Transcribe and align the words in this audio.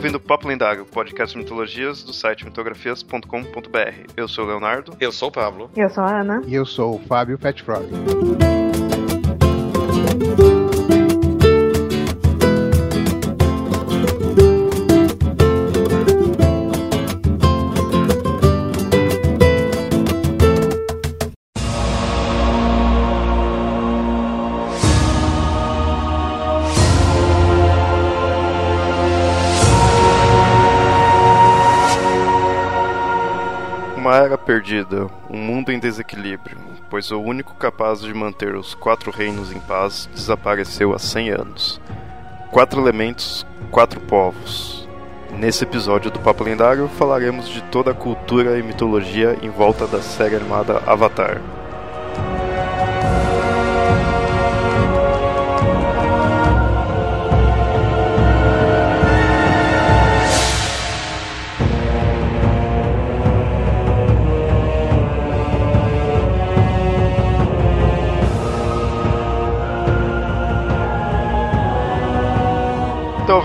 ouvindo 0.00 0.18
Papo 0.18 0.48
Lendário, 0.48 0.86
podcast 0.86 1.36
de 1.36 1.42
mitologias 1.42 2.02
do 2.02 2.10
site 2.10 2.46
mitografias.com.br. 2.46 4.10
Eu 4.16 4.26
sou 4.26 4.46
o 4.46 4.48
Leonardo. 4.48 4.96
Eu 4.98 5.12
sou 5.12 5.28
o 5.28 5.32
Pablo. 5.32 5.70
Eu 5.76 5.90
sou 5.90 6.02
a 6.02 6.20
Ana. 6.20 6.42
E 6.46 6.54
eu 6.54 6.64
sou 6.64 6.94
o 6.94 6.98
Fábio 7.00 7.38
Petfrog. 7.38 7.86
Perdida, 34.50 35.06
um 35.30 35.38
mundo 35.38 35.70
em 35.70 35.78
desequilíbrio, 35.78 36.58
pois 36.90 37.12
o 37.12 37.20
único 37.20 37.54
capaz 37.54 38.00
de 38.00 38.12
manter 38.12 38.56
os 38.56 38.74
quatro 38.74 39.12
reinos 39.12 39.52
em 39.52 39.60
paz 39.60 40.10
desapareceu 40.12 40.92
há 40.92 40.98
100 40.98 41.30
anos. 41.30 41.80
Quatro 42.50 42.80
elementos, 42.80 43.46
quatro 43.70 44.00
povos. 44.00 44.88
Nesse 45.38 45.62
episódio 45.62 46.10
do 46.10 46.18
Papo 46.18 46.42
Lendário 46.42 46.88
falaremos 46.88 47.48
de 47.48 47.62
toda 47.62 47.92
a 47.92 47.94
cultura 47.94 48.58
e 48.58 48.62
mitologia 48.64 49.38
em 49.40 49.50
volta 49.50 49.86
da 49.86 50.02
série 50.02 50.34
animada 50.34 50.82
Avatar. 50.84 51.40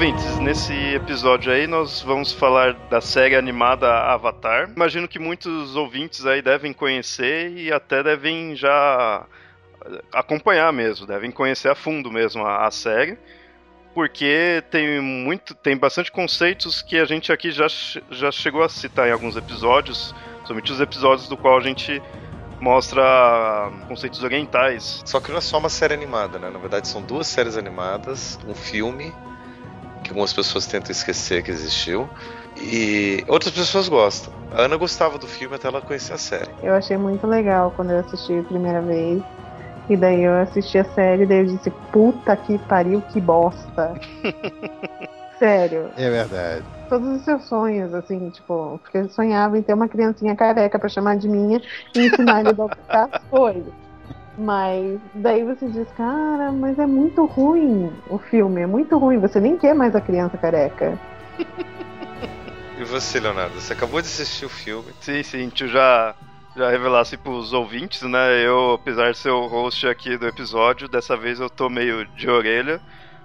Ouvintes, 0.06 0.38
nesse 0.38 0.74
episódio 0.94 1.52
aí 1.52 1.66
nós 1.66 2.00
vamos 2.00 2.32
falar 2.32 2.74
da 2.92 3.02
série 3.02 3.36
animada 3.36 3.92
Avatar. 3.92 4.70
Imagino 4.76 5.08
que 5.08 5.18
muitos 5.18 5.76
ouvintes 5.76 6.28
aí 6.28 6.44
devem 6.44 6.72
conhecer 6.72 7.52
e 7.58 7.74
até 7.74 8.04
devem 8.04 8.56
já 8.56 9.26
acompanhar 10.14 10.72
mesmo, 10.72 11.08
devem 11.08 11.32
conhecer 11.32 11.70
a 11.70 11.76
fundo 11.76 12.12
mesmo 12.12 12.46
a, 12.46 12.68
a 12.68 12.72
série, 12.72 13.18
porque 13.96 14.64
tem 14.70 15.02
muito, 15.02 15.56
tem 15.56 15.76
bastante 15.76 16.12
conceitos 16.12 16.84
que 16.84 17.00
a 17.00 17.06
gente 17.06 17.32
aqui 17.32 17.50
já, 17.50 17.66
já 18.12 18.32
chegou 18.32 18.62
a 18.62 18.70
citar 18.70 19.08
em 19.08 19.12
alguns 19.12 19.36
episódios, 19.36 20.14
somente 20.46 20.72
os 20.72 20.80
episódios 20.80 21.28
do 21.28 21.36
qual 21.36 21.58
a 21.58 21.62
gente 21.62 22.00
mostra 22.62 23.72
conceitos 23.88 24.22
orientais. 24.22 25.02
Só 25.04 25.20
que 25.20 25.32
não 25.32 25.40
é 25.40 25.42
só 25.42 25.58
uma 25.58 25.70
série 25.70 25.96
animada, 25.96 26.38
né? 26.38 26.52
Na 26.52 26.60
verdade, 26.60 26.88
são 26.88 27.02
duas 27.02 27.26
séries 27.26 27.58
animadas, 27.58 28.38
um 28.48 28.54
filme 28.54 29.12
que 30.06 30.12
algumas 30.12 30.32
pessoas 30.32 30.68
tentam 30.68 30.92
esquecer 30.92 31.44
que 31.44 31.52
existiu. 31.52 32.08
E 32.58 33.24
outras 33.28 33.54
pessoas 33.54 33.90
gostam. 33.90 34.32
A 34.52 34.62
Ana 34.62 34.78
gostava 34.78 35.18
do 35.18 35.28
filme 35.28 35.56
até 35.56 35.68
ela 35.68 35.82
conhecer 35.82 36.14
a 36.14 36.18
série. 36.18 36.50
Eu 36.64 36.74
achei 36.74 36.96
muito 36.96 37.28
legal 37.28 37.74
quando 37.76 37.92
eu 37.92 38.00
assisti 38.00 38.38
a 38.38 38.44
primeira 38.44 38.82
vez. 38.82 39.22
E 39.90 39.98
daí 39.98 40.24
eu 40.24 40.34
assisti 40.36 40.78
a 40.78 40.86
série 40.86 41.24
e 41.24 41.26
daí 41.26 41.40
eu 41.40 41.46
disse, 41.46 41.70
puta 41.92 42.36
que 42.38 42.58
pariu, 42.60 43.02
que 43.12 43.20
bosta. 43.20 43.94
Sério. 45.38 45.90
É 45.98 46.10
verdade. 46.10 46.64
Todos 46.88 47.18
os 47.18 47.24
seus 47.24 47.44
sonhos, 47.46 47.94
assim, 47.94 48.30
tipo, 48.30 48.80
porque 48.82 49.00
eu 49.00 49.10
sonhava 49.10 49.58
em 49.58 49.62
ter 49.62 49.74
uma 49.74 49.88
criancinha 49.88 50.36
careca 50.36 50.80
pra 50.80 50.88
chamar 50.88 51.18
de 51.18 51.28
minha 51.28 51.62
e 51.94 52.00
ensinar 52.00 52.40
ele 52.40 52.50
a 52.50 52.52
adaptar 52.64 53.10
as 53.12 53.24
coisas. 53.30 53.85
Mas 54.38 55.00
daí 55.14 55.44
você 55.44 55.68
diz, 55.70 55.90
cara, 55.94 56.52
mas 56.52 56.78
é 56.78 56.86
muito 56.86 57.26
ruim 57.26 57.90
o 58.06 58.18
filme, 58.20 58.62
é 58.62 58.68
muito 58.68 58.98
ruim, 58.98 59.18
você 59.20 59.40
nem 59.40 59.58
quer 59.58 59.74
mais 59.74 59.96
a 59.96 60.02
criança 60.02 60.38
careca. 60.38 61.00
E 62.78 62.84
você, 62.84 63.20
Leonardo? 63.20 63.60
Você 63.60 63.74
acabou 63.74 64.02
de 64.02 64.08
assistir 64.08 64.46
o 64.46 64.50
filme. 64.50 64.94
Sim, 65.00 65.24
sim, 65.24 65.50
tu 65.50 65.68
já, 65.68 66.14
já 66.56 66.70
revelasse 66.70 67.18
pros 67.18 67.54
ouvintes, 67.54 68.02
né? 68.02 68.46
Eu, 68.46 68.74
apesar 68.74 69.12
de 69.12 69.18
ser 69.18 69.30
o 69.30 69.48
host 69.48 69.88
aqui 69.88 70.18
do 70.18 70.28
episódio, 70.28 70.88
dessa 70.90 71.16
vez 71.16 71.40
eu 71.40 71.50
tô 71.50 71.70
meio 71.70 72.06
de 72.06 72.30
orelha, 72.30 72.82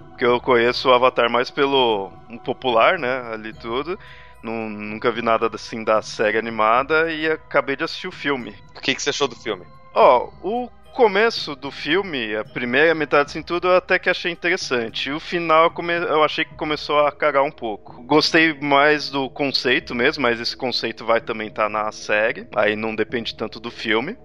porque 0.09 0.25
eu 0.25 0.39
conheço 0.39 0.89
o 0.89 0.93
Avatar 0.93 1.29
mais 1.29 1.51
pelo 1.51 2.11
um 2.29 2.37
popular, 2.37 2.97
né? 2.97 3.33
Ali 3.33 3.53
tudo. 3.53 3.99
Nun- 4.41 4.69
nunca 4.69 5.11
vi 5.11 5.21
nada 5.21 5.49
assim 5.53 5.83
da 5.83 6.01
série 6.01 6.37
animada 6.37 7.11
e 7.11 7.29
acabei 7.29 7.75
de 7.75 7.83
assistir 7.83 8.07
o 8.07 8.11
filme. 8.11 8.55
O 8.75 8.79
que, 8.81 8.95
que 8.95 9.01
você 9.01 9.09
achou 9.09 9.27
do 9.27 9.35
filme? 9.35 9.65
Ó, 9.93 10.29
o 10.41 10.69
começo 10.91 11.55
do 11.55 11.71
filme, 11.71 12.35
a 12.35 12.43
primeira 12.43 12.93
metade 12.93 13.31
assim 13.31 13.41
tudo, 13.41 13.67
eu 13.67 13.75
até 13.75 13.97
que 13.97 14.09
achei 14.09 14.31
interessante. 14.31 15.09
E 15.09 15.13
o 15.13 15.19
final 15.19 15.73
eu, 16.07 16.23
achei 16.23 16.45
que 16.45 16.53
começou 16.55 16.99
a 16.99 17.11
cagar 17.11 17.43
um 17.43 17.51
pouco. 17.51 18.03
Gostei 18.03 18.53
mais 18.59 19.09
do 19.09 19.29
conceito 19.29 19.95
mesmo, 19.95 20.21
mas 20.21 20.39
esse 20.39 20.55
conceito 20.55 21.05
vai 21.05 21.21
também 21.21 21.47
estar 21.47 21.69
na 21.69 21.91
série. 21.91 22.47
Aí 22.55 22.75
não 22.75 22.95
depende 22.95 23.35
tanto 23.35 23.59
do 23.59 23.71
filme. 23.71 24.17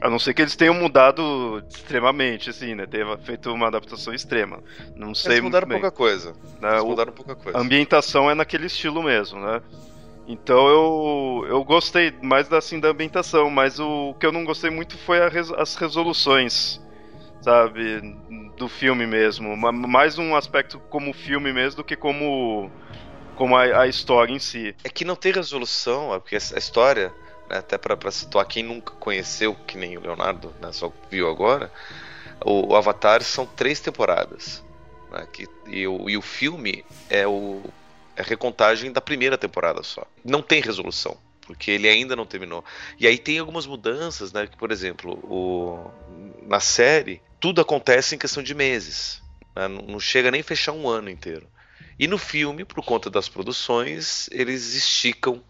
A 0.00 0.10
não 0.10 0.18
ser 0.18 0.34
que 0.34 0.42
eles 0.42 0.56
tenham 0.56 0.74
mudado 0.74 1.62
extremamente, 1.70 2.50
assim, 2.50 2.74
né? 2.74 2.86
Tenha 2.86 3.16
feito 3.18 3.52
uma 3.52 3.68
adaptação 3.68 4.12
extrema. 4.12 4.60
Não 4.96 5.14
sei 5.14 5.34
Eles 5.34 5.44
mudaram 5.44 5.68
pouca 5.68 5.92
coisa. 5.92 6.32
né? 6.60 6.72
Eles 6.72 6.84
mudaram 6.84 7.12
pouca 7.12 7.36
coisa. 7.36 7.56
a 7.56 7.60
ambientação 7.60 8.28
é 8.28 8.34
naquele 8.34 8.66
estilo 8.66 9.00
mesmo, 9.00 9.38
né? 9.40 9.62
Então 10.26 10.68
eu, 10.68 11.46
eu 11.48 11.64
gostei 11.64 12.16
mais 12.22 12.48
da, 12.48 12.58
assim, 12.58 12.78
da 12.80 12.88
ambientação, 12.88 13.50
mas 13.50 13.78
o 13.80 14.14
que 14.14 14.26
eu 14.26 14.32
não 14.32 14.44
gostei 14.44 14.70
muito 14.70 14.96
foi 14.98 15.28
res- 15.28 15.50
as 15.52 15.74
resoluções, 15.74 16.80
sabe? 17.40 18.00
Do 18.56 18.68
filme 18.68 19.06
mesmo. 19.06 19.56
Ma- 19.56 19.72
Mais 19.72 20.18
um 20.18 20.36
aspecto 20.36 20.82
como 20.88 21.12
filme 21.14 21.52
mesmo 21.52 21.78
do 21.78 21.84
que 21.84 21.96
como, 21.96 22.72
como 23.34 23.56
a, 23.56 23.82
a 23.82 23.88
história 23.88 24.32
em 24.34 24.38
si. 24.40 24.76
É 24.84 24.90
que 24.90 25.04
não 25.04 25.16
tem 25.16 25.32
resolução, 25.32 26.14
é 26.14 26.20
porque 26.20 26.36
a 26.36 26.58
história, 26.58 27.16
né, 27.48 27.58
até 27.58 27.78
pra 27.78 27.96
situar 28.10 28.46
quem 28.46 28.62
nunca 28.64 28.94
conheceu, 28.98 29.56
que 29.66 29.78
nem 29.78 29.96
o 29.98 30.00
Leonardo, 30.02 30.54
né, 30.60 30.72
só 30.72 30.94
viu 31.10 31.28
agora, 31.30 31.72
o, 32.44 32.72
o 32.72 32.76
Avatar 32.76 33.22
são 33.22 33.46
três 33.46 33.80
temporadas. 33.80 34.64
né, 35.10 35.26
que, 35.32 35.48
e, 35.66 35.86
o, 35.86 36.08
e 36.10 36.16
o 36.16 36.22
filme 36.22 36.86
é, 37.08 37.26
o, 37.26 37.74
a 38.22 38.28
recontagem 38.28 38.90
da 38.92 39.00
primeira 39.00 39.36
temporada 39.36 39.82
só. 39.82 40.06
Não 40.24 40.40
tem 40.40 40.60
resolução. 40.60 41.16
Porque 41.46 41.72
ele 41.72 41.88
ainda 41.88 42.14
não 42.14 42.24
terminou. 42.24 42.64
E 42.98 43.06
aí 43.06 43.18
tem 43.18 43.38
algumas 43.38 43.66
mudanças, 43.66 44.32
né? 44.32 44.46
Que, 44.46 44.56
por 44.56 44.70
exemplo, 44.70 45.14
o, 45.24 45.90
na 46.46 46.60
série, 46.60 47.20
tudo 47.40 47.60
acontece 47.60 48.14
em 48.14 48.18
questão 48.18 48.42
de 48.42 48.54
meses. 48.54 49.20
né, 49.54 49.66
Não, 49.66 49.82
não 49.82 50.00
chega 50.00 50.30
nem 50.30 50.40
a 50.40 50.44
fechar 50.44 50.72
um 50.72 50.88
ano 50.88 51.10
inteiro. 51.10 51.46
E 51.98 52.06
no 52.06 52.16
filme, 52.16 52.64
por 52.64 52.82
conta 52.84 53.10
das 53.10 53.28
produções, 53.28 54.28
eles 54.30 54.74
esticam. 54.74 55.42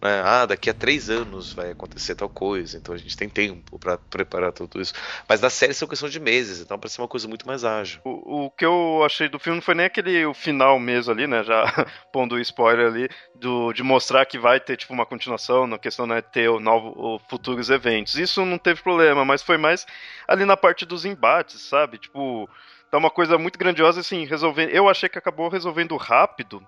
Né? 0.00 0.22
Ah, 0.24 0.46
daqui 0.46 0.70
a 0.70 0.74
três 0.74 1.10
anos 1.10 1.52
vai 1.52 1.70
acontecer 1.70 2.14
tal 2.14 2.28
coisa, 2.28 2.76
então 2.76 2.94
a 2.94 2.98
gente 2.98 3.16
tem 3.16 3.28
tempo 3.28 3.78
para 3.78 3.98
preparar 3.98 4.52
tudo 4.52 4.80
isso. 4.80 4.94
Mas 5.28 5.40
na 5.40 5.50
série 5.50 5.74
são 5.74 5.88
questão 5.88 6.08
de 6.08 6.20
meses, 6.20 6.60
então 6.60 6.78
parece 6.78 7.00
uma 7.00 7.08
coisa 7.08 7.26
muito 7.26 7.46
mais 7.46 7.64
ágil. 7.64 8.00
O, 8.04 8.44
o 8.44 8.50
que 8.50 8.64
eu 8.64 9.02
achei 9.04 9.28
do 9.28 9.38
filme 9.38 9.56
não 9.56 9.62
foi 9.62 9.74
nem 9.74 9.86
aquele 9.86 10.24
o 10.24 10.32
final 10.32 10.78
mesmo 10.78 11.12
ali, 11.12 11.26
né? 11.26 11.42
Já 11.42 11.64
pondo 12.12 12.36
o 12.36 12.40
spoiler 12.40 12.86
ali, 12.86 13.08
do, 13.34 13.72
de 13.72 13.82
mostrar 13.82 14.24
que 14.24 14.38
vai 14.38 14.60
ter 14.60 14.76
tipo 14.76 14.92
uma 14.92 15.06
continuação, 15.06 15.66
na 15.66 15.78
questão 15.78 16.06
né, 16.06 16.22
ter 16.22 16.48
o 16.48 16.60
novo, 16.60 16.94
o 16.96 17.18
futuros 17.28 17.68
eventos. 17.68 18.14
Isso 18.14 18.44
não 18.44 18.58
teve 18.58 18.82
problema, 18.82 19.24
mas 19.24 19.42
foi 19.42 19.58
mais 19.58 19.84
ali 20.28 20.44
na 20.44 20.56
parte 20.56 20.86
dos 20.86 21.04
embates, 21.04 21.60
sabe? 21.62 21.98
Tipo, 21.98 22.48
tá 22.90 22.98
uma 22.98 23.10
coisa 23.10 23.36
muito 23.36 23.58
grandiosa 23.58 24.00
assim, 24.00 24.24
resolvendo. 24.24 24.70
Eu 24.70 24.88
achei 24.88 25.08
que 25.08 25.18
acabou 25.18 25.48
resolvendo 25.48 25.96
rápido. 25.96 26.64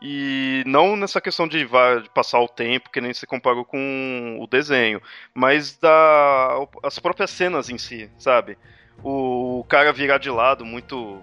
E 0.00 0.62
não 0.66 0.96
nessa 0.96 1.20
questão 1.20 1.48
de, 1.48 1.64
de 1.64 2.10
passar 2.10 2.40
o 2.40 2.48
tempo, 2.48 2.90
que 2.90 3.00
nem 3.00 3.14
se 3.14 3.26
comparou 3.26 3.64
com 3.64 4.38
o 4.40 4.46
desenho, 4.46 5.00
mas 5.32 5.76
da 5.76 6.66
as 6.82 6.98
próprias 6.98 7.30
cenas 7.30 7.70
em 7.70 7.78
si, 7.78 8.10
sabe? 8.18 8.58
O, 9.02 9.64
cara 9.68 9.92
virar 9.92 10.18
de 10.18 10.30
lado 10.30 10.64
muito. 10.64 11.20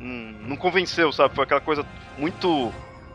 Hum, 0.00 0.36
não 0.42 0.56
convenceu, 0.56 1.12
sabe? 1.12 1.34
Foi 1.34 1.44
aquela 1.44 1.60
coisa 1.60 1.86
muito 2.18 2.72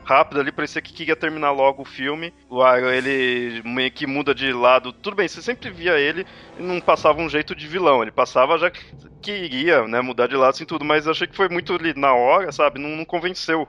rápida 0.10 0.42
ali, 0.42 0.52
parecia 0.52 0.82
que 0.82 0.94
queria 0.94 1.16
terminar 1.16 1.52
logo 1.52 1.84
o 1.84 1.86
filme. 1.86 2.34
O 2.50 2.66
Iron, 2.76 2.90
ele 2.90 3.62
meio 3.64 3.92
que 3.92 4.08
muda 4.08 4.34
de 4.34 4.52
lado. 4.52 4.92
Tudo 4.92 5.16
bem, 5.16 5.28
você 5.28 5.42
sempre 5.42 5.70
via 5.70 6.00
ele 6.00 6.26
e 6.58 6.64
não 6.64 6.82
passava 6.82 7.22
um 7.22 7.30
jeito 7.30 7.56
de 7.56 7.68
vilão. 7.68 8.02
Ele 8.02 8.12
passava 8.12 8.58
já 8.58 8.72
que 8.72 9.32
iria, 9.32 9.88
né, 9.88 10.02
mudar 10.02 10.28
de 10.28 10.36
lado 10.36 10.52
assim 10.52 10.66
tudo, 10.66 10.84
mas 10.84 11.08
achei 11.08 11.28
que 11.28 11.36
foi 11.36 11.50
muito 11.50 11.74
ali 11.74 11.94
na 11.94 12.14
hora, 12.14 12.52
sabe? 12.52 12.80
Não, 12.80 12.90
não 12.90 13.06
convenceu. 13.06 13.68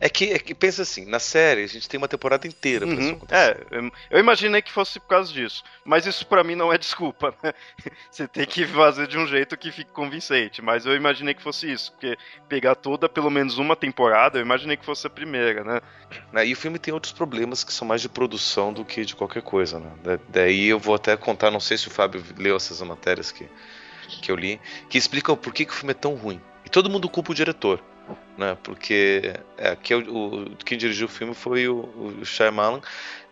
É 0.00 0.08
que, 0.08 0.32
é 0.32 0.38
que 0.38 0.54
pensa 0.54 0.82
assim, 0.82 1.06
na 1.06 1.18
série 1.18 1.62
a 1.62 1.66
gente 1.66 1.88
tem 1.88 1.98
uma 1.98 2.08
temporada 2.08 2.46
inteira 2.46 2.86
pra 2.86 2.94
Uhum. 2.94 3.00
isso 3.00 3.12
acontecer. 3.14 3.66
É, 3.70 3.90
eu- 4.10 4.18
imaginei 4.20 4.60
que 4.60 4.70
fosse 4.72 4.98
por 5.00 5.06
causa 5.08 5.32
disso. 5.32 5.62
Mas 5.84 6.06
isso 6.06 6.26
pra 6.26 6.42
mim 6.44 6.54
não 6.54 6.72
é 6.72 6.76
desculpa, 6.78 7.34
né? 7.42 7.52
Você 8.10 8.26
tem 8.28 8.46
que 8.46 8.66
fazer 8.66 9.06
de 9.06 9.16
um 9.18 9.26
jeito 9.26 9.56
que 9.56 9.70
fique 9.72 9.90
convincente. 9.92 10.60
Mas 10.60 10.84
eu 10.86 10.94
imaginei 10.96 11.32
que 11.34 11.42
fosse 11.42 11.70
isso. 11.70 11.92
Porque 11.92 12.16
pegar 12.48 12.74
toda, 12.74 13.08
pelo 13.08 13.30
menos 13.30 13.56
uma 13.58 13.76
temporada, 13.76 14.38
eu 14.38 14.42
imaginei 14.42 14.76
que 14.76 14.84
fosse 14.84 15.06
a 15.06 15.10
primeira, 15.10 15.62
né? 15.64 15.80
Né, 16.32 16.46
E 16.46 16.52
o 16.52 16.56
filme 16.56 16.78
tem 16.78 16.92
outros 16.92 17.12
problemas 17.12 17.64
que 17.64 17.72
são 17.72 17.86
mais 17.86 18.00
de 18.02 18.08
produção 18.08 18.72
do 18.72 18.84
que 18.84 19.04
de 19.04 19.14
qualquer 19.16 19.42
coisa, 19.42 19.78
né? 19.78 19.90
Da- 20.02 20.18
Daí 20.28 20.66
eu 20.66 20.78
vou 20.78 20.94
até 20.94 21.16
contar, 21.16 21.50
não 21.50 21.60
sei 21.60 21.76
se 21.78 21.88
o 21.88 21.90
Fábio 21.90 22.22
leu 22.36 22.56
essas 22.56 22.80
matérias 22.82 23.30
que, 23.32 23.48
que 24.22 24.30
eu 24.30 24.36
li, 24.36 24.60
que 24.90 24.98
explicam 24.98 25.36
por 25.36 25.52
que, 25.54 25.64
que 25.64 25.72
o 25.72 25.74
filme 25.74 25.92
é 25.92 25.94
tão 25.94 26.14
ruim. 26.14 26.40
E 26.64 26.68
todo 26.68 26.90
mundo 26.90 27.08
culpa 27.08 27.32
o 27.32 27.34
diretor, 27.34 27.80
né? 28.36 28.56
Porque 28.62 29.34
é, 29.56 29.76
que 29.76 29.92
é 29.92 29.96
o, 29.96 30.00
o- 30.44 30.56
quem 30.64 30.76
dirigiu 30.78 31.06
o 31.06 31.10
filme 31.10 31.34
foi 31.34 31.68
o, 31.68 31.76
o 32.20 32.24
Shyamalan 32.24 32.80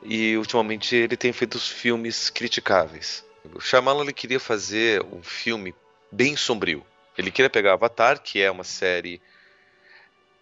e 0.03 0.37
ultimamente 0.37 0.95
ele 0.97 1.17
tem 1.17 1.33
feito 1.33 1.55
os 1.57 1.69
filmes 1.69 2.31
criticáveis. 2.31 3.25
O 3.55 3.61
Shyamalan 3.61 4.03
ele 4.05 4.13
queria 4.13 4.41
fazer 4.41 5.05
um 5.13 5.23
filme 5.23 5.75
bem 6.11 6.37
sombrio. 6.37 6.85
Ele 7.19 7.31
queria 7.31 7.51
pegar 7.51 7.75
Avatar, 7.75 8.21
que 8.23 8.41
é 8.41 8.51
uma 8.51 8.65
série 8.65 9.21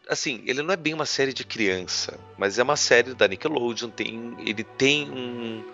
assim, 0.09 0.43
ele 0.47 0.63
não 0.63 0.73
é 0.75 0.77
bem 0.77 0.93
uma 0.93 1.07
série 1.07 1.33
de 1.33 1.45
criança, 1.45 2.19
mas 2.37 2.59
é 2.59 2.63
uma 2.63 2.77
série 2.77 3.15
da 3.15 3.29
Nickelodeon, 3.29 3.91
tem, 3.91 4.35
ele 4.41 4.65
tem 4.65 5.09
um, 5.09 5.65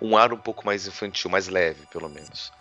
um 0.00 0.16
ar 0.16 0.32
um 0.32 0.38
pouco 0.38 0.64
mais 0.64 0.86
infantil, 0.86 1.30
mais 1.30 1.46
leve, 1.48 1.86
pelo 1.92 2.08
menos. 2.08 2.52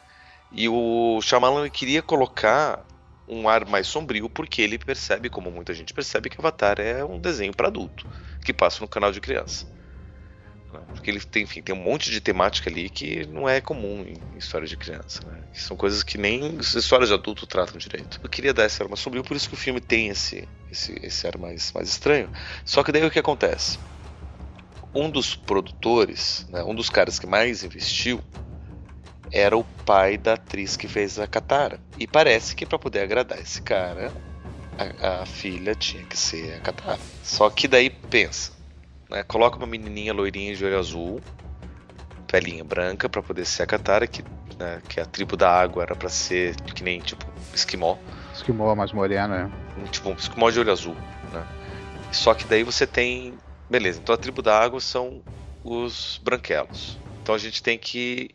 E 0.52 0.68
o 0.70 1.20
Shyamalan 1.22 1.70
queria 1.70 2.02
colocar 2.02 2.86
um 3.28 3.50
ar 3.50 3.66
mais 3.66 3.88
sombrio 3.88 4.30
porque 4.30 4.62
ele 4.62 4.78
percebe, 4.78 5.30
como 5.30 5.52
muita 5.52 5.74
gente 5.74 5.94
percebe, 5.94 6.30
que 6.30 6.40
Avatar 6.40 6.80
é 6.80 7.04
um 7.04 7.20
desenho 7.20 7.54
para 7.54 7.68
adulto, 7.68 8.08
que 8.44 8.54
passa 8.54 8.82
no 8.82 8.88
canal 8.88 9.12
de 9.12 9.20
criança. 9.20 9.66
né? 10.72 10.80
Porque 10.94 11.10
ele 11.10 11.20
tem, 11.20 11.44
enfim, 11.44 11.62
tem 11.62 11.74
um 11.74 11.82
monte 11.82 12.12
de 12.12 12.22
temática 12.22 12.70
ali 12.70 12.90
que 12.90 13.26
não 13.28 13.48
é 13.50 13.60
comum 13.62 14.06
em 14.08 14.38
história 14.38 14.68
de 14.68 14.78
criança, 14.78 15.22
né? 15.26 15.42
São 15.54 15.76
coisas 15.76 16.04
que 16.04 16.18
nem 16.18 16.58
as 16.60 16.74
histórias 16.76 17.10
de 17.10 17.16
adulto 17.16 17.48
tratam 17.48 17.78
direito. 17.78 18.20
Eu 18.24 18.30
queria 18.30 18.54
dar 18.54 18.66
esse 18.66 18.82
ar 18.82 18.88
mais 18.88 19.00
sombrio, 19.00 19.24
por 19.24 19.36
isso 19.36 19.48
que 19.48 19.56
o 19.56 19.58
filme 19.58 19.82
tem 19.82 20.10
esse, 20.10 20.48
esse, 20.72 21.00
esse 21.02 21.26
ar 21.28 21.38
mais, 21.38 21.72
mais 21.74 21.90
estranho. 21.90 22.30
Só 22.64 22.84
que 22.84 22.92
daí 22.92 23.06
o 23.06 23.12
que 23.12 23.20
acontece? 23.20 23.80
Um 24.94 25.10
dos 25.10 25.36
produtores, 25.36 26.46
né, 26.50 26.64
um 26.64 26.74
dos 26.74 26.90
caras 26.90 27.20
que 27.20 27.28
mais 27.28 27.64
investiu, 27.64 28.24
era 29.36 29.58
o 29.58 29.66
pai 29.86 30.18
da 30.18 30.36
atriz 30.36 30.78
que 30.78 30.88
fez 30.88 31.20
a 31.20 31.28
Katara. 31.28 31.78
E 32.00 32.08
parece 32.08 32.56
que 32.56 32.66
para 32.66 32.80
poder 32.80 33.02
agradar 33.02 33.38
esse 33.38 33.62
cara, 33.62 34.10
a, 34.80 35.24
a 35.24 35.26
filha 35.26 35.76
tinha 35.76 36.06
que 36.06 36.18
ser 36.18 36.56
a 36.56 36.60
Katara. 36.62 37.00
Só 37.22 37.50
que 37.50 37.68
daí 37.68 37.90
pensa, 37.90 38.54
né, 39.10 39.24
coloca 39.24 39.58
uma 39.58 39.68
menininha 39.68 40.14
loirinha 40.14 40.56
de 40.56 40.64
olho 40.64 40.80
azul, 40.80 41.22
pelinha 42.26 42.64
branca 42.64 43.10
para 43.10 43.22
poder 43.22 43.46
ser 43.46 43.64
a 43.64 43.68
Katara, 43.68 44.08
que, 44.08 44.24
né, 44.58 44.82
que 44.88 45.02
a 45.02 45.06
tribo 45.06 45.36
da 45.36 45.52
água 45.52 45.84
era 45.84 45.96
para 45.98 46.08
ser 46.08 46.56
que 46.56 46.82
nem 46.82 47.02
tipo 47.02 47.26
esquimó, 47.54 47.98
Esquimó 48.34 48.74
mais 48.74 48.92
moreno, 48.92 49.34
né? 49.34 49.52
tipo 49.92 50.10
um 50.10 50.14
esquimó 50.14 50.50
de 50.50 50.60
olho 50.60 50.72
azul, 50.72 50.96
né? 51.32 51.46
Só 52.12 52.34
que 52.34 52.46
daí 52.46 52.64
você 52.64 52.86
tem, 52.86 53.34
beleza? 53.70 54.00
Então 54.02 54.16
a 54.16 54.18
tribo 54.18 54.42
da 54.42 54.58
água 54.58 54.80
são 54.80 55.22
os 55.64 56.20
branquelos. 56.24 56.98
Então 57.22 57.34
a 57.34 57.38
gente 57.38 57.64
tem 57.64 57.78
que 57.78 58.35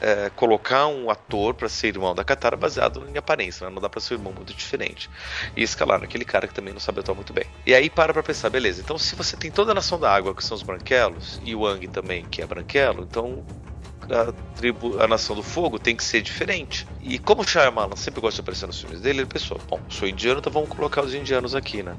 é, 0.00 0.30
colocar 0.30 0.86
um 0.86 1.10
ator 1.10 1.54
para 1.54 1.68
ser 1.68 1.88
irmão 1.88 2.14
da 2.14 2.24
Katara 2.24 2.56
baseado 2.56 3.06
em 3.08 3.16
aparência, 3.16 3.66
né? 3.66 3.74
não 3.74 3.82
dá 3.82 3.88
para 3.88 4.00
ser 4.00 4.14
um 4.14 4.18
irmão 4.18 4.32
muito 4.32 4.54
diferente. 4.54 5.10
E 5.56 5.62
escalaram 5.62 6.04
aquele 6.04 6.24
cara 6.24 6.48
que 6.48 6.54
também 6.54 6.72
não 6.72 6.80
sabe 6.80 7.00
atuar 7.00 7.14
muito 7.14 7.32
bem. 7.32 7.44
E 7.66 7.74
aí 7.74 7.90
para 7.90 8.12
pra 8.12 8.22
pensar, 8.22 8.50
beleza? 8.50 8.80
Então 8.80 8.98
se 8.98 9.14
você 9.14 9.36
tem 9.36 9.50
toda 9.50 9.72
a 9.72 9.74
nação 9.74 9.98
da 9.98 10.12
água 10.12 10.34
que 10.34 10.44
são 10.44 10.56
os 10.56 10.62
branquelos 10.62 11.40
e 11.44 11.54
o 11.54 11.66
Ang 11.66 11.86
também 11.88 12.24
que 12.24 12.42
é 12.42 12.46
branquelo, 12.46 13.02
então 13.02 13.44
a 14.08 14.32
tribo, 14.56 15.00
a 15.00 15.06
nação 15.06 15.36
do 15.36 15.42
fogo 15.42 15.78
tem 15.78 15.94
que 15.94 16.04
ser 16.04 16.22
diferente. 16.22 16.86
E 17.00 17.18
como 17.18 17.42
o 17.42 17.46
Shyamalan 17.46 17.96
sempre 17.96 18.20
gosta 18.20 18.36
de 18.36 18.40
aparecer 18.40 18.66
nos 18.66 18.80
filmes 18.80 19.00
dele, 19.00 19.20
ele 19.20 19.26
pensou, 19.26 19.60
bom, 19.68 19.80
sou 19.88 20.08
indiano, 20.08 20.40
então 20.40 20.52
vamos 20.52 20.68
colocar 20.70 21.02
os 21.02 21.14
indianos 21.14 21.54
aqui, 21.54 21.82
né? 21.82 21.96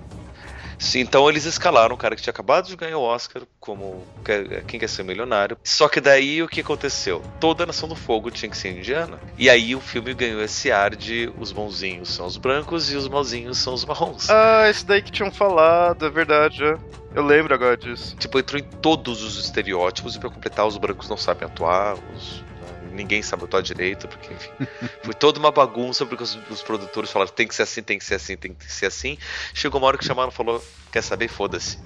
Sim, 0.82 1.02
então 1.02 1.30
eles 1.30 1.46
escalaram 1.46 1.94
um 1.94 1.98
cara 1.98 2.16
que 2.16 2.24
tinha 2.24 2.32
acabado 2.32 2.66
de 2.68 2.76
ganhar 2.76 2.98
o 2.98 3.04
Oscar 3.04 3.44
como 3.60 4.04
que- 4.26 4.64
Quem 4.68 4.80
Quer 4.80 4.90
Ser 4.90 5.04
Milionário. 5.04 5.56
Só 5.64 5.88
que 5.88 6.02
daí 6.02 6.42
o 6.42 6.48
que 6.48 6.62
aconteceu? 6.62 7.22
Toda 7.40 7.64
a 7.64 7.68
Nação 7.68 7.88
do 7.88 7.96
Fogo 7.96 8.32
tinha 8.32 8.50
que 8.50 8.58
ser 8.58 8.76
indiana. 8.76 9.20
E 9.38 9.48
aí 9.48 9.76
o 9.76 9.80
filme 9.80 10.12
ganhou 10.16 10.42
esse 10.42 10.72
ar 10.72 10.96
de 10.96 11.32
os 11.38 11.52
bonzinhos 11.52 12.10
são 12.10 12.26
os 12.26 12.36
brancos 12.36 12.92
e 12.92 12.96
os 12.96 13.08
malzinhos 13.08 13.60
são 13.60 13.76
os 13.76 13.86
marrons. 13.86 14.28
Ah, 14.32 14.68
esse 14.70 14.84
daí 14.84 15.04
que 15.04 15.12
tinham 15.12 15.32
falado, 15.32 16.04
é 16.06 16.10
verdade. 16.10 16.64
é. 16.64 16.76
Eu 17.14 17.24
lembro 17.26 17.54
agora 17.54 17.78
disso. 17.78 18.16
Tipo, 18.18 18.40
entrou 18.40 18.60
em 18.60 18.64
todos 18.64 19.22
os 19.22 19.38
estereótipos 19.38 20.16
e 20.16 20.20
pra 20.20 20.30
completar, 20.32 20.66
os 20.66 20.78
brancos 20.78 21.08
não 21.10 21.18
sabem 21.18 21.46
atuar, 21.46 21.96
os- 22.16 22.44
ninguém 22.92 23.22
atuar 23.32 23.62
direito, 23.62 24.08
porque 24.08 24.34
enfim. 24.34 24.52
Foi 25.04 25.14
toda 25.14 25.40
uma 25.40 25.52
bagunça, 25.52 26.06
porque 26.06 26.24
os, 26.24 26.38
os 26.50 26.62
produtores 26.62 27.12
falaram 27.12 27.32
tem 27.32 27.48
que 27.48 27.56
ser 27.56 27.64
assim, 27.64 27.82
tem 27.82 27.98
que 27.98 28.06
ser 28.06 28.16
assim, 28.16 28.38
tem 28.38 28.54
que 28.54 28.72
ser 28.72 28.86
assim. 28.86 29.18
Chegou 29.54 29.80
uma 29.80 29.88
hora 29.88 29.98
que 29.98 30.06
chamaram 30.06 30.30
e 30.30 30.34
falou: 30.34 30.64
quer 30.92 31.02
saber? 31.02 31.28
Foda-se. 31.28 31.80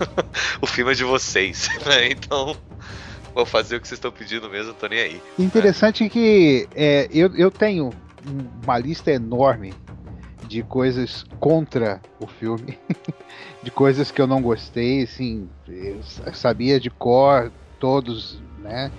o 0.60 0.66
filme 0.66 0.92
é 0.92 0.94
de 0.94 1.04
vocês, 1.04 1.68
né? 1.86 2.10
Então. 2.10 2.56
Vou 3.34 3.44
fazer 3.44 3.74
o 3.74 3.80
que 3.80 3.88
vocês 3.88 3.98
estão 3.98 4.12
pedindo 4.12 4.48
mesmo, 4.48 4.72
tô 4.74 4.86
nem 4.86 5.00
aí. 5.00 5.22
Interessante 5.36 6.08
que 6.08 6.68
é, 6.72 7.08
eu, 7.10 7.34
eu 7.34 7.50
tenho 7.50 7.90
uma 8.62 8.78
lista 8.78 9.10
enorme 9.10 9.74
de 10.46 10.62
coisas 10.62 11.24
contra 11.40 12.00
o 12.20 12.28
filme, 12.28 12.78
de 13.60 13.72
coisas 13.72 14.12
que 14.12 14.22
eu 14.22 14.26
não 14.28 14.40
gostei, 14.40 15.02
assim, 15.02 15.48
eu 15.66 16.00
sabia 16.32 16.78
de 16.78 16.90
cor 16.90 17.50
todos, 17.80 18.40
né? 18.60 18.92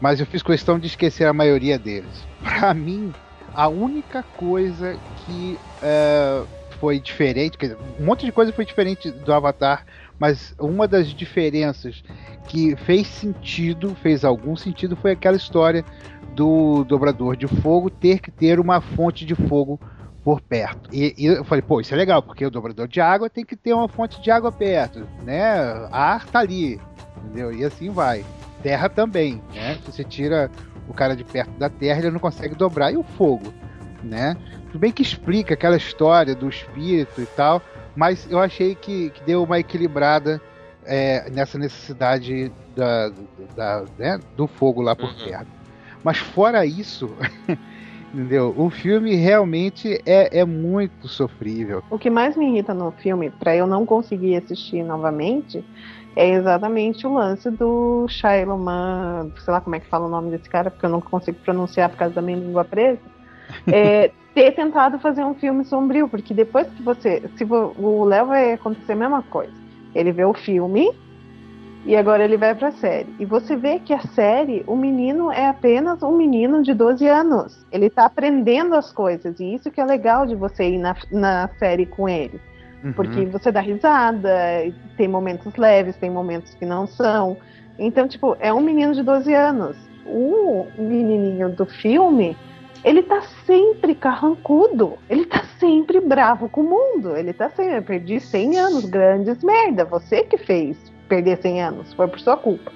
Mas 0.00 0.20
eu 0.20 0.26
fiz 0.26 0.42
questão 0.42 0.78
de 0.78 0.86
esquecer 0.86 1.26
a 1.26 1.32
maioria 1.32 1.78
deles. 1.78 2.26
Pra 2.42 2.74
mim, 2.74 3.12
a 3.54 3.68
única 3.68 4.22
coisa 4.22 4.98
que 5.24 5.58
é, 5.82 6.42
foi 6.78 7.00
diferente, 7.00 7.56
quer 7.56 7.68
dizer, 7.68 7.78
um 7.98 8.04
monte 8.04 8.26
de 8.26 8.32
coisa 8.32 8.52
foi 8.52 8.64
diferente 8.64 9.10
do 9.10 9.32
Avatar, 9.32 9.86
mas 10.18 10.54
uma 10.58 10.86
das 10.86 11.08
diferenças 11.08 12.02
que 12.48 12.76
fez 12.76 13.06
sentido, 13.06 13.94
fez 13.96 14.24
algum 14.24 14.56
sentido, 14.56 14.96
foi 14.96 15.12
aquela 15.12 15.36
história 15.36 15.84
do 16.34 16.84
dobrador 16.84 17.36
de 17.36 17.46
fogo 17.46 17.88
ter 17.88 18.20
que 18.20 18.30
ter 18.30 18.58
uma 18.58 18.80
fonte 18.80 19.24
de 19.24 19.34
fogo 19.34 19.80
por 20.22 20.40
perto. 20.40 20.88
E, 20.92 21.14
e 21.16 21.26
eu 21.26 21.44
falei, 21.44 21.62
pô, 21.62 21.80
isso 21.80 21.94
é 21.94 21.96
legal, 21.96 22.22
porque 22.22 22.44
o 22.44 22.50
dobrador 22.50 22.88
de 22.88 23.00
água 23.00 23.30
tem 23.30 23.44
que 23.44 23.56
ter 23.56 23.72
uma 23.72 23.88
fonte 23.88 24.20
de 24.20 24.30
água 24.30 24.50
perto, 24.50 25.06
né? 25.22 25.44
Ar 25.92 26.26
tá 26.26 26.40
ali, 26.40 26.80
entendeu? 27.18 27.52
E 27.52 27.64
assim 27.64 27.90
vai. 27.90 28.24
Terra 28.64 28.88
também, 28.88 29.42
né? 29.54 29.74
Se 29.84 29.92
você 29.92 30.02
tira 30.02 30.50
o 30.88 30.94
cara 30.94 31.14
de 31.14 31.22
perto 31.22 31.50
da 31.58 31.68
terra, 31.68 31.98
ele 32.00 32.10
não 32.10 32.18
consegue 32.18 32.54
dobrar. 32.54 32.90
E 32.90 32.96
o 32.96 33.02
fogo, 33.02 33.52
né? 34.02 34.34
Tudo 34.68 34.78
bem 34.80 34.90
que 34.90 35.02
explica 35.02 35.52
aquela 35.52 35.76
história 35.76 36.34
do 36.34 36.48
espírito 36.48 37.20
e 37.20 37.26
tal, 37.26 37.62
mas 37.94 38.26
eu 38.30 38.38
achei 38.40 38.74
que, 38.74 39.10
que 39.10 39.22
deu 39.24 39.44
uma 39.44 39.58
equilibrada 39.60 40.40
é, 40.86 41.28
nessa 41.30 41.58
necessidade 41.58 42.50
da, 42.74 43.12
da, 43.54 43.84
né, 43.98 44.18
do 44.34 44.46
fogo 44.46 44.80
lá 44.80 44.96
por 44.96 45.10
Uhum. 45.10 45.24
perto. 45.24 45.46
Mas 46.02 46.16
fora 46.18 46.64
isso, 46.66 47.14
entendeu? 48.12 48.54
O 48.56 48.70
filme 48.70 49.14
realmente 49.14 50.00
é, 50.06 50.38
é 50.40 50.44
muito 50.44 51.06
sofrível. 51.06 51.82
O 51.90 51.98
que 51.98 52.08
mais 52.10 52.34
me 52.36 52.46
irrita 52.50 52.72
no 52.72 52.90
filme, 52.92 53.30
pra 53.30 53.54
eu 53.54 53.66
não 53.66 53.84
conseguir 53.86 54.36
assistir 54.36 54.82
novamente, 54.82 55.64
é 56.16 56.30
exatamente 56.30 57.06
o 57.06 57.14
lance 57.14 57.50
do 57.50 58.06
Shailoman, 58.08 59.30
sei 59.38 59.52
lá 59.52 59.60
como 59.60 59.76
é 59.76 59.80
que 59.80 59.88
fala 59.88 60.06
o 60.06 60.10
nome 60.10 60.30
desse 60.30 60.48
cara, 60.48 60.70
porque 60.70 60.86
eu 60.86 60.90
não 60.90 61.00
consigo 61.00 61.38
pronunciar 61.44 61.88
por 61.88 61.96
causa 61.96 62.14
da 62.14 62.22
minha 62.22 62.38
língua 62.38 62.64
presa. 62.64 63.00
É, 63.66 64.10
ter 64.34 64.52
tentado 64.52 64.98
fazer 64.98 65.24
um 65.24 65.34
filme 65.34 65.64
sombrio, 65.64 66.08
porque 66.08 66.34
depois 66.34 66.66
que 66.68 66.82
você. 66.82 67.22
Se 67.36 67.44
o 67.44 68.04
Léo 68.04 68.26
vai 68.26 68.52
acontecer 68.52 68.92
a 68.92 68.96
mesma 68.96 69.22
coisa. 69.22 69.52
Ele 69.94 70.10
vê 70.10 70.24
o 70.24 70.34
filme 70.34 70.90
e 71.86 71.94
agora 71.94 72.24
ele 72.24 72.36
vai 72.36 72.54
pra 72.54 72.72
série. 72.72 73.14
E 73.18 73.24
você 73.24 73.56
vê 73.56 73.78
que 73.78 73.92
a 73.92 74.00
série, 74.00 74.64
o 74.66 74.74
menino 74.74 75.30
é 75.30 75.46
apenas 75.46 76.02
um 76.02 76.16
menino 76.16 76.62
de 76.62 76.72
12 76.72 77.06
anos. 77.06 77.66
Ele 77.70 77.90
tá 77.90 78.06
aprendendo 78.06 78.74
as 78.74 78.92
coisas. 78.92 79.38
E 79.38 79.54
isso 79.54 79.70
que 79.70 79.80
é 79.80 79.84
legal 79.84 80.26
de 80.26 80.34
você 80.34 80.70
ir 80.70 80.78
na, 80.78 80.96
na 81.12 81.48
série 81.58 81.86
com 81.86 82.08
ele. 82.08 82.40
Porque 82.92 83.20
Uhum. 83.20 83.30
você 83.30 83.50
dá 83.50 83.60
risada, 83.60 84.30
tem 84.96 85.08
momentos 85.08 85.54
leves, 85.56 85.96
tem 85.96 86.10
momentos 86.10 86.54
que 86.54 86.66
não 86.66 86.86
são. 86.86 87.36
Então, 87.78 88.06
tipo, 88.06 88.36
é 88.40 88.52
um 88.52 88.60
menino 88.60 88.92
de 88.94 89.02
12 89.02 89.32
anos. 89.34 89.76
O 90.06 90.66
menininho 90.76 91.48
do 91.50 91.64
filme, 91.64 92.36
ele 92.84 93.02
tá 93.02 93.22
sempre 93.46 93.94
carrancudo. 93.94 94.98
Ele 95.08 95.24
tá 95.24 95.42
sempre 95.58 95.98
bravo 96.00 96.48
com 96.48 96.60
o 96.60 96.64
mundo. 96.64 97.16
Ele 97.16 97.32
tá 97.32 97.48
sempre, 97.50 97.78
eu 97.78 97.82
perdi 97.82 98.20
100 98.20 98.58
anos, 98.58 98.84
grandes 98.84 99.42
merda. 99.42 99.84
Você 99.86 100.22
que 100.22 100.36
fez 100.36 100.76
perder 101.08 101.38
100 101.38 101.62
anos, 101.62 101.94
foi 101.94 102.06
por 102.06 102.20
sua 102.20 102.36
culpa. 102.36 102.70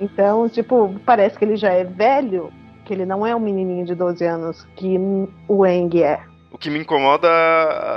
Então, 0.00 0.48
tipo, 0.48 0.94
parece 1.06 1.38
que 1.38 1.44
ele 1.44 1.56
já 1.56 1.70
é 1.70 1.84
velho, 1.84 2.52
que 2.84 2.92
ele 2.92 3.06
não 3.06 3.24
é 3.24 3.34
um 3.36 3.40
menininho 3.40 3.84
de 3.86 3.94
12 3.94 4.24
anos 4.24 4.64
que 4.74 4.98
o 5.46 5.64
Eng 5.64 6.02
é. 6.02 6.20
O 6.52 6.58
que 6.58 6.68
me 6.68 6.78
incomoda 6.78 7.28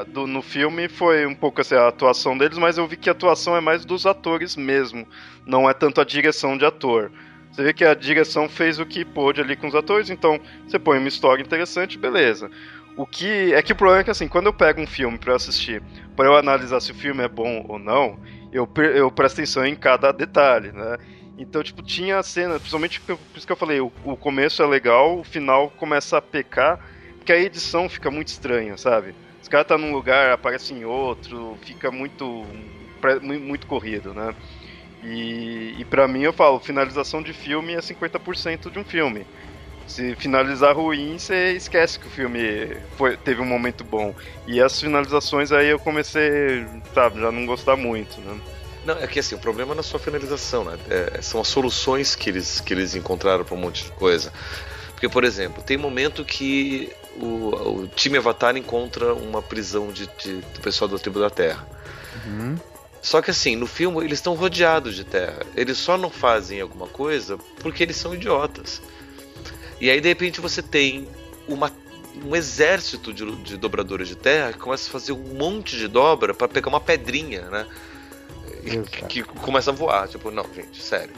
do, 0.07 0.25
no 0.25 0.41
filme 0.41 0.87
foi 0.87 1.25
um 1.25 1.35
pouco 1.35 1.59
assim, 1.59 1.75
a 1.75 1.89
atuação 1.89 2.37
deles, 2.37 2.57
mas 2.57 2.77
eu 2.77 2.87
vi 2.87 2.95
que 2.95 3.09
a 3.09 3.11
atuação 3.11 3.55
é 3.55 3.59
mais 3.59 3.83
dos 3.83 4.05
atores 4.05 4.55
mesmo, 4.55 5.05
não 5.45 5.69
é 5.69 5.73
tanto 5.73 5.99
a 5.99 6.05
direção 6.05 6.57
de 6.57 6.65
ator. 6.65 7.11
Você 7.51 7.63
vê 7.63 7.73
que 7.73 7.83
a 7.83 7.93
direção 7.93 8.47
fez 8.47 8.79
o 8.79 8.85
que 8.85 9.03
pôde 9.03 9.41
ali 9.41 9.57
com 9.57 9.67
os 9.67 9.75
atores, 9.75 10.09
então 10.09 10.39
você 10.65 10.79
põe 10.79 10.97
uma 10.97 11.09
história 11.09 11.43
interessante, 11.43 11.97
beleza. 11.97 12.49
O 12.95 13.05
que 13.05 13.53
é 13.53 13.61
que 13.61 13.73
o 13.73 13.75
problema 13.75 14.01
é 14.01 14.03
que 14.05 14.11
assim, 14.11 14.27
quando 14.27 14.45
eu 14.45 14.53
pego 14.53 14.79
um 14.79 14.87
filme 14.87 15.17
para 15.17 15.35
assistir, 15.35 15.83
para 16.15 16.25
eu 16.25 16.37
analisar 16.37 16.79
se 16.79 16.91
o 16.91 16.95
filme 16.95 17.23
é 17.23 17.27
bom 17.27 17.65
ou 17.67 17.77
não, 17.77 18.17
eu, 18.53 18.69
eu 18.93 19.11
presto 19.11 19.35
atenção 19.35 19.65
em 19.65 19.75
cada 19.75 20.13
detalhe, 20.13 20.71
né? 20.71 20.97
Então, 21.37 21.61
tipo, 21.61 21.83
tinha 21.83 22.19
a 22.19 22.23
cena, 22.23 22.57
principalmente 22.57 23.01
por 23.01 23.19
isso 23.35 23.45
que 23.45 23.51
eu 23.51 23.57
falei, 23.57 23.81
o, 23.81 23.91
o 24.05 24.15
começo 24.15 24.63
é 24.63 24.65
legal, 24.65 25.19
o 25.19 25.23
final 25.25 25.69
começa 25.71 26.17
a 26.17 26.21
pecar, 26.21 26.79
porque 27.25 27.33
a 27.33 27.39
edição 27.39 27.89
fica 27.89 28.11
muito 28.11 28.27
estranha, 28.27 28.77
sabe? 28.77 29.15
Os 29.41 29.47
caras 29.47 29.65
tá 29.65 29.79
num 29.79 29.91
lugar, 29.91 30.31
aparece 30.31 30.75
em 30.75 30.85
outro, 30.85 31.57
fica 31.65 31.89
muito 31.89 32.45
muito 33.23 33.65
corrido, 33.65 34.13
né? 34.13 34.35
E, 35.03 35.73
e 35.79 35.85
para 35.85 36.07
mim 36.07 36.21
eu 36.21 36.31
falo, 36.31 36.59
finalização 36.59 37.23
de 37.23 37.33
filme 37.33 37.73
é 37.73 37.79
50% 37.79 38.69
de 38.69 38.77
um 38.77 38.83
filme. 38.83 39.25
Se 39.87 40.15
finalizar 40.15 40.75
ruim, 40.75 41.17
você 41.17 41.53
esquece 41.53 41.99
que 41.99 42.05
o 42.05 42.11
filme 42.11 42.77
foi, 42.95 43.17
teve 43.17 43.41
um 43.41 43.45
momento 43.45 43.83
bom. 43.83 44.13
E 44.45 44.61
as 44.61 44.79
finalizações 44.79 45.51
aí 45.51 45.69
eu 45.69 45.79
comecei, 45.79 46.63
sabe, 46.93 47.19
já 47.21 47.31
não 47.31 47.47
gostar 47.47 47.75
muito, 47.75 48.21
né? 48.21 48.39
Não, 48.85 48.99
é 48.99 49.07
que 49.07 49.17
assim, 49.17 49.33
o 49.33 49.39
problema 49.39 49.73
é 49.75 49.81
só 49.81 49.97
a 49.97 49.99
finalização, 49.99 50.63
né? 50.63 50.77
É, 50.89 51.21
são 51.23 51.41
as 51.41 51.47
soluções 51.47 52.15
que 52.15 52.29
eles, 52.29 52.59
que 52.59 52.71
eles 52.71 52.93
encontraram 52.93 53.43
para 53.43 53.55
um 53.55 53.59
monte 53.59 53.85
de 53.85 53.91
coisa. 53.93 54.31
Porque, 54.91 55.09
por 55.09 55.23
exemplo, 55.23 55.61
tem 55.61 55.75
momento 55.77 56.23
que 56.23 56.91
o, 57.15 57.81
o 57.81 57.87
time 57.87 58.17
Avatar 58.17 58.55
encontra 58.57 59.13
uma 59.13 59.41
prisão 59.41 59.91
de, 59.91 60.07
de, 60.17 60.37
do 60.37 60.59
pessoal 60.61 60.87
da 60.89 60.97
tribo 60.97 61.19
da 61.19 61.29
Terra. 61.29 61.67
Uhum. 62.25 62.57
Só 63.01 63.21
que 63.21 63.29
assim, 63.29 63.55
no 63.55 63.67
filme 63.67 64.03
eles 64.03 64.17
estão 64.17 64.33
rodeados 64.33 64.95
de 64.95 65.03
terra. 65.03 65.45
Eles 65.55 65.77
só 65.77 65.95
não 65.95 66.09
fazem 66.09 66.59
alguma 66.59 66.87
coisa 66.87 67.37
porque 67.59 67.83
eles 67.83 67.95
são 67.97 68.15
idiotas. 68.15 68.81
E 69.79 69.91
aí 69.91 70.01
de 70.01 70.07
repente 70.07 70.41
você 70.41 70.59
tem 70.59 71.07
uma, 71.47 71.71
um 72.25 72.35
exército 72.35 73.13
de, 73.13 73.29
de 73.43 73.57
dobradores 73.57 74.07
de 74.07 74.15
terra 74.15 74.53
que 74.53 74.57
começa 74.57 74.89
a 74.89 74.91
fazer 74.91 75.11
um 75.11 75.35
monte 75.35 75.77
de 75.77 75.87
dobra 75.87 76.33
para 76.33 76.47
pegar 76.47 76.67
uma 76.69 76.79
pedrinha, 76.79 77.43
né? 77.43 77.67
Que, 78.89 79.05
que, 79.05 79.23
começa 79.23 79.69
a 79.69 79.73
voar. 79.73 80.07
Tipo, 80.07 80.31
não, 80.31 80.45
gente, 80.55 80.81
sério. 80.81 81.13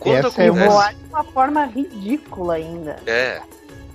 Quando 0.00 0.16
Essa 0.16 0.28
acontece... 0.28 0.64
é 0.64 0.68
voar 0.68 0.94
de 0.94 1.04
uma 1.04 1.22
forma 1.22 1.64
ridícula 1.66 2.54
ainda. 2.54 3.00
É. 3.06 3.40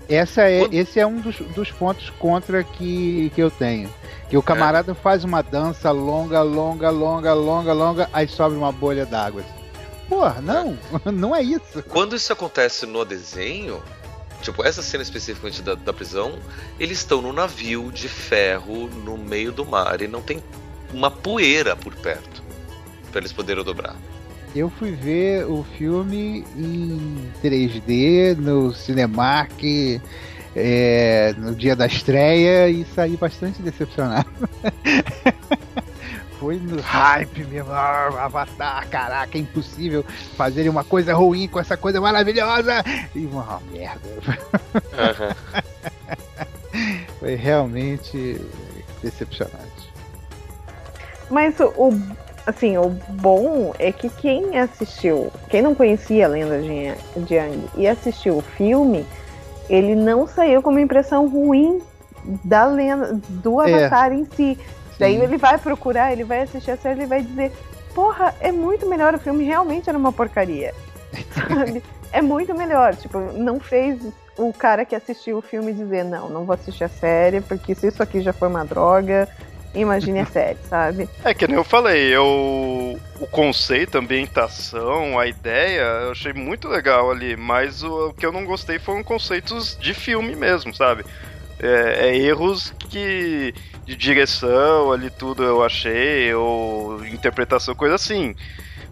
Essa 0.10 0.44
é, 0.44 0.60
Quando... 0.60 0.74
Esse 0.74 1.00
é 1.00 1.08
um 1.08 1.20
dos, 1.20 1.38
dos 1.38 1.72
pontos 1.72 2.10
contra 2.12 2.64
que, 2.64 3.32
que 3.34 3.42
eu 3.42 3.50
tenho. 3.50 3.92
Que 4.30 4.38
o 4.38 4.42
camarada 4.42 4.92
é. 4.92 4.96
faz 4.96 5.24
uma 5.24 5.42
dança 5.42 5.92
longa, 5.92 6.42
longa, 6.42 6.90
longa, 6.90 7.34
longa, 7.34 7.74
longa, 7.74 8.10
aí 8.12 8.28
sobe 8.28 8.56
uma 8.56 8.72
bolha 8.72 9.06
d'água. 9.06 9.44
Porra, 10.08 10.42
não, 10.42 10.78
é. 11.06 11.12
não 11.12 11.36
é 11.36 11.42
isso. 11.42 11.84
Quando 11.90 12.16
isso 12.16 12.32
acontece 12.32 12.86
no 12.86 13.04
desenho, 13.04 13.82
tipo, 14.42 14.64
essa 14.64 14.82
cena 14.82 15.04
especificamente 15.04 15.62
da, 15.62 15.76
da 15.76 15.94
prisão, 15.94 16.38
eles 16.80 17.00
estão 17.00 17.22
no 17.22 17.34
navio 17.34 17.92
de 17.92 18.08
ferro 18.08 18.88
no 18.88 19.18
meio 19.18 19.52
do 19.52 19.66
mar 19.66 20.02
e 20.02 20.08
não 20.08 20.22
tem 20.22 20.42
uma 20.94 21.10
poeira 21.10 21.76
por 21.76 21.96
perto 21.96 22.44
para 23.12 23.22
eles 23.22 23.34
poderem 23.34 23.64
dobrar. 23.64 23.96
Eu 24.56 24.70
fui 24.70 24.92
ver 24.92 25.46
o 25.46 25.66
filme 25.78 26.46
em 26.56 27.30
3D 27.44 28.38
no 28.38 28.74
Cinemark 28.74 29.62
é, 30.56 31.36
no 31.38 31.54
dia 31.54 31.76
da 31.76 31.86
estreia 31.86 32.70
e 32.70 32.86
saí 32.86 33.18
bastante 33.18 33.62
decepcionado. 33.62 34.30
Foi 36.40 36.56
no 36.58 36.80
hype 36.82 37.44
mesmo, 37.46 37.72
Avatar, 37.72 38.88
caraca, 38.90 39.38
é 39.38 39.42
impossível 39.42 40.06
fazer 40.38 40.70
uma 40.70 40.86
coisa 40.86 41.14
ruim 41.14 41.48
com 41.50 41.60
essa 41.60 41.76
coisa 41.76 42.00
maravilhosa 42.00 42.82
e 43.14 43.26
uma 43.26 43.62
merda. 43.72 44.08
Uhum. 44.74 45.36
Foi 47.20 47.36
realmente 47.36 48.40
decepcionante. 49.02 49.94
Mas 51.30 51.60
o, 51.60 51.92
assim, 52.46 52.78
o 52.78 52.90
bom 53.10 53.74
é 53.80 53.92
que 53.92 54.10
quem 54.10 54.58
assistiu, 54.60 55.32
quem 55.50 55.62
não 55.62 55.74
conhecia 55.74 56.26
a 56.26 56.30
lenda 56.30 56.60
de 56.62 57.34
Yang 57.34 57.70
e 57.76 57.88
assistiu 57.88 58.38
o 58.38 58.42
filme, 58.42 59.06
ele 59.70 59.96
não 59.96 60.28
saiu 60.28 60.62
com 60.62 60.70
uma 60.70 60.82
impressão 60.82 61.28
ruim 61.28 61.82
da 62.44 62.66
lenda, 62.66 63.20
do 63.30 63.62
é. 63.62 63.74
Avatar 63.74 64.12
é. 64.12 64.16
em 64.16 64.26
si. 64.26 64.58
Sim. 64.58 64.58
Daí 65.00 65.16
ele 65.16 65.38
vai 65.38 65.58
procurar, 65.58 66.12
ele 66.12 66.24
vai 66.24 66.42
assistir 66.42 66.72
a 66.72 66.78
série, 66.78 67.02
ele 67.02 67.08
vai 67.08 67.22
dizer: 67.22 67.52
Porra, 67.94 68.34
é 68.40 68.52
muito 68.52 68.88
melhor, 68.88 69.14
o 69.14 69.20
filme 69.20 69.44
realmente 69.44 69.90
era 69.90 69.98
uma 69.98 70.12
porcaria. 70.12 70.74
Sabe? 71.34 71.84
É 72.12 72.22
muito 72.22 72.54
melhor. 72.56 72.96
Tipo, 72.96 73.20
não 73.20 73.60
fez 73.60 74.00
o 74.38 74.54
cara 74.54 74.86
que 74.86 74.96
assistiu 74.96 75.38
o 75.38 75.42
filme 75.42 75.74
dizer: 75.74 76.04
Não, 76.04 76.30
não 76.30 76.46
vou 76.46 76.54
assistir 76.54 76.84
a 76.84 76.90
série, 76.90 77.42
porque 77.42 77.76
se 77.76 77.88
isso 77.88 78.02
aqui 78.02 78.22
já 78.22 78.32
foi 78.32 78.48
uma 78.48 78.64
droga, 78.64 79.28
imagine 79.76 80.20
a 80.20 80.26
série, 80.26 80.58
sabe? 80.70 81.10
É 81.24 81.34
que 81.34 81.48
nem 81.48 81.58
eu 81.58 81.64
falei, 81.64 82.16
eu 82.16 83.00
o 83.20 83.28
conceito, 83.28 83.98
a 83.98 84.02
ambientação, 84.02 85.18
a 85.20 85.28
ideia, 85.28 85.82
eu 86.04 86.12
achei 86.12 86.34
muito 86.34 86.68
legal 86.68 87.12
ali, 87.12 87.36
mas 87.36 87.84
o, 87.84 88.10
o 88.10 88.14
que 88.14 88.26
eu 88.26 88.32
não 88.32 88.46
gostei 88.46 88.80
foram 88.80 89.04
conceitos 89.04 89.78
de 89.80 89.94
filme 89.94 90.36
mesmo, 90.36 90.74
sabe? 90.74 91.06
É, 91.60 92.10
é, 92.10 92.18
erros 92.18 92.74
que 92.90 93.54
de 93.86 93.96
direção 93.96 94.92
ali 94.92 95.10
tudo 95.10 95.44
eu 95.44 95.64
achei 95.64 96.34
ou 96.34 97.06
interpretação 97.06 97.74
coisa 97.74 97.96
assim 97.96 98.36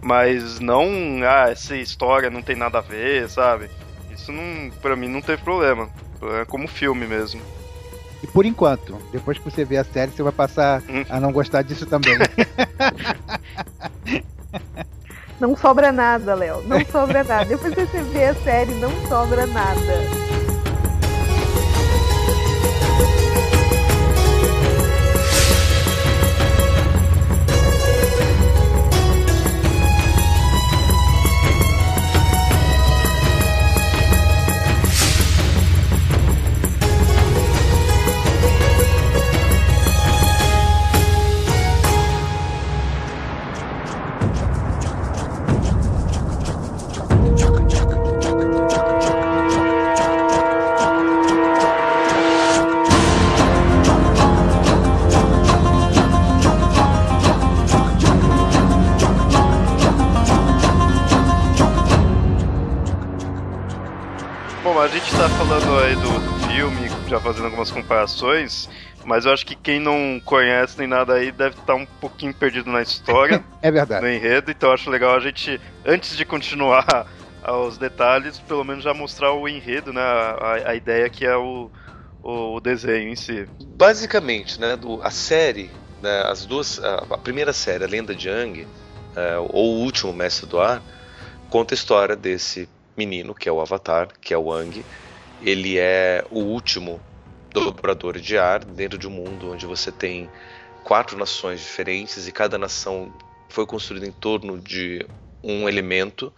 mas 0.02 0.60
não 0.60 0.88
ah 1.24 1.50
essa 1.50 1.76
história 1.76 2.30
não 2.30 2.42
tem 2.42 2.56
nada 2.56 2.78
a 2.78 2.82
ver 2.82 3.28
sabe 3.28 3.70
isso 4.14 4.32
não 4.32 4.72
para 4.82 4.96
mim 4.96 5.10
não 5.10 5.22
teve 5.22 5.42
problema 5.44 5.90
é 6.40 6.46
como 6.46 6.68
filme 6.68 7.06
mesmo 7.06 7.42
e 8.24 8.28
por 8.28 8.46
enquanto, 8.46 8.98
depois 9.12 9.38
que 9.38 9.44
você 9.44 9.66
ver 9.66 9.78
a 9.78 9.84
série, 9.84 10.12
você 10.12 10.24
vai 10.24 10.32
passar 10.32 10.82
a 11.10 11.20
não 11.20 11.34
gostar 11.34 11.62
disso 11.62 11.86
também. 11.86 12.18
Não 15.40 15.58
sobra 15.58 15.92
nada, 15.92 16.34
Léo. 16.34 16.64
Não 16.66 16.80
sobra 16.86 17.22
nada. 17.22 17.44
Depois 17.44 17.76
que 17.76 17.86
você 17.86 18.02
vê 18.04 18.26
a 18.28 18.36
série, 18.36 18.74
não 18.76 18.90
sobra 19.10 19.46
nada. 19.46 20.43
Fazendo 67.20 67.46
algumas 67.46 67.72
comparações, 67.72 68.70
mas 69.06 69.26
eu 69.26 69.34
acho 69.34 69.46
que 69.46 69.56
quem 69.56 69.80
não 69.80 70.22
conhece 70.24 70.78
nem 70.78 70.88
nada 70.88 71.14
aí 71.14 71.32
deve 71.32 71.56
estar 71.60 71.76
um 71.76 71.86
pouquinho 71.86 72.34
perdido 72.34 72.72
na 72.72 72.82
história. 72.82 73.44
é 73.62 73.72
verdade. 73.72 74.02
No 74.02 74.12
enredo, 74.12 74.52
então 74.52 74.70
eu 74.70 74.74
acho 74.74 74.90
legal 74.90 75.16
a 75.16 75.20
gente, 75.20 75.60
antes 75.86 76.16
de 76.16 76.26
continuar 76.26 77.08
os 77.68 77.78
detalhes, 77.78 78.40
pelo 78.40 78.64
menos 78.64 78.84
já 78.84 78.94
mostrar 78.94 79.34
o 79.34 79.48
enredo, 79.48 79.92
né? 79.92 80.02
A, 80.02 80.62
a 80.68 80.76
ideia 80.76 81.10
que 81.10 81.26
é 81.26 81.36
o, 81.36 81.70
o, 82.24 82.60
desenho 82.60 83.10
em 83.10 83.16
si. 83.16 83.48
Basicamente, 83.76 84.60
né, 84.60 84.76
do, 84.78 85.02
a 85.02 85.12
série, 85.12 85.70
né, 86.02 86.24
as 86.26 86.46
duas, 86.46 86.82
a, 86.84 87.06
a, 87.10 87.18
primeira 87.18 87.52
série, 87.52 87.84
a 87.84 87.88
Lenda 87.88 88.16
de 88.16 88.30
Yang, 88.30 88.68
é, 89.16 89.38
ou 89.38 89.76
o 89.76 89.80
último 89.84 90.14
Mestre 90.14 90.48
do 90.48 90.60
Ar, 90.60 90.82
conta 91.50 91.74
a 91.74 91.76
história 91.76 92.16
desse 92.16 92.70
menino 92.96 93.34
que 93.34 93.50
é 93.50 93.52
o 93.52 93.60
Avatar, 93.60 94.08
que 94.22 94.34
é 94.34 94.38
o 94.38 94.46
Wang. 94.46 94.84
Ele 95.44 95.78
é 95.78 96.26
o 96.32 96.40
último 96.40 97.02
dobrador 97.54 98.18
de 98.18 98.38
ar 98.38 98.64
dentro 98.64 98.98
de 98.98 99.08
um 99.08 99.12
mundo 99.12 99.52
onde 99.52 99.66
você 99.66 99.92
tem 99.92 100.30
quatro 100.84 101.18
nações 101.18 101.60
diferentes 101.60 102.28
e 102.28 102.32
cada 102.32 102.58
nação 102.58 103.12
foi 103.50 103.66
construída 103.66 104.08
em 104.08 104.12
torno 104.12 104.60
de 104.60 105.06
um 105.44 105.68
elemento 105.68 106.34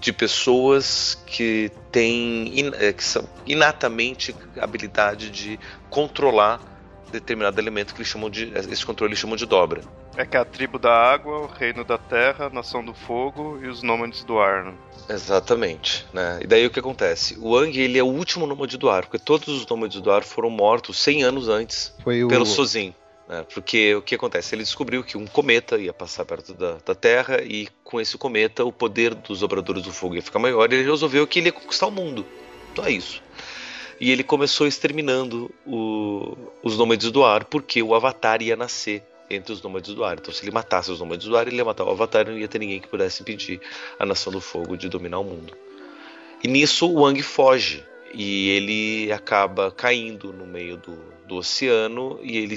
de 0.00 0.12
pessoas 0.12 1.16
que 1.26 1.70
têm 1.90 2.72
eh, 2.74 2.92
que 2.92 3.04
são 3.04 3.26
inatamente 3.46 4.34
habilidade 4.60 5.30
de 5.30 5.58
controlar 5.88 6.73
determinado 7.20 7.60
elemento 7.60 7.94
que 7.94 8.00
eles 8.00 8.08
chamam 8.08 8.28
de. 8.28 8.52
Esse 8.54 8.84
controle 8.84 9.10
eles 9.10 9.18
chamam 9.18 9.36
de 9.36 9.46
dobra. 9.46 9.82
É 10.16 10.24
que 10.24 10.36
é 10.36 10.40
a 10.40 10.44
tribo 10.44 10.78
da 10.78 10.92
água, 10.92 11.40
o 11.40 11.46
reino 11.46 11.84
da 11.84 11.98
terra, 11.98 12.46
a 12.46 12.50
nação 12.50 12.84
do 12.84 12.94
fogo 12.94 13.58
e 13.62 13.68
os 13.68 13.82
nômades 13.82 14.24
do 14.24 14.38
ar, 14.38 14.64
né? 14.64 14.74
Exatamente, 15.08 16.06
né? 16.12 16.38
E 16.42 16.46
daí 16.46 16.66
o 16.66 16.70
que 16.70 16.78
acontece? 16.78 17.36
O 17.40 17.56
Ang, 17.56 17.78
ele 17.78 17.98
é 17.98 18.02
o 18.02 18.06
último 18.06 18.46
nômade 18.46 18.76
do 18.76 18.88
ar, 18.88 19.02
porque 19.02 19.18
todos 19.18 19.48
os 19.48 19.66
nômades 19.66 20.00
do 20.00 20.10
ar 20.10 20.22
foram 20.22 20.50
mortos 20.50 20.98
100 20.98 21.24
anos 21.24 21.48
antes 21.48 21.94
Foi 22.02 22.24
o... 22.24 22.28
pelo 22.28 22.46
Sozin. 22.46 22.94
Né? 23.28 23.44
Porque 23.52 23.94
o 23.94 24.02
que 24.02 24.14
acontece? 24.14 24.54
Ele 24.54 24.62
descobriu 24.62 25.02
que 25.02 25.16
um 25.16 25.26
cometa 25.26 25.78
ia 25.78 25.92
passar 25.92 26.24
perto 26.24 26.52
da, 26.54 26.76
da, 26.84 26.94
Terra 26.94 27.42
e 27.42 27.68
com 27.82 28.00
esse 28.00 28.18
cometa 28.18 28.64
o 28.64 28.72
poder 28.72 29.14
dos 29.14 29.42
obradores 29.42 29.82
do 29.82 29.92
fogo 29.92 30.14
ia 30.14 30.22
ficar 30.22 30.38
maior 30.38 30.70
e 30.70 30.76
ele 30.76 30.90
resolveu 30.90 31.26
que 31.26 31.38
ele 31.38 31.48
ia 31.48 31.52
conquistar 31.52 31.86
o 31.86 31.90
mundo. 31.90 32.26
Só 32.74 32.88
isso. 32.88 33.22
E 34.00 34.10
ele 34.10 34.22
começou 34.22 34.66
exterminando 34.66 35.50
o, 35.66 36.36
os 36.62 36.76
nômades 36.76 37.10
do 37.10 37.24
ar 37.24 37.44
porque 37.44 37.82
o 37.82 37.94
Avatar 37.94 38.42
ia 38.42 38.56
nascer 38.56 39.02
entre 39.30 39.52
os 39.52 39.62
nômades 39.62 39.94
do 39.94 40.04
ar. 40.04 40.18
Então, 40.18 40.32
se 40.32 40.44
ele 40.44 40.50
matasse 40.50 40.90
os 40.90 41.00
nômades 41.00 41.26
do 41.26 41.36
ar, 41.36 41.46
ele 41.46 41.56
ia 41.56 41.64
matar 41.64 41.84
o 41.84 41.90
Avatar 41.90 42.26
e 42.26 42.30
não 42.30 42.38
ia 42.38 42.48
ter 42.48 42.58
ninguém 42.58 42.80
que 42.80 42.88
pudesse 42.88 43.22
impedir 43.22 43.60
a 43.98 44.04
Nação 44.04 44.32
do 44.32 44.40
Fogo 44.40 44.76
de 44.76 44.88
dominar 44.88 45.18
o 45.18 45.24
mundo. 45.24 45.56
E 46.42 46.48
nisso 46.48 46.86
o 46.88 47.02
Wang 47.02 47.20
foge 47.22 47.82
e 48.12 48.50
ele 48.50 49.12
acaba 49.12 49.70
caindo 49.70 50.32
no 50.32 50.46
meio 50.46 50.76
do, 50.76 50.96
do 51.26 51.36
oceano 51.36 52.20
e 52.22 52.36
ele 52.36 52.56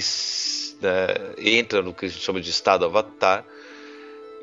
né, 0.80 1.14
entra 1.38 1.82
no 1.82 1.92
que 1.92 2.06
a 2.06 2.08
gente 2.08 2.22
chama 2.22 2.40
de 2.40 2.50
estado 2.50 2.84
Avatar 2.84 3.44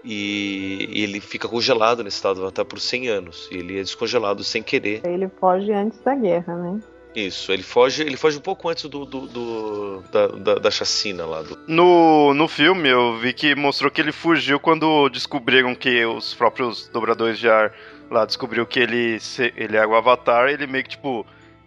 e, 0.05 0.87
e, 0.91 1.03
ele 1.03 1.19
fica 1.19 1.47
congelado 1.47 2.03
nesse 2.03 2.17
estado 2.17 2.41
Avatar 2.41 2.63
por 2.63 2.79
100 2.79 3.07
anos. 3.09 3.49
E 3.51 3.57
ele 3.57 3.79
é 3.79 3.81
descongelado 3.81 4.43
sem 4.43 4.61
querer. 4.61 5.01
Ele 5.03 5.27
foge 5.27 5.71
antes 5.71 5.99
da 5.99 6.15
guerra, 6.15 6.55
né? 6.55 6.79
Isso, 7.15 7.51
ele 7.51 7.63
foge, 7.63 8.01
ele 8.01 8.17
foge 8.17 8.37
um 8.37 8.41
pouco 8.41 8.67
antes 8.67 8.83
do, 8.89 9.05
do, 9.05 9.21
do 9.27 10.03
da, 10.11 10.27
da, 10.27 10.55
da, 10.55 10.71
chacina 10.71 11.25
lá. 11.25 11.41
Do... 11.41 11.57
No, 11.65 12.33
no 12.33 12.47
filme 12.47 12.89
eu 12.89 13.17
vi 13.17 13.31
que 13.31 13.55
mostrou 13.55 13.89
que 13.89 14.01
ele 14.01 14.11
fugiu 14.11 14.59
quando 14.59 15.07
descobriram 15.07 15.73
que 15.73 16.05
os 16.05 16.33
próprios 16.33 16.89
dobradores 16.89 17.39
de 17.39 17.49
ar 17.49 17.73
lá 18.11 18.25
descobriu 18.25 18.65
que 18.65 18.81
ele, 18.81 19.17
ele 19.55 19.77
é 19.77 19.87
o 19.87 19.95
Avatar, 19.95 20.49
ele 20.49 20.67
meio 20.67 20.83
que 20.83 20.91
tipo 20.91 21.25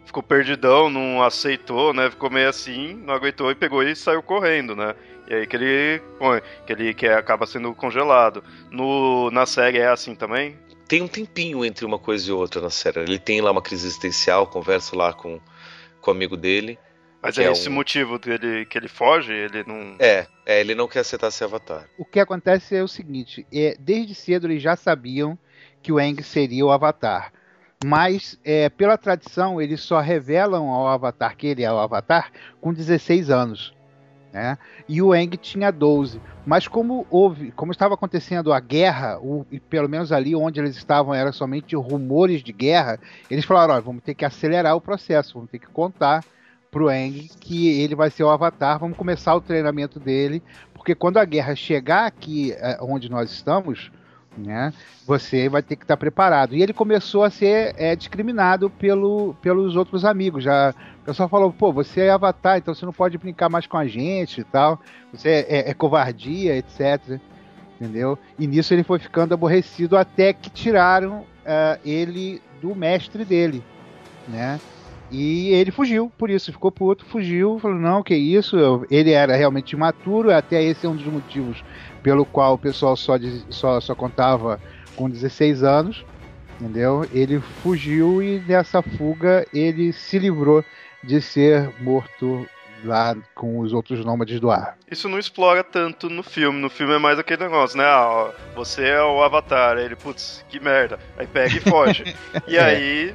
ficou 0.09 0.23
perdidão, 0.23 0.91
não 0.91 1.23
aceitou, 1.23 1.95
né? 1.95 2.11
Ficou 2.11 2.29
meio 2.31 2.49
assim, 2.49 2.95
não 2.95 3.15
aguentou 3.15 3.51
e 3.51 3.55
pegou 3.55 3.83
e 3.83 3.95
saiu 3.95 4.23
correndo, 4.23 4.75
né? 4.75 4.95
E 5.29 5.35
aí 5.35 5.47
que 5.47 5.57
ele 5.57 6.03
que 6.67 6.73
ele 6.73 6.95
que 6.95 7.07
acaba 7.07 7.47
sendo 7.47 7.73
congelado. 7.75 8.43
No, 8.71 9.31
na 9.31 9.47
série 9.47 9.79
é 9.79 9.89
assim 9.89 10.15
também? 10.15 10.59
tem 10.89 11.03
um 11.03 11.07
tempinho 11.07 11.65
entre 11.65 11.85
uma 11.85 11.99
coisa 11.99 12.31
e 12.31 12.33
outra 12.33 12.63
na 12.63 12.71
série. 12.71 13.01
Ele 13.01 13.19
tem 13.19 13.43
lá 13.43 13.53
uma 13.53 13.61
crise 13.61 13.87
existencial, 13.87 14.47
conversa 14.47 14.97
lá 14.97 15.13
com, 15.13 15.39
com 16.01 16.11
o 16.11 16.15
amigo 16.15 16.37
dele. 16.37 16.79
Mas 17.23 17.37
é, 17.37 17.45
é 17.45 17.53
esse 17.53 17.69
um... 17.69 17.73
motivo 17.73 18.19
dele 18.19 18.65
que 18.65 18.79
ele 18.79 18.89
foge, 18.89 19.33
ele 19.33 19.63
não. 19.67 19.97
É, 19.99 20.27
é, 20.47 20.61
ele 20.61 20.75
não 20.75 20.89
quer 20.89 21.01
aceitar 21.01 21.31
ser 21.31 21.45
avatar. 21.45 21.87
O 21.99 22.05
que 22.05 22.19
acontece 22.19 22.75
é 22.75 22.83
o 22.83 22.89
seguinte: 22.89 23.47
é, 23.53 23.77
desde 23.79 24.15
cedo 24.15 24.47
eles 24.47 24.63
já 24.63 24.77
sabiam 24.77 25.39
que 25.83 25.93
o 25.93 26.01
Eng 26.01 26.23
seria 26.23 26.65
o 26.65 26.71
avatar. 26.71 27.33
Mas, 27.85 28.39
é, 28.45 28.69
pela 28.69 28.99
tradição, 28.99 29.61
eles 29.61 29.81
só 29.81 30.01
revelam 30.01 30.69
ao 30.69 30.89
avatar 30.89 31.37
que 31.37 31.47
ele 31.47 31.63
é 31.63 31.73
o 31.73 31.79
avatar 31.79 32.33
com 32.61 32.73
16 32.73 33.31
anos. 33.31 33.73
Né? 34.33 34.59
E 34.89 35.01
o 35.01 35.15
Eng 35.15 35.37
tinha 35.37 35.71
12. 35.71 36.21
Mas 36.45 36.67
como 36.67 37.07
houve, 37.11 37.51
como 37.53 37.73
estava 37.73 37.95
acontecendo 37.95 38.53
a 38.53 38.61
guerra, 38.61 39.19
o, 39.21 39.47
e 39.51 39.61
pelo 39.61 39.89
menos 39.89 40.13
ali 40.13 40.35
onde 40.35 40.61
eles 40.61 40.77
estavam 40.77 41.15
era 41.15 41.33
somente 41.33 41.77
rumores 41.77 42.43
de 42.43 42.53
guerra, 42.53 42.99
eles 43.31 43.45
falaram: 43.45 43.81
vamos 43.81 44.03
ter 44.03 44.15
que 44.15 44.25
acelerar 44.25 44.77
o 44.77 44.81
processo, 44.81 45.35
vamos 45.35 45.51
ter 45.51 45.59
que 45.59 45.69
contar 45.69 46.25
pro 46.71 46.91
Eng 46.91 47.29
que 47.41 47.81
ele 47.81 47.95
vai 47.95 48.11
ser 48.11 48.25
o 48.25 48.29
Avatar, 48.29 48.79
vamos 48.79 48.97
começar 48.97 49.35
o 49.35 49.41
treinamento 49.41 49.99
dele, 49.99 50.43
porque 50.75 50.95
quando 50.95 51.17
a 51.17 51.25
guerra 51.25 51.55
chegar 51.55 52.07
aqui 52.07 52.53
é, 52.53 52.79
onde 52.83 53.11
nós 53.11 53.31
estamos, 53.31 53.91
né? 54.39 54.73
Você 55.07 55.49
vai 55.49 55.63
ter 55.63 55.77
que 55.77 55.85
estar 55.85 55.97
preparado. 55.97 56.55
E 56.55 56.63
ele 56.63 56.73
começou 56.73 57.25
a 57.25 57.31
ser 57.31 57.75
é, 57.77 57.95
discriminado 57.97 58.71
pelo, 58.71 59.35
pelos 59.43 59.77
outros 59.77 60.05
amigos. 60.05 60.45
Já, 60.45 60.75
o 61.03 61.05
pessoal 61.05 61.29
falou, 61.29 61.53
pô, 61.53 61.73
você 61.73 62.03
é 62.03 62.11
avatar, 62.11 62.59
então 62.59 62.75
você 62.75 62.87
não 62.87 62.93
pode 62.93 63.19
brincar 63.19 63.49
mais 63.49 63.67
com 63.67 63.77
a 63.77 63.87
gente 63.87 64.41
e 64.41 64.45
tal. 64.45 64.81
Você 65.13 65.29
é, 65.29 65.47
é, 65.49 65.71
é 65.71 65.75
covardia, 65.75 66.57
etc. 66.57 67.21
Entendeu? 67.81 68.19
E 68.39 68.47
nisso 68.47 68.73
ele 68.75 68.83
foi 68.83 68.99
ficando 68.99 69.35
aborrecido 69.35 69.97
até 69.97 70.33
que 70.33 70.51
tiraram 70.51 71.21
uh, 71.21 71.79
ele 71.85 72.43
do 72.61 72.75
mestre 72.75 73.25
dele, 73.25 73.63
né? 74.27 74.59
E 75.11 75.49
ele 75.51 75.71
fugiu, 75.71 76.13
por 76.19 76.29
isso, 76.29 76.53
ficou 76.53 76.71
puto, 76.71 77.05
fugiu, 77.07 77.59
falou, 77.59 77.79
não, 77.79 78.03
que 78.03 78.15
isso, 78.15 78.85
ele 78.91 79.13
era 79.13 79.35
realmente 79.37 79.73
imaturo, 79.73 80.31
até 80.31 80.63
esse 80.63 80.85
é 80.85 80.89
um 80.89 80.97
dos 80.97 81.07
motivos 81.07 81.65
pelo 82.03 82.25
qual 82.25 82.55
o 82.55 82.59
pessoal 82.59 82.97
só, 82.97 83.15
só, 83.51 83.81
só 83.81 83.95
contava 83.95 84.61
com 84.97 85.09
16 85.09 85.63
anos, 85.63 86.05
entendeu? 86.61 87.07
Ele 87.13 87.41
fugiu 87.41 88.23
e 88.23 88.41
nessa 88.41 88.83
fuga 88.83 89.47
ele 89.53 89.93
se 89.93 90.19
livrou 90.19 90.65
de 91.03 91.21
ser 91.21 91.71
morto 91.81 92.47
lá 92.85 93.17
com 93.35 93.61
os 93.61 93.73
outros 93.73 94.05
nômades 94.05 94.41
do 94.41 94.51
ar. 94.51 94.77
Isso 94.91 95.09
não 95.09 95.19
explora 95.19 95.63
tanto 95.63 96.09
no 96.09 96.23
filme. 96.23 96.61
No 96.61 96.71
filme 96.71 96.95
é 96.95 96.99
mais 96.99 97.19
aquele 97.19 97.45
negócio, 97.45 97.77
né? 97.77 97.85
Ah, 97.85 98.31
você 98.55 98.89
é 98.89 99.03
o 99.03 99.23
Avatar. 99.23 99.77
Aí 99.77 99.85
ele, 99.85 99.97
putz, 99.97 100.45
que 100.49 100.61
merda. 100.61 100.99
Aí 101.17 101.27
pega 101.27 101.57
e 101.57 101.61
foge. 101.61 102.17
e 102.47 102.57
é. 102.57 102.63
aí. 102.63 103.15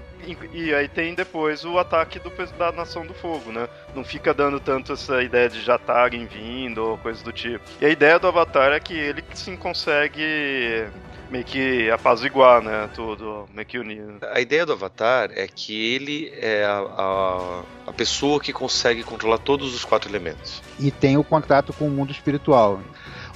E 0.54 0.74
aí 0.74 0.88
tem 0.88 1.14
depois 1.14 1.66
o 1.66 1.78
ataque 1.78 2.18
do, 2.18 2.32
da 2.58 2.72
Nação 2.72 3.06
do 3.06 3.14
Fogo, 3.14 3.52
né? 3.52 3.68
Não 3.94 4.06
fica 4.06 4.34
dando 4.34 4.58
tanto 4.58 4.94
essa 4.94 5.22
ideia 5.22 5.50
de 5.50 5.62
já 5.62 5.76
estarem 5.76 6.26
vindo 6.26 6.78
ou 6.78 6.98
coisa 6.98 7.22
do 7.22 7.34
tipo. 7.34 7.64
E 7.82 7.86
a 7.86 7.90
ideia 7.90 8.18
do 8.18 8.28
Avatar 8.28 8.72
é 8.72 8.80
que 8.80 8.94
ele 8.94 9.22
sim 9.34 9.58
consegue 9.58 10.88
meio 11.34 11.44
que 11.44 11.90
apaziguar, 11.90 12.62
né? 12.62 12.88
Tudo, 12.94 13.50
meio 13.52 13.66
que 13.66 13.80
unir. 13.80 14.04
A 14.32 14.40
ideia 14.40 14.68
do 14.68 14.74
Avatar 14.74 15.32
é 15.34 15.48
que 15.48 15.96
ele 15.96 16.32
é 16.38 16.64
a, 16.64 16.78
a, 16.78 17.64
a, 17.88 17.94
pessoa 17.94 18.40
que 18.40 18.54
consegue 18.54 19.04
controlar 19.04 19.40
todos 19.40 19.74
os 19.74 19.84
quatro 19.84 20.12
elementos. 20.12 20.62
E 20.80 20.92
tem 20.92 21.18
o 21.18 21.24
contato 21.24 21.74
com 21.74 21.88
o 21.88 21.90
mundo 21.90 22.12
espiritual. 22.12 22.80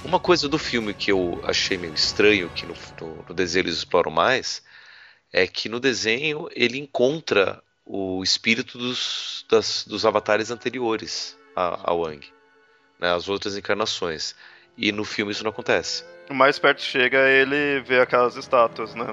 Uma 0.04 0.20
coisa 0.20 0.48
do 0.48 0.58
filme 0.58 0.94
que 0.94 1.10
eu 1.10 1.40
achei 1.42 1.76
meio 1.76 1.92
estranho, 1.92 2.48
que 2.50 2.64
no, 2.64 2.74
no, 3.00 3.24
no 3.30 3.34
desenho 3.34 3.64
eles 3.64 3.78
exploram 3.78 4.12
mais, 4.12 4.62
é 5.32 5.44
que 5.48 5.68
no 5.68 5.80
desenho 5.80 6.48
ele 6.54 6.78
encontra 6.78 7.60
o 7.84 8.22
espírito 8.22 8.78
dos, 8.78 9.44
das, 9.50 9.84
dos 9.84 10.06
avatares 10.06 10.52
anteriores 10.52 11.36
a, 11.56 11.90
a 11.90 11.92
Wang, 11.92 12.24
né, 13.00 13.12
as 13.12 13.28
outras 13.28 13.56
encarnações. 13.56 14.36
E 14.76 14.92
no 14.92 15.04
filme 15.04 15.32
isso 15.32 15.42
não 15.42 15.50
acontece. 15.50 16.04
O 16.30 16.34
mais 16.34 16.58
perto 16.58 16.82
chega 16.82 17.18
ele 17.28 17.80
vê 17.80 18.00
aquelas 18.00 18.36
estátuas, 18.36 18.94
né? 18.94 19.06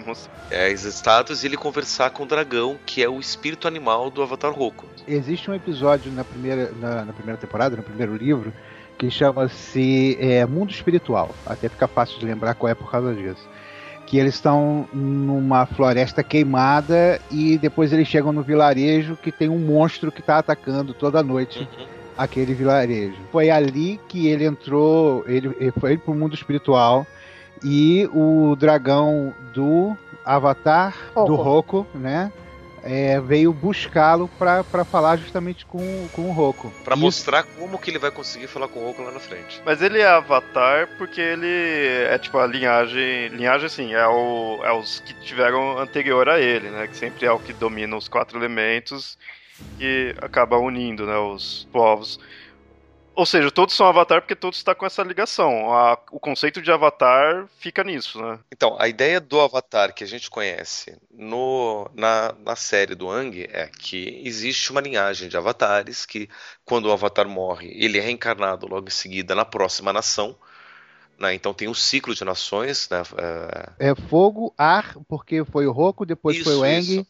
É, 0.51 0.67
as 0.67 0.83
estátuas 0.83 1.43
e 1.43 1.47
ele 1.47 1.55
conversar 1.55 2.09
com 2.09 2.23
o 2.23 2.25
dragão, 2.25 2.77
que 2.85 3.01
é 3.01 3.07
o 3.07 3.19
espírito 3.19 3.67
animal 3.67 4.09
do 4.09 4.21
Avatar 4.21 4.51
Roku. 4.51 4.85
Existe 5.07 5.49
um 5.49 5.53
episódio 5.53 6.11
na 6.11 6.25
primeira, 6.25 6.71
na, 6.79 7.05
na 7.05 7.13
primeira 7.13 7.39
temporada, 7.39 7.77
no 7.77 7.83
primeiro 7.83 8.15
livro, 8.17 8.51
que 8.97 9.09
chama-se 9.09 10.17
é, 10.19 10.45
Mundo 10.45 10.71
Espiritual. 10.71 11.33
Até 11.45 11.69
fica 11.69 11.87
fácil 11.87 12.19
de 12.19 12.25
lembrar 12.25 12.53
qual 12.55 12.69
é 12.69 12.75
por 12.75 12.91
causa 12.91 13.13
disso. 13.13 13.47
Que 14.05 14.19
eles 14.19 14.35
estão 14.35 14.87
numa 14.93 15.65
floresta 15.65 16.21
queimada 16.21 17.19
e 17.31 17.57
depois 17.57 17.93
eles 17.93 18.07
chegam 18.07 18.33
no 18.33 18.43
vilarejo 18.43 19.15
que 19.15 19.31
tem 19.31 19.49
um 19.49 19.57
monstro 19.57 20.11
que 20.11 20.19
está 20.19 20.37
atacando 20.37 20.93
toda 20.93 21.23
noite. 21.23 21.59
Uhum 21.59 21.94
aquele 22.17 22.53
vilarejo. 22.53 23.17
Foi 23.31 23.49
ali 23.49 23.99
que 24.07 24.27
ele 24.27 24.45
entrou, 24.45 25.23
ele, 25.27 25.55
ele 25.59 25.71
foi 25.71 25.97
pro 25.97 26.13
mundo 26.13 26.33
espiritual 26.33 27.05
e 27.63 28.09
o 28.13 28.55
dragão 28.55 29.33
do 29.53 29.97
Avatar, 30.23 30.95
do 31.13 31.35
Roku, 31.35 31.85
né? 31.93 32.31
É, 32.87 33.19
veio 33.19 33.51
buscá-lo 33.51 34.29
para 34.37 34.85
falar 34.85 35.17
justamente 35.17 35.65
com, 35.65 36.07
com 36.13 36.29
o 36.29 36.31
Roku. 36.31 36.71
Para 36.83 36.95
mostrar 36.95 37.41
como 37.41 37.79
que 37.79 37.89
ele 37.89 37.97
vai 37.97 38.11
conseguir 38.11 38.45
falar 38.45 38.67
com 38.67 38.79
o 38.79 38.85
Roku 38.85 39.01
lá 39.01 39.11
na 39.11 39.19
frente. 39.19 39.59
Mas 39.65 39.81
ele 39.81 39.99
é 39.99 40.07
Avatar 40.07 40.87
porque 40.95 41.19
ele 41.19 41.47
é 41.47 42.15
tipo 42.19 42.37
a 42.37 42.45
linhagem. 42.45 43.29
Linhagem 43.29 43.65
assim, 43.65 43.93
é, 43.95 44.07
o, 44.07 44.59
é 44.63 44.71
os 44.71 44.99
que 44.99 45.15
tiveram 45.15 45.79
anterior 45.79 46.29
a 46.29 46.39
ele, 46.39 46.69
né? 46.69 46.87
Que 46.87 46.95
sempre 46.95 47.25
é 47.25 47.31
o 47.31 47.39
que 47.39 47.53
domina 47.53 47.97
os 47.97 48.07
quatro 48.07 48.37
elementos 48.37 49.17
que 49.77 50.15
acaba 50.21 50.57
unindo 50.57 51.05
né, 51.05 51.17
os 51.17 51.67
povos. 51.71 52.19
Ou 53.15 53.25
seja, 53.25 53.49
todos 53.49 53.73
são 53.73 53.87
Avatar 53.87 54.21
porque 54.21 54.35
todos 54.35 54.59
estão 54.59 54.75
com 54.75 54.85
essa 54.85 55.01
ligação. 55.01 55.71
A, 55.73 55.97
o 56.11 56.19
conceito 56.19 56.61
de 56.61 56.69
Avatar 56.69 57.47
fica 57.57 57.81
nisso, 57.81 58.21
né? 58.21 58.39
Então, 58.51 58.75
a 58.77 58.89
ideia 58.89 59.21
do 59.21 59.39
Avatar 59.39 59.93
que 59.93 60.03
a 60.03 60.07
gente 60.07 60.29
conhece 60.29 60.97
no, 61.09 61.89
na, 61.93 62.35
na 62.43 62.57
série 62.57 62.93
do 62.93 63.09
Ang 63.09 63.47
é 63.49 63.67
que 63.67 64.21
existe 64.25 64.69
uma 64.69 64.81
linhagem 64.81 65.29
de 65.29 65.37
avatares 65.37 66.05
que, 66.05 66.27
quando 66.65 66.87
o 66.87 66.91
Avatar 66.91 67.27
morre, 67.27 67.71
ele 67.73 67.97
é 67.97 68.01
reencarnado 68.01 68.67
logo 68.67 68.87
em 68.87 68.91
seguida 68.91 69.33
na 69.33 69.45
próxima 69.45 69.93
nação. 69.93 70.35
Né? 71.17 71.33
Então 71.33 71.53
tem 71.53 71.69
um 71.69 71.73
ciclo 71.73 72.13
de 72.13 72.25
nações. 72.25 72.89
Né? 72.89 73.01
É... 73.79 73.91
é 73.91 73.95
fogo, 73.95 74.53
ar, 74.57 74.97
porque 75.07 75.45
foi 75.45 75.65
o 75.65 75.71
Roku, 75.71 76.05
depois 76.05 76.35
isso, 76.35 76.43
foi 76.43 76.55
o 76.55 76.65
Eng. 76.65 76.79
Isso. 76.81 77.07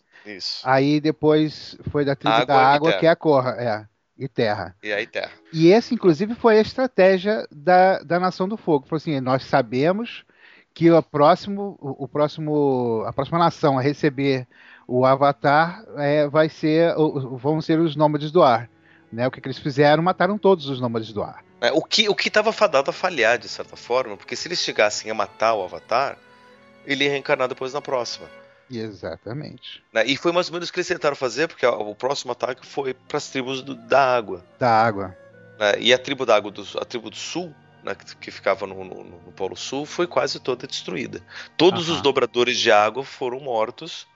Aí 0.64 1.00
depois 1.00 1.78
foi 1.92 2.04
da 2.04 2.16
trilha 2.16 2.36
água 2.36 2.46
da 2.46 2.68
água, 2.68 2.94
que 2.94 3.06
é 3.06 3.10
a 3.10 3.16
Corra. 3.16 3.52
É. 3.52 3.86
e 4.18 4.28
terra. 4.28 4.76
E 4.82 4.92
aí 4.92 5.06
terra. 5.06 5.32
E 5.52 5.68
esse, 5.68 5.94
inclusive, 5.94 6.36
foi 6.36 6.58
a 6.58 6.62
estratégia 6.62 7.48
da, 7.52 8.00
da 8.00 8.20
Nação 8.20 8.48
do 8.48 8.58
Fogo. 8.58 8.88
Falou 8.88 8.98
assim: 8.98 9.20
nós 9.20 9.44
sabemos 9.44 10.26
que 10.74 10.92
o 10.92 11.02
próximo, 11.02 11.78
o, 11.80 12.08
próximo, 12.08 13.04
a 13.08 13.14
próxima 13.14 13.40
nação 13.40 13.78
a 13.78 13.82
receber 13.82 14.46
o 14.86 15.06
Avatar 15.06 15.84
é, 15.98 16.28
vai 16.28 16.50
ser, 16.50 16.94
vão 17.38 17.62
ser 17.62 17.80
os 17.80 17.96
Nômades 17.96 18.30
do 18.30 18.44
Ar. 18.44 18.70
Né? 19.12 19.26
O 19.26 19.32
que, 19.32 19.40
que 19.40 19.48
eles 19.48 19.58
fizeram? 19.58 20.04
Mataram 20.04 20.38
todos 20.38 20.68
os 20.68 20.82
Nômades 20.82 21.14
do 21.14 21.24
Ar. 21.24 21.44
É, 21.62 21.72
o 21.72 21.82
que 21.82 22.10
o 22.10 22.14
que 22.14 22.28
estava 22.28 22.52
fadado 22.52 22.90
a 22.90 22.94
falhar 22.94 23.38
de 23.38 23.48
certa 23.48 23.78
forma, 23.78 24.18
porque 24.18 24.36
se 24.36 24.48
eles 24.50 24.60
chegassem 24.60 25.10
a 25.10 25.14
matar 25.14 25.54
o 25.56 25.64
Avatar, 25.64 26.18
ele 26.86 27.06
ia 27.06 27.12
reencarnar 27.12 27.48
depois 27.48 27.74
na 27.74 27.82
próxima. 27.82 28.28
Exatamente. 28.70 29.84
Né? 29.94 30.06
E 30.06 30.18
foi 30.18 30.32
mais 30.32 30.48
ou 30.48 30.54
menos 30.54 30.70
o 30.70 30.74
que 30.74 30.80
eles 30.80 30.88
tentaram 30.88 31.16
fazer, 31.16 31.48
porque 31.48 31.66
o 31.66 31.96
próximo 31.96 32.32
ataque 32.32 32.66
foi 32.66 32.94
para 32.94 33.18
as 33.18 33.30
tribos 33.30 33.62
do, 33.62 33.76
da 33.76 34.16
água. 34.16 34.44
Da 34.60 34.70
água. 34.70 35.16
Né? 35.60 35.74
E 35.80 35.94
a 35.94 35.98
tribo 35.98 36.26
da 36.26 36.36
água, 36.36 36.52
do, 36.52 36.64
a 36.80 36.86
tribo 36.86 37.10
do 37.10 37.16
sul, 37.16 37.54
né, 37.84 37.96
que 38.20 38.32
ficava 38.32 38.66
no, 38.66 38.84
no, 38.84 39.04
no, 39.04 39.32
Polo 39.34 39.56
Sul, 39.56 39.86
foi 39.86 40.08
quase 40.08 40.40
toda 40.40 40.66
destruída. 40.66 41.22
Todos 41.56 41.88
os 41.88 42.02
dobradores 42.02 42.58
de 42.58 42.72
água 42.72 43.04
foram 43.04 43.40
mortos 43.40 44.08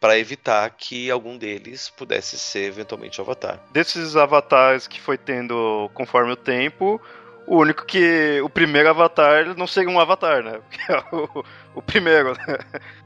para 0.00 0.18
evitar 0.18 0.68
que 0.70 1.10
algum 1.10 1.38
deles 1.38 1.88
pudesse 1.88 2.38
ser 2.38 2.64
eventualmente 2.64 3.20
avatar. 3.20 3.62
Desses 3.72 4.16
avatares 4.16 4.86
que 4.86 5.00
foi 5.00 5.16
tendo 5.16 5.90
conforme 5.94 6.32
o 6.32 6.36
tempo, 6.36 7.00
o 7.46 7.58
único 7.58 7.84
que. 7.84 8.40
O 8.42 8.48
primeiro 8.48 8.88
avatar 8.88 9.56
não 9.56 9.66
seria 9.66 9.90
um 9.90 10.00
avatar, 10.00 10.42
né? 10.42 10.60
Porque 10.68 10.92
é 10.92 10.98
o, 11.12 11.44
o 11.76 11.82
primeiro, 11.82 12.32
né? 12.32 12.58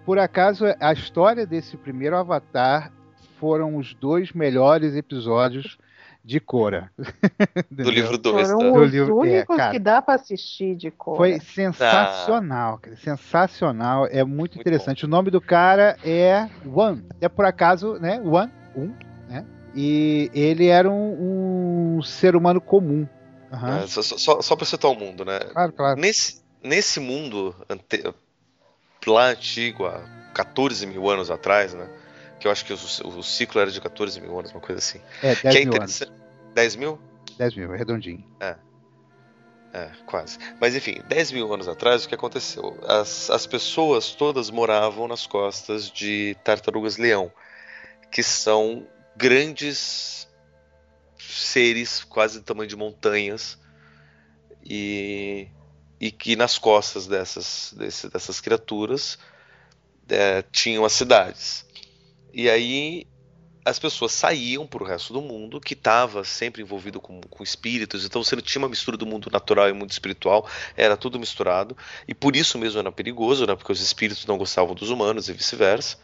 Por 0.05 0.18
acaso, 0.18 0.64
a 0.81 0.92
história 0.92 1.46
desse 1.46 1.76
primeiro 1.76 2.16
avatar 2.16 2.92
foram 3.38 3.76
os 3.76 3.94
dois 3.94 4.33
melhores 4.33 4.94
episódios 4.94 5.79
de 6.24 6.38
Cora. 6.38 6.90
do 7.70 7.90
livro 7.90 8.18
2. 8.18 8.50
Foram 8.50 8.72
tá? 8.72 8.81
os 8.81 8.92
livro... 8.92 9.16
únicos 9.16 9.59
é, 9.59 9.70
que 9.70 9.79
dá 9.79 10.03
para 10.03 10.14
assistir 10.14 10.76
de 10.76 10.90
Cora. 10.90 11.16
Foi 11.16 11.40
sensacional, 11.40 12.81
ah. 12.85 12.96
sensacional. 12.96 14.07
É 14.07 14.22
muito, 14.22 14.37
muito 14.37 14.61
interessante. 14.61 15.07
Bom. 15.07 15.09
O 15.09 15.11
nome 15.11 15.31
do 15.31 15.40
cara 15.40 15.96
é 16.05 16.48
One. 16.66 17.05
É 17.20 17.29
por 17.29 17.44
acaso, 17.44 17.94
né? 17.94 18.20
One, 18.20 18.53
um, 18.76 18.92
né? 19.29 19.44
E 19.74 20.31
ele 20.35 20.66
era 20.66 20.90
um, 20.90 21.96
um 21.96 22.03
ser 22.03 22.37
humano 22.37 22.61
comum. 22.61 23.07
Uhum. 23.50 23.76
É, 23.78 23.86
só, 23.86 24.02
só, 24.02 24.42
só 24.42 24.56
para 24.56 24.66
citar 24.66 24.90
o 24.90 24.94
mundo, 24.94 25.24
né? 25.24 25.40
Claro, 25.40 25.72
claro. 25.72 26.00
Nesse, 26.00 26.42
nesse 26.62 27.00
mundo 27.00 27.54
ante... 27.68 28.02
lá 29.06 29.30
antigo, 29.30 29.86
há 29.86 30.00
14 30.34 30.86
mil 30.86 31.08
anos 31.10 31.30
atrás, 31.30 31.74
né? 31.74 31.88
que 32.40 32.48
eu 32.48 32.50
acho 32.50 32.64
que 32.64 32.72
o, 32.72 33.18
o, 33.18 33.22
ciclo 33.22 33.60
era 33.60 33.70
de 33.70 33.80
14 33.80 34.18
mil 34.20 34.36
anos, 34.36 34.50
uma 34.50 34.60
coisa 34.60 34.78
assim. 34.78 35.00
É, 35.22 35.34
10 35.34 35.40
que 35.40 35.48
é 35.48 35.64
mil 35.66 35.74
anos. 35.76 36.02
10 36.54 36.76
mil? 36.76 36.98
10 37.36 37.54
mil, 37.54 37.74
é 37.74 37.76
redondinho. 37.76 38.24
É. 38.40 38.56
É, 39.72 39.90
quase. 40.06 40.38
Mas 40.60 40.74
enfim, 40.74 41.00
10 41.06 41.32
mil 41.32 41.52
anos 41.52 41.68
atrás, 41.68 42.04
o 42.04 42.08
que 42.08 42.14
aconteceu? 42.14 42.76
As, 42.88 43.30
as 43.30 43.46
pessoas 43.46 44.12
todas 44.12 44.50
moravam 44.50 45.06
nas 45.06 45.26
costas 45.26 45.88
de 45.88 46.36
tartarugas-leão, 46.42 47.30
que 48.10 48.22
são 48.22 48.86
grandes 49.16 50.26
seres 51.28 52.04
quase 52.04 52.38
do 52.38 52.44
tamanho 52.44 52.68
de 52.68 52.76
montanhas 52.76 53.59
e, 54.64 55.48
e 56.00 56.11
que 56.11 56.37
nas 56.37 56.59
costas 56.59 57.06
dessas, 57.06 57.74
desse, 57.76 58.09
dessas 58.09 58.40
criaturas 58.40 59.18
é, 60.09 60.42
tinham 60.42 60.85
as 60.85 60.92
cidades. 60.92 61.66
E 62.33 62.48
aí 62.48 63.06
as 63.64 63.78
pessoas 63.78 64.12
saíam 64.12 64.66
para 64.66 64.83
o 64.83 64.87
resto 64.87 65.12
do 65.12 65.20
mundo, 65.20 65.61
que 65.61 65.74
estava 65.74 66.24
sempre 66.24 66.62
envolvido 66.62 67.00
com, 67.00 67.20
com 67.20 67.42
espíritos, 67.42 68.04
então 68.04 68.22
você 68.22 68.35
não 68.35 68.42
tinha 68.42 68.62
uma 68.62 68.68
mistura 68.68 68.96
do 68.96 69.06
mundo 69.06 69.28
natural 69.30 69.68
e 69.68 69.72
mundo 69.72 69.90
espiritual, 69.90 70.48
era 70.76 70.96
tudo 70.96 71.20
misturado, 71.20 71.76
e 72.09 72.14
por 72.14 72.35
isso 72.35 72.59
mesmo 72.59 72.80
era 72.80 72.90
perigoso, 72.90 73.46
né, 73.46 73.54
porque 73.54 73.72
os 73.72 73.80
espíritos 73.80 74.24
não 74.26 74.38
gostavam 74.38 74.74
dos 74.74 74.90
humanos 74.90 75.28
e 75.28 75.33
vice-versa. 75.33 75.98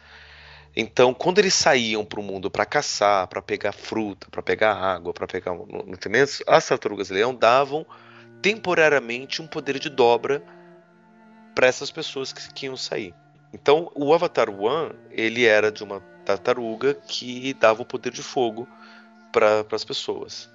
Então, 0.79 1.11
quando 1.11 1.39
eles 1.39 1.55
saíam 1.55 2.05
para 2.05 2.19
o 2.19 2.23
mundo 2.23 2.51
para 2.51 2.63
caçar, 2.63 3.27
para 3.27 3.41
pegar 3.41 3.71
fruta, 3.71 4.27
para 4.29 4.43
pegar 4.43 4.75
água, 4.75 5.11
para 5.11 5.25
pegar 5.25 5.55
nutrientes, 5.87 6.43
as 6.45 6.67
tartarugas-leão 6.67 7.33
davam 7.33 7.83
temporariamente 8.43 9.41
um 9.41 9.47
poder 9.47 9.79
de 9.79 9.89
dobra 9.89 10.43
para 11.55 11.65
essas 11.65 11.89
pessoas 11.89 12.31
que, 12.31 12.53
que 12.53 12.67
iam 12.67 12.77
sair. 12.77 13.11
Então, 13.51 13.91
o 13.95 14.13
Avatar 14.13 14.51
One, 14.51 14.93
ele 15.09 15.45
era 15.45 15.71
de 15.71 15.83
uma 15.83 15.99
tartaruga 16.23 16.93
que 16.93 17.55
dava 17.55 17.81
o 17.81 17.85
poder 17.85 18.13
de 18.13 18.21
fogo 18.21 18.67
para 19.31 19.65
as 19.71 19.83
pessoas. 19.83 20.47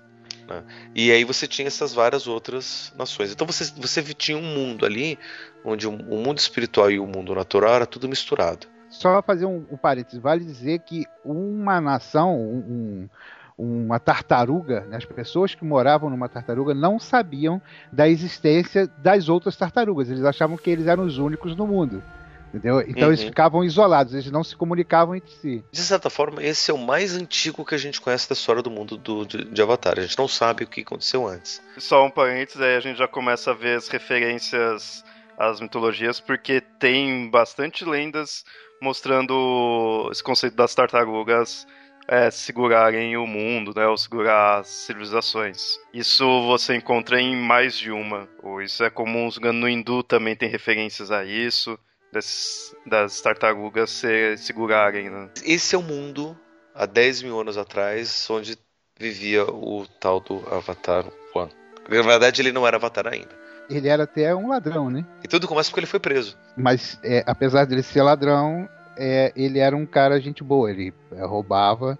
Né? 0.46 0.62
E 0.94 1.10
aí 1.10 1.24
você 1.24 1.48
tinha 1.48 1.66
essas 1.66 1.92
várias 1.92 2.28
outras 2.28 2.92
nações. 2.96 3.32
Então 3.32 3.44
você, 3.44 3.72
você 3.76 4.00
tinha 4.14 4.38
um 4.38 4.54
mundo 4.54 4.86
ali 4.86 5.18
onde 5.64 5.88
o, 5.88 5.90
o 5.90 6.22
mundo 6.22 6.38
espiritual 6.38 6.92
e 6.92 7.00
o 7.00 7.06
mundo 7.08 7.34
natural 7.34 7.74
era 7.74 7.86
tudo 7.86 8.08
misturado. 8.08 8.70
Só 8.92 9.22
fazer 9.22 9.46
um, 9.46 9.64
um 9.70 9.76
parênteses, 9.76 10.20
vale 10.20 10.44
dizer 10.44 10.80
que 10.80 11.06
uma 11.24 11.80
nação, 11.80 12.38
um, 12.38 13.08
uma 13.56 13.98
tartaruga, 13.98 14.80
né? 14.82 14.98
as 14.98 15.04
pessoas 15.04 15.54
que 15.54 15.64
moravam 15.64 16.10
numa 16.10 16.28
tartaruga 16.28 16.74
não 16.74 16.98
sabiam 16.98 17.60
da 17.90 18.08
existência 18.08 18.86
das 18.98 19.28
outras 19.28 19.56
tartarugas. 19.56 20.10
Eles 20.10 20.24
achavam 20.24 20.56
que 20.56 20.70
eles 20.70 20.86
eram 20.86 21.04
os 21.04 21.18
únicos 21.18 21.56
no 21.56 21.66
mundo. 21.66 22.02
Entendeu? 22.48 22.82
Então 22.82 23.04
uhum. 23.04 23.08
eles 23.08 23.22
ficavam 23.22 23.64
isolados, 23.64 24.12
eles 24.12 24.30
não 24.30 24.44
se 24.44 24.54
comunicavam 24.54 25.16
entre 25.16 25.32
si. 25.36 25.64
De 25.72 25.80
certa 25.80 26.10
forma, 26.10 26.42
esse 26.42 26.70
é 26.70 26.74
o 26.74 26.78
mais 26.78 27.16
antigo 27.16 27.64
que 27.64 27.74
a 27.74 27.78
gente 27.78 27.98
conhece 27.98 28.28
da 28.28 28.34
história 28.34 28.60
do 28.60 28.70
mundo 28.70 28.98
do, 28.98 29.24
de, 29.24 29.44
de, 29.44 29.62
Avatar. 29.62 29.98
A 29.98 30.02
gente 30.02 30.18
não 30.18 30.28
sabe 30.28 30.64
o 30.64 30.66
que 30.66 30.82
aconteceu 30.82 31.26
antes. 31.26 31.62
Só 31.78 32.04
um 32.04 32.10
parênteses, 32.10 32.60
aí 32.60 32.76
a 32.76 32.80
gente 32.80 32.98
já 32.98 33.08
começa 33.08 33.52
a 33.52 33.54
ver 33.54 33.78
as 33.78 33.88
referências 33.88 35.02
às 35.38 35.60
mitologias, 35.60 36.20
porque 36.20 36.60
tem 36.78 37.30
bastante 37.30 37.86
lendas 37.86 38.44
mostrando 38.82 40.08
esse 40.10 40.22
conceito 40.22 40.56
das 40.56 40.74
tartarugas 40.74 41.66
é, 42.08 42.30
segurarem 42.30 43.16
o 43.16 43.26
mundo, 43.26 43.72
né, 43.74 43.86
ou 43.86 43.96
segurar 43.96 44.58
as 44.60 44.68
civilizações. 44.68 45.78
Isso 45.94 46.24
você 46.46 46.74
encontra 46.74 47.20
em 47.20 47.36
mais 47.36 47.78
de 47.78 47.90
uma. 47.90 48.28
Isso 48.62 48.82
é 48.82 48.90
comum, 48.90 49.30
no 49.54 49.68
hindu 49.68 50.02
também 50.02 50.34
tem 50.34 50.48
referências 50.48 51.10
a 51.10 51.24
isso 51.24 51.78
das, 52.12 52.76
das 52.84 53.20
tartarugas 53.20 53.90
se 53.90 54.36
segurarem. 54.36 55.08
Né? 55.08 55.30
Esse 55.44 55.74
é 55.74 55.78
o 55.78 55.82
mundo, 55.82 56.38
há 56.74 56.84
10 56.84 57.22
mil 57.22 57.40
anos 57.40 57.56
atrás, 57.56 58.28
onde 58.28 58.58
vivia 58.98 59.44
o 59.44 59.86
tal 59.98 60.20
do 60.20 60.44
Avatar 60.52 61.06
One. 61.34 61.50
Na 61.88 62.02
verdade, 62.02 62.42
ele 62.42 62.52
não 62.52 62.66
era 62.66 62.76
Avatar 62.76 63.06
ainda. 63.06 63.41
Ele 63.76 63.88
era 63.88 64.04
até 64.04 64.34
um 64.34 64.48
ladrão, 64.48 64.90
né? 64.90 65.04
E 65.22 65.28
tudo 65.28 65.48
começa 65.48 65.70
porque 65.70 65.80
ele 65.80 65.86
foi 65.86 66.00
preso. 66.00 66.36
Mas, 66.56 66.98
é, 67.02 67.22
apesar 67.26 67.64
dele 67.64 67.82
ser 67.82 68.02
ladrão, 68.02 68.68
é, 68.96 69.32
ele 69.34 69.58
era 69.58 69.76
um 69.76 69.86
cara 69.86 70.20
gente 70.20 70.44
boa. 70.44 70.70
Ele 70.70 70.92
é, 71.12 71.24
roubava 71.24 71.98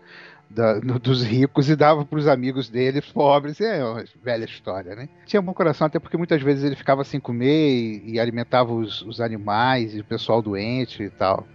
da, 0.53 0.75
no, 0.81 0.99
dos 0.99 1.23
ricos 1.23 1.69
e 1.69 1.75
dava 1.75 2.05
para 2.05 2.19
os 2.19 2.29
amigos 2.29 2.69
dele 2.69 3.01
pobres. 3.01 3.61
É 3.61 3.83
uma 3.85 4.05
velha 4.23 4.45
história, 4.45 4.95
né? 4.95 5.09
Tinha 5.27 5.43
bom 5.43 5.55
coração, 5.55 5.87
até 5.87 5.99
porque 5.99 6.17
muitas 6.17 6.43
vezes 6.43 6.65
ele 6.65 6.77
ficava 6.77 7.05
sem 7.05 7.19
comer 7.19 7.71
e, 7.71 8.13
e 8.13 8.21
alimentava 8.21 8.73
os, 8.73 9.03
os, 9.03 9.21
animais 9.21 9.95
e 9.95 10.01
o 10.01 10.05
pessoal 10.05 10.43
doente 10.43 11.03
e 11.03 11.11
tal. 11.11 11.47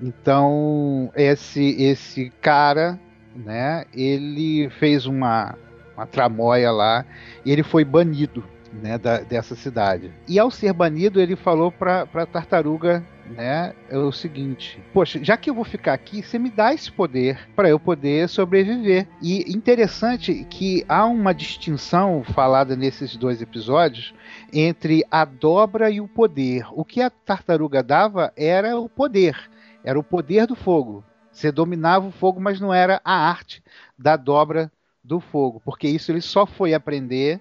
Então, 0.00 1.12
esse, 1.14 1.82
esse 1.82 2.30
cara, 2.40 2.98
né, 3.34 3.84
ele 3.94 4.68
fez 4.70 5.06
uma, 5.06 5.56
uma 5.96 6.06
tramóia 6.06 6.72
lá 6.72 7.04
e 7.44 7.52
ele 7.52 7.62
foi 7.62 7.84
banido 7.84 8.42
né, 8.72 8.98
da, 8.98 9.18
dessa 9.18 9.54
cidade. 9.54 10.12
E 10.28 10.38
ao 10.38 10.50
ser 10.50 10.72
banido, 10.72 11.20
ele 11.20 11.36
falou 11.36 11.70
para 11.70 12.06
a 12.12 12.26
tartaruga 12.26 13.04
né, 13.32 13.74
é 13.88 13.96
o 13.96 14.12
seguinte: 14.12 14.80
poxa, 14.92 15.22
já 15.22 15.36
que 15.36 15.48
eu 15.48 15.54
vou 15.54 15.64
ficar 15.64 15.92
aqui, 15.92 16.22
você 16.22 16.38
me 16.38 16.50
dá 16.50 16.72
esse 16.72 16.90
poder 16.90 17.48
para 17.54 17.68
eu 17.68 17.78
poder 17.78 18.28
sobreviver. 18.28 19.06
E 19.20 19.52
interessante 19.52 20.44
que 20.50 20.84
há 20.88 21.04
uma 21.06 21.32
distinção 21.32 22.22
falada 22.24 22.76
nesses 22.76 23.16
dois 23.16 23.40
episódios 23.40 24.14
entre 24.52 25.04
a 25.10 25.24
dobra 25.24 25.90
e 25.90 26.00
o 26.00 26.08
poder. 26.08 26.66
O 26.72 26.84
que 26.84 27.00
a 27.00 27.10
tartaruga 27.10 27.82
dava 27.82 28.32
era 28.36 28.78
o 28.78 28.88
poder, 28.88 29.36
era 29.84 29.98
o 29.98 30.04
poder 30.04 30.46
do 30.46 30.54
fogo. 30.54 31.04
Você 31.30 31.50
dominava 31.50 32.06
o 32.06 32.12
fogo, 32.12 32.40
mas 32.40 32.60
não 32.60 32.74
era 32.74 33.00
a 33.04 33.14
arte 33.14 33.62
da 33.98 34.16
dobra 34.16 34.70
do 35.02 35.18
fogo, 35.18 35.60
porque 35.64 35.88
isso 35.88 36.12
ele 36.12 36.20
só 36.20 36.46
foi 36.46 36.74
aprender 36.74 37.40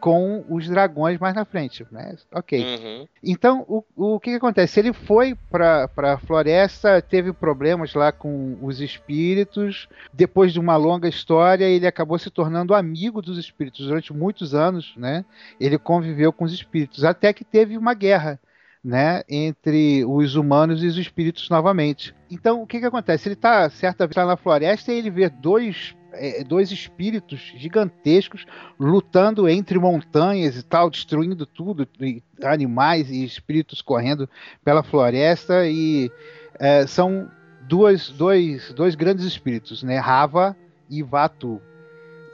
com 0.00 0.44
os 0.48 0.68
dragões 0.68 1.18
mais 1.18 1.34
na 1.34 1.44
frente, 1.44 1.86
né? 1.90 2.16
Ok. 2.32 2.62
Uhum. 2.62 3.08
Então, 3.22 3.64
o, 3.68 3.84
o 3.96 4.20
que, 4.20 4.30
que, 4.30 4.36
acontece? 4.36 4.78
Ele 4.80 4.92
foi 4.92 5.36
para 5.50 5.88
a 5.96 6.18
floresta, 6.18 7.02
teve 7.02 7.32
problemas 7.32 7.94
lá 7.94 8.12
com 8.12 8.56
os 8.62 8.80
espíritos. 8.80 9.88
Depois 10.12 10.52
de 10.52 10.60
uma 10.60 10.76
longa 10.76 11.08
história, 11.08 11.64
ele 11.64 11.86
acabou 11.86 12.18
se 12.18 12.30
tornando 12.30 12.74
amigo 12.74 13.20
dos 13.20 13.38
espíritos 13.38 13.86
durante 13.86 14.12
muitos 14.12 14.54
anos, 14.54 14.94
né? 14.96 15.24
Ele 15.60 15.78
conviveu 15.78 16.32
com 16.32 16.44
os 16.44 16.52
espíritos 16.52 17.04
até 17.04 17.32
que 17.32 17.44
teve 17.44 17.76
uma 17.76 17.94
guerra. 17.94 18.38
Né, 18.84 19.22
entre 19.28 20.04
os 20.04 20.36
humanos 20.36 20.84
e 20.84 20.86
os 20.86 20.96
espíritos 20.96 21.50
novamente. 21.50 22.14
Então, 22.30 22.62
o 22.62 22.66
que, 22.66 22.78
que 22.78 22.86
acontece? 22.86 23.28
Ele 23.28 23.34
está 23.34 23.68
certa 23.68 24.06
vez 24.06 24.14
tá 24.14 24.24
na 24.24 24.36
floresta 24.36 24.92
e 24.92 24.98
ele 24.98 25.10
vê 25.10 25.28
dois 25.28 25.96
é, 26.12 26.42
dois 26.44 26.70
espíritos 26.70 27.52
gigantescos 27.56 28.46
lutando 28.78 29.48
entre 29.48 29.78
montanhas 29.78 30.56
e 30.56 30.62
tal, 30.62 30.90
destruindo 30.90 31.44
tudo, 31.46 31.88
e 32.00 32.22
animais 32.42 33.10
e 33.10 33.24
espíritos 33.24 33.82
correndo 33.82 34.28
pela 34.64 34.82
floresta 34.82 35.66
e 35.66 36.10
é, 36.58 36.86
são 36.86 37.30
duas, 37.62 38.08
dois, 38.08 38.72
dois 38.72 38.94
grandes 38.94 39.24
espíritos, 39.24 39.82
né? 39.82 39.98
Rava 39.98 40.56
e 40.88 41.02
Vatu. 41.02 41.60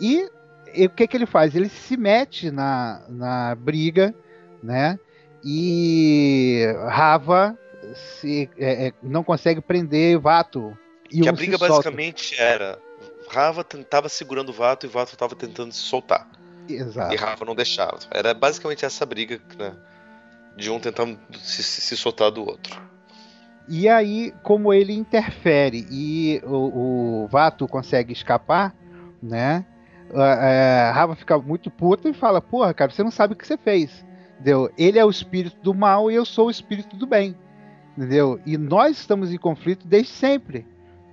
E, 0.00 0.28
e 0.74 0.86
o 0.86 0.90
que, 0.90 1.06
que 1.06 1.16
ele 1.16 1.26
faz? 1.26 1.54
Ele 1.54 1.68
se 1.68 1.96
mete 1.96 2.50
na, 2.50 3.02
na 3.08 3.54
briga, 3.54 4.14
né? 4.62 4.98
E 5.44 6.64
Rava 6.88 7.58
se, 7.94 8.48
é, 8.58 8.88
é, 8.88 8.92
não 9.02 9.22
consegue 9.22 9.60
prender 9.60 10.18
Vato. 10.18 10.76
E 11.10 11.20
que 11.20 11.26
um 11.26 11.28
a 11.28 11.32
briga 11.32 11.58
basicamente 11.58 12.34
era 12.40 12.78
Rava 13.30 13.64
tentava 13.64 14.08
segurando 14.08 14.50
o 14.50 14.52
Vato 14.52 14.86
e 14.86 14.88
o 14.88 14.92
Vato 14.92 15.12
estava 15.12 15.34
tentando 15.34 15.72
se 15.72 15.80
soltar. 15.80 16.28
Exato. 16.68 17.12
E 17.12 17.16
Rava 17.16 17.44
não 17.44 17.54
deixava. 17.54 17.98
Era 18.10 18.32
basicamente 18.32 18.84
essa 18.84 19.04
briga 19.04 19.40
né, 19.58 19.74
de 20.56 20.70
um 20.70 20.78
tentando 20.78 21.18
se, 21.38 21.62
se, 21.62 21.96
soltar 21.96 22.30
do 22.30 22.42
outro. 22.42 22.80
E 23.68 23.88
aí, 23.88 24.32
como 24.42 24.72
ele 24.72 24.92
interfere 24.92 25.86
e 25.90 26.40
o, 26.44 27.24
o 27.24 27.28
Vato 27.28 27.66
consegue 27.66 28.12
escapar, 28.12 28.74
né? 29.22 29.64
É, 30.12 30.90
Rava 30.94 31.16
fica 31.16 31.38
muito 31.38 31.70
puta 31.70 32.08
e 32.08 32.14
fala: 32.14 32.40
Porra, 32.40 32.74
cara, 32.74 32.90
você 32.90 33.02
não 33.02 33.10
sabe 33.10 33.34
o 33.34 33.36
que 33.36 33.46
você 33.46 33.56
fez. 33.56 34.04
Entendeu? 34.34 34.70
Ele 34.76 34.98
é 34.98 35.04
o 35.04 35.10
espírito 35.10 35.56
do 35.62 35.72
mal 35.72 36.10
e 36.10 36.14
eu 36.14 36.24
sou 36.24 36.48
o 36.48 36.50
espírito 36.50 36.96
do 36.96 37.06
bem. 37.06 37.34
Entendeu? 37.96 38.40
E 38.44 38.58
nós 38.58 38.98
estamos 38.98 39.32
em 39.32 39.38
conflito 39.38 39.86
desde 39.86 40.12
sempre. 40.12 40.66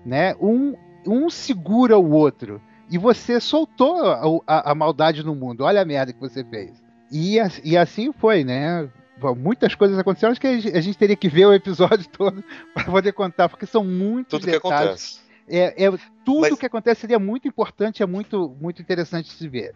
Né? 0.05 0.35
Um 0.41 0.75
um 1.05 1.29
segura 1.29 1.97
o 1.97 2.11
outro. 2.11 2.61
E 2.89 2.97
você 2.97 3.39
soltou 3.39 4.05
a, 4.05 4.21
a, 4.45 4.71
a 4.71 4.75
maldade 4.75 5.23
no 5.23 5.33
mundo. 5.33 5.63
Olha 5.63 5.81
a 5.81 5.85
merda 5.85 6.11
que 6.11 6.19
você 6.19 6.43
fez. 6.43 6.81
E, 7.11 7.37
e 7.63 7.77
assim 7.77 8.11
foi, 8.11 8.43
né? 8.43 8.89
Muitas 9.37 9.75
coisas 9.75 9.97
aconteceram. 9.97 10.31
Acho 10.31 10.41
que 10.41 10.47
a 10.47 10.81
gente 10.81 10.97
teria 10.97 11.15
que 11.15 11.29
ver 11.29 11.45
o 11.45 11.53
episódio 11.53 12.07
todo 12.11 12.43
para 12.73 12.85
poder 12.85 13.13
contar, 13.13 13.49
porque 13.49 13.65
são 13.65 13.83
muitos 13.83 14.39
Tudo 14.39 14.51
detalhes. 14.51 14.61
que 14.61 14.67
acontece. 14.67 15.21
É, 15.47 15.85
é, 15.85 15.91
tudo 16.23 16.41
Mas... 16.41 16.57
que 16.57 16.65
acontece 16.65 17.01
seria 17.01 17.19
muito 17.19 17.47
importante, 17.47 18.01
é 18.01 18.05
muito, 18.05 18.55
muito 18.59 18.81
interessante 18.81 19.25
de 19.25 19.33
se 19.33 19.47
ver. 19.47 19.75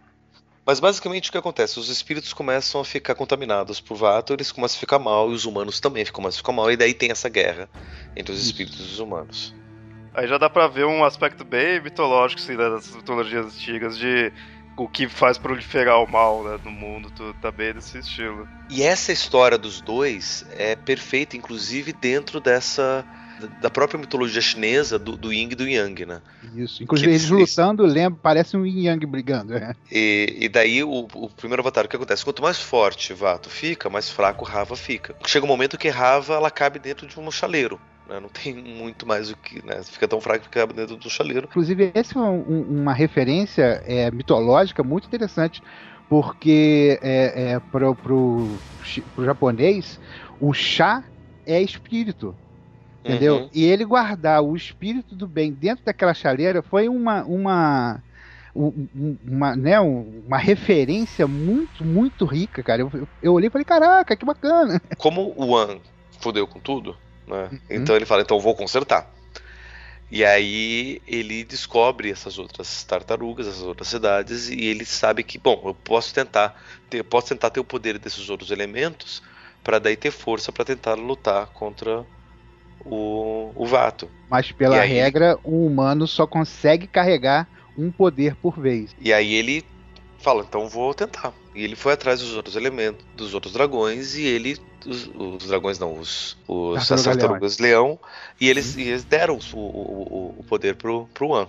Mas 0.64 0.80
basicamente 0.80 1.28
o 1.28 1.32
que 1.32 1.38
acontece? 1.38 1.78
Os 1.78 1.88
espíritos 1.88 2.32
começam 2.32 2.80
a 2.80 2.84
ficar 2.84 3.14
contaminados 3.14 3.80
por 3.80 3.96
Vato, 3.96 4.32
eles 4.32 4.50
começam 4.50 4.78
a 4.78 4.80
ficar 4.80 4.98
mal, 4.98 5.30
e 5.30 5.34
os 5.34 5.44
humanos 5.44 5.78
também 5.78 6.04
começam 6.06 6.38
a 6.38 6.38
ficar 6.38 6.52
mal, 6.52 6.72
e 6.72 6.76
daí 6.76 6.92
tem 6.92 7.10
essa 7.10 7.28
guerra 7.28 7.68
entre 8.16 8.32
os 8.32 8.44
espíritos 8.44 8.80
Isso. 8.80 8.88
e 8.88 8.92
os 8.94 8.98
humanos. 8.98 9.54
Aí 10.16 10.26
já 10.26 10.38
dá 10.38 10.48
pra 10.48 10.66
ver 10.66 10.86
um 10.86 11.04
aspecto 11.04 11.44
bem 11.44 11.78
mitológico, 11.80 12.40
assim, 12.40 12.56
né, 12.56 12.70
das 12.70 12.96
mitologias 12.96 13.44
antigas, 13.46 13.98
de 13.98 14.32
o 14.74 14.88
que 14.88 15.06
faz 15.08 15.36
proliferar 15.36 16.02
o 16.02 16.10
mal 16.10 16.42
né, 16.42 16.58
no 16.64 16.70
mundo, 16.70 17.10
tudo 17.14 17.34
tá 17.34 17.50
bem 17.50 17.74
desse 17.74 17.98
estilo. 17.98 18.48
E 18.70 18.82
essa 18.82 19.12
história 19.12 19.58
dos 19.58 19.82
dois 19.82 20.46
é 20.56 20.74
perfeita, 20.74 21.36
inclusive 21.36 21.92
dentro 21.92 22.40
dessa 22.40 23.04
da 23.60 23.68
própria 23.68 24.00
mitologia 24.00 24.40
chinesa 24.40 24.98
do, 24.98 25.14
do 25.14 25.30
Yin 25.30 25.50
e 25.50 25.54
do 25.54 25.68
Yang, 25.68 26.06
né? 26.06 26.22
Isso. 26.54 26.82
Inclusive 26.82 27.10
que 27.10 27.14
eles 27.14 27.28
lutando, 27.28 27.84
lembra, 27.84 28.18
parece 28.22 28.56
um 28.56 28.64
Yin 28.64 28.78
e 28.78 28.86
Yang 28.86 29.06
brigando. 29.06 29.54
É. 29.54 29.74
E, 29.92 30.38
e 30.40 30.48
daí 30.48 30.82
o, 30.82 31.06
o, 31.12 31.28
primeiro 31.28 31.60
avatar, 31.60 31.84
o 31.84 31.88
que 31.88 31.96
acontece? 31.96 32.24
Quanto 32.24 32.40
mais 32.40 32.58
forte 32.58 33.12
Vato 33.12 33.50
fica, 33.50 33.90
mais 33.90 34.08
fraco 34.08 34.44
Rava 34.44 34.74
fica. 34.74 35.14
Chega 35.26 35.44
um 35.44 35.48
momento 35.48 35.76
que 35.76 35.90
Rava 35.90 36.34
ela 36.34 36.50
cabe 36.50 36.78
dentro 36.78 37.06
de 37.06 37.20
um 37.20 37.30
chaleiro. 37.30 37.78
Né? 38.08 38.20
Não 38.20 38.28
tem 38.28 38.54
muito 38.62 39.06
mais 39.06 39.30
o 39.30 39.36
que. 39.36 39.64
Né? 39.64 39.82
Fica 39.82 40.08
tão 40.08 40.20
fraco 40.20 40.44
que 40.44 40.50
cabe 40.50 40.72
dentro 40.72 40.96
do 40.96 41.10
chaleiro. 41.10 41.46
Inclusive, 41.48 41.90
essa 41.94 42.18
é 42.18 42.22
um, 42.22 42.62
uma 42.62 42.92
referência 42.92 43.82
é, 43.86 44.10
mitológica 44.10 44.82
muito 44.82 45.06
interessante, 45.06 45.62
porque 46.08 46.98
é, 47.02 47.52
é, 47.52 47.60
para 47.60 47.90
o 47.90 48.58
japonês, 49.18 50.00
o 50.40 50.52
chá 50.52 51.04
é 51.44 51.60
espírito. 51.60 52.34
Entendeu? 53.04 53.36
Uhum. 53.36 53.50
E 53.54 53.64
ele 53.64 53.84
guardar 53.84 54.42
o 54.42 54.56
espírito 54.56 55.14
do 55.14 55.28
bem 55.28 55.52
dentro 55.52 55.84
daquela 55.84 56.12
chaleira 56.12 56.60
foi 56.60 56.88
uma, 56.88 57.22
uma, 57.22 58.02
uma, 58.52 59.54
né, 59.54 59.78
uma 59.78 60.38
referência 60.38 61.24
muito, 61.24 61.84
muito 61.84 62.24
rica, 62.24 62.64
cara. 62.64 62.82
Eu, 62.82 63.08
eu 63.22 63.32
olhei 63.32 63.46
e 63.46 63.50
falei, 63.50 63.64
caraca, 63.64 64.16
que 64.16 64.24
bacana. 64.24 64.82
Como 64.98 65.32
o 65.36 65.56
An 65.56 65.78
fudeu 66.18 66.48
com 66.48 66.58
tudo, 66.58 66.96
né? 67.26 67.48
Uhum. 67.50 67.60
Então 67.70 67.96
ele 67.96 68.06
fala, 68.06 68.22
então 68.22 68.40
vou 68.40 68.54
consertar. 68.54 69.10
E 70.10 70.24
aí 70.24 71.02
ele 71.06 71.42
descobre 71.42 72.10
essas 72.10 72.38
outras 72.38 72.84
tartarugas, 72.84 73.48
essas 73.48 73.62
outras 73.62 73.88
cidades, 73.88 74.48
e 74.48 74.64
ele 74.64 74.84
sabe 74.84 75.24
que, 75.24 75.36
bom, 75.36 75.60
eu 75.64 75.74
posso 75.74 76.14
tentar, 76.14 76.54
ter, 76.88 77.02
posso 77.02 77.28
tentar 77.28 77.50
ter 77.50 77.58
o 77.58 77.64
poder 77.64 77.98
desses 77.98 78.30
outros 78.30 78.50
elementos 78.50 79.20
para 79.64 79.80
daí 79.80 79.96
ter 79.96 80.12
força 80.12 80.52
para 80.52 80.64
tentar 80.64 80.94
lutar 80.94 81.46
contra 81.48 82.06
o, 82.84 83.50
o 83.56 83.66
Vato. 83.66 84.08
Mas 84.30 84.52
pela 84.52 84.80
aí, 84.80 84.88
regra, 84.88 85.36
o 85.42 85.66
humano 85.66 86.06
só 86.06 86.24
consegue 86.24 86.86
carregar 86.86 87.48
um 87.76 87.90
poder 87.90 88.36
por 88.36 88.60
vez. 88.60 88.94
E 89.00 89.12
aí 89.12 89.34
ele 89.34 89.64
fala, 90.18 90.44
então 90.48 90.68
vou 90.68 90.94
tentar. 90.94 91.34
E 91.56 91.64
ele 91.64 91.74
foi 91.74 91.94
atrás 91.94 92.20
dos 92.20 92.34
outros 92.34 92.54
elementos, 92.54 93.02
dos 93.16 93.32
outros 93.32 93.54
dragões, 93.54 94.14
e 94.14 94.22
ele 94.22 94.58
os, 94.84 95.10
os 95.14 95.48
dragões 95.48 95.78
não, 95.78 95.98
os, 95.98 96.36
os 96.46 96.92
as 96.92 97.02
tartarugas 97.02 97.58
leão, 97.58 97.98
e 98.38 98.50
eles, 98.50 98.76
e 98.76 98.82
eles 98.82 99.04
deram 99.04 99.38
o, 99.54 99.58
o, 99.58 100.34
o 100.38 100.44
poder 100.44 100.76
pro, 100.76 101.06
pro 101.14 101.34
An. 101.34 101.48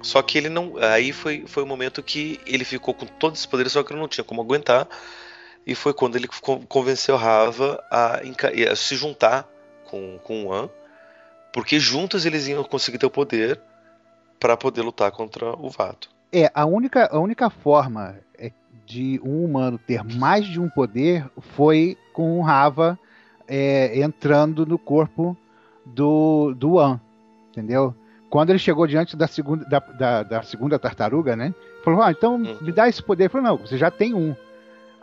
Só 0.00 0.22
que 0.22 0.38
ele 0.38 0.48
não. 0.48 0.74
Aí 0.78 1.12
foi, 1.12 1.44
foi 1.46 1.62
o 1.62 1.66
momento 1.66 2.02
que 2.02 2.40
ele 2.46 2.64
ficou 2.64 2.94
com 2.94 3.04
todos 3.04 3.38
esses 3.38 3.46
poderes, 3.46 3.72
só 3.72 3.82
que 3.82 3.92
ele 3.92 4.00
não 4.00 4.08
tinha 4.08 4.24
como 4.24 4.40
aguentar. 4.40 4.88
E 5.66 5.74
foi 5.74 5.92
quando 5.92 6.16
ele 6.16 6.28
convenceu 6.68 7.16
Rava 7.16 7.82
a, 7.90 8.20
a 8.70 8.76
se 8.76 8.96
juntar 8.96 9.46
com, 9.84 10.18
com 10.22 10.46
o 10.46 10.52
An, 10.52 10.70
porque 11.52 11.78
juntos 11.78 12.24
eles 12.24 12.46
iam 12.48 12.64
conseguir 12.64 12.98
ter 12.98 13.06
o 13.06 13.10
poder 13.10 13.60
para 14.40 14.56
poder 14.56 14.80
lutar 14.80 15.10
contra 15.10 15.50
o 15.58 15.68
Vato. 15.68 16.08
É, 16.32 16.50
a 16.54 16.64
única, 16.64 17.08
a 17.12 17.18
única 17.18 17.50
forma 17.50 18.16
é 18.38 18.52
de 18.86 19.20
um 19.24 19.44
humano 19.44 19.78
ter 19.78 20.04
mais 20.04 20.46
de 20.46 20.60
um 20.60 20.68
poder 20.68 21.28
foi 21.54 21.98
com 22.12 22.38
o 22.38 22.42
Rava 22.42 22.98
é, 23.48 24.00
entrando 24.00 24.64
no 24.64 24.78
corpo 24.78 25.36
do, 25.84 26.54
do 26.54 26.78
An, 26.78 27.00
entendeu? 27.50 27.94
Quando 28.30 28.50
ele 28.50 28.58
chegou 28.58 28.86
diante 28.86 29.16
da 29.16 29.26
segunda, 29.26 29.64
da, 29.64 29.78
da, 29.78 30.22
da 30.22 30.42
segunda 30.42 30.78
tartaruga, 30.78 31.36
né? 31.36 31.54
Falou, 31.84 32.02
ah, 32.02 32.10
então 32.10 32.34
uhum. 32.36 32.58
me 32.60 32.72
dá 32.72 32.88
esse 32.88 33.02
poder. 33.02 33.24
Ele 33.24 33.28
falou, 33.28 33.46
não, 33.46 33.56
você 33.56 33.76
já 33.76 33.90
tem 33.90 34.14
um. 34.14 34.34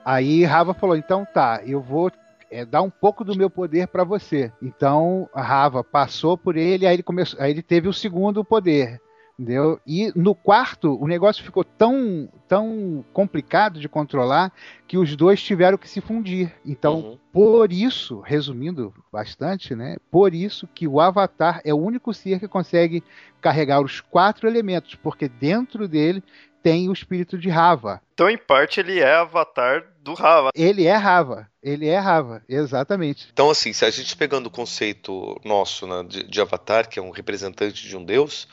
Aí 0.03 0.43
Rava 0.43 0.73
falou, 0.73 0.95
então 0.95 1.25
tá, 1.25 1.61
eu 1.65 1.81
vou 1.81 2.11
é, 2.51 2.65
dar 2.65 2.81
um 2.81 2.89
pouco 2.89 3.23
do 3.23 3.35
meu 3.35 3.49
poder 3.49 3.87
para 3.87 4.03
você. 4.03 4.51
Então 4.61 5.29
Rava 5.33 5.83
passou 5.83 6.37
por 6.37 6.57
ele, 6.57 6.85
aí 6.85 6.95
ele 6.95 7.03
começou, 7.03 7.41
aí 7.41 7.51
ele 7.51 7.61
teve 7.61 7.87
o 7.87 7.93
segundo 7.93 8.43
poder. 8.43 9.01
Entendeu? 9.37 9.79
E 9.85 10.11
no 10.15 10.35
quarto, 10.35 10.95
o 11.01 11.07
negócio 11.07 11.43
ficou 11.43 11.63
tão, 11.63 12.29
tão 12.47 13.03
complicado 13.11 13.79
de 13.79 13.89
controlar 13.89 14.53
que 14.87 14.97
os 14.97 15.15
dois 15.15 15.41
tiveram 15.41 15.77
que 15.77 15.89
se 15.89 16.01
fundir. 16.01 16.53
Então, 16.63 16.99
uhum. 16.99 17.19
por 17.31 17.73
isso, 17.73 18.19
resumindo 18.19 18.93
bastante, 19.11 19.75
né? 19.75 19.97
Por 20.11 20.35
isso 20.35 20.67
que 20.67 20.87
o 20.87 20.99
Avatar 20.99 21.61
é 21.65 21.73
o 21.73 21.77
único 21.77 22.13
ser 22.13 22.39
que 22.39 22.47
consegue 22.47 23.03
carregar 23.41 23.81
os 23.81 23.99
quatro 24.01 24.47
elementos, 24.47 24.93
porque 24.95 25.27
dentro 25.27 25.87
dele 25.87 26.23
tem 26.61 26.87
o 26.87 26.93
espírito 26.93 27.37
de 27.37 27.49
Rava. 27.49 28.01
Então, 28.13 28.29
em 28.29 28.37
parte, 28.37 28.79
ele 28.79 28.99
é 28.99 29.15
Avatar 29.15 29.83
do 30.01 30.13
Rava. 30.13 30.49
Ele 30.55 30.85
é 30.85 30.95
Rava. 30.95 31.49
Ele 31.61 31.87
é 31.87 31.97
Rava, 31.97 32.41
exatamente. 32.47 33.27
Então, 33.33 33.49
assim, 33.49 33.73
se 33.73 33.83
a 33.83 33.89
gente 33.89 34.15
pegando 34.15 34.47
o 34.47 34.51
conceito 34.51 35.39
nosso 35.43 35.85
né, 35.85 36.03
de, 36.07 36.23
de 36.23 36.41
Avatar, 36.41 36.87
que 36.87 36.99
é 36.99 37.01
um 37.01 37.09
representante 37.09 37.85
de 37.85 37.97
um 37.97 38.05
deus 38.05 38.47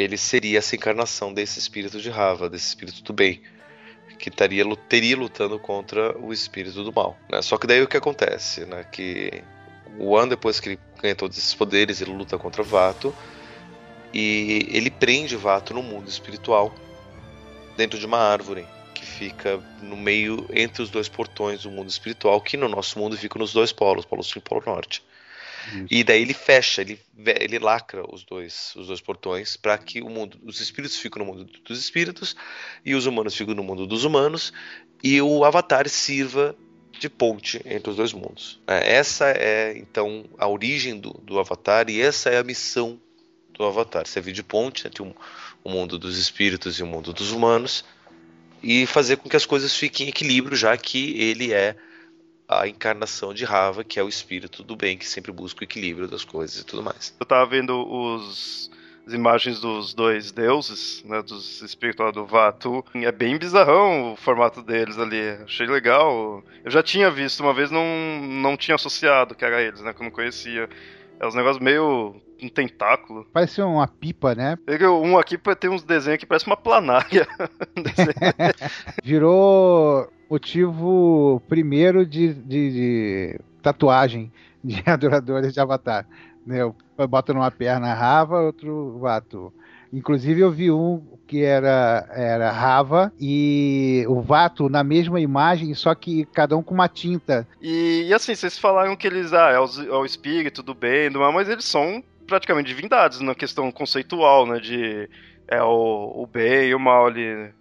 ele 0.00 0.16
seria 0.16 0.58
essa 0.58 0.76
encarnação 0.76 1.32
desse 1.32 1.58
espírito 1.58 2.00
de 2.00 2.10
Rava, 2.10 2.48
desse 2.48 2.68
espírito 2.68 3.02
do 3.02 3.12
bem, 3.12 3.42
que 4.18 4.28
estaria, 4.28 4.64
teria 4.88 5.16
lutando 5.16 5.58
contra 5.58 6.16
o 6.18 6.32
espírito 6.32 6.84
do 6.84 6.92
mal. 6.92 7.18
Né? 7.30 7.40
Só 7.42 7.56
que 7.56 7.66
daí 7.66 7.82
o 7.82 7.88
que 7.88 7.96
acontece, 7.96 8.64
né? 8.66 8.84
Que 8.84 9.42
o 9.98 10.16
An, 10.16 10.28
depois 10.28 10.60
que 10.60 10.70
ele 10.70 10.78
ganha 11.00 11.14
todos 11.14 11.36
esses 11.36 11.54
poderes, 11.54 12.00
ele 12.00 12.12
luta 12.12 12.38
contra 12.38 12.62
Vato 12.62 13.14
e 14.12 14.68
ele 14.70 14.90
prende 14.90 15.36
Vato 15.36 15.72
no 15.72 15.82
mundo 15.82 16.08
espiritual, 16.08 16.74
dentro 17.76 17.98
de 17.98 18.06
uma 18.06 18.18
árvore 18.18 18.66
que 18.94 19.06
fica 19.06 19.58
no 19.82 19.96
meio 19.96 20.46
entre 20.52 20.82
os 20.82 20.90
dois 20.90 21.08
portões 21.08 21.62
do 21.62 21.70
mundo 21.70 21.88
espiritual, 21.88 22.40
que 22.40 22.56
no 22.56 22.68
nosso 22.68 22.98
mundo 22.98 23.16
fica 23.16 23.38
nos 23.38 23.52
dois 23.52 23.72
polos, 23.72 24.04
polo 24.04 24.22
sul 24.22 24.42
e 24.44 24.48
polo 24.48 24.62
norte. 24.66 25.02
E 25.90 26.02
daí 26.02 26.22
ele 26.22 26.34
fecha, 26.34 26.80
ele, 26.80 26.98
ele 27.16 27.58
lacra 27.58 28.04
os 28.12 28.24
dois, 28.24 28.72
os 28.76 28.86
dois 28.86 29.00
portões 29.00 29.56
para 29.56 29.76
que 29.78 30.00
o 30.00 30.08
mundo, 30.08 30.38
os 30.44 30.60
espíritos 30.60 30.96
fiquem 30.98 31.24
no 31.24 31.32
mundo 31.32 31.44
dos 31.64 31.78
espíritos 31.78 32.34
e 32.84 32.94
os 32.94 33.06
humanos 33.06 33.34
fiquem 33.34 33.54
no 33.54 33.62
mundo 33.62 33.86
dos 33.86 34.04
humanos 34.04 34.52
e 35.02 35.20
o 35.20 35.44
Avatar 35.44 35.88
sirva 35.88 36.56
de 36.98 37.08
ponte 37.08 37.60
entre 37.64 37.90
os 37.90 37.96
dois 37.96 38.12
mundos. 38.12 38.60
É, 38.66 38.94
essa 38.94 39.30
é 39.30 39.76
então 39.76 40.24
a 40.38 40.48
origem 40.48 40.98
do, 40.98 41.12
do 41.22 41.38
Avatar 41.38 41.88
e 41.88 42.00
essa 42.00 42.30
é 42.30 42.38
a 42.38 42.44
missão 42.44 43.00
do 43.52 43.64
Avatar, 43.64 44.06
servir 44.06 44.32
de 44.32 44.42
ponte 44.42 44.86
entre 44.86 45.02
o 45.02 45.14
mundo 45.70 45.98
dos 45.98 46.18
espíritos 46.18 46.78
e 46.78 46.82
o 46.82 46.86
mundo 46.86 47.12
dos 47.12 47.32
humanos 47.32 47.84
e 48.62 48.86
fazer 48.86 49.16
com 49.16 49.28
que 49.28 49.36
as 49.36 49.46
coisas 49.46 49.74
fiquem 49.74 50.06
em 50.06 50.08
equilíbrio, 50.10 50.56
já 50.56 50.76
que 50.76 51.18
ele 51.20 51.52
é 51.52 51.76
a 52.50 52.66
encarnação 52.66 53.32
de 53.32 53.44
Rava, 53.44 53.84
que 53.84 54.00
é 54.00 54.02
o 54.02 54.08
espírito 54.08 54.64
do 54.64 54.74
bem 54.74 54.98
que 54.98 55.06
sempre 55.06 55.30
busca 55.30 55.60
o 55.60 55.64
equilíbrio 55.64 56.08
das 56.08 56.24
coisas 56.24 56.60
e 56.60 56.64
tudo 56.64 56.82
mais. 56.82 57.14
Eu 57.18 57.24
tava 57.24 57.46
vendo 57.46 57.86
os 57.88 58.68
as 59.06 59.14
imagens 59.14 59.60
dos 59.60 59.94
dois 59.94 60.30
deuses, 60.30 61.02
né, 61.04 61.22
dos 61.22 61.62
espíritos 61.62 62.12
do 62.12 62.26
Vatu. 62.26 62.84
É 62.94 63.10
bem 63.10 63.38
bizarrão 63.38 64.12
o 64.12 64.16
formato 64.16 64.62
deles 64.62 64.98
ali. 64.98 65.20
Achei 65.42 65.66
legal. 65.66 66.44
Eu 66.64 66.70
já 66.70 66.82
tinha 66.82 67.10
visto 67.10 67.40
uma 67.40 67.54
vez, 67.54 67.70
não, 67.70 67.84
não 68.20 68.56
tinha 68.56 68.74
associado 68.74 69.34
que 69.34 69.44
era 69.44 69.62
eles, 69.62 69.80
né, 69.80 69.92
que 69.92 70.00
eu 70.00 70.04
não 70.04 70.10
conhecia. 70.10 70.68
É 71.18 71.26
uns 71.26 71.34
negócios 71.34 71.62
meio 71.62 72.20
um 72.42 72.48
tentáculo. 72.48 73.26
Parece 73.32 73.60
uma 73.62 73.86
pipa, 73.86 74.34
né? 74.34 74.58
Um 75.02 75.18
aqui 75.18 75.38
tem 75.58 75.70
uns 75.70 75.82
desenhos 75.82 76.18
que 76.18 76.26
parece 76.26 76.46
uma 76.46 76.56
planária. 76.56 77.26
Virou 79.02 80.10
motivo 80.30 81.42
primeiro 81.48 82.06
de, 82.06 82.32
de, 82.32 82.70
de 82.70 83.40
tatuagem 83.60 84.32
de 84.62 84.82
adoradores 84.86 85.52
de 85.52 85.60
Avatar. 85.60 86.06
Né? 86.46 86.60
Bota 87.08 87.32
numa 87.32 87.50
perna 87.50 87.94
Rava, 87.94 88.40
outro 88.40 88.98
Vato. 88.98 89.52
Inclusive 89.92 90.40
eu 90.40 90.50
vi 90.50 90.70
um 90.70 91.02
que 91.26 91.42
era, 91.42 92.08
era 92.14 92.50
Rava 92.50 93.12
e 93.18 94.04
o 94.08 94.20
Vato 94.20 94.68
na 94.68 94.84
mesma 94.84 95.20
imagem, 95.20 95.74
só 95.74 95.94
que 95.94 96.24
cada 96.26 96.56
um 96.56 96.62
com 96.62 96.74
uma 96.74 96.88
tinta. 96.88 97.46
E, 97.60 98.06
e 98.08 98.14
assim, 98.14 98.34
vocês 98.34 98.58
falaram 98.58 98.96
que 98.96 99.06
eles, 99.06 99.32
ah, 99.32 99.50
é 99.50 99.58
o, 99.58 99.66
é 99.66 99.96
o 99.96 100.04
espírito 100.04 100.62
do 100.62 100.74
bem, 100.74 101.10
do 101.10 101.18
mal, 101.18 101.32
mas 101.32 101.48
eles 101.48 101.64
são 101.64 102.02
praticamente 102.30 102.68
divindades 102.68 103.20
na 103.20 103.34
questão 103.34 103.70
conceitual, 103.70 104.46
né? 104.46 104.58
De 104.58 105.08
é 105.46 105.62
o, 105.62 106.22
o 106.22 106.26
bem 106.26 106.68
e 106.68 106.74
o 106.74 106.80
mal 106.80 107.06
ali. 107.06 107.52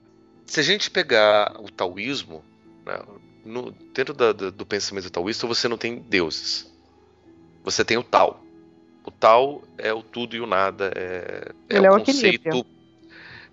Se 0.45 0.59
a 0.59 0.63
gente 0.63 0.89
pegar 0.89 1.55
o 1.59 1.69
taoísmo, 1.69 2.43
né, 2.85 2.99
no, 3.43 3.71
dentro 3.93 4.13
da, 4.13 4.31
da, 4.31 4.49
do 4.49 4.65
pensamento 4.65 5.09
taoísta, 5.09 5.47
você 5.47 5.67
não 5.67 5.77
tem 5.77 5.99
deuses. 5.99 6.71
Você 7.63 7.83
tem 7.83 7.97
o 7.97 8.03
Tao. 8.03 8.43
O 9.03 9.11
tal 9.11 9.63
é 9.77 9.91
o 9.91 10.03
tudo 10.03 10.35
e 10.35 10.39
o 10.39 10.45
nada, 10.45 10.91
é, 10.95 11.51
é 11.69 11.77
ele 11.77 11.87
é, 11.87 11.91
o 11.91 11.95
é 11.95 11.99
conceito 11.99 12.47
equilíbrio. 12.47 12.65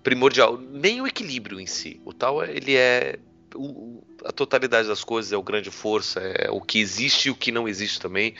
primordial. 0.02 0.58
Nem 0.58 1.00
o 1.00 1.06
equilíbrio 1.06 1.58
em 1.58 1.66
si. 1.66 2.00
O 2.04 2.12
tal 2.12 2.44
ele 2.44 2.76
é 2.76 3.18
o, 3.54 4.02
a 4.24 4.32
totalidade 4.32 4.86
das 4.86 5.02
coisas, 5.02 5.32
é 5.32 5.36
o 5.36 5.42
grande 5.42 5.70
força, 5.70 6.20
é 6.20 6.50
o 6.50 6.60
que 6.60 6.78
existe 6.78 7.28
e 7.28 7.30
o 7.30 7.34
que 7.34 7.50
não 7.50 7.66
existe 7.66 8.00
também. 8.00 8.34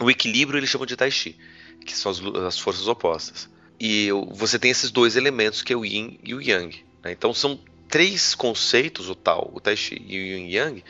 O 0.00 0.10
equilíbrio 0.10 0.58
eles 0.58 0.70
chamam 0.70 0.86
de 0.86 0.96
Tai 0.96 1.10
Chi, 1.10 1.36
que 1.84 1.96
são 1.96 2.10
as, 2.10 2.20
as 2.46 2.58
forças 2.58 2.88
opostas. 2.88 3.48
E 3.78 4.08
você 4.30 4.58
tem 4.58 4.70
esses 4.70 4.90
dois 4.90 5.16
elementos 5.16 5.62
que 5.62 5.72
é 5.72 5.76
o 5.76 5.84
Yin 5.84 6.18
e 6.22 6.34
o 6.34 6.40
Yang. 6.40 6.84
Né? 7.02 7.12
Então 7.12 7.34
são 7.34 7.58
três 7.88 8.34
conceitos, 8.34 9.08
o 9.08 9.14
Tao, 9.14 9.50
o 9.54 9.60
Tai 9.60 9.76
Chi 9.76 10.02
e 10.06 10.18
o 10.18 10.22
Yin 10.22 10.50
Yang, 10.50 10.84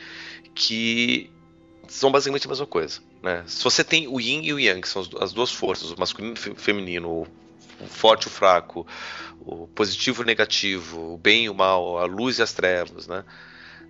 que 0.54 1.30
são 1.88 2.10
basicamente 2.10 2.46
a 2.46 2.50
mesma 2.50 2.66
coisa. 2.66 3.00
Né? 3.22 3.42
Se 3.46 3.62
você 3.64 3.82
tem 3.82 4.06
o 4.06 4.20
yin 4.20 4.42
e 4.44 4.52
o 4.52 4.60
yang, 4.60 4.80
que 4.80 4.88
são 4.88 5.02
as 5.20 5.32
duas 5.32 5.50
forças, 5.50 5.90
o 5.90 5.98
masculino 5.98 6.34
e 6.36 6.50
o 6.50 6.54
feminino, 6.54 7.26
o 7.80 7.86
forte 7.86 8.24
e 8.24 8.26
o 8.26 8.30
fraco, 8.30 8.86
o 9.40 9.66
positivo 9.68 10.22
e 10.22 10.24
o 10.24 10.26
negativo, 10.26 11.14
o 11.14 11.18
bem 11.18 11.44
e 11.44 11.48
o 11.48 11.54
mal, 11.54 11.98
a 11.98 12.04
luz 12.04 12.38
e 12.38 12.42
as 12.42 12.52
trevas, 12.52 13.06
né? 13.06 13.24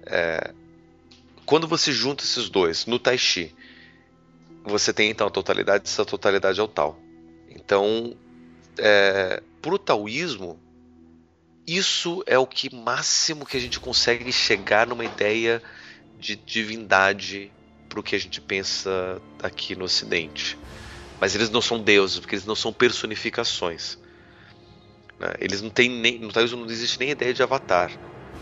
É, 0.07 0.53
quando 1.45 1.67
você 1.67 1.93
junta 1.93 2.23
esses 2.23 2.49
dois 2.49 2.87
no 2.87 2.99
Tai 2.99 3.19
Chi, 3.19 3.55
você 4.65 4.93
tem 4.93 5.11
então 5.11 5.27
a 5.27 5.31
totalidade, 5.31 5.85
essa 5.87 6.05
totalidade 6.05 6.59
é 6.59 6.63
o 6.63 6.69
tal. 6.69 6.99
Então, 7.51 8.17
é, 8.79 9.43
para 9.61 9.75
o 9.75 9.79
taoísmo, 9.79 10.59
isso 11.67 12.23
é 12.27 12.39
o 12.39 12.47
que 12.47 12.75
máximo 12.75 13.47
que 13.47 13.57
a 13.57 13.61
gente 13.61 13.79
consegue 13.79 14.33
chegar 14.33 14.87
numa 14.87 15.05
ideia 15.05 15.63
de 16.19 16.37
divindade 16.37 17.53
para 17.89 18.01
o 18.01 18.03
que 18.03 18.17
a 18.17 18.19
gente 18.19 18.41
pensa 18.41 19.21
aqui 19.43 19.77
no 19.77 19.85
Ocidente. 19.85 20.59
Mas 21.21 21.35
eles 21.35 21.51
não 21.51 21.61
são 21.61 21.81
deuses, 21.81 22.19
porque 22.19 22.35
eles 22.35 22.47
não 22.47 22.57
são 22.57 22.73
personificações. 22.73 23.99
Né? 25.19 25.33
Eles 25.39 25.63
não 25.63 25.71
têm 25.71 25.89
nem. 25.89 26.19
No 26.19 26.33
Taoísmo 26.33 26.65
não 26.65 26.71
existe 26.71 26.99
nem 26.99 27.11
ideia 27.11 27.33
de 27.33 27.43
avatar. 27.43 27.91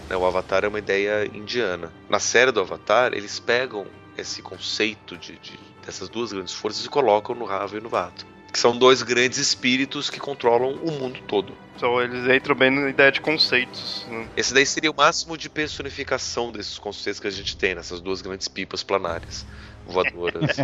Né? 0.09 0.17
O 0.17 0.25
avatar 0.25 0.65
é 0.65 0.69
uma 0.69 0.79
ideia 0.79 1.27
indiana. 1.35 1.93
Na 2.09 2.19
série 2.19 2.51
do 2.51 2.61
Avatar, 2.61 3.13
eles 3.13 3.39
pegam 3.39 3.87
esse 4.17 4.43
conceito 4.43 5.17
de, 5.17 5.39
de 5.39 5.59
dessas 5.85 6.09
duas 6.09 6.33
grandes 6.33 6.55
forças 6.55 6.85
e 6.85 6.89
colocam 6.89 7.35
no 7.35 7.45
Rava 7.45 7.77
e 7.77 7.81
no 7.81 7.89
Vato. 7.89 8.27
Que 8.53 8.59
são 8.59 8.77
dois 8.77 9.03
grandes 9.03 9.39
espíritos 9.39 10.11
que 10.11 10.21
controlam 10.21 10.75
o 10.83 10.91
mundo 10.93 11.21
todo. 11.27 11.55
Então 11.75 12.01
eles 12.01 12.29
entram 12.29 12.55
bem 12.55 12.71
na 12.71 12.91
ideia 12.91 13.11
de 13.11 13.21
conceitos. 13.21 14.07
Né? 14.11 14.29
Esse 14.37 14.53
daí 14.53 14.67
seria 14.67 14.91
o 14.91 14.95
máximo 14.95 15.39
de 15.39 15.49
personificação 15.49 16.53
desses 16.53 16.79
conceitos 16.79 17.19
que 17.19 17.27
a 17.27 17.31
gente 17.31 17.57
tem 17.57 17.75
nessas 17.75 18.01
duas 18.01 18.21
grandes 18.21 18.49
pipas 18.49 18.83
planárias 18.83 19.47
voadoras. 19.87 20.57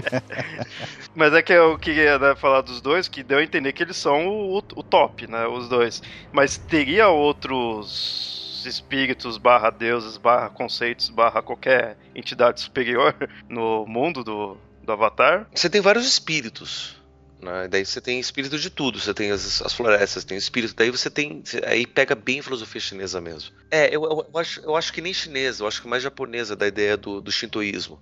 Mas 1.14 1.33
é 1.33 1.42
que 1.42 1.52
eu 1.52 1.78
queria 1.78 2.18
né, 2.18 2.37
falar 2.37 2.61
dos 2.61 2.81
dois, 2.81 3.09
que 3.09 3.22
deu 3.22 3.38
a 3.38 3.42
entender 3.42 3.72
que 3.72 3.83
eles 3.83 3.96
são 3.96 4.28
o, 4.28 4.59
o 4.59 4.83
top, 4.83 5.26
né? 5.26 5.46
Os 5.46 5.68
dois. 5.68 6.02
Mas 6.31 6.57
teria 6.57 7.09
outros 7.09 8.64
espíritos 8.66 9.38
barra 9.38 9.70
deuses 9.70 10.16
barra 10.16 10.50
conceitos 10.50 11.09
barra 11.09 11.40
qualquer 11.40 11.96
entidade 12.14 12.61
superior 12.61 13.14
no 13.48 13.87
mundo 13.87 14.22
do, 14.22 14.59
do 14.88 14.92
Avatar? 14.92 15.46
Você 15.55 15.68
tem 15.68 15.81
vários 15.81 16.07
espíritos. 16.07 16.96
Né? 17.40 17.68
Daí 17.68 17.85
você 17.85 18.01
tem 18.01 18.18
espírito 18.18 18.59
de 18.59 18.68
tudo, 18.68 18.98
você 18.98 19.14
tem 19.14 19.31
as, 19.31 19.62
as 19.62 19.72
florestas, 19.72 20.24
tem 20.24 20.37
espírito, 20.37 20.74
daí 20.74 20.90
você 20.90 21.09
tem. 21.09 21.42
Aí 21.66 21.87
pega 21.87 22.14
bem 22.14 22.40
a 22.40 22.42
filosofia 22.42 22.81
chinesa 22.81 23.20
mesmo. 23.20 23.55
É, 23.70 23.94
eu, 23.94 24.03
eu, 24.03 24.27
eu, 24.33 24.40
acho, 24.40 24.61
eu 24.61 24.74
acho 24.74 24.92
que 24.92 25.01
nem 25.01 25.12
chinesa, 25.12 25.62
eu 25.62 25.68
acho 25.68 25.81
que 25.81 25.87
mais 25.87 26.03
japonesa 26.03 26.57
da 26.57 26.66
ideia 26.66 26.96
do, 26.96 27.20
do 27.20 27.31
shintoísmo. 27.31 28.01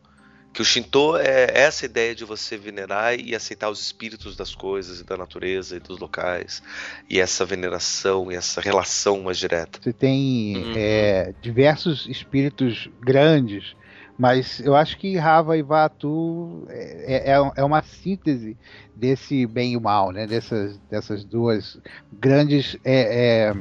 Que 0.54 0.62
o 0.62 0.64
Shinto 0.64 1.18
é 1.18 1.50
essa 1.52 1.84
ideia 1.84 2.14
de 2.14 2.24
você 2.24 2.56
venerar 2.56 3.14
e 3.20 3.34
aceitar 3.34 3.68
os 3.68 3.78
espíritos 3.78 4.34
das 4.34 4.54
coisas 4.54 5.00
e 5.00 5.04
da 5.04 5.14
natureza 5.14 5.76
e 5.76 5.80
dos 5.80 5.98
locais. 5.98 6.62
E 7.10 7.20
essa 7.20 7.44
veneração 7.44 8.32
e 8.32 8.36
essa 8.36 8.62
relação 8.62 9.20
mais 9.20 9.36
direta. 9.36 9.78
Você 9.82 9.92
tem 9.92 10.56
uhum. 10.56 10.72
é, 10.74 11.34
diversos 11.42 12.06
espíritos 12.08 12.88
grandes 13.02 13.76
mas 14.18 14.60
eu 14.60 14.74
acho 14.74 14.96
que 14.98 15.16
Rava 15.16 15.56
e 15.56 15.62
Vatu 15.62 16.66
é, 16.68 17.32
é, 17.32 17.52
é, 17.56 17.64
uma 17.64 17.82
síntese 17.82 18.56
desse 18.94 19.46
bem 19.46 19.74
e 19.74 19.80
mal, 19.80 20.10
né? 20.10 20.26
dessas, 20.26 20.78
dessas 20.90 21.22
duas 21.24 21.78
grandes, 22.12 22.76
é, 22.84 23.50
é, 23.50 23.54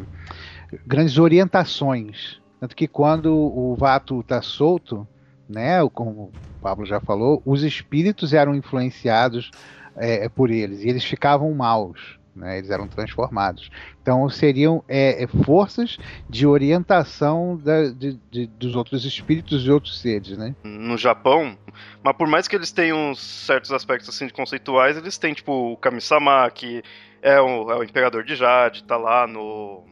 grandes 0.87 1.17
orientações. 1.17 2.39
Tanto 2.59 2.75
que 2.75 2.87
quando 2.87 3.33
o 3.35 3.75
Vatu 3.75 4.21
está 4.21 4.41
solto, 4.41 5.05
né, 5.47 5.87
como 5.89 6.31
o 6.57 6.61
Pablo 6.61 6.85
já 6.85 6.99
falou, 6.99 7.41
os 7.45 7.61
espíritos 7.63 8.33
eram 8.33 8.55
influenciados 8.55 9.51
é, 9.95 10.27
por 10.29 10.49
eles 10.49 10.83
e 10.83 10.89
eles 10.89 11.03
ficavam 11.03 11.53
maus 11.53 12.17
né? 12.35 12.57
Eles 12.57 12.69
eram 12.69 12.87
transformados. 12.87 13.69
Então 14.01 14.27
seriam 14.29 14.83
é, 14.87 15.23
é, 15.23 15.27
forças 15.27 15.97
de 16.29 16.45
orientação 16.45 17.57
da, 17.57 17.89
de, 17.89 18.19
de, 18.29 18.47
dos 18.47 18.75
outros 18.75 19.05
espíritos 19.05 19.65
e 19.65 19.71
outros 19.71 19.99
seres, 20.01 20.37
né? 20.37 20.53
No 20.63 20.97
Japão, 20.97 21.57
mas 22.03 22.15
por 22.15 22.27
mais 22.27 22.47
que 22.47 22.55
eles 22.55 22.71
tenham 22.71 23.15
certos 23.15 23.71
aspectos 23.71 24.09
assim 24.09 24.27
conceituais, 24.29 24.97
eles 24.97 25.17
têm 25.17 25.33
tipo 25.33 25.73
o 25.73 25.77
Kami-sama, 25.77 26.49
que 26.51 26.83
é 27.21 27.39
o, 27.39 27.71
é 27.71 27.77
o 27.77 27.83
imperador 27.83 28.23
de 28.23 28.35
Jade, 28.35 28.83
tá 28.83 28.97
lá 28.97 29.25
no 29.25 29.83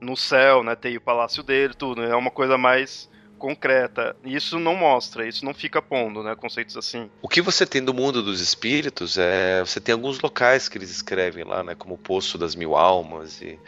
no 0.00 0.16
céu, 0.16 0.62
né? 0.62 0.74
Tem 0.74 0.96
o 0.96 1.00
palácio 1.00 1.42
dele, 1.42 1.74
tudo. 1.74 2.02
É 2.02 2.16
uma 2.16 2.30
coisa 2.30 2.56
mais 2.56 3.09
concreta. 3.40 4.14
Isso 4.22 4.58
não 4.60 4.76
mostra, 4.76 5.26
isso 5.26 5.44
não 5.44 5.54
fica 5.54 5.80
pondo, 5.80 6.22
né? 6.22 6.36
Conceitos 6.36 6.76
assim. 6.76 7.10
O 7.22 7.28
que 7.28 7.40
você 7.40 7.66
tem 7.66 7.82
do 7.82 7.94
mundo 7.94 8.22
dos 8.22 8.40
espíritos 8.40 9.18
é. 9.18 9.60
Você 9.60 9.80
tem 9.80 9.94
alguns 9.94 10.20
locais 10.20 10.68
que 10.68 10.78
eles 10.78 10.90
escrevem 10.90 11.42
lá, 11.42 11.64
né? 11.64 11.74
Como 11.74 11.94
o 11.94 11.98
Poço 11.98 12.38
das 12.38 12.54
Mil 12.54 12.76
Almas 12.76 13.40
e. 13.40 13.58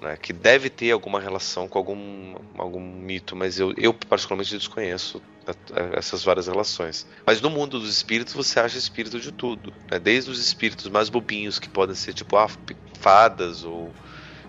Né, 0.00 0.16
que 0.16 0.32
deve 0.32 0.70
ter 0.70 0.90
alguma 0.92 1.20
relação 1.20 1.68
com 1.68 1.76
algum, 1.76 2.34
algum 2.56 2.80
mito, 2.80 3.36
mas 3.36 3.60
eu, 3.60 3.74
eu 3.76 3.92
particularmente 3.92 4.56
desconheço 4.56 5.20
essas 5.92 6.24
várias 6.24 6.46
relações. 6.46 7.06
Mas 7.26 7.42
no 7.42 7.50
mundo 7.50 7.78
dos 7.78 7.90
espíritos 7.90 8.32
você 8.32 8.58
acha 8.60 8.78
espírito 8.78 9.20
de 9.20 9.30
tudo, 9.30 9.74
né? 9.90 9.98
desde 9.98 10.30
os 10.30 10.40
espíritos 10.40 10.88
mais 10.88 11.10
bobinhos 11.10 11.58
que 11.58 11.68
podem 11.68 11.94
ser 11.94 12.14
tipo 12.14 12.34
ah, 12.38 12.48
fadas 12.98 13.62
ou 13.62 13.92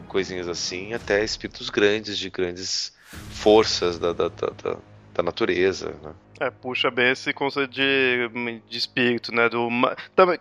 coisinhas 0.07 0.47
assim, 0.47 0.93
até 0.93 1.21
espíritos 1.21 1.69
grandes 1.69 2.17
de 2.17 2.29
grandes 2.29 2.93
forças 3.31 3.99
da, 3.99 4.13
da, 4.13 4.29
da, 4.29 4.77
da 5.13 5.23
natureza. 5.23 5.93
Né? 6.03 6.11
É, 6.39 6.49
puxa 6.49 6.89
bem 6.89 7.11
esse 7.11 7.33
conceito 7.33 7.71
de, 7.71 8.29
de 8.67 8.77
espírito, 8.77 9.33
né? 9.33 9.47
Do, 9.49 9.69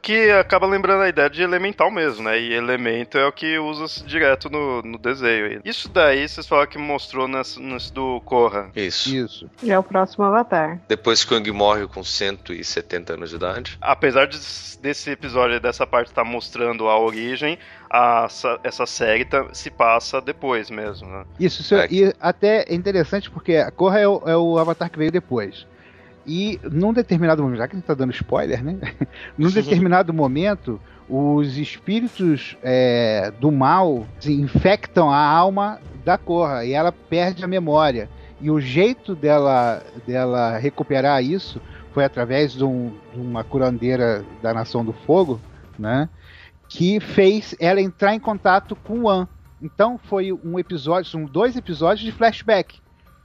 que 0.00 0.30
acaba 0.30 0.66
lembrando 0.66 1.02
a 1.02 1.08
ideia 1.08 1.28
de 1.28 1.42
elemental 1.42 1.90
mesmo, 1.90 2.24
né? 2.24 2.40
E 2.40 2.52
elemento 2.54 3.18
é 3.18 3.26
o 3.26 3.32
que 3.32 3.58
usa 3.58 4.04
direto 4.06 4.48
no, 4.48 4.82
no 4.82 4.98
desenho. 4.98 5.60
Isso 5.64 5.88
daí 5.88 6.26
vocês 6.26 6.46
falaram 6.46 6.70
que 6.70 6.78
mostrou 6.78 7.28
nesse, 7.28 7.60
nesse 7.60 7.92
do 7.92 8.20
Korra. 8.24 8.70
Isso. 8.74 9.14
Isso. 9.14 9.50
E 9.62 9.70
é 9.70 9.78
o 9.78 9.82
próximo 9.82 10.24
Avatar. 10.24 10.80
Depois 10.88 11.24
que 11.24 11.34
o 11.34 11.36
Ang 11.36 11.50
morre 11.52 11.86
com 11.86 12.02
170 12.02 13.14
anos 13.14 13.30
de 13.30 13.36
idade. 13.36 13.78
Apesar 13.80 14.26
de, 14.26 14.38
desse 14.80 15.10
episódio, 15.10 15.60
dessa 15.60 15.86
parte 15.86 16.08
estar 16.08 16.24
tá 16.24 16.28
mostrando 16.28 16.88
a 16.88 16.98
origem, 16.98 17.58
a, 17.90 18.28
essa 18.62 18.86
série 18.86 19.24
tá, 19.24 19.48
se 19.52 19.70
passa 19.70 20.20
depois 20.20 20.70
mesmo, 20.70 21.08
né? 21.08 21.24
Isso, 21.38 21.62
isso 21.62 21.74
é. 21.74 21.88
e 21.90 22.14
até 22.20 22.64
é 22.68 22.74
interessante 22.74 23.30
porque 23.30 23.56
a 23.56 23.70
Korra 23.70 23.98
é 23.98 24.08
o, 24.08 24.22
é 24.26 24.36
o 24.36 24.58
Avatar 24.58 24.88
que 24.88 24.98
veio 24.98 25.10
depois. 25.10 25.66
E 26.32 26.60
num 26.62 26.92
determinado 26.92 27.42
momento, 27.42 27.58
já 27.58 27.66
que 27.66 27.74
a 27.74 27.78
gente 27.80 27.86
tá 27.86 27.92
dando 27.92 28.12
spoiler, 28.12 28.62
né? 28.62 28.78
num 29.36 29.50
determinado 29.50 30.14
momento, 30.14 30.80
os 31.08 31.58
espíritos 31.58 32.56
é, 32.62 33.32
do 33.40 33.50
mal 33.50 34.06
infectam 34.24 35.10
a 35.10 35.18
alma 35.18 35.80
da 36.04 36.16
Korra 36.16 36.64
e 36.64 36.72
ela 36.72 36.92
perde 36.92 37.42
a 37.42 37.48
memória. 37.48 38.08
E 38.40 38.48
o 38.48 38.60
jeito 38.60 39.16
dela, 39.16 39.82
dela 40.06 40.56
recuperar 40.56 41.20
isso 41.20 41.60
foi 41.92 42.04
através 42.04 42.52
de, 42.52 42.62
um, 42.62 42.92
de 43.12 43.20
uma 43.20 43.42
curandeira 43.42 44.24
da 44.40 44.54
Nação 44.54 44.84
do 44.84 44.92
Fogo, 44.92 45.40
né? 45.76 46.08
Que 46.68 47.00
fez 47.00 47.56
ela 47.58 47.80
entrar 47.80 48.14
em 48.14 48.20
contato 48.20 48.76
com 48.76 49.00
o 49.00 49.08
An. 49.08 49.26
Então 49.60 49.98
foi 49.98 50.32
um 50.32 50.60
episódio, 50.60 51.10
são 51.10 51.24
dois 51.24 51.56
episódios 51.56 52.04
de 52.04 52.12
flashback 52.12 52.78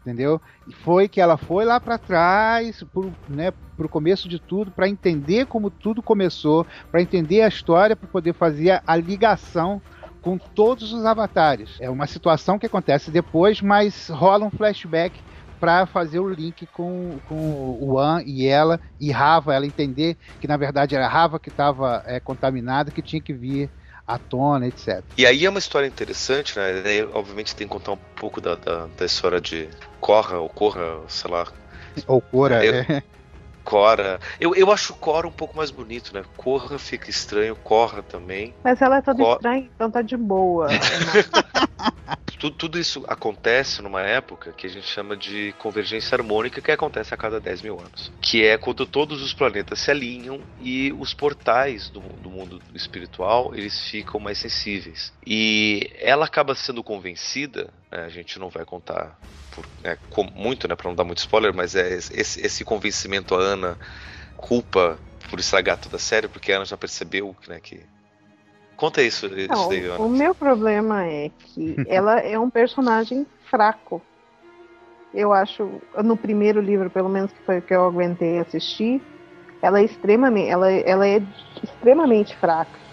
entendeu? 0.06 0.40
E 0.68 0.72
foi 0.72 1.08
que 1.08 1.20
ela 1.20 1.36
foi 1.36 1.66
lá 1.66 1.80
para 1.80 1.98
trás, 1.98 2.84
pro, 2.94 3.12
né, 3.28 3.52
pro 3.76 3.90
começo 3.90 4.30
de 4.30 4.38
tudo, 4.40 4.70
para 4.70 4.88
entender 4.88 5.48
como 5.48 5.72
tudo 5.72 6.04
começou, 6.04 6.66
para 6.92 7.02
entender 7.02 7.42
a 7.42 7.48
história, 7.48 7.96
para 7.96 8.08
poder 8.08 8.34
fazer 8.34 8.82
a 8.86 8.96
ligação 8.96 9.82
com 10.22 10.38
todos 10.38 10.94
os 10.94 11.06
avatares. 11.06 11.78
É 11.80 11.90
uma 11.90 12.06
situação 12.06 12.60
que 12.60 12.68
acontece 12.68 13.10
depois, 13.10 13.62
mas 13.62 14.10
rola 14.10 14.46
um 14.46 14.52
flashback 14.52 15.20
para 15.60 15.86
fazer 15.86 16.20
o 16.20 16.30
link 16.30 16.68
com, 16.68 17.18
com 17.28 17.78
o 17.82 17.98
An 17.98 18.22
e 18.26 18.46
ela 18.46 18.80
e 19.00 19.12
Rava, 19.12 19.56
ela 19.56 19.66
entender 19.66 20.18
que 20.40 20.48
na 20.48 20.58
verdade 20.58 20.96
era 20.96 21.08
Rava 21.08 21.40
que 21.40 21.50
estava 21.50 22.04
é, 22.06 22.20
contaminada, 22.20 22.92
que 22.92 23.02
tinha 23.02 23.22
que 23.22 23.34
vir 23.34 23.70
à 24.08 24.18
tona, 24.18 24.68
etc. 24.68 25.04
E 25.18 25.26
aí 25.26 25.46
é 25.46 25.50
uma 25.50 25.60
história 25.60 25.88
interessante, 25.88 26.58
né? 26.58 26.84
Aí, 26.86 27.04
obviamente 27.14 27.56
tem 27.56 27.68
que 27.68 27.74
contar 27.74 27.94
um 27.94 28.00
pouco 28.16 28.40
da, 28.40 28.56
da, 28.56 28.88
da 28.88 29.06
história 29.06 29.42
de 29.42 29.70
Corra, 30.00 30.38
ou 30.38 30.50
Corra, 30.50 31.00
sei 31.08 31.32
lá. 31.32 31.48
Ou 32.08 32.22
Cora, 32.22 32.64
eu, 32.64 32.74
é. 32.76 33.04
Cora. 33.66 34.20
Eu, 34.40 34.56
eu 34.56 34.72
acho 34.72 34.94
Cora 34.94 35.28
um 35.28 35.32
pouco 35.32 35.58
mais 35.58 35.72
bonito, 35.72 36.14
né? 36.14 36.24
Corra 36.38 36.78
fica 36.78 37.10
estranho, 37.10 37.56
Corra 37.56 38.04
também. 38.04 38.54
Mas 38.64 38.82
ela 38.82 38.98
é 38.98 39.02
toda 39.02 39.22
Cor... 39.22 39.36
estranha, 39.36 39.70
então 39.76 39.90
tá 39.90 40.02
de 40.02 40.16
boa. 40.16 40.68
tudo, 42.40 42.56
tudo 42.56 42.80
isso 42.80 43.04
acontece 43.08 43.82
numa 43.82 44.02
época 44.02 44.54
que 44.56 44.68
a 44.68 44.70
gente 44.70 44.88
chama 44.88 45.18
de 45.18 45.54
convergência 45.58 46.16
harmônica, 46.16 46.62
que 46.62 46.72
acontece 46.72 47.14
a 47.14 47.18
cada 47.18 47.40
10 47.40 47.62
mil 47.64 47.80
anos. 47.80 48.12
Que 48.22 48.46
é 48.46 48.58
quando 48.58 48.86
todos 48.86 49.22
os 49.22 49.34
planetas 49.34 49.80
se 49.80 49.92
alinham 49.92 50.40
e 50.62 50.94
os 51.00 51.14
portais 51.14 51.90
do, 51.90 52.00
do 52.00 52.30
mundo 52.30 52.62
espiritual 52.74 53.54
eles 53.56 53.90
ficam 53.90 54.20
mais 54.20 54.38
sensíveis. 54.38 55.12
E 55.26 55.92
ela 56.00 56.26
acaba 56.26 56.54
sendo 56.54 56.84
convencida, 56.84 57.70
né, 57.85 57.85
a 57.92 58.10
gente 58.10 58.40
não 58.40 58.50
vai 58.50 58.66
contar 58.66 59.18
por, 59.52 59.66
é, 59.84 59.98
com, 60.10 60.24
muito, 60.24 60.68
né, 60.68 60.76
para 60.76 60.90
não 60.90 60.96
dar 60.96 61.04
muito 61.04 61.20
spoiler, 61.20 61.54
mas 61.54 61.76
é 61.76 61.94
esse, 61.94 62.46
esse 62.46 62.64
convencimento 62.64 63.36
a 63.36 63.40
Ana 63.40 63.78
culpa 64.36 65.00
por 65.30 65.40
estragar 65.40 65.78
toda 65.78 65.96
a 65.96 66.00
série, 66.00 66.28
porque 66.28 66.52
a 66.52 66.58
Ana 66.58 66.66
já 66.66 66.78
percebeu 66.78 67.36
né, 67.48 67.60
que 67.60 67.86
Conta 68.76 69.02
isso, 69.02 69.28
isso 69.28 69.48
Não, 69.50 69.70
daí, 69.70 69.90
O 69.98 70.10
meu 70.10 70.36
problema 70.36 71.06
é 71.06 71.30
que 71.30 71.76
ela 71.88 72.20
é 72.20 72.38
um 72.38 72.50
personagem 72.50 73.26
fraco. 73.50 74.02
Eu 75.14 75.32
acho, 75.32 75.82
no 76.04 76.18
primeiro 76.18 76.60
livro, 76.60 76.90
pelo 76.90 77.08
menos 77.08 77.32
que 77.32 77.42
foi 77.46 77.60
o 77.60 77.62
que 77.62 77.74
eu 77.74 77.86
aguentei 77.86 78.38
assistir, 78.40 79.02
ela 79.62 79.80
é 79.80 79.84
extremamente, 79.84 80.50
ela, 80.50 80.70
ela 80.70 81.08
é 81.08 81.22
extremamente 81.64 82.36
fraca. 82.36 82.85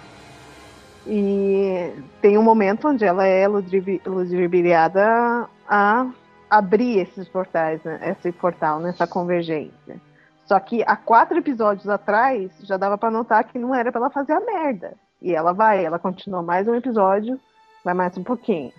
E 1.06 1.92
tem 2.20 2.38
um 2.38 2.42
momento 2.42 2.88
onde 2.88 3.04
ela 3.04 3.26
é 3.26 3.46
ludibriada 3.48 5.48
a 5.68 6.06
abrir 6.48 6.98
esses 6.98 7.28
portais, 7.28 7.82
né? 7.82 7.98
esse 8.10 8.30
portal, 8.30 8.78
nessa 8.78 9.06
convergência. 9.06 10.00
Só 10.44 10.58
que 10.60 10.82
há 10.86 10.96
quatro 10.96 11.38
episódios 11.38 11.88
atrás 11.88 12.50
já 12.62 12.76
dava 12.76 12.98
para 12.98 13.10
notar 13.10 13.44
que 13.44 13.58
não 13.58 13.74
era 13.74 13.90
para 13.90 14.02
ela 14.02 14.10
fazer 14.10 14.32
a 14.32 14.40
merda. 14.40 14.94
E 15.20 15.34
ela 15.34 15.52
vai, 15.52 15.84
ela 15.84 15.98
continua 15.98 16.42
mais 16.42 16.68
um 16.68 16.74
episódio, 16.74 17.40
vai 17.84 17.94
mais 17.94 18.16
um 18.18 18.22
pouquinho. 18.22 18.72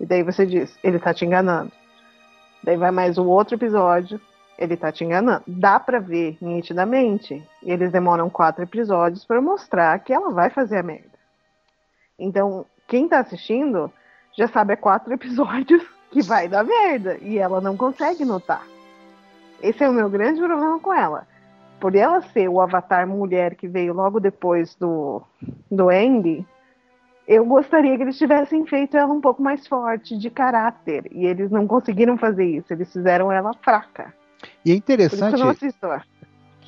E 0.00 0.06
daí 0.06 0.22
você 0.22 0.44
diz, 0.44 0.76
ele 0.82 0.98
tá 0.98 1.14
te 1.14 1.24
enganando. 1.24 1.70
Daí 2.64 2.76
vai 2.76 2.90
mais 2.90 3.16
um 3.16 3.26
outro 3.26 3.54
episódio, 3.54 4.20
ele 4.58 4.76
tá 4.76 4.90
te 4.90 5.04
enganando. 5.04 5.44
Dá 5.46 5.78
para 5.78 6.00
ver 6.00 6.36
nitidamente. 6.40 7.46
E 7.62 7.70
eles 7.70 7.92
demoram 7.92 8.28
quatro 8.28 8.62
episódios 8.62 9.24
para 9.24 9.40
mostrar 9.40 9.98
que 10.00 10.12
ela 10.12 10.30
vai 10.30 10.50
fazer 10.50 10.78
a 10.78 10.82
merda. 10.82 11.13
Então, 12.18 12.66
quem 12.86 13.08
tá 13.08 13.20
assistindo 13.20 13.92
já 14.36 14.48
sabe 14.48 14.72
há 14.72 14.76
quatro 14.76 15.12
episódios 15.14 15.82
que 16.10 16.22
vai 16.22 16.48
dar 16.48 16.64
merda. 16.64 17.18
E 17.20 17.38
ela 17.38 17.60
não 17.60 17.76
consegue 17.76 18.24
notar. 18.24 18.66
Esse 19.62 19.84
é 19.84 19.88
o 19.88 19.92
meu 19.92 20.08
grande 20.08 20.40
problema 20.40 20.78
com 20.78 20.92
ela 20.92 21.26
por 21.84 21.94
ela 21.94 22.22
ser 22.32 22.48
o 22.48 22.62
avatar 22.62 23.06
mulher 23.06 23.54
que 23.56 23.68
veio 23.68 23.92
logo 23.92 24.18
depois 24.18 24.74
do, 24.76 25.20
do 25.70 25.90
Andy, 25.90 26.42
eu 27.28 27.44
gostaria 27.44 27.94
que 27.94 28.02
eles 28.02 28.16
tivessem 28.16 28.66
feito 28.66 28.96
ela 28.96 29.12
um 29.12 29.20
pouco 29.20 29.42
mais 29.42 29.66
forte 29.66 30.16
de 30.16 30.30
caráter. 30.30 31.06
E 31.12 31.26
eles 31.26 31.50
não 31.50 31.66
conseguiram 31.66 32.16
fazer 32.16 32.46
isso, 32.46 32.72
eles 32.72 32.90
fizeram 32.90 33.30
ela 33.30 33.52
fraca. 33.62 34.14
E 34.64 34.72
é 34.72 34.74
interessante. 34.74 35.42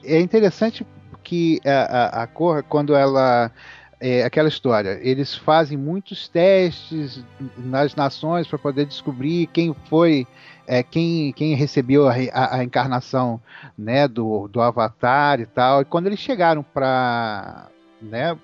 É 0.05 0.21
interessante 0.21 0.87
que 1.23 1.61
a, 1.65 2.21
a, 2.21 2.23
a 2.25 2.27
Korra, 2.27 2.63
quando 2.63 2.95
ela. 2.95 3.51
É, 3.99 4.25
aquela 4.25 4.49
história, 4.49 5.01
eles 5.03 5.35
fazem 5.35 5.79
muitos 5.79 6.29
testes 6.29 7.25
nas 7.57 7.95
nações 7.95 8.47
para 8.47 8.59
poder 8.59 8.85
descobrir 8.85 9.47
quem 9.47 9.75
foi 9.89 10.27
é, 10.67 10.83
quem, 10.83 11.33
quem 11.33 11.55
recebeu 11.55 12.09
a, 12.09 12.15
a, 12.33 12.57
a, 12.57 12.65
encarnação 12.65 13.41
né, 13.79 14.07
do, 14.09 14.49
do 14.49 14.61
Avatar 14.61 15.41
e 15.41 15.47
tal. 15.47 15.81
E 15.81 15.85
quando 15.85 16.09
eles 16.09 16.19
chegaram 16.19 16.63
para 16.63 17.69
né, 18.03 18.37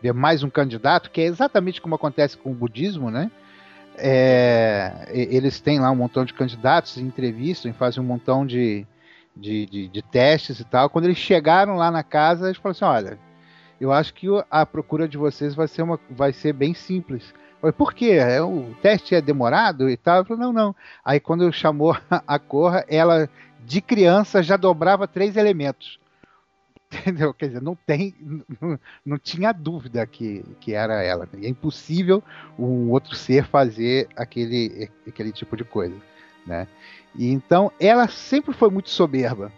ver 0.00 0.14
mais 0.14 0.42
um 0.42 0.50
candidato, 0.50 1.10
que 1.10 1.20
é 1.20 1.24
exatamente 1.24 1.80
como 1.80 1.94
acontece 1.94 2.36
com 2.36 2.50
o 2.52 2.54
budismo, 2.54 3.10
né? 3.10 3.30
É, 3.98 5.08
eles 5.12 5.60
têm 5.60 5.78
lá 5.78 5.90
um 5.90 5.96
montão 5.96 6.24
de 6.24 6.32
candidatos, 6.32 6.96
entrevistam, 6.96 7.72
fazem 7.74 8.02
um 8.02 8.06
montão 8.06 8.46
de, 8.46 8.86
de, 9.36 9.66
de, 9.66 9.88
de, 9.88 10.02
testes 10.02 10.60
e 10.60 10.64
tal. 10.64 10.88
Quando 10.88 11.04
eles 11.04 11.18
chegaram 11.18 11.76
lá 11.76 11.90
na 11.90 12.02
casa, 12.02 12.46
eles 12.46 12.56
falaram 12.56 12.70
assim: 12.70 12.84
olha, 12.84 13.18
eu 13.80 13.92
acho 13.92 14.12
que 14.12 14.26
a 14.50 14.66
procura 14.66 15.08
de 15.08 15.16
vocês 15.16 15.54
vai 15.54 15.66
ser, 15.66 15.82
uma, 15.82 15.98
vai 16.10 16.32
ser 16.32 16.52
bem 16.52 16.74
simples. 16.74 17.32
Falei, 17.60 17.72
por 17.72 17.94
quê? 17.94 18.10
É, 18.10 18.42
o 18.42 18.74
teste 18.82 19.14
é 19.14 19.20
demorado 19.20 19.88
e 19.88 19.96
tal? 19.96 20.18
Eu 20.18 20.24
falei, 20.24 20.42
não, 20.42 20.52
não. 20.52 20.76
Aí 21.04 21.18
quando 21.18 21.50
chamou 21.52 21.96
a 22.10 22.38
Corra, 22.38 22.84
ela 22.88 23.28
de 23.64 23.80
criança 23.80 24.42
já 24.42 24.56
dobrava 24.56 25.08
três 25.08 25.36
elementos. 25.36 25.98
Entendeu? 26.92 27.32
Quer 27.32 27.46
dizer, 27.48 27.62
não 27.62 27.74
tem, 27.74 28.14
não, 28.60 28.78
não 29.04 29.18
tinha 29.18 29.52
dúvida 29.52 30.06
que, 30.06 30.44
que 30.60 30.74
era 30.74 31.02
ela. 31.02 31.28
É 31.40 31.48
impossível 31.48 32.22
um 32.58 32.90
outro 32.90 33.14
ser 33.14 33.46
fazer 33.46 34.08
aquele, 34.16 34.90
aquele 35.06 35.32
tipo 35.32 35.56
de 35.56 35.64
coisa, 35.64 35.96
né? 36.46 36.66
E 37.14 37.30
então 37.30 37.72
ela 37.80 38.08
sempre 38.08 38.52
foi 38.52 38.70
muito 38.70 38.90
soberba. 38.90 39.52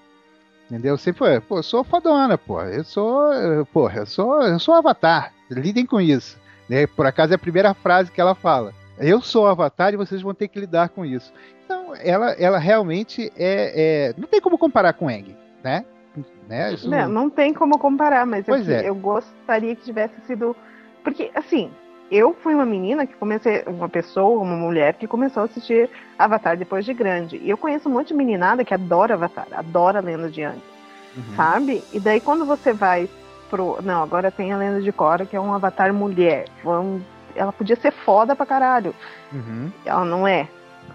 Entendeu? 0.73 0.97
Sempre 0.97 1.19
foi, 1.19 1.39
pô, 1.39 1.59
eu 1.59 1.63
sou 1.63 1.85
fodona, 1.85 2.39
pô. 2.39 2.63
Eu 2.63 2.83
sou, 2.83 3.31
pô, 3.75 3.91
eu 3.91 4.07
sou, 4.07 4.43
eu 4.43 4.59
sou 4.59 4.75
avatar. 4.75 5.31
Lidem 5.51 5.85
com 5.85 6.01
isso. 6.01 6.41
Né? 6.67 6.87
Por 6.87 7.05
acaso 7.05 7.35
é 7.35 7.37
a 7.37 7.39
primeira 7.39 7.75
frase 7.75 8.11
que 8.11 8.19
ela 8.19 8.35
fala. 8.35 8.73
Eu 8.99 9.21
sou 9.21 9.47
Avatar 9.47 9.93
e 9.93 9.99
vocês 9.99 10.23
vão 10.23 10.33
ter 10.33 10.49
que 10.49 10.59
lidar 10.59 10.89
com 10.89 11.05
isso. 11.05 11.31
Então, 11.63 11.95
ela, 11.97 12.31
ela 12.33 12.59
realmente 12.59 13.31
é, 13.37 14.13
é 14.13 14.15
Não 14.17 14.27
tem 14.27 14.41
como 14.41 14.57
comparar 14.57 14.95
com 14.95 15.11
Eng, 15.11 15.37
né? 15.63 15.85
né? 16.49 16.75
Não, 16.85 17.09
não 17.09 17.31
tem 17.31 17.53
como 17.53 17.79
comparar, 17.79 18.25
mas 18.25 18.47
pois 18.47 18.67
eu, 18.67 18.75
é. 18.75 18.89
eu 18.89 18.95
gostaria 18.95 19.77
que 19.77 19.83
tivesse 19.83 20.15
sido. 20.27 20.57
Porque, 21.05 21.31
assim, 21.35 21.71
eu 22.15 22.37
fui 22.43 22.55
uma 22.55 22.67
menina 22.67 23.07
que 23.07 23.15
comecei, 23.15 23.65
uma 23.67 23.89
pessoa, 23.89 24.43
uma 24.43 24.57
mulher 24.57 24.95
que 24.95 25.07
começou 25.07 25.43
a 25.43 25.47
assistir 25.47 25.89
Avatar 26.19 26.57
depois 26.57 26.85
de 26.85 26.93
grande. 26.93 27.39
E 27.39 27.49
eu 27.49 27.57
conheço 27.57 27.89
um 27.89 27.93
monte 27.93 28.09
de 28.09 28.15
meninada 28.15 28.65
que 28.65 28.75
adora 28.75 29.15
Avatar, 29.15 29.47
adora 29.53 30.01
Lenda 30.01 30.29
de 30.29 30.43
Anne, 30.43 30.63
uhum. 31.17 31.37
sabe? 31.37 31.83
E 31.93 31.99
daí 31.99 32.21
quando 32.21 32.45
você 32.45 32.73
vai 32.73 33.09
pro. 33.49 33.79
Não, 33.83 34.03
agora 34.03 34.31
tem 34.31 34.53
a 34.53 34.57
lenda 34.57 34.81
de 34.81 34.93
Korra, 34.93 35.27
que 35.27 35.37
é 35.37 35.41
um 35.41 35.53
avatar 35.53 35.93
mulher. 35.93 36.47
Vamos... 36.65 37.03
Ela 37.35 37.53
podia 37.53 37.77
ser 37.77 37.93
foda 37.93 38.37
pra 38.37 38.45
caralho. 38.45 38.95
Uhum. 39.33 39.73
Ela 39.85 40.05
não 40.05 40.29
é. 40.29 40.49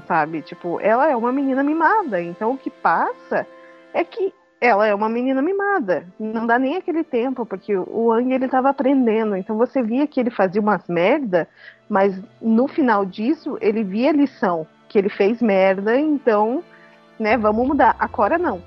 sabe? 0.07 0.41
Tipo, 0.41 0.79
ela 0.81 1.09
é 1.09 1.15
uma 1.15 1.31
menina 1.31 1.63
mimada. 1.63 2.21
Então 2.21 2.51
o 2.51 2.57
que 2.57 2.69
passa 2.69 3.45
é 3.93 4.03
que 4.03 4.33
ela 4.59 4.87
é 4.87 4.93
uma 4.93 5.09
menina 5.09 5.41
mimada. 5.41 6.05
Não 6.19 6.47
dá 6.47 6.57
nem 6.57 6.77
aquele 6.77 7.03
tempo, 7.03 7.45
porque 7.45 7.75
o 7.75 8.11
Ang 8.11 8.33
ele 8.33 8.47
tava 8.47 8.69
aprendendo. 8.69 9.35
Então 9.35 9.57
você 9.57 9.81
via 9.81 10.07
que 10.07 10.19
ele 10.19 10.29
fazia 10.29 10.61
umas 10.61 10.87
merda, 10.87 11.47
mas 11.89 12.19
no 12.41 12.67
final 12.67 13.05
disso 13.05 13.57
ele 13.61 13.83
via 13.83 14.09
a 14.09 14.13
lição 14.13 14.65
que 14.89 14.97
ele 14.97 15.09
fez 15.09 15.41
merda, 15.41 15.99
então, 15.99 16.63
né, 17.19 17.37
vamos 17.37 17.67
mudar. 17.67 17.95
A 17.99 18.07
Cora 18.07 18.37
não. 18.37 18.61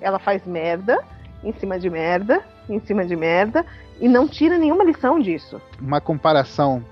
Ela 0.00 0.18
faz 0.18 0.44
merda 0.46 0.98
em 1.44 1.52
cima 1.52 1.78
de 1.78 1.88
merda, 1.88 2.42
em 2.68 2.80
cima 2.80 3.04
de 3.04 3.14
merda 3.14 3.64
e 4.00 4.08
não 4.08 4.26
tira 4.26 4.58
nenhuma 4.58 4.82
lição 4.82 5.20
disso. 5.20 5.60
Uma 5.80 6.00
comparação 6.00 6.82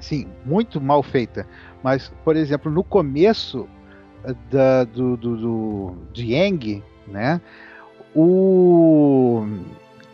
assim, 0.00 0.26
muito 0.44 0.80
mal 0.80 1.02
feita. 1.02 1.46
Mas, 1.82 2.12
por 2.24 2.36
exemplo, 2.36 2.70
no 2.70 2.82
começo 2.82 3.68
eh, 4.24 4.34
da, 4.50 4.84
do, 4.84 5.16
do, 5.16 5.36
do, 5.36 5.96
de 6.12 6.32
Yang, 6.32 6.82
né? 7.10 7.40
O 8.14 9.46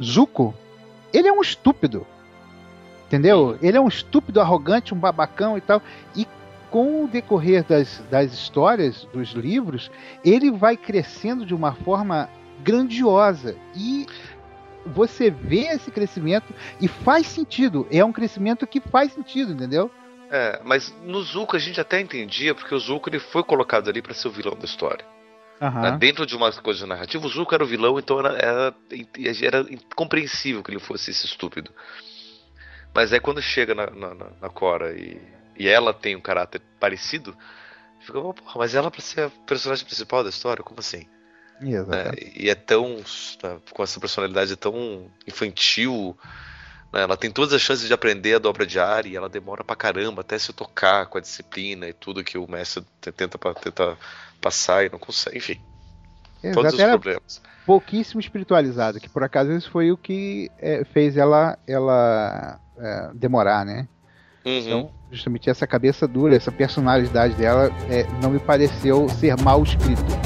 Zuko, 0.03 0.55
ele 1.13 1.29
é 1.29 1.33
um 1.33 1.41
estúpido. 1.41 2.07
Entendeu? 3.07 3.57
Ele 3.63 3.77
é 3.77 3.81
um 3.81 3.89
estúpido, 3.89 4.41
arrogante, 4.41 4.93
um 4.93 4.99
babacão 4.99 5.57
e 5.57 5.61
tal. 5.61 5.81
E 6.15 6.27
com 6.71 7.05
o 7.05 7.09
decorrer 7.09 7.65
das, 7.65 8.03
das 8.11 8.33
histórias, 8.33 9.07
dos 9.13 9.31
livros, 9.31 9.91
ele 10.25 10.51
vai 10.51 10.77
crescendo 10.77 11.47
de 11.47 11.55
uma 11.55 11.73
forma 11.73 12.29
grandiosa. 12.63 13.57
E 13.77 14.07
você 14.85 15.31
vê 15.31 15.69
esse 15.69 15.91
crescimento 15.91 16.53
e 16.81 16.89
faz 16.89 17.27
sentido. 17.27 17.87
É 17.91 18.05
um 18.05 18.13
crescimento 18.13 18.67
que 18.67 18.81
faz 18.81 19.13
sentido, 19.13 19.53
entendeu? 19.53 19.91
É, 20.31 20.61
mas 20.65 20.93
no 21.05 21.23
Zuko 21.23 21.55
a 21.55 21.59
gente 21.59 21.81
até 21.81 22.01
entendia, 22.01 22.55
porque 22.55 22.75
o 22.75 22.79
Zuko 22.79 23.09
ele 23.09 23.21
foi 23.21 23.45
colocado 23.45 23.89
ali 23.89 24.03
para 24.03 24.13
ser 24.13 24.27
o 24.27 24.33
vilão 24.33 24.57
da 24.57 24.65
história. 24.65 25.05
Uhum. 25.61 25.99
Dentro 25.99 26.27
de 26.27 26.37
uma 26.37 26.53
coisa 26.53 26.87
narrativa, 26.87 27.27
o 27.27 27.29
Zuko 27.29 27.55
era 27.55 27.65
o 27.65 27.67
vilão, 27.67 27.99
então 27.99 28.19
era, 28.19 28.37
era, 28.37 28.75
era 29.43 29.61
incompreensível 29.73 30.63
que 30.63 30.71
ele 30.71 30.81
fosse 30.81 31.11
esse 31.11 31.27
estúpido. 31.27 31.71
Mas 32.95 33.13
aí 33.13 33.21
quando 33.21 33.41
chega 33.43 33.75
na, 33.75 33.91
na, 33.91 34.15
na 34.15 34.49
Cora 34.49 34.93
e, 34.93 35.21
e 35.59 35.69
ela 35.69 35.93
tem 35.93 36.17
um 36.17 36.21
caráter 36.21 36.61
parecido, 36.79 37.37
fica, 38.01 38.21
porra, 38.21 38.55
mas 38.57 38.75
ela 38.75 38.91
pra 38.91 39.01
ser 39.01 39.23
a 39.23 39.31
personagem 39.47 39.85
principal 39.85 40.23
da 40.23 40.31
história? 40.31 40.63
Como 40.63 40.81
assim? 40.81 41.07
Né? 41.87 42.11
E 42.35 42.51
é 42.51 42.55
tão. 42.55 42.97
Né, 43.43 43.59
com 43.71 43.83
essa 43.83 43.99
personalidade 43.99 44.57
tão 44.57 45.11
infantil. 45.27 46.17
Né? 46.93 47.03
Ela 47.03 47.17
tem 47.17 47.31
todas 47.31 47.53
as 47.53 47.63
chances 47.63 47.87
de 47.87 47.95
aprender 47.95 48.35
a 48.35 48.39
dobra 48.39 48.67
de 48.67 48.79
ar 48.79 49.07
e 49.07 49.17
ela 49.17 49.29
demora 49.29 49.65
pra 49.65 49.77
caramba 49.77 50.21
até 50.21 50.39
se 50.39 50.53
tocar 50.53 51.07
com 51.07 51.19
a 51.19 51.21
disciplina 51.21 51.89
e 51.89 51.93
tudo 51.93 52.25
que 52.25 52.39
o 52.39 52.51
mestre 52.51 52.85
tenta, 53.01 53.39
tenta 53.55 53.99
passar 54.47 54.87
e 54.87 54.91
não 54.91 54.99
consegue. 54.99 55.39
Enfim. 55.39 55.61
Exato, 56.43 56.63
todos 56.63 56.75
os 56.75 56.85
problemas. 56.85 57.43
Pouquíssimo 57.65 58.21
espiritualizada, 58.21 59.01
que 59.01 59.09
por 59.09 59.25
acaso 59.25 59.51
isso 59.53 59.71
foi 59.71 59.91
o 59.91 59.97
que 59.97 60.49
é, 60.59 60.85
fez 60.85 61.17
ela, 61.17 61.59
ela 61.67 62.61
é, 62.79 63.11
demorar, 63.15 63.65
né? 63.65 63.89
Uhum. 64.45 64.59
Então, 64.59 64.91
justamente 65.11 65.51
essa 65.51 65.67
cabeça 65.67 66.07
dura, 66.07 66.37
essa 66.37 66.53
personalidade 66.53 67.35
dela 67.35 67.71
é, 67.91 68.07
não 68.23 68.31
me 68.31 68.39
pareceu 68.39 69.09
ser 69.09 69.37
mal 69.41 69.65
escrito. 69.65 70.26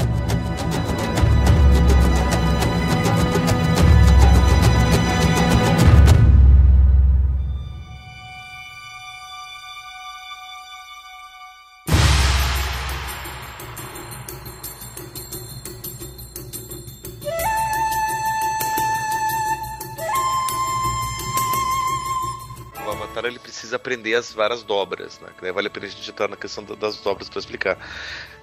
As 24.15 24.33
várias 24.33 24.63
dobras, 24.63 25.19
né? 25.19 25.29
Que 25.37 25.51
vale 25.51 25.67
a 25.67 25.69
pena 25.69 25.85
a 25.85 25.89
gente 25.89 26.09
entrar 26.09 26.27
na 26.27 26.37
questão 26.37 26.63
das 26.63 26.97
dobras 26.97 27.29
para 27.29 27.39
explicar. 27.39 27.77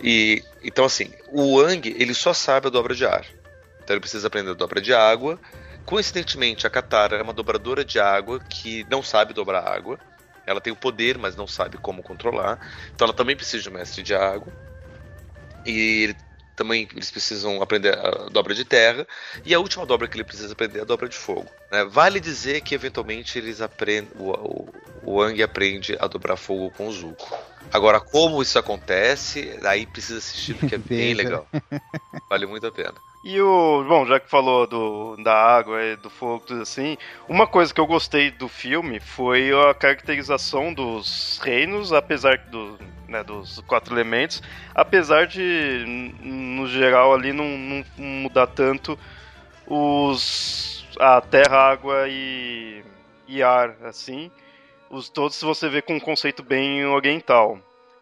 E 0.01 0.43
então 0.62 0.85
assim, 0.85 1.12
o 1.31 1.57
Wang 1.59 1.89
ele 1.99 2.14
só 2.14 2.33
sabe 2.33 2.66
a 2.66 2.71
dobra 2.71 2.95
de 2.95 3.05
ar. 3.07 3.25
Então 3.83 3.95
ele 3.95 4.01
precisa 4.01 4.27
aprender 4.27 4.51
a 4.51 4.55
dobra 4.55 4.81
de 4.81 4.93
água. 4.93 5.39
Coincidentemente, 5.85 6.66
a 6.66 6.71
Katara 6.71 7.16
é 7.16 7.23
uma 7.23 7.33
dobradora 7.33 7.85
de 7.85 7.99
água 7.99 8.39
que 8.41 8.87
não 8.91 9.03
sabe 9.03 9.33
dobrar 9.33 9.66
água. 9.66 9.99
Ela 10.47 10.61
tem 10.61 10.73
o 10.73 10.77
poder, 10.77 11.16
mas 11.19 11.37
não 11.37 11.47
sabe 11.47 11.79
como 11.79 12.03
controlar. 12.03 12.59
Então 12.95 13.07
ela 13.07 13.16
também 13.16 13.37
precisa 13.37 13.62
de 13.62 13.69
um 13.69 13.73
mestre 13.73 14.03
de 14.03 14.14
água. 14.14 14.53
E 15.64 16.05
ele 16.05 16.16
também 16.59 16.89
eles 16.93 17.11
precisam 17.11 17.63
aprender 17.63 17.97
a 17.97 18.29
dobra 18.29 18.53
de 18.53 18.65
terra. 18.65 19.07
E 19.45 19.55
a 19.55 19.61
última 19.61 19.87
dobra 19.87 20.09
que 20.09 20.17
ele 20.17 20.25
precisa 20.25 20.53
aprender 20.53 20.81
é 20.81 20.83
a 20.83 20.85
dobra 20.85 21.09
de 21.09 21.17
fogo. 21.17 21.49
Né? 21.71 21.85
Vale 21.85 22.19
dizer 22.19 22.61
que 22.63 22.75
eventualmente 22.75 23.39
eles 23.39 23.61
aprendem. 23.61 24.11
O, 24.19 24.31
o, 24.31 24.69
o 25.05 25.13
Wang 25.15 25.41
aprende 25.41 25.97
a 26.01 26.07
dobrar 26.09 26.37
fogo 26.37 26.71
com 26.73 26.89
o 26.89 26.93
Zuko. 26.93 27.33
Agora, 27.73 28.01
como 28.01 28.43
isso 28.43 28.59
acontece, 28.59 29.59
aí 29.64 29.87
precisa 29.87 30.19
assistir 30.19 30.55
porque 30.55 30.75
é 30.75 30.79
bem 30.89 31.14
legal. 31.14 31.47
Vale 32.29 32.47
muito 32.47 32.66
a 32.66 32.73
pena. 32.73 32.95
E 33.23 33.41
o. 33.41 33.85
Bom, 33.87 34.07
já 34.07 34.21
que 34.21 34.31
falou 34.31 34.66
do, 34.66 35.16
da 35.23 35.35
água 35.35 35.83
e 35.83 35.97
do 35.97 36.09
fogo, 36.09 36.45
tudo 36.47 36.62
assim, 36.62 36.97
uma 37.29 37.47
coisa 37.47 37.75
que 37.75 37.81
eu 37.81 37.87
gostei 37.87 38.31
do 38.31 38.49
filme 38.49 39.01
foi 39.01 39.51
a 39.53 39.75
caracterização 39.75 40.73
dos 40.73 41.41
reinos, 41.43 41.93
apesar 41.93 42.39
do, 42.39 42.79
né, 43.09 43.25
dos 43.25 43.61
quatro 43.66 43.95
elementos, 43.95 44.43
apesar 44.75 45.27
de, 45.27 46.14
no 46.23 46.66
geral, 46.69 47.12
ali 47.12 47.33
não, 47.33 47.45
não 47.59 47.85
mudar 47.97 48.47
tanto 48.47 48.99
os. 49.66 50.87
a 50.99 51.21
terra, 51.21 51.73
água 51.73 52.07
e, 52.09 52.85
e 53.27 53.43
ar, 53.43 53.77
assim. 53.85 54.31
Os 54.91 55.09
todos 55.09 55.41
você 55.41 55.68
vê 55.68 55.82
com 55.82 55.97
um 55.97 56.01
conceito 56.01 56.43
bem 56.43 56.84
oriental 56.86 57.59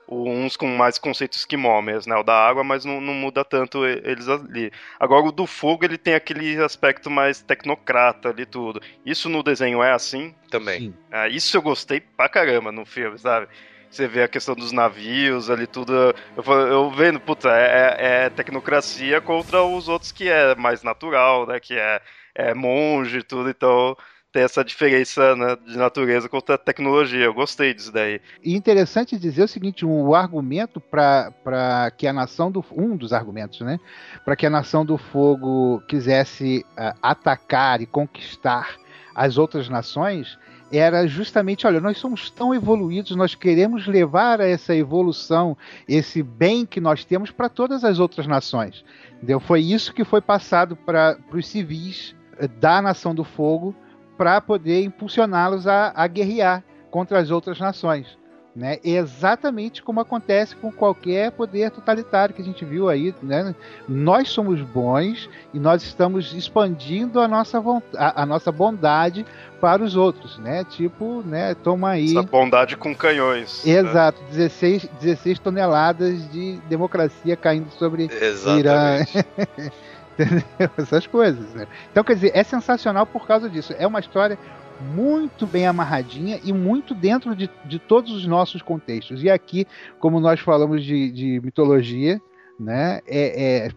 uns 0.09 0.57
com 0.57 0.66
mais 0.68 0.99
conceitos 0.99 1.41
esquimó 1.41 1.82
mesmo, 1.82 2.12
né? 2.12 2.18
O 2.18 2.22
da 2.22 2.34
água, 2.34 2.62
mas 2.62 2.84
não, 2.84 3.01
não, 3.01 3.14
muda 3.14 3.45
tanto 3.45 3.84
eles 3.84 4.28
ali. 4.28 4.72
Agora 4.99 5.26
o 5.26 5.32
do 5.32 5.47
fogo, 5.47 5.84
ele 5.84 5.99
tem 5.99 6.14
aquele 6.14 6.62
aspecto 6.62 7.11
mais 7.11 7.43
tecnocrata 7.43 8.28
ali 8.28 8.47
tudo. 8.47 8.80
Isso 9.05 9.28
no 9.28 9.43
desenho 9.43 9.82
é 9.82 9.93
assim? 9.93 10.34
Também. 10.51 10.95
É, 11.11 11.28
isso 11.28 11.57
eu 11.57 11.62
gostei 11.62 12.01
pra 12.01 12.28
caramba 12.28 12.70
no 12.70 12.84
filme, 12.84 13.18
sabe? 13.18 13.49
Você 13.91 14.07
vê 14.07 14.22
a 14.22 14.28
questão 14.28 14.55
dos 14.55 14.72
navios 14.72 15.51
ali, 15.51 15.66
tudo. 15.66 15.93
Eu, 15.93 16.45
eu 16.45 16.91
vendo, 16.91 17.18
puta, 17.18 17.49
é, 17.51 17.97
é, 17.99 18.24
é 18.26 18.30
tecnocracia 18.30 19.20
contra 19.20 19.62
os 19.62 19.89
outros 19.89 20.12
que 20.12 20.28
é 20.28 20.55
mais 20.55 20.82
natural, 20.82 21.47
né? 21.47 21.59
Que 21.59 21.74
é, 21.74 22.01
é 22.34 22.55
monge 22.55 23.18
e 23.18 23.22
tudo, 23.22 23.49
então 23.49 23.97
ter 24.37 24.41
essa 24.41 24.62
diferença 24.62 25.34
né, 25.34 25.57
de 25.66 25.78
natureza 25.78 26.28
contra 26.28 26.57
a 26.57 26.59
tecnologia. 26.59 27.24
Eu 27.24 27.32
gostei 27.32 27.72
disso 27.72 27.91
daí. 27.91 28.20
E 28.45 28.55
interessante 28.55 29.18
dizer 29.18 29.45
o 29.45 29.49
seguinte: 29.49 29.87
o 29.87 29.89
um 29.89 30.14
argumento 30.14 30.78
para 30.78 31.91
que 31.97 32.07
a 32.07 32.12
nação 32.12 32.53
do. 32.53 32.62
Um 32.70 32.95
dos 32.97 33.14
argumentos, 33.14 33.62
né? 33.62 33.80
Para 34.26 34.37
que 34.37 34.45
a 34.45 34.51
nação 34.51 34.84
do 34.84 34.99
fogo 34.99 35.82
quisesse 35.89 36.66
uh, 36.72 36.95
atacar 37.01 37.80
e 37.80 37.87
conquistar 37.87 38.76
as 39.14 39.39
outras 39.39 39.70
nações 39.70 40.39
era 40.70 41.07
justamente, 41.07 41.66
olha, 41.66 41.80
nós 41.80 41.97
somos 41.97 42.28
tão 42.28 42.53
evoluídos, 42.53 43.16
nós 43.16 43.37
queremos 43.37 43.87
levar 43.87 44.41
essa 44.41 44.74
evolução, 44.74 45.57
esse 45.89 46.22
bem 46.22 46.66
que 46.66 46.80
nós 46.80 47.05
temos 47.05 47.30
para 47.30 47.49
todas 47.49 47.84
as 47.84 48.01
outras 48.01 48.26
nações. 48.26 48.84
Entendeu? 49.16 49.39
Foi 49.41 49.62
isso 49.62 49.95
que 49.95 50.05
foi 50.05 50.20
passado 50.20 50.76
para 50.76 51.16
os 51.32 51.47
civis 51.47 52.14
eh, 52.39 52.49
da 52.49 52.82
Nação 52.82 53.14
do 53.14 53.22
Fogo 53.24 53.74
para 54.17 54.41
poder 54.41 54.83
impulsioná-los 54.83 55.67
a, 55.67 55.93
a 55.95 56.07
guerrear 56.07 56.62
contra 56.91 57.19
as 57.19 57.31
outras 57.31 57.59
nações. 57.59 58.17
Né? 58.57 58.79
Exatamente 58.83 59.83
como 59.83 60.01
acontece 60.01 60.57
com 60.57 60.73
qualquer 60.73 61.31
poder 61.31 61.71
totalitário 61.71 62.35
que 62.35 62.41
a 62.41 62.45
gente 62.45 62.64
viu 62.64 62.89
aí. 62.89 63.14
Né? 63.23 63.55
Nós 63.87 64.31
somos 64.31 64.62
bons 64.62 65.29
e 65.53 65.59
nós 65.59 65.83
estamos 65.83 66.33
expandindo 66.33 67.21
a 67.21 67.29
nossa, 67.29 67.62
a, 67.95 68.23
a 68.23 68.25
nossa 68.25 68.51
bondade 68.51 69.27
para 69.61 69.83
os 69.83 69.95
outros, 69.95 70.39
né? 70.39 70.64
Tipo, 70.64 71.23
né? 71.27 71.55
Toma 71.55 71.91
aí. 71.91 72.17
Essa 72.17 72.23
bondade 72.23 72.79
com 72.79 72.95
canhões. 72.95 73.62
Né? 73.62 73.73
Exato, 73.73 74.23
né? 74.23 74.29
16, 74.31 74.89
16 75.03 75.39
toneladas 75.39 76.31
de 76.31 76.57
democracia 76.67 77.37
caindo 77.37 77.71
sobre 77.73 78.09
Exatamente. 78.11 79.19
Irã. 79.19 79.71
Entendeu? 80.19 80.45
Essas 80.79 81.07
coisas. 81.07 81.55
Né? 81.55 81.67
Então, 81.91 82.03
quer 82.03 82.14
dizer, 82.14 82.33
é 82.35 82.43
sensacional 82.43 83.07
por 83.07 83.27
causa 83.27 83.49
disso. 83.49 83.75
É 83.79 83.87
uma 83.87 84.01
história 84.01 84.39
muito 84.81 85.47
bem 85.47 85.67
amarradinha 85.67 86.41
e 86.45 86.53
muito 86.53 86.95
dentro 86.95 87.35
de, 87.35 87.51
de 87.64 87.79
todos 87.79 88.12
os 88.12 88.27
nossos 88.27 88.62
contextos. 88.62 89.23
E 89.23 89.31
aqui, 89.31 89.67
como 89.99 90.21
nós 90.21 90.41
falamos 90.41 90.85
de, 90.85 91.11
de 91.11 91.41
mitologia, 91.43 92.21
né? 92.59 93.01
É, 93.07 93.67
é, 93.67 93.71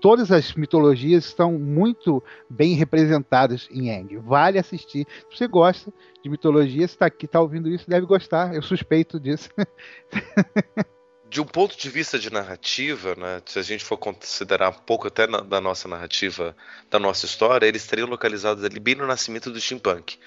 todas 0.00 0.30
as 0.30 0.54
mitologias 0.54 1.24
estão 1.24 1.52
muito 1.52 2.22
bem 2.50 2.74
representadas 2.74 3.66
em 3.70 3.88
Eng. 3.88 4.18
Vale 4.18 4.58
assistir. 4.58 5.06
Se 5.30 5.38
você 5.38 5.46
gosta 5.46 5.92
de 6.22 6.28
mitologia, 6.28 6.84
está 6.84 7.06
aqui, 7.06 7.24
está 7.24 7.40
ouvindo 7.40 7.68
isso, 7.68 7.88
deve 7.88 8.06
gostar. 8.06 8.54
Eu 8.54 8.62
suspeito 8.62 9.18
disso. 9.18 9.48
de 11.28 11.40
um 11.40 11.44
ponto 11.44 11.76
de 11.76 11.90
vista 11.90 12.18
de 12.18 12.30
narrativa, 12.32 13.14
né, 13.16 13.42
se 13.46 13.58
a 13.58 13.62
gente 13.62 13.84
for 13.84 13.96
considerar 13.96 14.70
um 14.70 14.80
pouco 14.80 15.08
até 15.08 15.26
na, 15.26 15.40
da 15.40 15.60
nossa 15.60 15.88
narrativa, 15.88 16.56
da 16.90 16.98
nossa 16.98 17.26
história, 17.26 17.66
eles 17.66 17.82
estariam 17.82 18.08
localizados 18.08 18.62
ali 18.64 18.78
bem 18.78 18.94
no 18.94 19.06
nascimento 19.06 19.50
do 19.50 19.60
steampunk, 19.60 20.18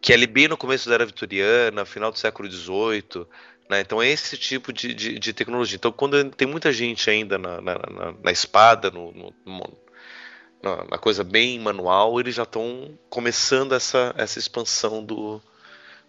que 0.00 0.12
é 0.12 0.14
ali 0.14 0.26
bem 0.26 0.48
no 0.48 0.56
começo 0.56 0.88
da 0.88 0.94
era 0.94 1.06
vitoriana, 1.06 1.84
final 1.84 2.10
do 2.10 2.18
século 2.18 2.50
XVIII, 2.50 3.26
né, 3.68 3.80
então 3.80 4.00
é 4.00 4.08
esse 4.08 4.36
tipo 4.38 4.72
de, 4.72 4.94
de, 4.94 5.18
de, 5.18 5.32
tecnologia. 5.34 5.76
Então 5.76 5.92
quando 5.92 6.30
tem 6.30 6.48
muita 6.48 6.72
gente 6.72 7.10
ainda 7.10 7.36
na, 7.36 7.60
na, 7.60 7.74
na, 7.74 8.14
na 8.24 8.32
espada, 8.32 8.90
no, 8.90 9.12
no, 9.12 9.34
no, 9.44 9.78
na, 10.62 10.98
coisa 10.98 11.22
bem 11.22 11.58
manual, 11.58 12.18
eles 12.18 12.34
já 12.34 12.44
estão 12.44 12.98
começando 13.10 13.74
essa, 13.74 14.14
essa 14.16 14.38
expansão 14.38 15.04
do, 15.04 15.40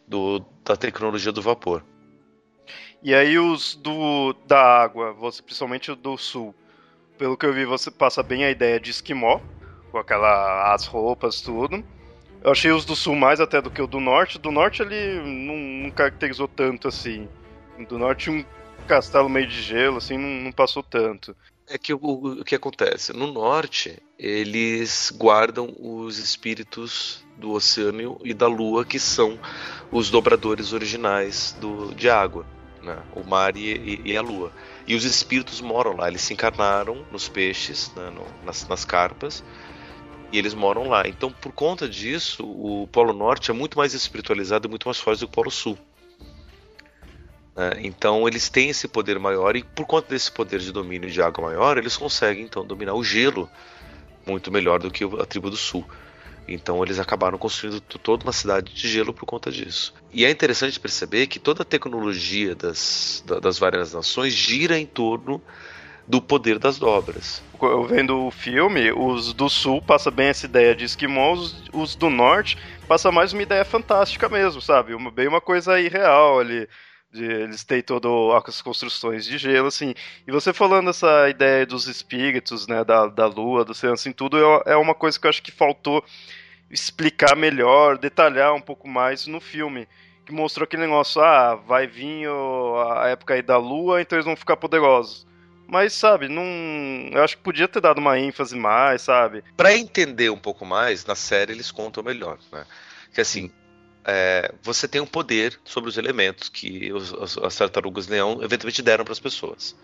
do, 0.08 0.40
da 0.64 0.78
tecnologia 0.78 1.34
do 1.34 1.42
vapor. 1.42 1.84
E 3.02 3.16
aí 3.16 3.40
os 3.40 3.76
do 3.76 4.34
da 4.46 4.84
água, 4.84 5.14
você 5.14 5.42
principalmente 5.42 5.90
o 5.90 5.96
do 5.96 6.18
sul. 6.18 6.54
Pelo 7.18 7.38
que 7.38 7.46
eu 7.46 7.54
vi, 7.54 7.66
você 7.66 7.90
passa 7.90 8.22
bem 8.22 8.44
a 8.44 8.52
ideia 8.52 8.80
de 8.80 8.92
esquimó, 8.92 9.40
com 9.90 9.98
aquela 9.98 10.74
as 10.74 10.86
roupas, 10.86 11.40
tudo. 11.40 11.84
Eu 12.44 12.52
achei 12.52 12.72
os 12.72 12.84
do 12.86 12.96
sul 12.96 13.16
mais 13.16 13.40
até 13.40 13.62
do 13.62 13.72
que 13.72 13.82
o 13.82 13.88
do 13.88 14.02
norte. 14.02 14.38
Do 14.38 14.52
norte 14.52 14.82
ele 14.82 15.22
não, 15.22 15.56
não 15.84 15.92
caracterizou 15.92 16.48
tanto 16.48 16.90
assim. 16.90 17.28
Do 17.88 17.98
norte 17.98 18.30
um 18.30 18.44
castelo 18.86 19.30
meio 19.30 19.48
de 19.48 19.62
gelo, 19.62 19.98
assim, 19.98 20.18
não, 20.18 20.44
não 20.44 20.52
passou 20.52 20.84
tanto. 20.84 21.36
É 21.68 21.78
que 21.78 21.94
o, 21.94 22.00
o, 22.02 22.44
que 22.44 22.56
acontece? 22.56 23.14
No 23.14 23.28
norte, 23.32 24.02
eles 24.18 25.14
guardam 25.16 25.74
os 25.80 26.18
espíritos 26.18 27.24
do 27.38 27.52
oceano 27.52 28.20
e 28.24 28.34
da 28.34 28.48
lua, 28.48 28.84
que 28.84 29.00
são 29.00 29.40
os 29.92 30.10
dobradores 30.10 30.74
originais 30.74 31.56
do, 31.62 31.94
de 31.94 32.10
água 32.10 32.46
né? 32.82 32.98
o 33.16 33.24
mar 33.24 33.56
e, 33.56 34.02
e, 34.06 34.12
e, 34.12 34.18
a 34.18 34.22
lua. 34.22 34.52
E 34.88 34.96
os 34.96 35.04
espíritos 35.04 35.62
moram 35.62 35.96
lá, 35.96 36.08
eles 36.08 36.22
se 36.22 36.34
encarnaram 36.34 37.06
nos 37.12 37.28
peixes, 37.28 37.92
né? 37.96 38.10
no, 38.10 38.26
nas, 38.46 38.68
nas 38.68 38.86
carpas, 38.86 39.44
e 40.32 40.38
eles 40.38 40.54
moram 40.54 40.88
lá. 40.88 41.08
Então, 41.08 41.32
por 41.32 41.52
conta 41.52 41.88
disso, 41.88 42.44
o 42.44 42.88
Polo 42.92 43.14
Norte 43.14 43.52
é 43.52 43.54
muito 43.54 43.78
mais 43.78 43.94
espiritualizado 43.94 44.68
e 44.68 44.70
muito 44.70 44.88
mais 44.88 45.00
forte 45.00 45.20
do 45.20 45.28
que 45.28 45.32
o 45.32 45.36
Polo 45.36 45.52
Sul. 45.52 45.78
Né? 47.56 47.72
Então, 47.84 48.28
eles 48.28 48.50
têm 48.50 48.70
esse 48.70 48.88
poder 48.88 49.20
maior, 49.20 49.56
e 49.56 49.64
por 49.64 49.86
conta 49.86 50.10
desse 50.10 50.32
poder 50.32 50.60
de 50.60 50.72
domínio 50.72 51.10
de 51.10 51.22
água 51.22 51.46
maior, 51.46 51.78
eles 51.78 51.98
conseguem 51.98 52.44
então 52.44 52.66
dominar 52.66 52.94
o 52.94 53.04
gelo 53.04 53.50
muito 54.26 54.52
melhor 54.52 54.80
do 54.80 54.92
que 54.92 55.04
a 55.04 55.26
tribo 55.26 55.50
do 55.50 55.58
Sul. 55.58 55.86
Então 56.54 56.84
eles 56.84 57.00
acabaram 57.00 57.38
construindo 57.38 57.80
toda 57.82 58.24
uma 58.24 58.34
cidade 58.34 58.74
de 58.74 58.88
gelo 58.88 59.14
por 59.14 59.26
conta 59.26 59.52
disso. 59.52 59.94
E 60.12 60.26
é 60.26 60.32
interessante 60.32 60.80
perceber 60.80 61.28
que 61.28 61.40
toda 61.40 61.62
a 61.62 61.66
tecnologia 61.66 62.56
das, 62.56 63.24
das 63.42 63.60
várias 63.60 63.94
nações 63.94 64.34
gira 64.34 64.78
em 64.78 64.86
torno 64.86 65.42
do 66.10 66.20
poder 66.20 66.58
das 66.58 66.80
dobras. 66.80 67.44
Eu 67.62 67.86
vendo 67.86 68.26
o 68.26 68.32
filme, 68.32 68.92
os 68.92 69.32
do 69.32 69.48
sul 69.48 69.80
passa 69.80 70.10
bem 70.10 70.28
essa 70.30 70.48
ideia 70.48 70.74
de 70.74 70.84
esquimós, 70.84 71.56
os 71.72 71.96
do 71.96 72.10
norte 72.10 72.58
passa 72.88 73.12
mais 73.12 73.32
uma 73.32 73.44
ideia 73.44 73.64
fantástica 73.64 74.28
mesmo, 74.28 74.60
sabe? 74.60 74.96
Uma, 74.96 75.12
bem 75.12 75.28
uma 75.28 75.40
coisa 75.40 75.80
irreal 75.80 76.40
ali. 76.40 76.68
De, 77.12 77.24
eles 77.24 77.64
têm 77.64 77.82
todas 77.82 78.12
as 78.48 78.62
construções 78.62 79.26
de 79.26 79.38
gelo, 79.38 79.68
assim. 79.68 79.94
E 80.28 80.32
você 80.32 80.52
falando 80.52 80.90
essa 80.90 81.30
ideia 81.30 81.66
dos 81.66 81.88
espíritos, 81.88 82.68
né, 82.68 82.84
da, 82.84 83.06
da 83.08 83.28
lua, 83.28 83.64
do 83.64 83.76
céu, 83.76 83.94
assim, 83.94 84.12
tudo 84.12 84.38
é, 84.38 84.74
é 84.74 84.76
uma 84.76 84.96
coisa 84.96 85.20
que 85.20 85.28
eu 85.28 85.30
acho 85.30 85.44
que 85.44 85.52
faltou 85.52 86.04
explicar 86.70 87.36
melhor, 87.36 87.98
detalhar 87.98 88.54
um 88.54 88.62
pouco 88.62 88.88
mais 88.88 89.28
no 89.28 89.40
filme. 89.40 89.88
Que 90.26 90.32
mostrou 90.32 90.64
aquele 90.64 90.84
negócio, 90.84 91.22
ah, 91.22 91.56
vai 91.56 91.88
vir 91.88 92.28
a 92.28 93.08
época 93.10 93.34
aí 93.34 93.42
da 93.42 93.58
lua, 93.58 94.02
então 94.02 94.16
eles 94.16 94.26
vão 94.26 94.36
ficar 94.36 94.58
poderosos. 94.58 95.28
Mas, 95.68 95.94
sabe, 95.94 96.28
não. 96.28 96.44
Eu 97.12 97.24
acho 97.24 97.38
que 97.38 97.44
podia 97.44 97.68
ter 97.68 97.80
dado 97.80 98.00
uma 98.00 98.18
ênfase 98.20 98.56
mais, 98.56 99.04
sabe? 99.04 99.44
Para 99.56 99.76
entender 99.76 100.30
um 100.30 100.38
pouco 100.38 100.66
mais, 100.66 101.06
na 101.06 101.16
série 101.16 101.54
eles 101.54 101.72
contam 101.72 102.04
melhor, 102.04 102.40
né? 102.52 102.66
Que 103.14 103.22
assim, 103.22 103.52
é, 104.04 104.52
você 104.64 104.88
tem 104.88 105.00
um 105.00 105.06
poder 105.06 105.60
sobre 105.64 105.90
os 105.90 105.98
elementos 105.98 106.50
que 106.50 106.92
os, 106.92 107.38
as 107.38 107.56
tartarugas 107.56 108.08
leão 108.08 108.40
eventualmente 108.42 108.82
deram 108.82 109.04
para 109.04 109.12
as 109.12 109.20
pessoas. 109.20 109.76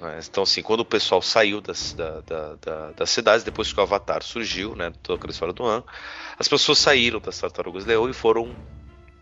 Né? 0.00 0.20
Então, 0.28 0.42
assim, 0.42 0.62
quando 0.62 0.80
o 0.80 0.84
pessoal 0.84 1.20
saiu 1.20 1.60
das, 1.60 1.92
da, 1.92 2.20
da, 2.20 2.54
da, 2.54 2.90
das 2.92 3.10
cidades, 3.10 3.44
depois 3.44 3.72
que 3.72 3.78
o 3.78 3.82
Avatar 3.82 4.22
surgiu, 4.22 4.74
né, 4.74 4.92
toda 5.02 5.18
aquela 5.18 5.32
história 5.32 5.54
do 5.54 5.64
ano, 5.64 5.84
as 6.38 6.48
pessoas 6.48 6.78
saíram 6.78 7.20
das 7.20 7.38
tartarugas 7.38 7.84
leão 7.84 8.08
e 8.08 8.12
foram 8.12 8.54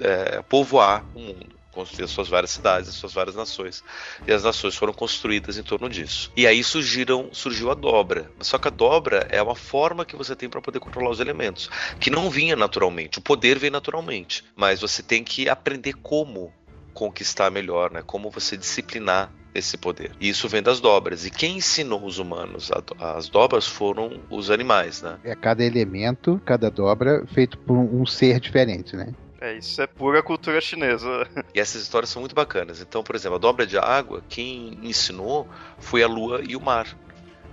é, 0.01 0.43
povoar 0.43 1.05
o 1.15 1.21
mundo 1.21 1.57
construir 1.77 2.05
as 2.05 2.11
suas 2.11 2.27
várias 2.27 2.51
cidades, 2.51 2.89
as 2.89 2.95
suas 2.95 3.13
várias 3.13 3.37
nações. 3.37 3.85
E 4.27 4.33
as 4.33 4.43
nações 4.43 4.75
foram 4.75 4.95
construídas 4.95 5.59
em 5.59 5.63
torno 5.63 5.91
disso. 5.91 6.33
E 6.35 6.47
aí 6.47 6.65
surgiram, 6.65 7.29
surgiu 7.33 7.71
a 7.71 7.75
dobra. 7.75 8.31
Só 8.41 8.57
que 8.57 8.67
a 8.67 8.71
dobra 8.71 9.27
é 9.31 9.43
uma 9.43 9.55
forma 9.55 10.07
que 10.07 10.17
você 10.17 10.35
tem 10.35 10.49
para 10.49 10.63
poder 10.63 10.81
controlar 10.81 11.11
os 11.11 11.21
elementos, 11.21 11.69
que 12.01 12.09
não 12.09 12.31
vinha 12.31 12.57
naturalmente. 12.57 13.19
O 13.19 13.23
poder 13.23 13.59
vem 13.59 13.69
naturalmente, 13.69 14.43
mas 14.57 14.81
você 14.81 15.03
tem 15.03 15.23
que 15.23 15.51
aprender 15.51 15.93
como 15.93 16.51
conquistar 16.95 17.51
melhor, 17.51 17.91
né? 17.93 18.03
Como 18.03 18.31
você 18.31 18.57
disciplinar 18.57 19.31
esse 19.59 19.77
poder. 19.77 20.13
E 20.21 20.29
isso 20.29 20.49
vem 20.49 20.63
das 20.63 20.81
dobras. 20.81 21.25
E 21.25 21.31
quem 21.31 21.57
ensinou 21.57 22.05
os 22.05 22.19
humanos 22.19 22.71
a, 22.71 23.17
as 23.17 23.29
dobras 23.29 23.67
foram 23.67 24.21
os 24.31 24.51
animais, 24.51 25.03
né? 25.03 25.19
É 25.25 25.35
cada 25.35 25.65
elemento, 25.65 26.41
cada 26.45 26.71
dobra 26.71 27.25
feito 27.27 27.59
por 27.59 27.77
um 27.77 28.05
ser 28.07 28.41
diferente, 28.41 28.97
né? 28.97 29.15
É, 29.41 29.55
isso 29.55 29.81
é 29.83 29.87
pura 29.87 30.23
cultura 30.23 30.61
chinesa. 30.61 31.29
E 31.55 31.61
essas 31.61 31.83
histórias 31.83 32.11
são 32.11 32.21
muito 32.21 32.35
bacanas. 32.35 32.81
Então, 32.81 33.03
por 33.03 33.15
exemplo, 33.15 33.37
a 33.37 33.39
dobra 33.39 33.67
de 33.67 33.79
água, 33.79 34.23
quem 34.29 34.79
ensinou 34.83 35.49
foi 35.79 36.03
a 36.03 36.09
lua 36.09 36.41
e 36.47 36.57
o 36.57 36.61
mar. 36.61 36.87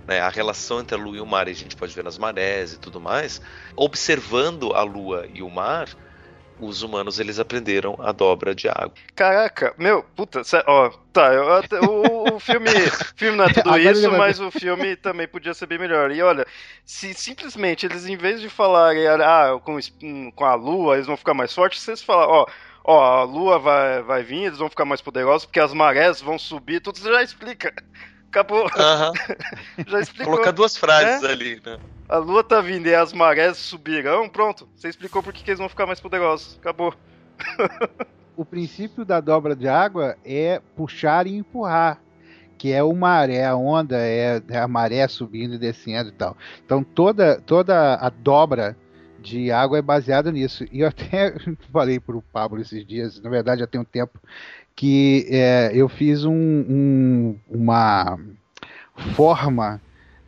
Né, 0.06 0.20
a 0.20 0.28
relação 0.28 0.80
entre 0.80 0.94
a 0.94 0.98
lua 1.02 1.16
e 1.16 1.20
o 1.20 1.26
mar, 1.26 1.48
a 1.48 1.52
gente 1.52 1.74
pode 1.74 1.94
ver 1.94 2.04
nas 2.04 2.18
marés 2.18 2.74
e 2.74 2.78
tudo 2.78 3.00
mais. 3.00 3.40
Observando 3.74 4.74
a 4.74 4.82
lua 4.82 5.26
e 5.32 5.42
o 5.42 5.48
mar, 5.48 5.88
os 6.58 6.82
humanos 6.82 7.18
eles 7.18 7.38
aprenderam 7.38 7.96
a 8.00 8.12
dobra 8.12 8.54
de 8.54 8.68
água. 8.68 8.92
Caraca, 9.14 9.74
meu, 9.78 10.02
puta, 10.14 10.42
ó, 10.66 10.90
tá, 11.12 11.32
eu, 11.32 11.44
o, 11.88 12.34
o, 12.34 12.40
filme, 12.40 12.70
filme 13.16 13.36
não 13.36 13.44
é 13.44 13.52
tudo 13.52 13.76
isso, 13.78 14.10
mas 14.12 14.40
o 14.40 14.50
filme 14.50 14.96
também 14.96 15.26
podia 15.26 15.54
ser 15.54 15.66
bem 15.66 15.78
melhor. 15.78 16.10
E 16.10 16.22
olha, 16.22 16.46
se 16.84 17.12
simplesmente 17.14 17.86
eles, 17.86 18.06
em 18.06 18.16
vez 18.16 18.40
de 18.40 18.48
falarem, 18.48 19.06
ah, 19.06 19.58
com, 19.62 19.78
com 20.32 20.44
a 20.44 20.54
lua, 20.54 20.94
eles 20.94 21.06
vão 21.06 21.16
ficar 21.16 21.34
mais 21.34 21.52
fortes, 21.52 21.82
vocês 21.82 22.02
falam, 22.02 22.28
ó, 22.28 22.46
ó, 22.84 23.20
a 23.20 23.24
lua 23.24 23.58
vai, 23.58 24.02
vai 24.02 24.22
vir, 24.22 24.44
eles 24.44 24.58
vão 24.58 24.70
ficar 24.70 24.84
mais 24.84 25.00
poderosos, 25.00 25.46
porque 25.46 25.60
as 25.60 25.72
marés 25.72 26.20
vão 26.20 26.38
subir, 26.38 26.80
tudo 26.80 26.98
você 26.98 27.12
já 27.12 27.22
explica. 27.22 27.74
Acabou. 28.28 28.68
já 29.86 30.00
explicou. 30.00 30.32
Colocar 30.32 30.50
duas 30.50 30.76
frases 30.76 31.22
é? 31.22 31.32
ali, 31.32 31.62
né? 31.64 31.78
A 32.08 32.18
lua 32.18 32.44
tá 32.44 32.60
vindo 32.60 32.86
e 32.86 32.94
as 32.94 33.12
marés 33.12 33.56
subirão, 33.56 34.28
pronto. 34.28 34.68
Você 34.74 34.88
explicou 34.88 35.22
por 35.22 35.32
que 35.32 35.48
eles 35.50 35.58
vão 35.58 35.68
ficar 35.68 35.86
mais 35.86 36.00
poderosos. 36.00 36.58
Acabou. 36.60 36.94
o 38.36 38.44
princípio 38.44 39.04
da 39.04 39.20
dobra 39.20 39.56
de 39.56 39.66
água 39.66 40.16
é 40.24 40.60
puxar 40.76 41.26
e 41.26 41.34
empurrar. 41.34 42.00
Que 42.58 42.72
é 42.72 42.82
o 42.82 42.94
mar, 42.94 43.30
é 43.30 43.44
a 43.44 43.56
onda, 43.56 43.98
é, 43.98 44.40
é 44.48 44.58
a 44.58 44.68
maré 44.68 45.08
subindo 45.08 45.54
e 45.54 45.58
descendo 45.58 46.10
e 46.10 46.12
tal. 46.12 46.36
Então 46.64 46.84
toda, 46.84 47.40
toda 47.40 47.94
a 47.94 48.08
dobra 48.10 48.76
de 49.18 49.50
água 49.50 49.78
é 49.78 49.82
baseada 49.82 50.30
nisso. 50.30 50.64
E 50.70 50.80
eu 50.80 50.88
até 50.88 51.34
falei 51.72 51.98
para 51.98 52.16
o 52.16 52.22
Pablo 52.22 52.60
esses 52.60 52.86
dias, 52.86 53.20
na 53.20 53.30
verdade 53.30 53.60
já 53.60 53.66
tem 53.66 53.80
um 53.80 53.84
tempo, 53.84 54.20
que 54.76 55.26
é, 55.30 55.70
eu 55.74 55.88
fiz 55.88 56.24
um, 56.24 56.32
um, 56.32 57.38
uma 57.48 58.18
forma 59.14 59.80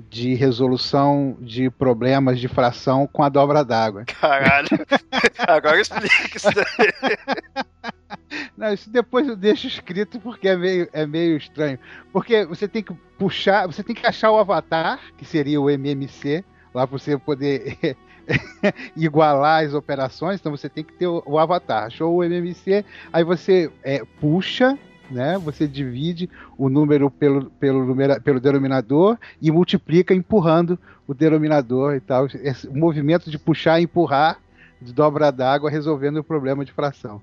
de 0.08 0.34
resolução 0.34 1.36
de 1.40 1.70
problemas 1.70 2.38
de 2.38 2.48
fração 2.48 3.06
com 3.06 3.22
a 3.22 3.28
dobra 3.28 3.64
d'água. 3.64 4.04
Caralho, 4.04 4.68
agora 5.46 5.80
explica 5.80 6.36
isso 6.36 6.48
daí. 6.54 7.64
Não, 8.56 8.72
isso 8.72 8.90
depois 8.90 9.28
eu 9.28 9.36
deixo 9.36 9.66
escrito 9.66 10.18
porque 10.20 10.48
é 10.48 10.56
meio, 10.56 10.88
é 10.92 11.06
meio 11.06 11.36
estranho. 11.36 11.78
Porque 12.12 12.44
você 12.44 12.66
tem 12.66 12.82
que 12.82 12.94
puxar, 13.18 13.66
você 13.66 13.82
tem 13.82 13.94
que 13.94 14.06
achar 14.06 14.30
o 14.30 14.38
avatar, 14.38 15.00
que 15.16 15.24
seria 15.24 15.60
o 15.60 15.70
MMC, 15.70 16.44
lá 16.74 16.86
para 16.86 16.98
você 16.98 17.18
poder 17.18 17.96
igualar 18.96 19.64
as 19.64 19.74
operações, 19.74 20.40
então 20.40 20.52
você 20.52 20.68
tem 20.68 20.84
que 20.84 20.92
ter 20.92 21.06
o, 21.06 21.22
o 21.26 21.38
avatar. 21.38 21.84
Achou 21.84 22.14
o 22.14 22.24
MMC, 22.24 22.84
aí 23.12 23.24
você 23.24 23.70
é, 23.82 24.02
puxa, 24.20 24.78
né? 25.10 25.38
Você 25.38 25.66
divide 25.66 26.28
o 26.56 26.68
número 26.68 27.10
pelo, 27.10 27.50
pelo, 27.50 27.84
numera, 27.84 28.20
pelo 28.20 28.40
denominador 28.40 29.18
e 29.40 29.50
multiplica 29.50 30.14
empurrando 30.14 30.78
o 31.06 31.14
denominador 31.14 31.94
e 31.94 32.00
tal. 32.00 32.26
Esse, 32.26 32.66
o 32.68 32.76
movimento 32.76 33.30
de 33.30 33.38
puxar 33.38 33.80
e 33.80 33.84
empurrar 33.84 34.38
de 34.80 34.92
dobra 34.92 35.30
d'água 35.30 35.70
resolvendo 35.70 36.18
o 36.18 36.24
problema 36.24 36.64
de 36.64 36.72
fração. 36.72 37.20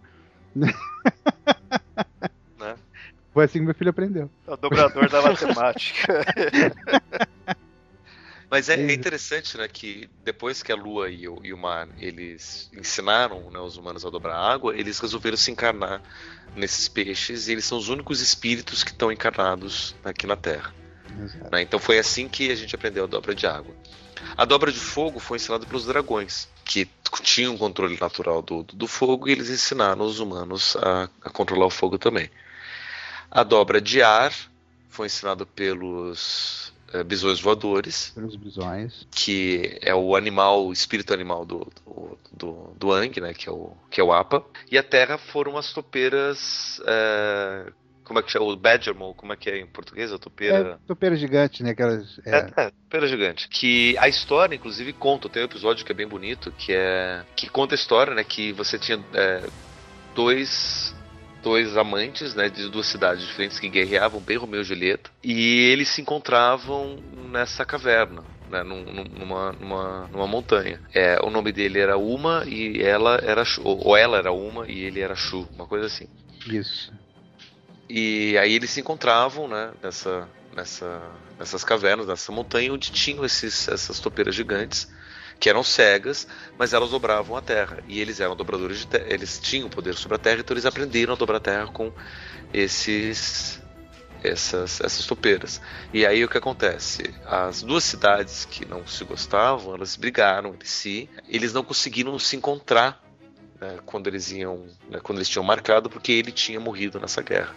Né? 0.56 0.74
Foi 3.34 3.46
assim 3.46 3.60
que 3.60 3.66
meu 3.66 3.74
filho 3.74 3.90
aprendeu. 3.90 4.30
É 4.48 4.54
o 4.54 4.58
dobrador 4.58 5.10
da 5.10 5.22
matemática. 5.22 6.24
Mas 8.54 8.70
é, 8.70 8.76
é, 8.76 8.94
interessante, 8.94 9.58
né, 9.58 9.68
que 9.68 10.08
depois 10.24 10.62
que 10.62 10.72
a 10.72 10.76
Lua 10.76 11.10
e 11.10 11.28
o, 11.28 11.40
e 11.44 11.52
o 11.52 11.58
mar 11.58 11.90
eles 11.98 12.70
ensinaram 12.72 13.50
né, 13.50 13.58
os 13.58 13.78
humanos 13.78 14.06
a 14.06 14.12
dobrar 14.12 14.38
água, 14.38 14.78
eles 14.78 15.00
resolveram 15.00 15.36
se 15.36 15.50
encarnar 15.50 16.04
nesses 16.56 16.88
peixes 16.88 17.48
e 17.48 17.54
eles 17.54 17.66
são 17.66 17.80
os 17.80 17.90
únicos 17.90 18.22
espíritos 18.22 18.84
que 18.84 18.92
estão 18.92 19.12
encarnados 19.12 19.96
aqui 20.06 20.28
na 20.28 20.36
Terra. 20.36 20.72
Né? 21.52 21.64
Então 21.64 21.80
foi 21.80 21.98
assim 21.98 22.30
que 22.30 22.52
a 22.52 22.56
gente 22.56 22.76
aprendeu 22.76 23.06
a 23.06 23.08
dobra 23.08 23.34
de 23.34 23.48
água. 23.48 23.76
A 24.38 24.46
dobra 24.46 24.72
de 24.72 24.80
fogo 24.80 25.20
foi 25.20 25.38
ensinada 25.38 25.66
pelos 25.66 25.88
dragões, 25.88 26.48
que 26.64 26.88
tinham 27.24 27.56
um 27.56 27.58
controle 27.58 27.98
natural 28.00 28.44
do, 28.44 28.62
do 28.62 28.86
fogo 28.86 29.28
e 29.28 29.32
eles 29.32 29.50
ensinaram 29.50 30.06
os 30.06 30.20
humanos 30.20 30.78
a, 30.78 31.10
a 31.24 31.30
controlar 31.32 31.66
o 31.66 31.72
fogo 31.72 31.98
também. 31.98 32.30
A 33.32 33.42
dobra 33.42 33.82
de 33.82 34.04
ar 34.04 34.32
foi 34.90 35.08
ensinada 35.08 35.44
pelos 35.44 36.72
bisões 37.02 37.40
voadores. 37.40 38.12
Pelos 38.14 38.36
bisões. 38.36 39.08
Que 39.10 39.80
é 39.82 39.96
o 39.96 40.16
animal, 40.16 40.68
o 40.68 40.74
espírito 40.74 41.14
animal 41.14 41.46
do, 41.46 41.68
do, 41.86 42.18
do, 42.32 42.74
do 42.78 42.92
Ang, 42.92 43.20
né? 43.22 43.34
Que 43.34 43.50
é, 43.50 43.52
o, 43.52 43.72
que 43.90 44.02
é 44.02 44.04
o 44.04 44.12
Apa. 44.12 44.44
E 44.70 44.78
a 44.78 44.84
Terra 44.84 45.18
foram 45.18 45.58
as 45.58 45.72
topeiras. 45.72 46.82
É, 46.86 47.72
como 48.04 48.20
é 48.20 48.22
que 48.22 48.32
chama? 48.32 48.46
O 48.46 48.56
Badgermole, 48.56 49.16
como 49.16 49.34
é 49.34 49.36
que 49.36 49.50
é 49.50 49.58
em 49.58 49.66
português? 49.66 50.12
A 50.12 50.20
topeira. 50.20 50.80
É, 50.84 50.88
topeira 50.88 51.16
gigante, 51.16 51.64
né? 51.64 51.72
Aquelas, 51.72 52.20
é... 52.26 52.36
É, 52.36 52.38
é, 52.58 52.72
topeira 52.72 53.08
gigante. 53.08 53.48
Que 53.48 53.98
a 53.98 54.08
história, 54.08 54.56
inclusive, 54.56 54.94
conta. 54.94 55.30
Tem 55.30 55.42
um 55.42 55.46
episódio 55.46 55.86
que 55.86 55.92
é 55.92 55.96
bem 55.96 56.08
bonito, 56.08 56.52
que 56.52 56.74
é. 56.74 57.24
que 57.36 57.50
conta 57.50 57.74
a 57.74 57.78
história, 57.78 58.14
né? 58.14 58.24
Que 58.24 58.52
você 58.52 58.78
tinha 58.78 59.04
é, 59.14 59.48
dois 60.14 60.93
dois 61.44 61.78
amantes, 61.78 62.34
né, 62.34 62.50
de 62.50 62.70
duas 62.70 62.88
cidades 62.88 63.28
diferentes 63.28 63.60
que 63.60 63.70
guerreavam, 63.70 64.22
bem 64.22 64.38
Romeu 64.38 64.62
e 64.62 64.64
Julieta, 64.64 65.12
e 65.22 65.70
eles 65.72 65.90
se 65.90 66.02
encontravam 66.02 67.04
nessa 67.30 67.66
caverna. 67.66 68.24
Né, 68.50 68.62
numa, 68.62 69.52
numa, 69.54 70.08
numa 70.12 70.28
montanha. 70.28 70.80
É, 70.94 71.18
o 71.24 71.32
nome 71.32 71.52
dele 71.52 71.80
era 71.80 71.98
Uma 71.98 72.44
e 72.46 72.84
ela 72.84 73.20
era 73.24 73.44
Shu, 73.44 73.64
ou 73.66 73.98
ela 73.98 74.18
era 74.18 74.32
Uma 74.32 74.70
e 74.70 74.84
ele 74.84 75.00
era 75.00 75.16
Shu, 75.16 75.48
uma 75.56 75.66
coisa 75.66 75.88
assim. 75.88 76.08
Isso. 76.46 76.94
E 77.90 78.38
aí 78.38 78.54
eles 78.54 78.70
se 78.70 78.80
encontravam, 78.80 79.48
né, 79.48 79.72
nessa, 79.82 80.30
nessa, 80.56 81.02
nessas 81.40 81.64
cavernas, 81.64 82.06
nessa 82.06 82.32
montanha 82.32 82.72
onde 82.72 82.92
tinham 82.92 83.26
esses, 83.26 83.68
essas 83.68 84.00
topeiras 84.00 84.36
gigantes 84.36 84.88
que 85.44 85.50
eram 85.50 85.62
cegas, 85.62 86.26
mas 86.58 86.72
elas 86.72 86.92
dobravam 86.92 87.36
a 87.36 87.42
terra. 87.42 87.84
E 87.86 88.00
eles 88.00 88.22
eram 88.22 88.34
dobradores 88.34 88.78
de 88.78 88.88
terra, 88.88 89.08
eles 89.10 89.38
tinham 89.40 89.68
poder 89.68 89.94
sobre 89.94 90.16
a 90.16 90.18
terra, 90.18 90.40
então 90.40 90.54
eles 90.54 90.66
aprenderam 90.66 91.16
a 91.16 91.18
dobrar 91.18 91.36
a 91.36 91.42
terra 91.42 91.68
com 91.68 91.92
esses 92.54 93.62
essas, 94.24 94.80
essas 94.80 95.06
topeiras. 95.06 95.60
E 95.94 96.06
aí 96.06 96.24
o 96.24 96.30
que 96.30 96.38
acontece? 96.38 97.14
As 97.26 97.62
duas 97.62 97.84
cidades 97.84 98.46
que 98.46 98.64
não 98.64 98.88
se 98.88 99.04
gostavam, 99.04 99.76
elas 99.76 99.98
brigaram 99.98 100.52
entre 100.52 100.70
si, 100.70 101.10
eles 101.28 101.52
não 101.52 101.62
conseguiram 101.62 102.18
se 102.18 102.38
encontrar 102.38 103.04
né, 103.60 103.80
quando 103.86 104.08
eles 104.08 104.32
iam, 104.32 104.66
né, 104.90 105.02
quando 105.04 105.18
eles 105.18 105.28
tinham 105.28 105.44
marcado, 105.44 105.90
porque 105.90 106.14
ele 106.14 106.32
tinha 106.32 106.58
morrido 106.58 107.02
nessa 107.02 107.22
guerra. 107.22 107.54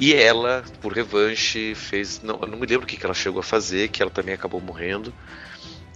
E 0.00 0.12
ela, 0.12 0.64
por 0.80 0.92
revanche, 0.92 1.76
fez. 1.76 2.20
Não, 2.22 2.40
eu 2.40 2.48
não 2.48 2.58
me 2.58 2.66
lembro 2.66 2.82
o 2.82 2.88
que, 2.88 2.96
que 2.96 3.06
ela 3.06 3.14
chegou 3.14 3.38
a 3.38 3.44
fazer, 3.44 3.86
que 3.86 4.02
ela 4.02 4.10
também 4.10 4.34
acabou 4.34 4.60
morrendo. 4.60 5.14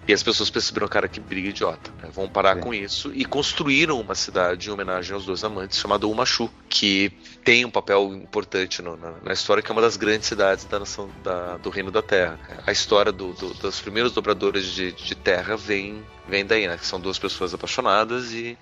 E 0.06 0.12
as 0.12 0.22
pessoas 0.22 0.50
perceberam, 0.50 0.88
cara, 0.88 1.06
que 1.06 1.20
briga 1.20 1.48
idiota. 1.48 1.92
Né? 2.02 2.08
Vão 2.12 2.28
parar 2.28 2.58
é. 2.58 2.60
com 2.60 2.74
isso 2.74 3.12
e 3.14 3.24
construíram 3.24 4.00
uma 4.00 4.14
cidade 4.14 4.68
em 4.68 4.72
homenagem 4.72 5.14
aos 5.14 5.24
dois 5.24 5.44
amantes, 5.44 5.78
chamada 5.78 6.08
Umashu, 6.08 6.50
que 6.68 7.10
tem 7.44 7.64
um 7.64 7.70
papel 7.70 8.12
importante 8.14 8.82
no, 8.82 8.96
na, 8.96 9.12
na, 9.22 9.32
história, 9.32 9.62
que 9.62 9.70
é 9.70 9.72
uma 9.72 9.80
das 9.80 9.96
grandes 9.96 10.26
cidades 10.26 10.64
da 10.64 10.80
nação 10.80 11.08
da, 11.22 11.56
do 11.56 11.70
Reino 11.70 11.92
da 11.92 12.02
Terra. 12.02 12.38
A 12.66 12.72
história 12.72 13.12
do, 13.12 13.32
do, 13.32 13.54
dos 13.54 13.80
primeiros 13.80 14.12
dobradores 14.12 14.66
de, 14.66 14.90
de, 14.90 15.14
terra 15.14 15.56
vem, 15.56 16.04
vem 16.28 16.44
daí, 16.44 16.66
né? 16.66 16.76
Que 16.76 16.86
são 16.86 17.00
duas 17.00 17.18
pessoas 17.18 17.54
apaixonadas 17.54 18.32
e, 18.32 18.58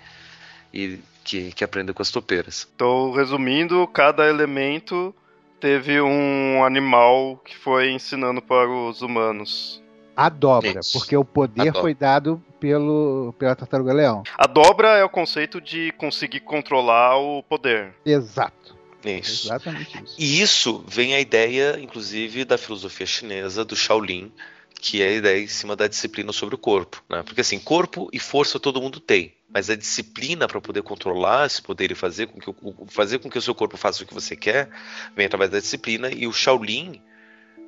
e 0.75 0.99
que, 1.25 1.53
que 1.53 1.65
aprendem 1.65 1.95
com 1.95 2.03
as 2.03 2.11
topeiras. 2.11 2.69
Então, 2.75 3.13
resumindo, 3.13 3.87
cada 3.87 4.29
elemento 4.29 5.15
teve 5.59 6.01
um 6.03 6.63
animal 6.65 7.41
que 7.45 7.57
foi 7.57 7.93
ensinando 7.93 8.43
para 8.43 8.69
os 8.69 9.01
humanos. 9.01 9.83
A 10.21 10.29
dobra, 10.29 10.81
Isso. 10.81 10.99
porque 10.99 11.17
o 11.17 11.25
poder 11.25 11.73
foi 11.73 11.95
dado 11.95 12.45
pelo, 12.61 13.35
pela 13.39 13.57
Tartaruga 13.57 13.91
Leão. 13.91 14.23
A 14.37 14.47
dobra 14.47 14.99
é 14.99 15.03
o 15.03 15.09
conceito 15.09 15.63
de 15.63 15.93
conseguir 15.93 16.41
controlar 16.41 17.17
o 17.17 17.43
poder. 17.43 17.95
Exato. 18.05 18.77
Isso. 19.03 19.47
Exatamente 19.47 20.05
isso. 20.05 20.17
E 20.19 20.43
isso 20.43 20.85
vem 20.87 21.15
a 21.15 21.21
ideia, 21.21 21.81
inclusive, 21.81 22.45
da 22.45 22.59
filosofia 22.59 23.07
chinesa, 23.07 23.65
do 23.65 23.75
Shaolin, 23.75 24.31
que 24.79 25.01
é 25.01 25.09
a 25.09 25.13
ideia 25.13 25.43
em 25.43 25.49
cima 25.49 25.75
da 25.75 25.89
disciplina 25.89 26.35
sobre 26.35 26.55
o 26.55 26.59
corpo. 26.59 27.03
Né? 27.09 27.23
Porque 27.23 27.41
assim, 27.41 27.59
corpo 27.59 28.11
e 28.13 28.19
força 28.19 28.61
todo 28.61 28.79
mundo 28.79 29.01
tem. 29.01 29.33
Mas 29.49 29.71
a 29.71 29.75
disciplina 29.75 30.47
para 30.47 30.61
poder 30.61 30.83
controlar 30.83 31.47
esse 31.47 31.63
poder 31.63 31.91
e 31.91 31.95
fazer 31.95 32.27
com, 32.27 32.39
que, 32.39 32.55
fazer 32.89 33.21
com 33.21 33.31
que 33.31 33.39
o 33.39 33.43
seu 33.43 33.55
corpo 33.55 33.79
faça 33.79 34.05
o 34.05 34.07
que 34.07 34.13
você 34.13 34.37
quer 34.37 34.69
vem 35.17 35.25
através 35.25 35.51
da 35.51 35.61
disciplina. 35.61 36.11
E 36.13 36.27
o 36.27 36.33
Shaolin 36.33 37.01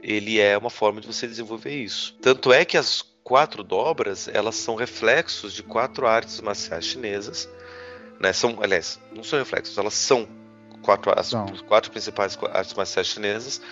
ele 0.03 0.41
é 0.41 0.59
uma 0.59 0.71
forma 0.71 1.01
de 1.01 1.07
você 1.07 1.27
desenvolver 1.27 1.75
isso. 1.75 2.17
Tanto 2.21 2.53
é 2.53 2.65
que 2.65 2.77
as 2.77 3.03
quatro 3.23 3.63
dobras 3.63 4.29
elas 4.29 4.57
são 4.57 4.75
reflexos 4.75 5.53
de 5.53 5.63
quatro 5.63 6.07
artes 6.07 6.41
marciais 6.41 6.85
chinesas, 6.85 7.49
né? 8.21 8.33
São, 8.33 8.59
aliás, 8.61 9.01
não 9.15 9.23
são 9.23 9.39
reflexos, 9.39 9.79
elas 9.79 9.95
são 9.95 10.29
quatro 10.83 11.13
as 11.17 11.33
quatro 11.69 11.91
principais 11.93 12.37
artes 12.53 12.75
marciais 12.75 13.07
chinesas 13.07 13.63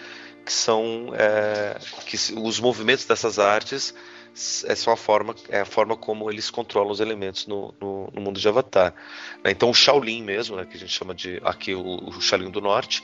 que 0.45 0.53
são 0.53 1.13
é, 1.15 1.77
que 2.07 2.17
os 2.39 2.61
movimentos 2.61 3.05
dessas 3.05 3.39
artes 3.39 3.93
é 4.65 4.75
só 4.77 4.93
a 4.93 4.97
forma 4.97 5.35
é 5.49 5.61
a 5.61 5.65
forma 5.65 5.97
como 5.97 6.31
eles 6.31 6.49
controlam 6.51 6.93
os 6.93 7.01
elementos 7.01 7.47
no, 7.47 7.75
no, 7.81 8.11
no 8.13 8.21
mundo 8.21 8.39
de 8.39 8.49
Avatar. 8.49 8.95
Né? 9.45 9.51
Então 9.51 9.69
o 9.69 9.75
Shaolin 9.75 10.23
mesmo, 10.23 10.57
né, 10.57 10.65
que 10.65 10.77
a 10.77 10.81
gente 10.81 10.93
chama 10.93 11.15
de 11.15 11.41
aqui 11.45 11.75
o, 11.75 12.09
o 12.09 12.21
Shaolin 12.21 12.51
do 12.51 12.61
Norte, 12.61 13.03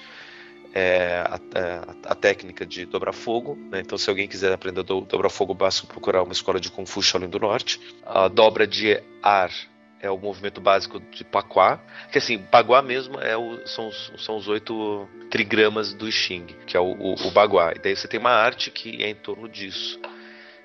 é, 0.79 1.24
a, 1.27 1.41
é, 1.55 1.61
a, 1.62 2.12
a, 2.12 2.14
técnica 2.14 2.66
de 2.66 2.85
dobrar 2.85 3.14
fogo. 3.14 3.57
Né? 3.70 3.81
Então, 3.81 3.97
se 3.97 4.11
alguém 4.11 4.29
quiser 4.29 4.53
aprender 4.53 4.81
a 4.81 4.83
do, 4.83 5.01
dobrar 5.01 5.31
fogo, 5.31 5.55
basta 5.55 5.87
procurar 5.87 6.22
uma 6.22 6.35
escola 6.35 6.61
de 6.61 6.70
Kung 6.70 6.85
Fu 6.85 7.03
Shaolin 7.03 7.31
do 7.31 7.41
Norte. 7.41 7.81
A 8.05 8.29
dobra 8.29 8.66
de 8.66 9.03
ar 9.22 9.51
é 10.03 10.11
o 10.11 10.18
movimento 10.18 10.61
básico 10.61 11.01
de 11.01 11.24
Paquá. 11.24 11.81
Que 12.12 12.18
assim, 12.18 12.37
Baguá 12.53 12.83
mesmo 12.83 13.18
é 13.18 13.35
o, 13.35 13.66
são, 13.66 13.89
os, 13.89 14.12
são 14.18 14.37
os 14.37 14.49
oito 14.49 15.09
trigramas 15.31 15.95
do 15.95 16.12
Xing, 16.12 16.45
que 16.66 16.77
é 16.77 16.81
o, 16.81 16.93
o, 16.93 17.14
o 17.27 17.31
Baguá. 17.31 17.72
E 17.74 17.79
daí 17.79 17.97
você 17.97 18.07
tem 18.07 18.20
uma 18.20 18.33
arte 18.33 18.70
que 18.70 19.03
é 19.03 19.09
em 19.09 19.14
torno 19.14 19.49
disso, 19.49 19.99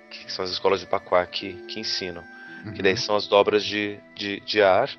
que 0.10 0.30
são 0.30 0.44
as 0.44 0.52
escolas 0.52 0.82
de 0.82 0.88
Paquá 0.88 1.26
que, 1.26 1.54
que 1.70 1.80
ensinam. 1.80 2.24
Uhum. 2.66 2.74
Que 2.74 2.84
daí 2.84 2.98
são 2.98 3.16
as 3.16 3.28
dobras 3.28 3.64
de, 3.64 3.98
de, 4.14 4.42
de 4.42 4.62
ar 4.62 4.90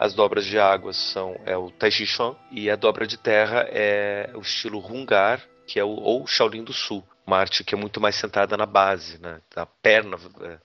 as 0.00 0.14
dobras 0.14 0.46
de 0.46 0.58
água 0.58 0.94
são 0.94 1.38
é 1.44 1.54
o 1.54 1.70
Tai 1.70 1.90
Chi 1.90 2.06
Chuan 2.06 2.34
e 2.50 2.70
a 2.70 2.74
dobra 2.74 3.06
de 3.06 3.18
terra 3.18 3.66
é 3.68 4.30
o 4.34 4.40
estilo 4.40 4.78
Hungar, 4.78 5.46
que 5.66 5.78
é 5.78 5.84
o 5.84 5.90
ou 5.90 6.26
Shaolin 6.26 6.64
do 6.64 6.72
Sul, 6.72 7.06
uma 7.26 7.36
arte 7.36 7.62
que 7.62 7.74
é 7.74 7.78
muito 7.78 8.00
mais 8.00 8.16
sentada 8.16 8.56
na 8.56 8.64
base, 8.64 9.20
né, 9.20 9.42
na 9.54 9.66
perna. 9.66 10.16
É, 10.40 10.58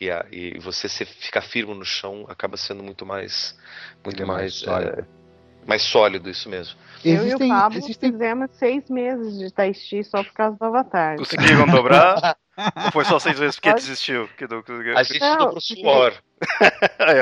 e, 0.00 0.10
a, 0.10 0.26
e 0.32 0.58
você 0.58 0.88
se 0.88 1.04
ficar 1.04 1.42
firme 1.42 1.72
no 1.72 1.84
chão 1.84 2.26
acaba 2.28 2.56
sendo 2.56 2.82
muito 2.82 3.06
mais 3.06 3.56
muito 4.04 4.26
mais, 4.26 4.40
mais 4.40 4.54
sólido. 4.54 5.00
É, 5.00 5.21
mais 5.66 5.82
sólido 5.82 6.28
isso 6.28 6.48
mesmo. 6.48 6.78
Eu 7.04 7.14
existem, 7.14 7.48
e 7.48 7.50
o 7.50 7.54
Pablo 7.54 7.78
existem... 7.78 8.12
fizemos 8.12 8.50
seis 8.52 8.88
meses 8.88 9.38
de 9.38 9.52
Tai 9.52 9.74
Chi 9.74 10.04
só 10.04 10.22
por 10.22 10.32
causa 10.32 10.56
do 10.56 10.64
Avatar. 10.64 11.16
Conseguiram 11.16 11.66
dobrar? 11.66 12.36
Ou 12.86 12.92
foi 12.92 13.04
só 13.04 13.18
seis 13.18 13.38
vezes 13.38 13.56
porque 13.56 13.74
desistiu? 13.74 14.28
Que 14.36 14.46
do, 14.46 14.62
que... 14.62 14.72
A 14.90 15.02
gente 15.02 15.20
não, 15.20 15.38
dobrou 15.38 15.60
suor. 15.60 16.12
É 16.98 17.20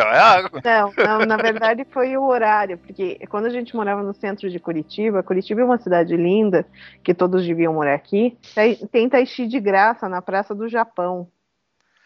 não, 0.64 0.93
não, 0.97 1.26
na 1.26 1.36
verdade 1.36 1.86
foi 1.91 2.16
o 2.16 2.24
horário, 2.26 2.78
porque 2.78 3.18
quando 3.28 3.47
a 3.47 3.51
gente 3.51 3.76
morava 3.76 4.03
no 4.03 4.14
centro 4.14 4.49
de 4.49 4.59
Curitiba, 4.59 5.22
Curitiba 5.22 5.61
é 5.61 5.64
uma 5.64 5.76
cidade 5.76 6.16
linda, 6.16 6.66
que 7.05 7.12
todos 7.12 7.47
deviam 7.47 7.74
morar 7.74 7.95
aqui, 7.95 8.38
tem 8.91 9.09
Tai 9.11 9.26
Chi 9.26 9.47
de 9.47 9.61
graça 9.61 10.09
na 10.09 10.22
Praça 10.22 10.55
do 10.55 10.68
Japão. 10.70 11.28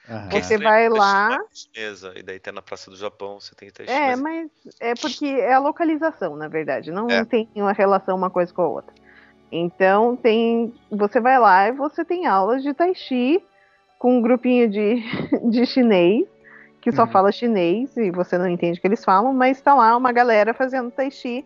Uhum. 0.08 0.30
Você 0.30 0.58
vai 0.58 0.88
lá. 0.88 1.38
Chinesa, 1.52 2.12
e 2.16 2.22
daí 2.22 2.38
tem 2.38 2.52
na 2.52 2.60
Praça 2.60 2.90
do 2.90 2.96
Japão, 2.96 3.40
você 3.40 3.54
tem 3.54 3.70
Tai 3.70 3.86
Chi. 3.86 3.92
É, 3.92 4.16
mas 4.16 4.50
é 4.80 4.94
porque 4.94 5.26
é 5.26 5.54
a 5.54 5.58
localização, 5.58 6.36
na 6.36 6.48
verdade. 6.48 6.90
Não 6.90 7.08
é. 7.08 7.24
tem 7.24 7.48
uma 7.54 7.72
relação 7.72 8.16
uma 8.16 8.30
coisa 8.30 8.52
com 8.52 8.62
a 8.62 8.68
outra. 8.68 8.94
Então 9.50 10.16
tem. 10.16 10.74
Você 10.90 11.20
vai 11.20 11.38
lá 11.38 11.68
e 11.68 11.72
você 11.72 12.04
tem 12.04 12.26
aulas 12.26 12.62
de 12.62 12.74
Tai 12.74 12.94
Chi 12.94 13.42
com 13.98 14.18
um 14.18 14.22
grupinho 14.22 14.68
de, 14.68 15.02
de 15.50 15.64
chinês 15.64 16.26
que 16.84 16.92
só 16.92 17.04
uhum. 17.04 17.10
fala 17.10 17.32
chinês 17.32 17.96
e 17.96 18.10
você 18.10 18.36
não 18.36 18.46
entende 18.46 18.78
o 18.78 18.80
que 18.82 18.86
eles 18.86 19.02
falam, 19.02 19.32
mas 19.32 19.56
está 19.56 19.74
lá 19.74 19.96
uma 19.96 20.12
galera 20.12 20.52
fazendo 20.52 20.90
tai 20.90 21.10
chi. 21.10 21.42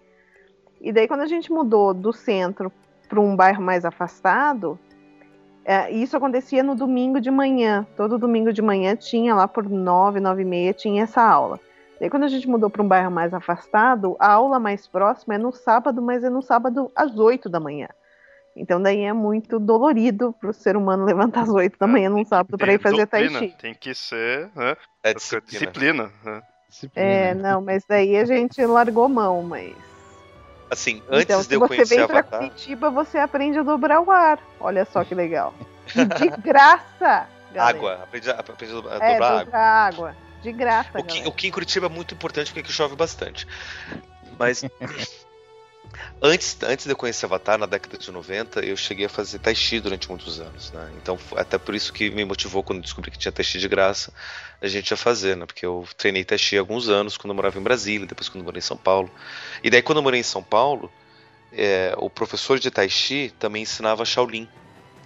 E 0.81 0.93
daí 0.93 1.07
quando 1.07 1.21
a 1.21 1.27
gente 1.27 1.53
mudou 1.53 1.95
do 1.95 2.13
centro 2.13 2.73
para 3.09 3.21
um 3.21 3.37
bairro 3.37 3.63
mais 3.63 3.85
afastado, 3.85 4.77
é, 5.69 5.91
isso 5.91 6.17
acontecia 6.17 6.63
no 6.63 6.75
domingo 6.75 7.21
de 7.21 7.31
manhã. 7.31 7.87
Todo 7.95 8.19
domingo 8.19 8.55
de 8.55 8.63
manhã 8.63 8.97
tinha 8.97 9.35
lá 9.35 9.47
por 9.47 9.69
nove, 9.69 10.19
nove 10.19 10.41
e 10.41 10.45
meia 10.47 10.73
tinha 10.73 11.03
essa 11.03 11.23
aula. 11.23 11.61
Daí 12.01 12.09
quando 12.09 12.25
a 12.25 12.29
gente 12.29 12.49
mudou 12.49 12.71
para 12.71 12.83
um 12.83 12.89
bairro 12.89 13.11
mais 13.11 13.35
afastado, 13.35 14.17
a 14.19 14.33
aula 14.33 14.59
mais 14.59 14.87
próxima 14.87 15.35
é 15.35 15.39
no 15.39 15.53
sábado, 15.53 16.01
mas 16.01 16.25
é 16.25 16.31
no 16.31 16.41
sábado 16.41 16.91
às 16.97 17.19
oito 17.19 17.51
da 17.51 17.61
manhã. 17.61 17.87
Então 18.57 18.81
daí 18.81 19.03
é 19.03 19.13
muito 19.13 19.61
dolorido 19.61 20.35
pro 20.41 20.55
ser 20.55 20.75
humano 20.75 21.05
levantar 21.05 21.43
às 21.43 21.51
8 21.51 21.79
da 21.79 21.87
manhã 21.87 22.09
num 22.09 22.25
sábado 22.25 22.57
para 22.57 22.73
ir 22.73 22.81
fazer 22.81 23.07
tai 23.07 23.29
chi. 23.29 23.55
Tem 23.61 23.75
que 23.75 23.95
ser 23.95 24.51
né? 24.57 24.75
É 25.03 25.13
disciplina. 25.13 25.53
disciplina. 25.53 26.11
né? 26.25 26.43
É, 26.97 27.35
não, 27.35 27.61
mas 27.61 27.85
daí 27.87 28.17
a 28.17 28.25
gente 28.25 28.65
largou 28.65 29.07
mão, 29.07 29.43
mas 29.43 29.75
Assim, 30.71 31.03
antes 31.09 31.25
então, 31.25 31.41
de 31.41 31.47
se 31.47 31.55
eu 31.55 31.61
você 31.61 31.69
conhecer 31.69 31.97
vem 31.97 32.07
pra 32.07 32.19
Avatar, 32.21 32.41
Curitiba, 32.41 32.91
você 32.91 33.19
aprende 33.19 33.59
a 33.59 33.63
dobrar 33.63 34.01
o 34.01 34.11
ar. 34.11 34.39
Olha 34.61 34.85
só 34.85 35.03
que 35.05 35.15
legal. 35.15 35.55
E 35.95 36.05
de 36.05 36.29
graça, 36.43 37.27
galera. 37.53 37.79
água, 37.79 37.95
aprendi 38.03 38.31
a, 38.31 38.35
aprendi 38.35 38.73
a 38.75 38.77
É, 38.77 39.13
dobrar 39.13 39.27
água. 39.27 39.45
dobrar 39.45 39.87
água. 39.87 40.17
De 40.43 40.53
graça, 40.53 40.91
O 41.01 41.03
que, 41.03 41.27
o 41.27 41.33
que 41.33 41.49
em 41.49 41.51
Curitiba 41.51 41.87
é 41.87 41.89
muito 41.89 42.15
importante 42.15 42.47
porque 42.51 42.61
aqui 42.61 42.73
chove 42.73 42.95
bastante. 42.95 43.45
Mas 44.39 44.63
antes, 46.23 46.57
antes 46.63 46.87
de 46.87 46.93
eu 46.93 46.97
conhecer 46.97 47.27
Avatar, 47.27 47.59
na 47.59 47.67
década 47.67 47.99
de 47.99 48.11
90, 48.11 48.61
eu 48.65 48.77
cheguei 48.77 49.07
a 49.07 49.09
fazer 49.09 49.39
Tai 49.39 49.55
Chi 49.55 49.81
durante 49.81 50.09
muitos 50.09 50.41
anos. 50.41 50.73
Né? 50.73 50.93
Então, 51.01 51.19
até 51.37 51.59
por 51.59 51.75
isso 51.75 51.93
que 51.93 52.11
me 52.11 52.25
motivou 52.25 52.63
quando 52.63 52.83
descobri 52.83 53.11
que 53.11 53.19
tinha 53.19 53.33
Tai 53.33 53.45
Chi 53.45 53.59
de 53.59 53.69
graça, 53.69 54.13
a 54.61 54.67
gente 54.67 54.91
ia 54.91 54.97
fazer, 54.97 55.37
né? 55.37 55.47
Porque 55.47 55.65
eu 55.65 55.87
treinei 55.97 56.25
Tai 56.25 56.39
Chi 56.39 56.57
há 56.57 56.61
alguns 56.61 56.89
anos, 56.89 57.17
quando 57.17 57.31
eu 57.31 57.35
morava 57.37 57.59
em 57.59 57.63
Brasília, 57.63 58.07
depois 58.07 58.29
quando 58.29 58.41
eu 58.41 58.45
morei 58.45 58.59
em 58.59 58.63
São 58.63 58.77
Paulo. 58.77 59.11
E 59.63 59.71
daí, 59.71 59.83
quando 59.83 59.99
eu 59.99 60.03
morei 60.03 60.21
em 60.21 60.25
São 60.25 60.43
Paulo, 60.43 60.91
é, 61.53 61.95
o 61.99 62.11
professor 62.11 62.59
de 62.59 62.71
Tai 62.71 62.89
Chi 62.89 63.33
também 63.39 63.63
ensinava 63.63 64.05
Shaolin 64.05 64.49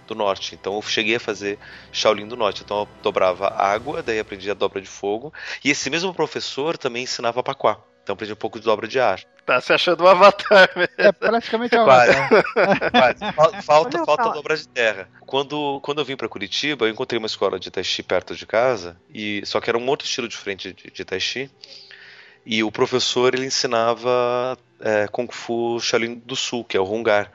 do 0.07 0.15
Norte. 0.15 0.55
Então 0.55 0.75
eu 0.75 0.81
cheguei 0.81 1.15
a 1.15 1.19
fazer 1.19 1.57
Shaolin 1.91 2.27
do 2.27 2.35
Norte. 2.35 2.63
Então 2.63 2.79
eu 2.81 2.87
dobrava 3.01 3.47
água, 3.47 4.03
daí 4.03 4.19
aprendi 4.19 4.49
a 4.49 4.53
dobra 4.53 4.81
de 4.81 4.87
fogo. 4.87 5.33
E 5.63 5.71
esse 5.71 5.89
mesmo 5.89 6.13
professor 6.13 6.77
também 6.77 7.03
ensinava 7.03 7.43
Paquá. 7.43 7.79
Então 8.03 8.13
aprendi 8.13 8.33
um 8.33 8.35
pouco 8.37 8.59
de 8.59 8.65
dobra 8.65 8.85
de 8.87 8.99
ar. 8.99 9.21
Tá 9.45 9.59
se 9.61 9.71
achando 9.73 10.03
um 10.03 10.07
avatar 10.07 10.69
mesmo. 10.75 10.93
É 10.97 11.11
praticamente 11.11 11.75
Quase. 11.75 12.11
Avatar. 12.11 12.91
Quase. 12.91 13.33
Fal- 13.33 13.61
Falta, 13.63 14.05
falta 14.05 14.29
dobra 14.31 14.57
de 14.57 14.67
terra. 14.67 15.07
Quando, 15.21 15.79
quando 15.81 15.99
eu 15.99 16.05
vim 16.05 16.15
para 16.17 16.27
Curitiba, 16.27 16.85
eu 16.85 16.89
encontrei 16.89 17.17
uma 17.17 17.27
escola 17.27 17.57
de 17.59 17.71
Tai 17.71 17.83
Chi 17.83 18.03
perto 18.03 18.35
de 18.35 18.45
casa, 18.45 18.97
e 19.09 19.41
só 19.45 19.59
que 19.61 19.69
era 19.69 19.77
um 19.77 19.87
outro 19.87 20.05
estilo 20.05 20.27
diferente 20.27 20.73
de, 20.73 20.91
de 20.91 21.05
Tai 21.05 21.19
Chi. 21.19 21.49
E 22.45 22.61
o 22.61 22.69
professor 22.71 23.33
ele 23.33 23.45
ensinava 23.45 24.57
é, 24.81 25.07
Kung 25.07 25.27
Fu 25.31 25.79
Shaolin 25.79 26.15
do 26.25 26.35
Sul, 26.35 26.65
que 26.65 26.75
é 26.75 26.79
o 26.79 26.83
Hungar. 26.83 27.31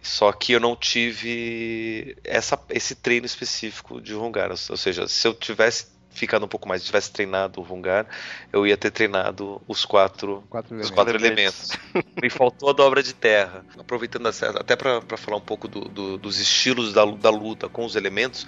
Só 0.00 0.32
que 0.32 0.52
eu 0.52 0.60
não 0.60 0.74
tive 0.74 2.16
essa, 2.24 2.60
esse 2.70 2.94
treino 2.96 3.26
específico 3.26 4.00
de 4.00 4.14
Hungar. 4.14 4.50
Ou 4.50 4.56
ou 4.70 4.76
seja, 4.76 5.06
se 5.06 5.26
eu 5.28 5.34
tivesse 5.34 5.91
ficado 6.12 6.44
um 6.44 6.48
pouco 6.48 6.68
mais, 6.68 6.84
tivesse 6.84 7.10
treinado 7.10 7.60
o 7.60 7.64
Hungar, 7.74 8.06
eu 8.52 8.66
ia 8.66 8.76
ter 8.76 8.90
treinado 8.90 9.60
os 9.66 9.84
quatro 9.84 10.44
Quatro 10.50 10.74
os 10.74 10.76
vezes. 10.78 10.90
quatro 10.94 11.16
elementos. 11.16 11.70
elementos. 11.94 12.12
Me 12.22 12.30
faltou 12.30 12.70
a 12.70 12.72
dobra 12.72 13.02
de 13.02 13.12
terra. 13.14 13.64
Aproveitando 13.78 14.28
essa- 14.28 14.50
até 14.50 14.76
para 14.76 15.00
falar 15.16 15.36
um 15.38 15.40
pouco 15.40 15.66
do- 15.68 15.88
do- 15.88 16.18
dos 16.18 16.38
estilos 16.38 16.92
da, 16.92 17.04
da 17.04 17.30
luta 17.30 17.68
com 17.68 17.84
os 17.84 17.96
elementos, 17.96 18.46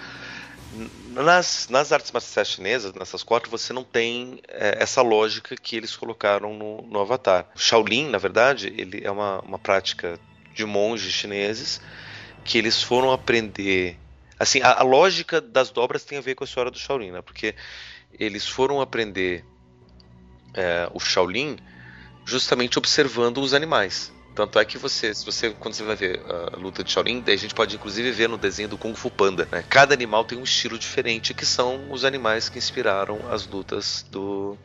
nas, 0.71 1.69
nas 1.69 1.93
artes 1.93 2.11
marciais 2.11 2.49
chinesas, 2.49 2.93
nessas 2.95 3.23
quatro, 3.23 3.51
você 3.51 3.73
não 3.73 3.85
tem 3.85 4.41
é, 4.49 4.79
essa 4.83 5.03
lógica 5.03 5.55
que 5.57 5.77
eles 5.77 5.97
colocaram 5.97 6.53
no, 6.55 6.83
no 6.83 7.01
Avatar. 7.01 7.47
O 7.55 7.59
Shaolin, 7.59 8.09
na 8.09 8.19
verdade, 8.19 8.73
ele 8.77 9.01
é 9.05 9.11
uma, 9.11 9.41
uma 9.41 9.59
prática 9.59 10.19
de 10.55 10.65
monges 10.65 11.12
chineses 11.12 11.81
que 12.45 12.59
eles 12.59 12.83
foram 12.83 13.12
aprender. 13.12 13.99
Assim, 14.45 14.61
a, 14.61 14.81
a 14.81 14.83
lógica 14.83 15.41
das 15.41 15.71
dobras 15.71 16.05
tem 16.05 16.19
a 16.19 16.21
ver 16.21 16.35
com 16.35 16.45
a 16.45 16.47
história 16.47 16.71
do 16.71 16.79
Shaolin, 16.79 17.13
né? 17.13 17.23
Porque 17.23 17.55
eles 18.13 18.47
foram 18.47 18.79
aprender 18.79 19.43
é, 20.53 20.87
o 20.93 21.01
Shaolin 21.01 21.57
justamente 22.27 22.79
observando 22.79 23.39
os 23.39 23.55
animais. 23.55 24.13
Tanto 24.35 24.59
é 24.59 24.65
que 24.67 24.77
você, 24.77 25.15
se 25.15 25.25
você, 25.25 25.49
quando 25.49 25.73
você 25.73 25.83
vai 25.83 25.97
ver 25.97 26.21
a 26.53 26.57
luta 26.59 26.85
de 26.85 26.91
Shaolin, 26.91 27.25
a 27.27 27.37
gente 27.37 27.55
pode 27.55 27.75
inclusive 27.75 28.11
ver 28.13 28.29
no 28.29 28.37
desenho 28.37 28.69
do 28.69 28.77
Kung 28.77 28.95
Fu 28.95 29.11
Panda, 29.11 29.49
né? 29.51 29.65
Cada 29.67 29.95
animal 29.95 30.27
tem 30.27 30.37
um 30.37 30.45
estilo 30.45 30.79
diferente, 30.79 31.33
que 31.33 31.47
são 31.47 31.91
os 31.91 32.05
animais 32.05 32.51
que 32.51 32.59
inspiraram 32.59 33.19
as 33.31 33.47
lutas 33.47 34.05
do 34.11 34.59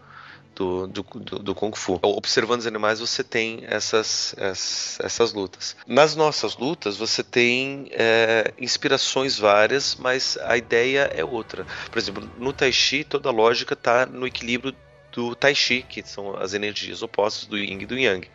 do, 0.60 0.88
do, 0.88 1.40
do, 1.40 1.56
Kung 1.56 1.74
Fu. 1.74 1.98
Observando 2.02 2.60
os 2.60 2.68
animais, 2.68 3.00
você 3.00 3.24
tem 3.24 3.64
essas, 3.66 4.36
essas, 4.38 5.00
essas 5.00 5.32
lutas. 5.32 5.78
Nas 5.88 6.18
nossas 6.18 6.58
lutas, 6.58 6.98
você 6.98 7.24
tem 7.24 7.88
é, 7.92 8.54
inspirações 8.60 9.40
várias, 9.40 9.96
mas 9.96 10.38
a 10.42 10.58
ideia 10.58 11.10
é 11.16 11.24
outra. 11.24 11.66
Por 11.90 11.98
exemplo, 11.98 12.30
no 12.38 12.52
Tai 12.52 12.72
Chi, 12.74 13.06
toda 13.06 13.30
a 13.30 13.32
lógica 13.32 13.74
está 13.74 14.06
no 14.06 14.28
equilíbrio 14.28 14.76
do 15.14 15.34
Tai 15.34 15.56
Chi, 15.56 15.82
que 15.88 16.04
são 16.04 16.36
as 16.36 16.54
energias 16.54 17.02
opostas 17.02 17.48
do 17.48 17.58
Yin 17.58 17.80
e 17.80 17.86
do 17.86 17.98
Yang. 17.98 18.28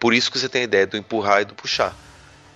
Por 0.00 0.12
isso 0.12 0.32
que 0.32 0.38
você 0.38 0.48
tem 0.48 0.62
a 0.62 0.64
ideia 0.64 0.86
do 0.86 0.96
empurrar 0.96 1.42
e 1.42 1.44
do 1.44 1.54
puxar. 1.54 1.94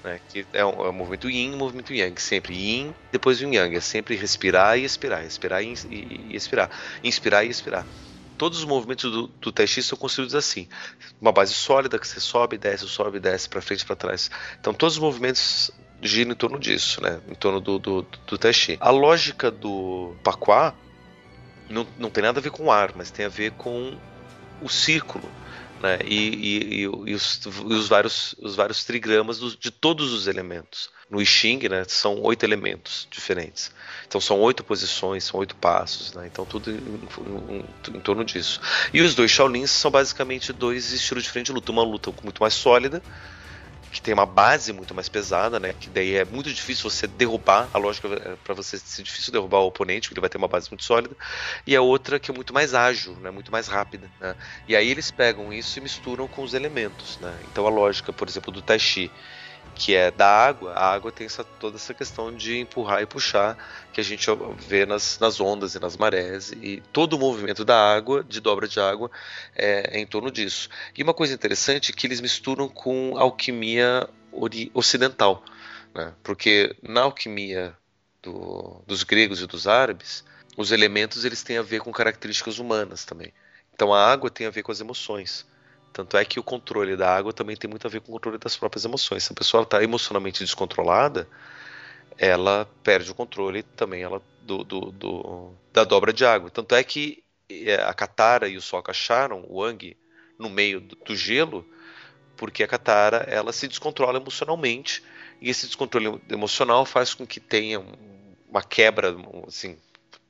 Né, 0.02 0.18
que 0.30 0.44
é 0.52 0.64
um, 0.64 0.84
é 0.84 0.88
um 0.88 0.92
movimento 0.92 1.30
Yin 1.30 1.54
um 1.54 1.58
movimento 1.58 1.94
Yang. 1.94 2.20
Sempre 2.20 2.54
Yin, 2.54 2.92
depois 3.12 3.40
o 3.40 3.44
Yang. 3.44 3.76
É 3.76 3.80
sempre 3.80 4.16
respirar 4.16 4.76
e 4.76 4.84
expirar, 4.84 5.22
respirar 5.22 5.62
e, 5.62 5.74
e, 5.88 6.26
e 6.30 6.36
expirar. 6.36 6.68
Inspirar 7.04 7.44
e 7.44 7.48
expirar. 7.50 7.86
Todos 8.38 8.58
os 8.58 8.64
movimentos 8.64 9.10
do, 9.10 9.26
do 9.26 9.66
Chi 9.66 9.82
são 9.82 9.96
construídos 9.96 10.34
assim. 10.34 10.68
Uma 11.20 11.32
base 11.32 11.54
sólida 11.54 11.98
que 11.98 12.06
você 12.06 12.20
sobe, 12.20 12.58
desce, 12.58 12.88
sobe, 12.88 13.20
desce, 13.20 13.48
para 13.48 13.60
frente, 13.60 13.84
para 13.84 13.96
trás. 13.96 14.30
Então 14.60 14.72
todos 14.74 14.96
os 14.96 15.00
movimentos 15.00 15.70
giram 16.02 16.32
em 16.32 16.34
torno 16.34 16.58
disso, 16.58 17.00
né? 17.00 17.20
Em 17.28 17.34
torno 17.34 17.60
do, 17.60 17.78
do, 17.78 18.02
do 18.02 18.52
Chi. 18.52 18.76
A 18.80 18.90
lógica 18.90 19.50
do 19.50 20.14
Paquá 20.24 20.74
não, 21.70 21.86
não 21.98 22.10
tem 22.10 22.22
nada 22.22 22.40
a 22.40 22.42
ver 22.42 22.50
com 22.50 22.70
ar, 22.70 22.92
mas 22.96 23.10
tem 23.10 23.24
a 23.24 23.28
ver 23.28 23.52
com 23.52 23.96
o 24.60 24.68
círculo. 24.68 25.28
Né? 25.80 25.98
E, 26.04 26.14
e, 26.14 26.80
e, 26.82 26.86
os, 26.86 27.40
e 27.44 27.74
os, 27.74 27.88
vários, 27.88 28.34
os 28.40 28.54
vários 28.54 28.84
trigramas 28.84 29.40
de 29.40 29.70
todos 29.70 30.12
os 30.12 30.26
elementos. 30.26 30.90
No 31.12 31.20
I 31.20 31.26
Ching, 31.26 31.68
né, 31.68 31.84
são 31.86 32.22
oito 32.22 32.42
elementos 32.42 33.06
diferentes. 33.10 33.70
Então 34.08 34.18
são 34.18 34.40
oito 34.40 34.64
posições, 34.64 35.22
são 35.24 35.40
oito 35.40 35.54
passos, 35.54 36.14
né? 36.14 36.26
Então 36.26 36.46
tudo 36.46 36.70
em, 36.70 36.74
em, 37.54 37.64
em, 37.96 38.00
torno 38.00 38.24
disso. 38.24 38.58
E 38.94 39.02
os 39.02 39.14
dois 39.14 39.30
Shaolins 39.30 39.70
são 39.70 39.90
basicamente 39.90 40.54
dois 40.54 40.90
estilos 40.90 41.22
diferentes 41.22 41.50
de 41.50 41.52
luta. 41.52 41.70
Uma 41.70 41.82
luta 41.82 42.10
muito 42.22 42.40
mais 42.40 42.54
sólida, 42.54 43.02
que 43.90 44.00
tem 44.00 44.14
uma 44.14 44.24
base 44.24 44.72
muito 44.72 44.94
mais 44.94 45.10
pesada, 45.10 45.60
né? 45.60 45.74
Que 45.78 45.90
daí 45.90 46.14
é 46.14 46.24
muito 46.24 46.50
difícil 46.50 46.88
você 46.88 47.06
derrubar. 47.06 47.68
A 47.74 47.78
lógica 47.78 48.08
é 48.08 48.36
para 48.42 48.54
você 48.54 48.78
ser 48.78 49.02
difícil 49.02 49.30
derrubar 49.34 49.58
o 49.58 49.66
oponente, 49.66 50.08
porque 50.08 50.14
ele 50.14 50.22
vai 50.22 50.30
ter 50.30 50.38
uma 50.38 50.48
base 50.48 50.70
muito 50.70 50.82
sólida. 50.82 51.14
E 51.66 51.76
a 51.76 51.82
outra 51.82 52.18
que 52.18 52.30
é 52.30 52.34
muito 52.34 52.54
mais 52.54 52.72
ágil, 52.72 53.14
né? 53.16 53.30
Muito 53.30 53.52
mais 53.52 53.68
rápida. 53.68 54.10
Né? 54.18 54.34
E 54.66 54.74
aí 54.74 54.88
eles 54.88 55.10
pegam 55.10 55.52
isso 55.52 55.78
e 55.78 55.82
misturam 55.82 56.26
com 56.26 56.42
os 56.42 56.54
elementos, 56.54 57.18
né? 57.20 57.38
Então 57.50 57.66
a 57.66 57.70
lógica, 57.70 58.14
por 58.14 58.26
exemplo, 58.26 58.50
do 58.50 58.62
Tai 58.62 58.78
Chi 58.78 59.10
que 59.74 59.94
é 59.94 60.10
da 60.10 60.28
água, 60.28 60.72
a 60.72 60.92
água 60.92 61.10
tem 61.10 61.26
essa, 61.26 61.42
toda 61.42 61.76
essa 61.76 61.94
questão 61.94 62.34
de 62.34 62.58
empurrar 62.58 63.02
e 63.02 63.06
puxar 63.06 63.56
que 63.92 64.00
a 64.00 64.04
gente 64.04 64.26
vê 64.58 64.86
nas, 64.86 65.18
nas 65.18 65.40
ondas 65.40 65.74
e 65.74 65.80
nas 65.80 65.96
marés 65.96 66.52
e 66.52 66.82
todo 66.92 67.14
o 67.14 67.18
movimento 67.18 67.64
da 67.64 67.94
água, 67.94 68.22
de 68.22 68.40
dobra 68.40 68.68
de 68.68 68.78
água, 68.78 69.10
é, 69.56 69.98
é 69.98 70.00
em 70.00 70.06
torno 70.06 70.30
disso. 70.30 70.68
E 70.96 71.02
uma 71.02 71.14
coisa 71.14 71.34
interessante 71.34 71.90
é 71.90 71.94
que 71.94 72.06
eles 72.06 72.20
misturam 72.20 72.68
com 72.68 73.16
alquimia 73.16 74.08
ocidental, 74.74 75.42
né? 75.94 76.14
porque 76.22 76.76
na 76.82 77.02
alquimia 77.02 77.74
do, 78.22 78.82
dos 78.86 79.02
gregos 79.02 79.42
e 79.42 79.46
dos 79.46 79.66
árabes, 79.66 80.24
os 80.56 80.70
elementos 80.70 81.24
eles 81.24 81.42
têm 81.42 81.58
a 81.58 81.62
ver 81.62 81.80
com 81.80 81.90
características 81.90 82.58
humanas 82.58 83.04
também. 83.04 83.32
Então 83.74 83.92
a 83.92 84.06
água 84.06 84.30
tem 84.30 84.46
a 84.46 84.50
ver 84.50 84.62
com 84.62 84.70
as 84.70 84.80
emoções. 84.80 85.46
Tanto 85.93 86.16
é 86.16 86.24
que 86.24 86.40
o 86.40 86.43
controle 86.43 86.97
da 86.97 87.14
água 87.14 87.32
também 87.32 87.57
tem 87.57 87.68
muito 87.68 87.86
a 87.86 87.90
ver 87.90 88.01
com 88.01 88.11
o 88.11 88.14
controle 88.14 88.38
das 88.38 88.57
próprias 88.57 88.84
emoções. 88.84 89.24
Se 89.24 89.32
a 89.32 89.36
pessoa 89.36 89.62
está 89.62 89.82
emocionalmente 89.82 90.43
descontrolada, 90.43 91.28
ela 92.16 92.68
perde 92.82 93.11
o 93.11 93.14
controle 93.14 93.62
também 93.62 94.03
ela 94.03 94.22
do, 94.43 94.64
do, 94.64 94.90
do, 94.93 95.51
da 95.72 95.84
dobra 95.84 96.12
de 96.12 96.24
água. 96.24 96.51
Tanto 96.51 96.74
é 96.74 96.82
que 96.82 97.22
a 97.86 97.93
Katara 97.93 98.49
e 98.49 98.57
o 98.57 98.62
Sokka 98.62 98.90
acharam 98.90 99.45
o 99.49 99.61
Wang 99.61 99.97
no 100.38 100.49
meio 100.49 100.80
do, 100.80 100.97
do 100.97 101.14
gelo, 101.14 101.66
porque 102.36 102.62
a 102.62 102.68
Katara 102.68 103.18
ela 103.28 103.53
se 103.53 103.68
descontrola 103.68 104.18
emocionalmente 104.18 105.03
e 105.40 105.51
esse 105.51 105.66
descontrole 105.66 106.20
emocional 106.30 106.86
faz 106.86 107.12
com 107.12 107.26
que 107.26 107.40
tenha 107.40 107.84
uma 108.49 108.62
quebra, 108.62 109.14
assim, 109.47 109.76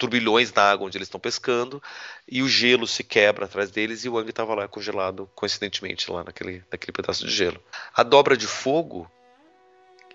turbilhões 0.03 0.53
na 0.53 0.63
água 0.63 0.89
onde 0.89 0.99
eles 0.99 1.07
estão 1.07 1.21
pescando 1.21 1.81
e 2.29 2.43
o 2.43 2.49
gelo 2.49 2.89
se 2.89 3.05
quebra 3.05 3.45
atrás 3.45 3.71
deles 3.71 4.05
e 4.05 4.09
o 4.09 4.15
Wang 4.15 4.29
estava 4.29 4.53
lá 4.53 4.67
congelado 4.67 5.31
coincidentemente 5.33 6.11
lá 6.11 6.25
naquele, 6.25 6.65
naquele 6.71 6.91
pedaço 6.91 7.25
de 7.25 7.33
gelo. 7.33 7.63
A 7.95 8.03
dobra 8.03 8.37
de 8.37 8.49
fogo 8.49 9.09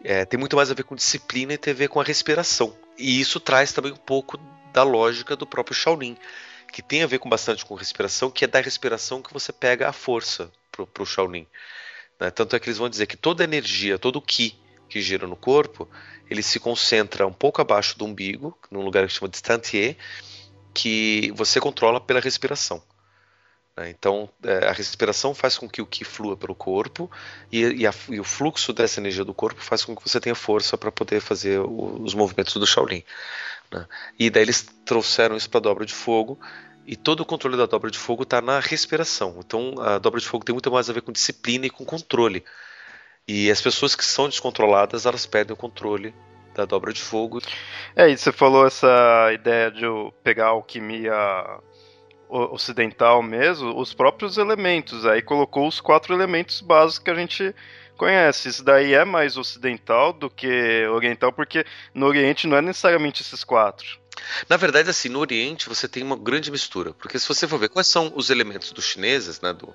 é, 0.04 0.26
tem 0.26 0.38
muito 0.38 0.58
mais 0.58 0.70
a 0.70 0.74
ver 0.74 0.84
com 0.84 0.94
disciplina 0.94 1.54
e 1.54 1.58
tem 1.58 1.72
a 1.72 1.76
ver 1.76 1.88
com 1.88 2.02
a 2.02 2.04
respiração. 2.04 2.76
E 2.98 3.22
isso 3.22 3.40
traz 3.40 3.72
também 3.72 3.94
um 3.94 3.98
pouco 3.98 4.38
da 4.74 4.84
lógica 4.84 5.38
do 5.38 5.48
próprio 5.48 5.74
Shaolin, 5.74 6.18
que 6.74 6.82
tem 6.82 7.02
a 7.02 7.08
ver 7.08 7.20
com 7.20 7.30
bastante 7.30 7.66
com 7.66 7.74
respiração, 7.74 8.30
que 8.30 8.44
é 8.44 8.48
da 8.48 8.60
respiração 8.60 9.22
que 9.22 9.34
você 9.34 9.54
pega 9.54 9.88
a 9.88 9.94
força 9.94 10.52
para 10.70 11.02
o 11.02 11.06
Shaolin. 11.06 11.48
Né? 12.20 12.30
Tanto 12.30 12.58
é 12.58 12.60
que 12.60 12.68
eles 12.68 12.78
vão 12.78 12.90
dizer 12.90 13.06
que 13.06 13.16
toda 13.16 13.46
energia, 13.46 13.98
todo 13.98 14.18
o 14.18 14.22
Ki 14.22 14.54
que 14.88 15.02
gira 15.02 15.28
no 15.28 15.36
corpo, 15.36 15.90
ele 16.30 16.44
se 16.44 16.60
concentra 16.60 17.26
um 17.26 17.34
pouco 17.34 17.62
abaixo 17.62 17.98
do 17.98 18.06
umbigo, 18.06 18.58
num 18.70 18.82
lugar 18.82 19.08
que 19.08 19.14
chama 19.14 19.30
de 19.30 19.38
Stantier, 19.38 19.98
que 20.74 21.32
você 21.36 21.60
controla 21.60 22.00
pela 22.00 22.20
respiração. 22.20 22.82
Né? 23.76 23.90
Então, 23.90 24.30
é, 24.44 24.68
a 24.68 24.72
respiração 24.72 25.34
faz 25.36 25.58
com 25.58 25.70
que 25.70 25.82
o 25.82 25.86
Ki 25.86 26.04
flua 26.04 26.36
pelo 26.36 26.56
corpo 26.56 27.10
e, 27.52 27.62
e, 27.64 27.88
a, 27.88 27.94
e, 28.10 28.20
o 28.20 28.24
fluxo 28.24 28.74
dessa 28.74 29.00
energia 29.00 29.24
do 29.24 29.34
corpo 29.34 29.62
faz 29.62 29.86
com 29.86 29.96
que 29.96 30.02
você 30.08 30.20
tenha 30.20 30.36
força 30.36 30.78
para 30.78 30.92
poder 30.92 31.22
fazer 31.22 31.60
o, 31.60 32.02
os 32.02 32.14
movimentos 32.14 32.56
do 32.56 32.66
Shaolin. 32.66 33.04
Né? 33.72 33.86
E 34.18 34.30
daí 34.30 34.44
eles 34.44 34.68
trouxeram 34.86 35.38
isso 35.38 35.50
para 35.50 35.60
a 35.60 35.62
dobra 35.62 35.86
de 35.86 35.94
fogo 35.94 36.40
e 36.86 36.96
todo 36.96 37.20
o 37.20 37.26
controle 37.26 37.58
da 37.58 37.66
dobra 37.66 37.92
de 37.92 38.00
fogo 38.00 38.24
está 38.24 38.42
na 38.42 38.60
respiração. 38.60 39.36
Então, 39.40 39.76
a 39.80 39.98
dobra 40.00 40.20
de 40.20 40.28
fogo 40.28 40.46
tem 40.46 40.54
muito 40.54 40.72
mais 40.72 40.90
a 40.90 40.94
ver 40.94 41.02
com 41.02 41.12
disciplina 41.12 41.66
e 41.66 41.70
com 41.70 41.86
controle. 41.86 42.44
E 43.28 43.52
as 43.52 43.62
pessoas 43.62 43.96
que 43.96 44.06
são 44.06 44.30
descontroladas, 44.30 45.06
elas 45.06 45.26
perdem 45.26 45.54
o 45.54 45.58
controle 45.58 46.16
da 46.56 46.66
dobra 46.66 46.94
de 46.94 47.02
fogo. 47.02 47.42
É, 47.96 48.10
e 48.10 48.18
você 48.18 48.32
falou 48.32 48.66
essa 48.66 49.30
ideia 49.34 49.70
de 49.70 49.84
pegar 50.24 50.46
a 50.46 50.50
alquimia 50.50 51.14
ocidental 52.30 53.22
mesmo, 53.22 53.78
os 53.80 53.94
próprios 53.94 54.38
elementos. 54.38 55.06
Aí 55.06 55.22
colocou 55.22 55.68
os 55.68 55.80
quatro 55.80 56.14
elementos 56.14 56.62
básicos 56.62 57.00
que 57.00 57.12
a 57.12 57.16
gente 57.16 57.56
conhece. 57.98 58.50
Isso 58.50 58.64
daí 58.64 58.94
é 58.94 59.04
mais 59.04 59.38
ocidental 59.38 60.14
do 60.14 60.30
que 60.30 60.86
oriental, 60.88 61.34
porque 61.34 61.66
no 61.94 62.06
Oriente 62.06 62.48
não 62.48 62.58
é 62.58 62.62
necessariamente 62.62 63.22
esses 63.22 63.44
quatro. 63.44 64.00
Na 64.50 64.58
verdade, 64.58 64.90
assim, 64.90 65.10
no 65.10 65.20
Oriente 65.20 65.70
você 65.70 65.88
tem 65.88 66.04
uma 66.04 66.18
grande 66.18 66.50
mistura, 66.50 66.94
porque 66.94 67.20
se 67.20 67.28
você 67.28 67.48
for 67.48 67.60
ver 67.60 67.70
quais 67.70 67.88
são 67.88 68.12
os 68.16 68.30
elementos 68.30 68.72
dos 68.72 68.86
chineses, 68.86 69.42
né, 69.42 69.54
do, 69.54 69.74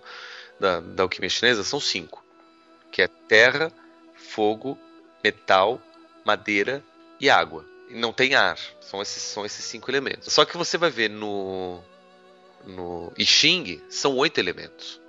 da, 0.59 0.81
da 0.81 1.03
alquimia 1.05 1.31
chinesa, 1.31 1.63
são 1.63 1.79
cinco, 1.79 2.25
que 2.93 3.03
é 3.03 3.09
terra, 3.09 3.73
fogo, 4.15 4.79
metal, 5.25 5.81
madeira 6.25 6.85
e 7.19 7.29
água. 7.31 7.65
E 7.89 7.95
não 7.95 8.13
tem 8.13 8.35
ar. 8.35 8.59
São 8.81 9.01
esses, 9.01 9.23
são 9.23 9.45
esses 9.45 9.65
cinco 9.65 9.91
elementos. 9.91 10.33
Só 10.33 10.45
que 10.45 10.57
você 10.57 10.77
vai 10.77 10.91
ver 10.91 11.09
no, 11.09 11.81
no 12.65 13.13
I 13.19 13.25
Ching, 13.25 13.83
são 13.89 14.17
oito 14.19 14.39
elementos. 14.39 15.01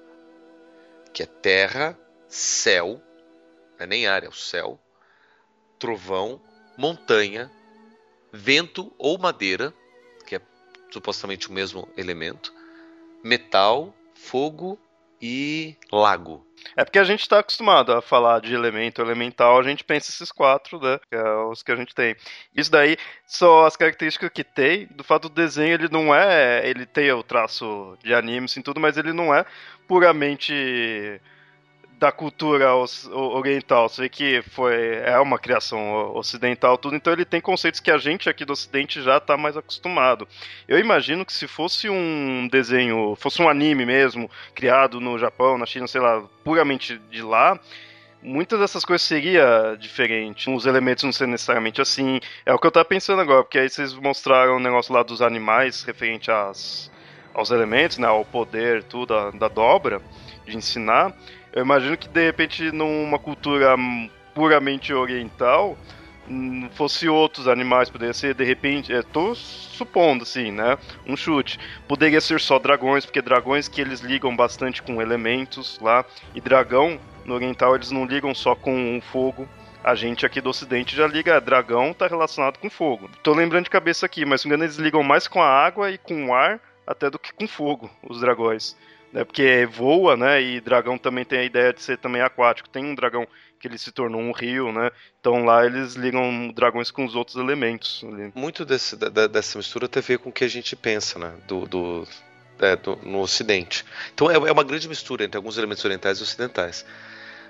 Que 1.14 1.24
é 1.24 1.26
terra, 1.26 2.00
céu, 2.28 3.02
não 3.78 3.84
é 3.84 3.86
nem 3.86 4.08
ar, 4.08 4.24
é 4.24 4.28
o 4.30 4.34
céu, 4.34 4.80
trovão, 5.78 6.42
montanha, 6.78 7.52
vento 8.32 8.92
ou 8.98 9.18
madeira, 9.20 9.74
que 10.26 10.38
é 10.38 10.42
supostamente 10.90 11.50
o 11.50 11.54
mesmo 11.54 11.88
elemento, 11.96 12.54
metal, 13.24 13.94
fogo 14.16 14.80
e 15.22 15.76
lago. 15.92 16.46
É 16.76 16.84
porque 16.84 17.00
a 17.00 17.04
gente 17.04 17.22
está 17.22 17.40
acostumado 17.40 17.92
a 17.92 18.02
falar 18.02 18.40
de 18.42 18.54
elemento 18.54 19.02
elemental, 19.02 19.60
a 19.60 19.64
gente 19.64 19.84
pensa 19.84 20.10
esses 20.10 20.32
quatro, 20.32 20.80
né? 20.80 21.00
Que 21.10 21.16
é 21.16 21.36
os 21.46 21.62
que 21.62 21.72
a 21.72 21.76
gente 21.76 21.94
tem. 21.94 22.16
Isso 22.56 22.72
daí 22.72 22.98
são 23.26 23.66
as 23.66 23.76
características 23.76 24.30
que 24.34 24.44
tem. 24.44 24.88
Do 24.88 25.04
fato 25.04 25.30
do 25.30 25.36
desenho, 25.36 25.74
ele 25.74 25.90
não 25.90 26.14
é. 26.14 26.68
Ele 26.68 26.86
tem 26.86 27.12
o 27.12 27.24
traço 27.24 27.98
de 28.04 28.14
anime, 28.14 28.46
assim, 28.46 28.62
tudo, 28.62 28.80
mas 28.80 28.98
ele 28.98 29.14
não 29.14 29.34
é 29.34 29.46
puramente 29.88 31.22
da 32.04 32.12
cultura 32.12 32.70
oriental. 33.14 33.88
Você 33.88 34.02
vê 34.02 34.10
que 34.10 34.42
foi, 34.50 34.98
é 35.06 35.18
uma 35.20 35.40
criação 35.40 36.14
ocidental, 36.14 36.78
tudo, 36.78 36.98
então 36.98 37.14
ele 37.14 37.24
tem 37.24 37.40
conceitos 37.40 37.80
que 37.80 37.90
a 37.90 37.98
gente 37.98 38.30
aqui 38.30 38.44
do 38.44 38.52
ocidente 38.52 39.02
já 39.02 39.20
está 39.20 39.38
mais 39.38 39.56
acostumado. 39.56 40.28
Eu 40.68 40.78
imagino 40.78 41.26
que 41.26 41.32
se 41.32 41.48
fosse 41.48 41.90
um 41.90 42.50
desenho, 42.52 43.16
fosse 43.16 43.42
um 43.42 43.48
anime 43.48 43.86
mesmo, 43.86 44.30
criado 44.54 45.00
no 45.00 45.18
Japão, 45.18 45.58
na 45.58 45.66
China, 45.66 45.88
sei 45.88 46.02
lá, 46.02 46.22
puramente 46.44 47.00
de 47.10 47.22
lá, 47.22 47.58
muitas 48.22 48.60
dessas 48.60 48.84
coisas 48.84 49.08
seria 49.08 49.78
diferente. 49.80 50.50
Os 50.50 50.66
elementos 50.66 51.06
não 51.06 51.14
seriam 51.14 51.32
necessariamente 51.32 51.82
assim. 51.82 52.20
É 52.46 52.54
o 52.54 52.60
que 52.60 52.68
eu 52.68 52.72
tava 52.72 52.84
pensando 52.84 53.22
agora, 53.22 53.44
porque 53.44 53.60
aí 53.60 53.70
vocês 53.70 53.94
mostraram 53.94 54.58
o 54.58 54.60
negócio 54.60 54.94
lá 54.94 55.04
dos 55.04 55.22
animais 55.22 55.84
referente 55.84 56.30
às, 56.30 56.92
aos 57.34 57.50
elementos, 57.50 57.98
né, 57.98 58.08
ao 58.08 58.26
poder, 58.26 58.84
tudo, 58.84 59.16
da, 59.16 59.32
da 59.32 59.48
dobra, 59.48 60.02
de 60.46 60.58
ensinar. 60.58 61.16
Eu 61.54 61.64
imagino 61.64 61.96
que 61.96 62.10
de 62.10 62.26
repente 62.26 62.72
numa 62.72 63.20
cultura 63.20 63.76
puramente 64.34 64.92
oriental 64.92 65.78
hum, 66.28 66.68
fosse 66.74 67.08
outros 67.08 67.48
animais, 67.48 67.92
poderia 67.92 68.14
ser 68.14 68.34
de 68.34 68.44
repente, 68.44 68.92
estou 68.92 69.36
supondo 69.36 70.24
assim, 70.24 70.52
né, 70.52 70.78
um 71.06 71.16
chute. 71.16 71.60
Poderia 71.88 72.20
ser 72.20 72.40
só 72.40 72.58
dragões, 72.58 73.06
porque 73.06 73.22
dragões 73.22 73.68
que 73.68 73.80
eles 73.80 74.00
ligam 74.00 74.36
bastante 74.36 74.82
com 74.82 75.00
elementos 75.00 75.80
lá, 75.80 76.04
e 76.34 76.42
dragão 76.42 77.00
no 77.24 77.36
oriental 77.36 77.76
eles 77.76 77.92
não 77.92 78.06
ligam 78.06 78.34
só 78.34 78.56
com 78.56 79.00
fogo. 79.12 79.48
A 79.84 79.94
gente 79.96 80.26
aqui 80.26 80.42
do 80.42 80.50
ocidente 80.50 80.96
já 80.96 81.06
liga, 81.06 81.40
dragão 81.40 81.94
tá 81.94 82.08
relacionado 82.08 82.58
com 82.58 82.70
fogo. 82.70 83.10
Tô 83.22 83.34
lembrando 83.34 83.66
de 83.66 83.70
cabeça 83.70 84.06
aqui, 84.06 84.26
mas 84.26 84.42
se 84.42 84.48
não 84.48 84.52
me 84.52 84.56
engano 84.56 84.64
eles 84.64 84.78
ligam 84.78 85.04
mais 85.04 85.28
com 85.28 85.42
a 85.42 85.48
água 85.48 85.92
e 85.92 86.00
com 86.00 86.28
o 86.28 86.34
ar 86.34 86.60
até 86.88 87.10
do 87.10 87.20
que 87.20 87.32
com 87.32 87.48
fogo, 87.48 87.92
os 88.02 88.22
dragões 88.22 88.76
né? 89.14 89.24
Porque 89.24 89.66
voa, 89.72 90.18
né? 90.18 90.42
E 90.42 90.60
dragão 90.60 90.98
também 90.98 91.24
tem 91.24 91.40
a 91.40 91.44
ideia 91.44 91.72
de 91.72 91.82
ser 91.82 91.98
também 91.98 92.22
aquático. 92.22 92.68
Tem 92.68 92.84
um 92.84 92.96
dragão 92.96 93.28
que 93.60 93.68
ele 93.68 93.78
se 93.78 93.92
tornou 93.92 94.20
um 94.20 94.32
rio, 94.32 94.74
né? 94.74 94.92
Então 95.20 95.46
lá 95.46 95.66
eles 95.66 95.94
ligam 95.94 96.52
dragões 96.54 96.92
com 96.92 97.06
os 97.06 97.16
outros 97.16 97.38
elementos. 97.38 98.04
Muito 98.36 98.66
desse, 98.66 98.98
da, 98.98 99.28
dessa 99.28 99.58
mistura 99.58 99.88
tem 99.88 100.02
a 100.02 100.06
ver 100.06 100.18
com 100.18 100.30
o 100.30 100.34
que 100.34 100.44
a 100.44 100.50
gente 100.50 100.76
pensa, 100.76 101.20
né? 101.20 101.34
Do, 101.48 101.66
do, 101.66 102.08
é, 102.60 102.76
do 102.76 102.98
no 103.04 103.20
Ocidente. 103.20 103.86
Então 104.14 104.30
é, 104.30 104.34
é 104.34 104.52
uma 104.52 104.64
grande 104.64 104.90
mistura 104.90 105.24
entre 105.24 105.38
alguns 105.38 105.58
elementos 105.58 105.86
orientais 105.86 106.18
e 106.20 106.24
ocidentais. 106.24 106.86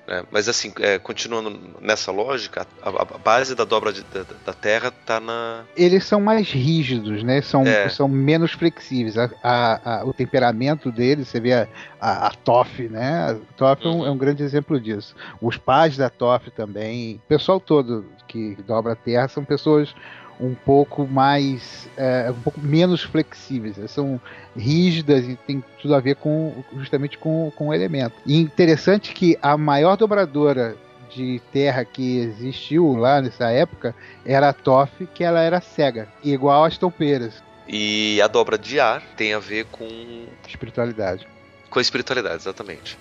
Né? 0.08 0.24
Mas 0.32 0.50
assim, 0.50 0.74
é, 0.80 1.00
continuando 1.00 1.58
nessa 1.80 2.12
lógica, 2.12 2.68
a, 2.82 2.90
a 2.90 3.18
base 3.18 3.56
da 3.56 3.64
dobra 3.64 3.94
de, 3.94 4.02
da, 4.04 4.26
da, 4.46 4.54
Terra 4.54 4.90
está 4.90 5.20
na. 5.20 5.64
Eles 5.76 6.06
são 6.06 6.20
mais 6.20 6.52
rígidos, 6.52 7.24
né? 7.24 7.42
São, 7.42 7.64
é. 7.64 7.88
são 7.88 8.08
menos 8.08 8.52
flexíveis. 8.52 9.18
A, 9.18 9.30
a, 9.44 10.06
o 10.06 10.14
temperamento 10.14 10.92
deles, 10.92 11.30
você 11.30 11.40
vê 11.40 11.54
a, 11.54 11.68
a, 12.00 12.32
TOF, 12.32 12.90
né? 12.90 13.32
A 13.32 13.56
TOF 13.56 13.86
uhum. 13.86 13.92
é, 13.92 13.96
um, 13.96 14.08
é, 14.08 14.12
um, 14.12 14.18
grande 14.18 14.44
exemplo 14.44 14.80
disso. 14.80 15.16
Os 15.42 15.58
pais 15.58 15.96
da 15.96 16.10
TOF 16.10 16.52
também, 16.52 17.16
o 17.16 17.28
pessoal 17.28 17.60
todo 17.60 18.06
que 18.28 18.58
dobra 18.68 18.94
a 18.94 18.96
Terra 18.96 19.28
são 19.28 19.46
pessoas 19.46 19.94
um 20.40 20.54
pouco 20.54 21.08
mais 21.08 21.88
é, 21.96 22.32
um 22.32 22.42
pouco 22.42 22.60
menos 22.60 23.04
flexíveis 23.04 23.76
são 23.92 24.20
rígidas 24.56 25.28
e 25.28 25.36
tem 25.36 25.64
tudo 25.82 25.96
a 25.96 26.00
ver 26.00 26.16
com 26.16 26.64
justamente 26.78 27.18
com, 27.18 27.52
com 27.56 27.68
o 27.68 27.74
elemento 27.74 28.16
e 28.26 28.38
interessante 28.38 29.14
que 29.14 29.38
a 29.42 29.58
maior 29.58 29.96
dobradora 29.96 30.76
de 31.16 31.42
terra 31.52 31.86
que 31.86 32.18
existiu 32.18 32.96
lá 32.96 33.22
nessa 33.22 33.50
época 33.52 33.96
era 34.26 34.50
a 34.50 34.54
Toff, 34.54 35.08
que 35.14 35.24
ela 35.24 35.42
era 35.42 35.62
cega, 35.62 36.08
igual 36.24 36.64
às 36.64 36.78
toupeiras. 36.78 37.42
E 37.68 38.20
a 38.22 38.28
dobra 38.28 38.58
de 38.58 38.80
ar 38.80 39.02
tem 39.16 39.34
a 39.34 39.40
ver 39.40 39.66
com 39.66 40.26
espiritualidade. 40.48 41.28
Com 41.70 41.80
a 41.80 41.82
espiritualidade, 41.82 42.36
exatamente. 42.36 42.98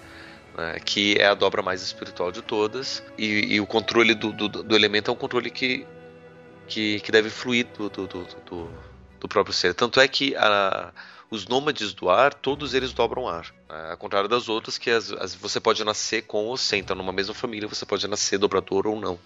É, 0.57 0.79
que 0.79 1.17
é 1.19 1.27
a 1.27 1.35
dobra 1.35 1.63
mais 1.63 1.83
espiritual 1.83 2.31
de 2.31 2.43
todas. 2.43 3.03
E, 3.17 3.55
e 3.55 3.61
o 3.61 3.67
controle 3.67 4.15
do, 4.15 4.33
do, 4.33 4.49
do, 4.49 4.77
elemento 4.77 5.11
é 5.11 5.15
um 5.15 5.17
controle 5.17 5.51
que 5.51 5.87
que, 6.73 7.01
que 7.01 7.13
deve 7.13 7.29
fluir 7.29 7.67
do, 7.77 7.91
do, 7.91 8.07
do, 8.07 8.25
do, 8.25 8.71
do 9.21 9.29
próprio 9.29 9.55
ser. 9.55 9.75
Tanto 9.75 10.01
é 10.01 10.09
que 10.09 10.35
a, 10.37 10.91
os 11.31 11.47
nômades 11.47 11.93
do 11.93 12.09
ar, 12.09 12.33
todos 12.33 12.73
eles 12.73 12.95
dobram 12.95 13.29
ar. 13.29 13.53
Né? 13.69 13.91
Ao 13.91 13.97
contrário 13.99 14.29
das 14.29 14.49
outras, 14.49 14.79
que 14.79 14.91
as, 14.91 15.13
as, 15.13 15.35
você 15.35 15.61
pode 15.61 15.85
nascer 15.85 16.23
com 16.23 16.47
ou 16.47 16.57
sem. 16.57 16.81
Então, 16.81 16.97
numa 16.97 17.13
mesma 17.13 17.35
família, 17.35 17.69
você 17.69 17.85
pode 17.85 18.09
nascer 18.09 18.39
dobrador 18.39 18.87
ou 18.87 18.99
não. 18.99 19.19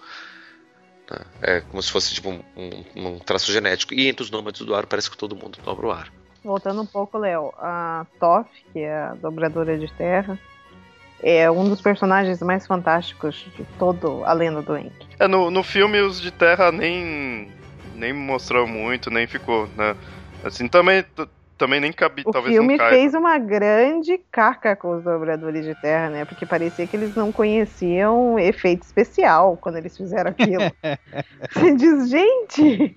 Né? 1.09 1.19
É 1.41 1.61
como 1.61 1.81
se 1.81 1.93
fosse 1.93 2.13
tipo, 2.13 2.31
um, 2.31 2.43
um, 2.57 2.85
um, 2.97 3.19
traço 3.21 3.53
genético. 3.53 3.95
E 3.95 4.09
entre 4.09 4.25
os 4.25 4.31
nômades 4.31 4.63
do 4.63 4.75
ar, 4.75 4.85
parece 4.87 5.09
que 5.09 5.17
todo 5.17 5.37
mundo 5.37 5.59
dobra 5.65 5.87
o 5.87 5.93
ar. 5.93 6.13
Voltando 6.43 6.83
um 6.83 6.87
pouco, 6.87 7.17
Léo, 7.17 7.53
a 7.59 8.07
Toff, 8.19 8.51
que 8.73 8.81
é 8.81 8.93
a 8.93 9.15
dobradora 9.15 9.79
de 9.79 9.93
terra, 9.95 10.39
é 11.23 11.51
um 11.51 11.69
dos 11.69 11.81
personagens 11.81 12.41
mais 12.43 12.67
fantásticos 12.67 13.47
de 13.57 13.65
todo 13.79 14.23
a 14.25 14.33
lenda 14.33 14.63
do 14.63 14.77
Enki. 14.77 15.07
É, 15.19 15.27
no, 15.27 15.51
no 15.51 15.63
filme 15.63 16.01
os 16.01 16.21
de 16.21 16.31
Terra 16.31 16.71
nem 16.71 17.51
nem 17.95 18.13
mostrou 18.13 18.67
muito, 18.67 19.11
nem 19.11 19.27
ficou, 19.27 19.69
né? 19.77 19.97
Assim, 20.45 20.69
também 20.69 21.05
também 21.57 21.81
nem 21.81 21.93
cabe, 21.93 22.23
o 22.25 22.31
talvez 22.31 22.55
filme 22.55 22.79
fez 22.79 23.15
uma 23.15 23.39
grande 23.39 24.19
caca 24.31 24.77
com 24.77 24.97
os 24.97 25.03
dobradores 25.03 25.65
de 25.65 25.75
terra, 25.81 26.11
né? 26.11 26.25
Porque 26.27 26.45
parecia 26.45 26.87
que 26.87 26.95
eles 26.95 27.15
não 27.15 27.33
conheciam 27.33 28.39
efeito 28.39 28.83
especial 28.83 29.57
quando 29.57 29.77
eles 29.77 29.97
fizeram 29.97 30.31
aquilo. 30.31 30.65
Você 31.51 31.75
diz, 31.75 32.11
gente, 32.11 32.95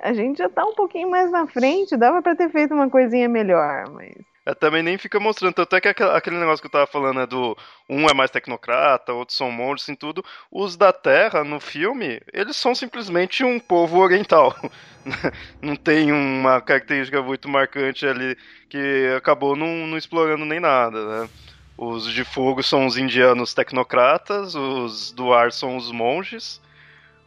a 0.00 0.14
gente 0.14 0.38
já 0.38 0.48
tá 0.48 0.64
um 0.64 0.74
pouquinho 0.74 1.10
mais 1.10 1.30
na 1.30 1.46
frente, 1.46 1.98
dava 1.98 2.22
para 2.22 2.34
ter 2.34 2.48
feito 2.48 2.72
uma 2.72 2.88
coisinha 2.88 3.28
melhor, 3.28 3.90
mas 3.90 4.14
é, 4.48 4.54
também 4.54 4.82
nem 4.82 4.96
fica 4.96 5.20
mostrando. 5.20 5.52
Tanto 5.52 5.76
é 5.76 5.80
que 5.80 5.88
aquele 6.02 6.38
negócio 6.38 6.62
que 6.62 6.66
eu 6.66 6.70
tava 6.70 6.86
falando 6.86 7.20
é 7.20 7.26
do 7.26 7.54
um 7.86 8.08
é 8.08 8.14
mais 8.14 8.30
tecnocrata, 8.30 9.12
outros 9.12 9.36
são 9.36 9.50
monges 9.50 9.86
e 9.88 9.94
tudo. 9.94 10.24
Os 10.50 10.74
da 10.74 10.90
Terra, 10.90 11.44
no 11.44 11.60
filme, 11.60 12.18
eles 12.32 12.56
são 12.56 12.74
simplesmente 12.74 13.44
um 13.44 13.60
povo 13.60 13.98
oriental. 13.98 14.56
não 15.60 15.76
tem 15.76 16.12
uma 16.12 16.62
característica 16.62 17.22
muito 17.22 17.46
marcante 17.46 18.06
ali 18.06 18.38
que 18.70 19.12
acabou 19.14 19.54
não, 19.54 19.86
não 19.86 19.98
explorando 19.98 20.46
nem 20.46 20.60
nada, 20.60 21.22
né? 21.24 21.28
Os 21.76 22.10
de 22.10 22.24
fogo 22.24 22.62
são 22.62 22.86
os 22.86 22.96
indianos 22.96 23.52
tecnocratas, 23.52 24.54
os 24.54 25.12
do 25.12 25.32
ar 25.34 25.52
são 25.52 25.76
os 25.76 25.92
monges, 25.92 26.60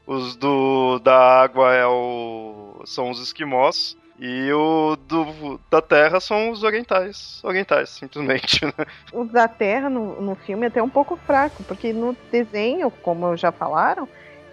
os 0.07 0.35
do 0.35 0.97
da 0.99 1.17
água 1.43 1.73
é 1.73 1.85
o, 1.85 2.81
são 2.83 3.11
os 3.11 3.21
esquimós 3.21 3.95
E 4.23 4.53
o 4.53 4.95
do, 4.95 5.59
da 5.71 5.81
Terra 5.81 6.19
são 6.19 6.51
os 6.51 6.61
orientais. 6.61 7.41
Orientais, 7.43 7.89
simplesmente. 7.89 8.63
Né? 8.63 8.85
Os 9.11 9.27
da 9.31 9.47
Terra 9.47 9.89
no, 9.89 10.21
no 10.21 10.35
filme 10.35 10.65
é 10.65 10.67
até 10.67 10.79
um 10.79 10.87
pouco 10.87 11.17
fraco, 11.17 11.63
porque 11.63 11.91
no 11.91 12.15
desenho, 12.31 12.91
como 12.91 13.35
já 13.35 13.51
falaram, 13.51 14.07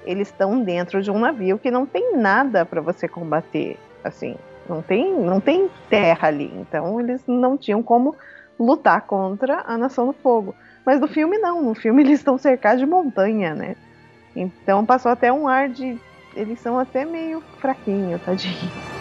eles 0.07 0.29
estão 0.29 0.59
dentro 0.59 1.03
de 1.03 1.11
um 1.11 1.19
navio 1.19 1.59
que 1.59 1.71
não 1.71 1.85
tem 1.85 2.17
nada 2.17 2.65
para 2.65 2.81
você 2.81 3.07
combater. 3.07 3.79
Assim, 4.03 4.37
não 4.67 4.81
tem, 4.81 5.13
não 5.13 5.39
tem 5.39 5.69
terra 5.91 6.29
ali. 6.29 6.51
Então 6.57 6.99
eles 6.99 7.23
não 7.27 7.59
tinham 7.59 7.83
como 7.83 8.17
lutar 8.59 9.03
contra 9.03 9.65
a 9.67 9.77
Nação 9.77 10.07
do 10.07 10.15
Fogo. 10.15 10.55
Mas 10.83 10.99
no 10.99 11.09
filme 11.09 11.37
não, 11.37 11.63
no 11.63 11.75
filme 11.75 12.01
eles 12.05 12.21
estão 12.21 12.39
cercados 12.39 12.81
de 12.81 12.87
montanha, 12.87 13.55
né? 13.55 13.77
Então 14.35 14.87
passou 14.87 15.13
até 15.13 15.31
um 15.31 15.47
ar 15.47 15.69
de. 15.69 15.99
Eles 16.35 16.59
são 16.59 16.79
até 16.79 17.05
meio 17.05 17.43
fraquinhos, 17.61 18.23
tadinho. 18.23 18.98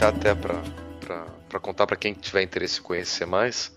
Até 0.00 0.34
para 0.34 1.60
contar 1.60 1.86
para 1.86 1.96
quem 1.96 2.14
tiver 2.14 2.42
interesse 2.42 2.80
em 2.80 2.82
conhecer 2.82 3.26
mais. 3.26 3.72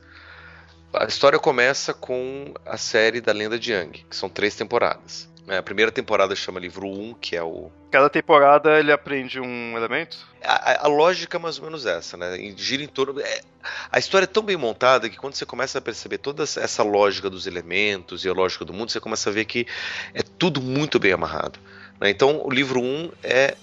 A 0.94 1.06
história 1.06 1.38
começa 1.38 1.94
com 1.94 2.54
a 2.66 2.78
série 2.78 3.22
da 3.22 3.32
Lenda 3.32 3.60
de 3.60 3.72
Yang, 3.72 4.06
que 4.10 4.16
são 4.16 4.30
três 4.30 4.56
temporadas. 4.56 5.30
É, 5.48 5.58
a 5.58 5.64
primeira 5.64 5.92
temporada 5.92 6.36
chama 6.36 6.60
livro 6.60 6.88
1, 6.88 7.14
que 7.16 7.36
é 7.36 7.42
o. 7.42 7.72
Cada 7.90 8.10
temporada 8.10 8.78
ele 8.78 8.92
aprende 8.92 9.40
um 9.40 9.78
elemento? 9.78 10.18
A, 10.44 10.86
a 10.86 10.88
lógica 10.90 11.38
é 11.38 11.40
mais 11.40 11.58
ou 11.58 11.64
menos 11.64 11.86
essa, 11.86 12.18
né? 12.18 12.38
Gira 12.58 12.84
em 12.84 12.88
torno. 12.88 13.22
É, 13.22 13.42
a 13.90 13.98
história 13.98 14.26
é 14.26 14.28
tão 14.28 14.44
bem 14.44 14.58
montada 14.58 15.10
que 15.10 15.16
quando 15.16 15.36
você 15.36 15.46
começa 15.46 15.78
a 15.78 15.82
perceber 15.82 16.18
toda 16.18 16.44
essa 16.44 16.84
lógica 16.84 17.30
dos 17.30 17.48
elementos 17.48 18.26
e 18.26 18.30
a 18.30 18.34
lógica 18.34 18.66
do 18.66 18.74
mundo, 18.74 18.92
você 18.92 19.00
começa 19.00 19.30
a 19.30 19.34
ver 19.34 19.46
que 19.46 19.66
é 20.14 20.22
tudo 20.22 20.62
muito 20.62 21.00
bem 21.00 21.14
amarrado. 21.14 21.60
Né? 22.00 22.10
Então, 22.10 22.42
o 22.46 22.50
livro 22.50 22.82
1 22.82 23.12
é 23.24 23.56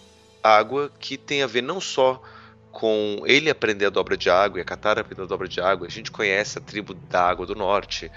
água 0.42 0.90
que 0.98 1.18
tem 1.18 1.42
a 1.42 1.46
ver 1.46 1.62
não 1.62 1.82
só 1.82 2.22
com 2.74 3.22
ele 3.24 3.48
aprender 3.48 3.86
a 3.86 3.90
dobra 3.90 4.16
de 4.16 4.28
água 4.28 4.58
e 4.58 4.62
a 4.62 4.64
Katara 4.64 5.00
aprender 5.00 5.22
a 5.22 5.26
dobra 5.26 5.46
de 5.48 5.60
água. 5.60 5.86
A 5.86 5.90
gente 5.90 6.10
conhece 6.10 6.58
a 6.58 6.60
tribo 6.60 6.92
da 6.92 7.22
água 7.22 7.46
do 7.46 7.54
norte 7.54 8.10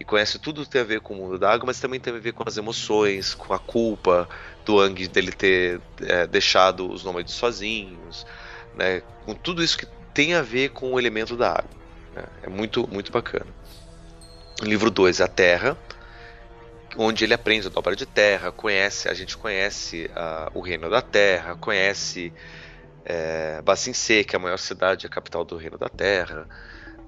e 0.00 0.04
conhece 0.04 0.38
tudo 0.38 0.62
que 0.62 0.70
tem 0.70 0.80
a 0.80 0.84
ver 0.84 1.00
com 1.00 1.14
o 1.14 1.16
mundo 1.18 1.38
da 1.38 1.52
água, 1.52 1.66
mas 1.66 1.78
também 1.78 2.00
tem 2.00 2.14
a 2.14 2.18
ver 2.18 2.32
com 2.32 2.42
as 2.46 2.56
emoções, 2.56 3.34
com 3.34 3.52
a 3.52 3.58
culpa 3.58 4.28
do 4.64 4.80
Ang 4.80 5.06
dele 5.08 5.30
ter 5.30 5.80
é, 6.00 6.26
deixado 6.26 6.90
os 6.90 7.04
nômades 7.04 7.34
sozinhos, 7.34 8.26
né? 8.74 9.02
com 9.26 9.34
tudo 9.34 9.62
isso 9.62 9.76
que 9.76 9.86
tem 10.14 10.34
a 10.34 10.42
ver 10.42 10.70
com 10.70 10.94
o 10.94 10.98
elemento 10.98 11.36
da 11.36 11.50
água. 11.50 11.70
Né? 12.16 12.24
É 12.44 12.48
muito, 12.48 12.88
muito 12.88 13.12
bacana. 13.12 13.46
Livro 14.62 14.90
2 14.90 15.20
é 15.20 15.24
a 15.24 15.28
Terra, 15.28 15.76
onde 16.96 17.24
ele 17.24 17.34
aprende 17.34 17.66
a 17.66 17.70
dobra 17.70 17.94
de 17.94 18.06
terra, 18.06 18.50
conhece, 18.50 19.08
a 19.08 19.14
gente 19.14 19.36
conhece 19.36 20.10
uh, 20.10 20.50
o 20.58 20.60
reino 20.60 20.88
da 20.88 21.02
terra, 21.02 21.54
conhece 21.54 22.32
é, 23.08 23.62
Bassin 23.62 23.92
que 24.22 24.36
é 24.36 24.38
a 24.38 24.38
maior 24.38 24.58
cidade, 24.58 25.06
a 25.06 25.10
capital 25.10 25.42
do 25.42 25.56
Reino 25.56 25.78
da 25.78 25.88
Terra. 25.88 26.46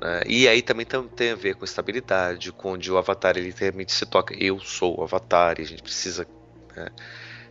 Né? 0.00 0.22
E 0.26 0.48
aí 0.48 0.62
também 0.62 0.86
tem 0.86 1.30
a 1.30 1.34
ver 1.34 1.54
com 1.54 1.64
estabilidade, 1.64 2.50
com 2.52 2.72
onde 2.72 2.90
o 2.90 2.96
Avatar 2.96 3.36
ele 3.36 3.54
realmente 3.56 3.92
se 3.92 4.06
toca. 4.06 4.34
Eu 4.34 4.58
sou 4.60 4.98
o 4.98 5.02
Avatar 5.04 5.58
e 5.58 5.62
a 5.62 5.66
gente 5.66 5.82
precisa 5.82 6.26
né, 6.74 6.88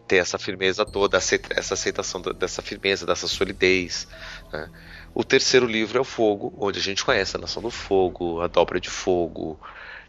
ter 0.08 0.16
essa 0.16 0.40
firmeza 0.40 0.84
toda, 0.84 1.18
essa 1.18 1.74
aceitação 1.76 2.22
dessa 2.22 2.64
firmeza, 2.64 3.06
dessa 3.06 3.28
solidez. 3.28 4.08
Né? 4.52 4.68
O 5.14 5.24
terceiro 5.24 5.68
livro 5.68 6.00
é 6.00 6.02
o 6.02 6.06
Fogo, 6.06 6.52
onde 6.58 6.80
a 6.80 6.82
gente 6.82 7.06
conhece 7.06 7.38
a 7.38 7.40
Nação 7.40 7.62
do 7.62 7.70
Fogo, 7.70 8.42
a 8.42 8.48
Dobra 8.48 8.80
de 8.80 8.90
Fogo, 8.90 9.60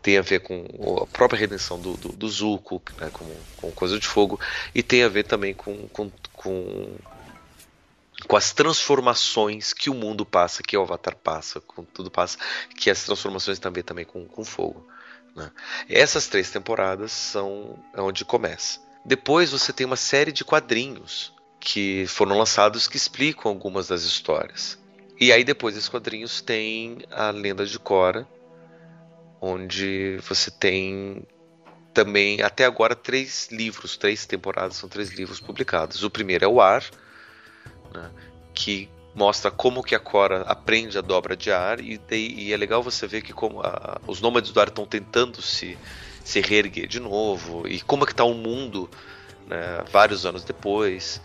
tem 0.00 0.16
a 0.16 0.22
ver 0.22 0.40
com 0.40 0.64
a 1.02 1.06
própria 1.06 1.38
redenção 1.38 1.78
do, 1.78 1.94
do, 1.94 2.08
do 2.10 2.28
Zuko, 2.28 2.80
né, 2.98 3.10
com, 3.12 3.26
com 3.58 3.70
coisa 3.70 3.98
de 3.98 4.06
fogo, 4.06 4.40
e 4.74 4.82
tem 4.82 5.02
a 5.02 5.08
ver 5.08 5.24
também 5.24 5.52
com, 5.52 5.86
com, 5.88 6.10
com 6.32 6.96
com 8.26 8.36
as 8.36 8.52
transformações 8.52 9.72
que 9.72 9.90
o 9.90 9.94
mundo 9.94 10.24
passa, 10.24 10.62
que 10.62 10.76
o 10.76 10.82
Avatar 10.82 11.16
passa, 11.16 11.60
com 11.60 11.84
tudo 11.84 12.10
passa, 12.10 12.38
que 12.76 12.90
as 12.90 13.04
transformações 13.04 13.58
também 13.58 13.82
também 13.82 14.04
com, 14.04 14.24
com 14.26 14.44
fogo. 14.44 14.86
Né? 15.34 15.50
Essas 15.88 16.26
três 16.26 16.50
temporadas 16.50 17.12
são 17.12 17.78
onde 17.96 18.24
começa. 18.24 18.80
Depois 19.04 19.50
você 19.50 19.72
tem 19.72 19.86
uma 19.86 19.96
série 19.96 20.32
de 20.32 20.44
quadrinhos 20.44 21.32
que 21.58 22.06
foram 22.06 22.36
lançados 22.36 22.86
que 22.86 22.96
explicam 22.96 23.50
algumas 23.50 23.88
das 23.88 24.02
histórias. 24.02 24.78
E 25.18 25.32
aí 25.32 25.44
depois 25.44 25.74
desses 25.74 25.88
quadrinhos 25.88 26.40
tem 26.40 26.98
a 27.10 27.30
Lenda 27.30 27.66
de 27.66 27.78
Korra, 27.78 28.26
onde 29.40 30.18
você 30.26 30.50
tem 30.50 31.26
também 31.92 32.40
até 32.42 32.64
agora 32.64 32.94
três 32.94 33.48
livros, 33.50 33.96
três 33.96 34.24
temporadas 34.24 34.76
são 34.76 34.88
três 34.88 35.10
livros 35.10 35.40
publicados. 35.40 36.02
O 36.02 36.10
primeiro 36.10 36.44
é 36.44 36.48
o 36.48 36.60
Ar, 36.60 36.84
né, 37.94 38.10
que 38.54 38.88
mostra 39.14 39.50
como 39.50 39.82
que 39.82 39.94
a 39.94 39.98
Cora 39.98 40.42
aprende 40.42 40.96
a 40.96 41.00
dobra 41.00 41.36
de 41.36 41.50
ar 41.50 41.80
e, 41.80 42.00
e 42.10 42.52
é 42.52 42.56
legal 42.56 42.82
você 42.82 43.06
ver 43.06 43.22
que 43.22 43.32
como 43.32 43.60
a, 43.60 44.00
os 44.06 44.20
nômades 44.20 44.50
do 44.52 44.60
ar 44.60 44.68
estão 44.68 44.86
tentando 44.86 45.42
se, 45.42 45.76
se 46.24 46.40
reerguer 46.40 46.86
de 46.86 47.00
novo 47.00 47.66
e 47.66 47.80
como 47.80 48.04
é 48.04 48.06
que 48.06 48.12
está 48.12 48.24
o 48.24 48.34
mundo 48.34 48.88
né, 49.46 49.84
vários 49.90 50.24
anos 50.24 50.44
depois. 50.44 51.20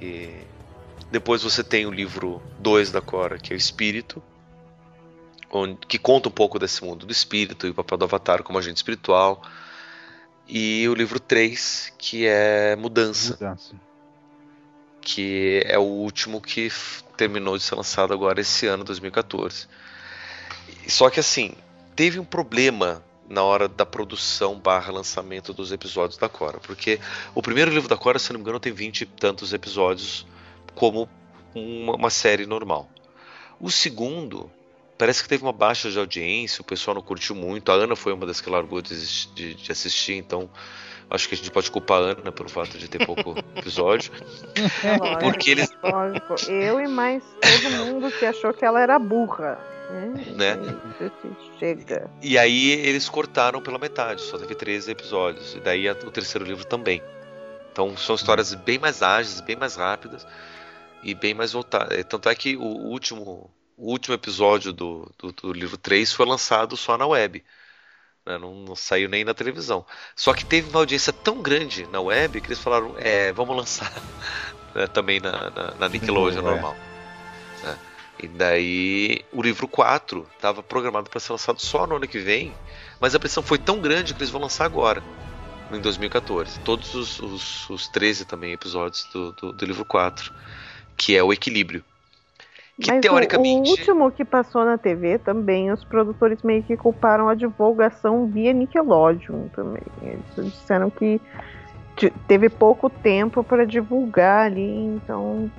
E 0.00 0.30
depois 1.10 1.42
você 1.42 1.62
tem 1.62 1.86
o 1.86 1.90
livro 1.90 2.42
2 2.58 2.90
da 2.90 3.00
Cora 3.00 3.38
que 3.38 3.52
é 3.52 3.56
o 3.56 3.58
Espírito 3.58 4.22
onde, 5.50 5.78
que 5.86 5.98
conta 5.98 6.28
um 6.28 6.32
pouco 6.32 6.58
desse 6.58 6.82
mundo 6.82 7.06
do 7.06 7.12
espírito 7.12 7.66
e 7.66 7.70
o 7.70 7.74
papel 7.74 7.98
do 7.98 8.04
Avatar 8.04 8.42
como 8.42 8.58
agente 8.58 8.78
espiritual. 8.78 9.40
E 10.48 10.86
o 10.88 10.94
livro 10.94 11.20
3 11.20 11.92
que 11.96 12.26
é 12.26 12.74
Mudança, 12.76 13.34
Mudança 13.34 13.93
que 15.04 15.62
é 15.66 15.78
o 15.78 15.82
último 15.82 16.40
que 16.40 16.72
terminou 17.16 17.56
de 17.56 17.62
ser 17.62 17.74
lançado 17.74 18.12
agora 18.14 18.40
esse 18.40 18.66
ano, 18.66 18.82
2014. 18.82 19.68
Só 20.88 21.10
que 21.10 21.20
assim, 21.20 21.52
teve 21.94 22.18
um 22.18 22.24
problema 22.24 23.04
na 23.28 23.42
hora 23.42 23.68
da 23.68 23.86
produção 23.86 24.58
barra 24.58 24.92
lançamento 24.92 25.52
dos 25.52 25.72
episódios 25.72 26.18
da 26.18 26.28
Cora, 26.28 26.58
porque 26.58 26.98
o 27.34 27.42
primeiro 27.42 27.70
livro 27.70 27.88
da 27.88 27.96
Cora, 27.96 28.18
se 28.18 28.32
não 28.32 28.38
me 28.38 28.42
engano, 28.42 28.58
tem 28.58 28.72
20 28.72 29.02
e 29.02 29.06
tantos 29.06 29.52
episódios 29.52 30.26
como 30.74 31.08
uma, 31.54 31.94
uma 31.94 32.10
série 32.10 32.46
normal. 32.46 32.88
O 33.60 33.70
segundo 33.70 34.50
parece 34.98 35.22
que 35.22 35.28
teve 35.28 35.42
uma 35.42 35.52
baixa 35.52 35.90
de 35.90 35.98
audiência, 35.98 36.62
o 36.62 36.64
pessoal 36.64 36.94
não 36.94 37.02
curtiu 37.02 37.34
muito. 37.34 37.70
A 37.70 37.74
Ana 37.74 37.96
foi 37.96 38.12
uma 38.12 38.26
das 38.26 38.40
que 38.40 38.50
largou 38.50 38.80
de, 38.80 39.26
de, 39.34 39.54
de 39.54 39.72
assistir, 39.72 40.14
então 40.14 40.48
Acho 41.10 41.28
que 41.28 41.34
a 41.34 41.38
gente 41.38 41.50
pode 41.50 41.70
culpar 41.70 42.02
a 42.02 42.04
Ana 42.06 42.32
pelo 42.32 42.48
fato 42.48 42.78
de 42.78 42.88
ter 42.88 43.04
pouco 43.06 43.34
episódio. 43.56 44.12
É 44.82 44.96
lógico, 44.96 45.20
porque 45.20 45.50
eles. 45.50 45.70
Lógico. 45.82 46.50
Eu 46.50 46.80
e 46.80 46.88
mais 46.88 47.22
todo 47.40 47.70
mundo 47.86 48.10
que 48.10 48.24
achou 48.24 48.52
que 48.52 48.64
ela 48.64 48.80
era 48.80 48.98
burra. 48.98 49.58
Né? 49.90 50.56
né? 50.56 50.76
Chega. 51.58 52.10
E 52.22 52.38
aí 52.38 52.70
eles 52.70 53.08
cortaram 53.08 53.60
pela 53.60 53.78
metade, 53.78 54.22
só 54.22 54.38
teve 54.38 54.54
13 54.54 54.90
episódios. 54.90 55.54
E 55.54 55.60
daí 55.60 55.88
o 55.88 56.10
terceiro 56.10 56.44
livro 56.44 56.64
também. 56.64 57.02
Então 57.70 57.96
são 57.96 58.14
histórias 58.14 58.54
bem 58.54 58.78
mais 58.78 59.02
ágeis, 59.02 59.40
bem 59.40 59.56
mais 59.56 59.76
rápidas 59.76 60.26
e 61.02 61.14
bem 61.14 61.34
mais 61.34 61.52
voltadas. 61.52 62.04
Tanto 62.04 62.28
é 62.28 62.34
que 62.34 62.56
o 62.56 62.62
último, 62.62 63.50
o 63.76 63.90
último 63.90 64.14
episódio 64.14 64.72
do, 64.72 65.10
do, 65.18 65.32
do 65.32 65.52
livro 65.52 65.76
3 65.76 66.12
foi 66.12 66.24
lançado 66.24 66.76
só 66.76 66.96
na 66.96 67.06
web. 67.06 67.44
Né? 68.24 68.38
Não, 68.38 68.54
não, 68.54 68.76
saiu 68.76 69.08
nem 69.08 69.24
na 69.24 69.34
televisão. 69.34 69.84
Só 70.16 70.32
que 70.32 70.44
teve 70.44 70.70
uma 70.70 70.80
audiência 70.80 71.12
tão 71.12 71.42
grande 71.42 71.86
na 71.88 72.00
web 72.00 72.40
que 72.40 72.48
eles 72.48 72.58
falaram: 72.58 72.94
é, 72.98 73.32
vamos 73.32 73.56
lançar 73.56 73.92
né, 74.74 74.86
também 74.86 75.20
na, 75.20 75.50
na, 75.50 75.74
na 75.78 75.88
Nickelodeon 75.88 76.42
normal. 76.42 76.74
É. 77.62 77.66
Né? 77.66 77.78
E 78.22 78.28
daí 78.28 79.24
o 79.32 79.42
livro 79.42 79.66
4 79.66 80.26
estava 80.36 80.62
programado 80.62 81.10
para 81.10 81.20
ser 81.20 81.32
lançado 81.32 81.60
só 81.60 81.86
no 81.86 81.96
ano 81.96 82.06
que 82.06 82.18
vem, 82.18 82.54
mas 83.00 83.14
a 83.14 83.20
pressão 83.20 83.42
foi 83.42 83.58
tão 83.58 83.80
grande 83.80 84.14
que 84.14 84.20
eles 84.20 84.30
vão 84.30 84.40
lançar 84.40 84.64
agora, 84.64 85.02
em 85.70 85.80
2014. 85.80 86.60
Todos 86.60 86.94
os, 86.94 87.20
os, 87.20 87.68
os 87.68 87.88
13 87.88 88.24
também 88.24 88.52
episódios 88.52 89.04
do, 89.12 89.32
do, 89.32 89.52
do 89.52 89.66
livro 89.66 89.84
4, 89.84 90.32
que 90.96 91.16
é 91.16 91.22
o 91.22 91.32
equilíbrio. 91.32 91.84
Que 92.80 92.90
Mas 92.90 93.00
teoricamente. 93.00 93.68
O, 93.68 93.72
o, 93.72 93.78
último 93.78 94.10
que 94.10 94.24
passou 94.24 94.64
na 94.64 94.76
TV 94.76 95.18
também, 95.18 95.70
os 95.70 95.84
produtores 95.84 96.42
meio 96.42 96.62
que 96.62 96.76
culparam 96.76 97.28
a 97.28 97.34
divulgação 97.34 98.26
via 98.26 98.52
Nickelodeon 98.52 99.48
também. 99.54 99.82
Eles 100.02 100.52
disseram 100.52 100.90
que 100.90 101.20
teve 102.26 102.48
pouco 102.48 102.90
tempo 102.90 103.44
para 103.44 103.64
divulgar 103.64 104.46
ali, 104.46 104.86
então 104.96 105.50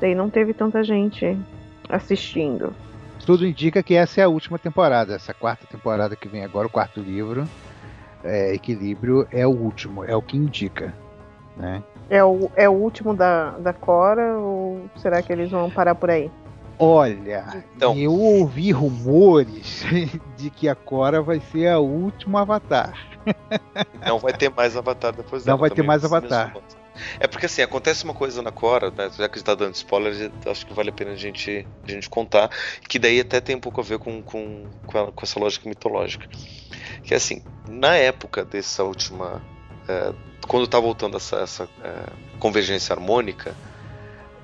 daí 0.00 0.14
não 0.14 0.30
teve 0.30 0.54
tanta 0.54 0.82
gente 0.82 1.36
assistindo. 1.88 2.72
Tudo 3.26 3.46
indica 3.46 3.82
que 3.82 3.94
essa 3.94 4.22
é 4.22 4.24
a 4.24 4.28
última 4.28 4.58
temporada, 4.58 5.14
essa 5.14 5.34
quarta 5.34 5.66
temporada 5.66 6.16
que 6.16 6.28
vem 6.28 6.42
agora, 6.42 6.66
o 6.66 6.70
quarto 6.70 7.00
livro, 7.00 7.46
é, 8.24 8.54
Equilíbrio, 8.54 9.28
é 9.30 9.46
o 9.46 9.50
último, 9.50 10.02
é 10.04 10.16
o 10.16 10.22
que 10.22 10.36
indica. 10.36 10.94
Né? 11.54 11.82
É, 12.10 12.24
o, 12.24 12.50
é 12.56 12.68
o 12.68 12.72
último 12.72 13.14
da, 13.14 13.50
da 13.58 13.72
Cora 13.72 14.38
ou 14.38 14.88
será 14.96 15.22
que 15.22 15.32
eles 15.32 15.50
vão 15.50 15.70
parar 15.70 15.94
por 15.94 16.10
aí? 16.10 16.30
Olha, 16.78 17.64
então. 17.76 17.96
eu 17.96 18.12
ouvi 18.12 18.70
rumores 18.70 19.84
de 20.38 20.48
que 20.48 20.68
a 20.68 20.76
Cora 20.76 21.20
vai 21.20 21.40
ser 21.40 21.68
a 21.68 21.78
última 21.80 22.42
Avatar. 22.42 22.94
Não 24.06 24.18
vai 24.18 24.32
ter 24.32 24.48
mais 24.48 24.76
Avatar 24.76 25.12
depois 25.12 25.44
dela. 25.44 25.54
Não 25.56 25.60
vai 25.60 25.70
ter 25.70 25.82
mais 25.82 26.04
Avatar. 26.04 26.54
É 27.20 27.26
porque 27.26 27.46
assim, 27.46 27.62
acontece 27.62 28.04
uma 28.04 28.14
coisa 28.14 28.42
na 28.42 28.50
Cora, 28.50 28.90
né? 28.90 29.10
Já 29.16 29.28
que 29.28 29.34
a 29.34 29.38
gente 29.38 29.44
tá 29.44 29.54
dando 29.54 29.74
spoiler, 29.74 30.30
acho 30.46 30.66
que 30.66 30.72
vale 30.72 30.90
a 30.90 30.92
pena 30.92 31.12
a 31.12 31.16
gente, 31.16 31.66
a 31.84 31.90
gente 31.90 32.08
contar. 32.08 32.50
Que 32.88 32.98
daí 32.98 33.20
até 33.20 33.40
tem 33.40 33.56
um 33.56 33.60
pouco 33.60 33.80
a 33.80 33.84
ver 33.84 33.98
com, 33.98 34.22
com, 34.22 34.66
com, 34.86 34.98
a, 34.98 35.12
com 35.12 35.24
essa 35.24 35.38
lógica 35.38 35.68
mitológica. 35.68 36.28
Que 37.02 37.14
assim, 37.14 37.42
na 37.68 37.96
época 37.96 38.44
dessa 38.44 38.84
última. 38.84 39.42
É, 39.88 40.12
quando 40.48 40.66
tá 40.66 40.80
voltando 40.80 41.18
essa, 41.18 41.36
essa 41.36 41.68
é, 41.84 42.06
convergência 42.40 42.94
harmônica, 42.94 43.54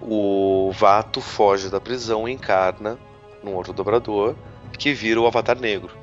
o 0.00 0.70
Vato 0.72 1.20
foge 1.20 1.70
da 1.70 1.80
prisão 1.80 2.28
e 2.28 2.32
encarna 2.32 2.98
num 3.42 3.54
outro 3.54 3.72
dobrador 3.72 4.36
que 4.78 4.92
vira 4.92 5.20
o 5.20 5.26
Avatar 5.26 5.58
Negro. 5.58 5.96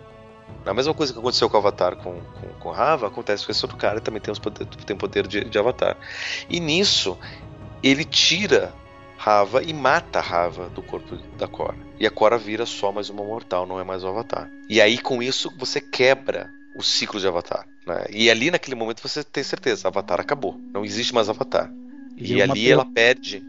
A 0.66 0.74
mesma 0.74 0.94
coisa 0.94 1.14
que 1.14 1.20
aconteceu 1.20 1.50
com 1.50 1.56
o 1.56 1.60
Avatar 1.60 1.96
com, 1.96 2.20
com, 2.20 2.48
com 2.60 2.72
Rava, 2.72 3.08
acontece 3.08 3.46
com 3.46 3.52
esse 3.52 3.64
outro 3.64 3.78
cara 3.78 4.00
que 4.00 4.06
também 4.06 4.22
tem, 4.22 4.34
poder, 4.34 4.66
tem 4.66 4.96
poder 4.96 5.28
de, 5.28 5.44
de 5.46 5.60
Avatar. 5.60 5.96
E 6.50 6.60
nisso, 6.60 7.18
ele 7.84 8.04
tira 8.04 8.74
Rava 9.18 9.62
e 9.62 9.72
mata 9.72 10.20
Rava 10.20 10.68
do 10.70 10.82
corpo 10.82 11.16
da 11.38 11.48
Cora. 11.48 11.78
E 12.00 12.08
a 12.08 12.12
Cora 12.12 12.38
vira 12.38 12.66
só 12.66 12.92
mais 12.92 13.10
uma 13.10 13.24
mortal, 13.24 13.68
não 13.68 13.80
é 13.80 13.84
mais 13.84 14.04
o 14.04 14.08
Avatar. 14.08 14.50
E 14.68 14.82
aí, 14.82 14.98
com 14.98 15.22
isso, 15.22 15.52
você 15.58 15.80
quebra 15.80 16.50
o 16.76 16.82
ciclo 16.82 17.20
de 17.20 17.28
Avatar. 17.28 17.66
Né? 17.86 18.06
E 18.10 18.30
ali, 18.30 18.52
naquele 18.52 18.76
momento, 18.76 19.02
você 19.02 19.24
tem 19.24 19.44
certeza: 19.44 19.88
Avatar 19.88 20.20
acabou. 20.20 20.60
Não 20.74 20.86
existe 20.86 21.14
mais 21.14 21.30
Avatar. 21.30 21.72
E, 22.18 22.34
e 22.34 22.42
ali 22.42 22.70
ela 22.70 22.86
perde 22.86 23.44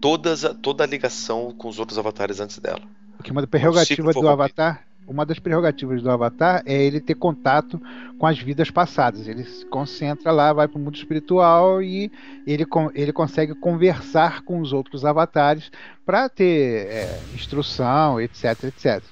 todas, 0.00 0.42
toda 0.62 0.84
a 0.84 0.86
ligação 0.86 1.52
com 1.52 1.68
os 1.68 1.78
outros 1.78 1.98
avatares 1.98 2.40
antes 2.40 2.58
dela. 2.58 2.82
Porque 3.16 3.30
uma 3.30 3.46
prerrogativa 3.46 4.12
do 4.12 4.28
Avatar 4.28 4.88
uma 5.08 5.24
das 5.24 5.38
prerrogativas 5.38 6.02
do 6.02 6.10
Avatar 6.10 6.62
é 6.66 6.74
ele 6.74 7.00
ter 7.00 7.14
contato 7.14 7.80
com 8.18 8.26
as 8.26 8.38
vidas 8.38 8.70
passadas. 8.70 9.26
Ele 9.26 9.42
se 9.42 9.64
concentra 9.64 10.30
lá, 10.30 10.52
vai 10.52 10.68
para 10.68 10.76
o 10.76 10.80
mundo 10.80 10.96
espiritual 10.96 11.82
e 11.82 12.12
ele, 12.46 12.66
ele 12.94 13.12
consegue 13.12 13.54
conversar 13.54 14.42
com 14.42 14.60
os 14.60 14.72
outros 14.72 15.06
avatares 15.06 15.72
para 16.04 16.28
ter 16.28 16.88
é, 16.88 17.20
instrução, 17.34 18.20
etc, 18.20 18.64
etc. 18.64 19.02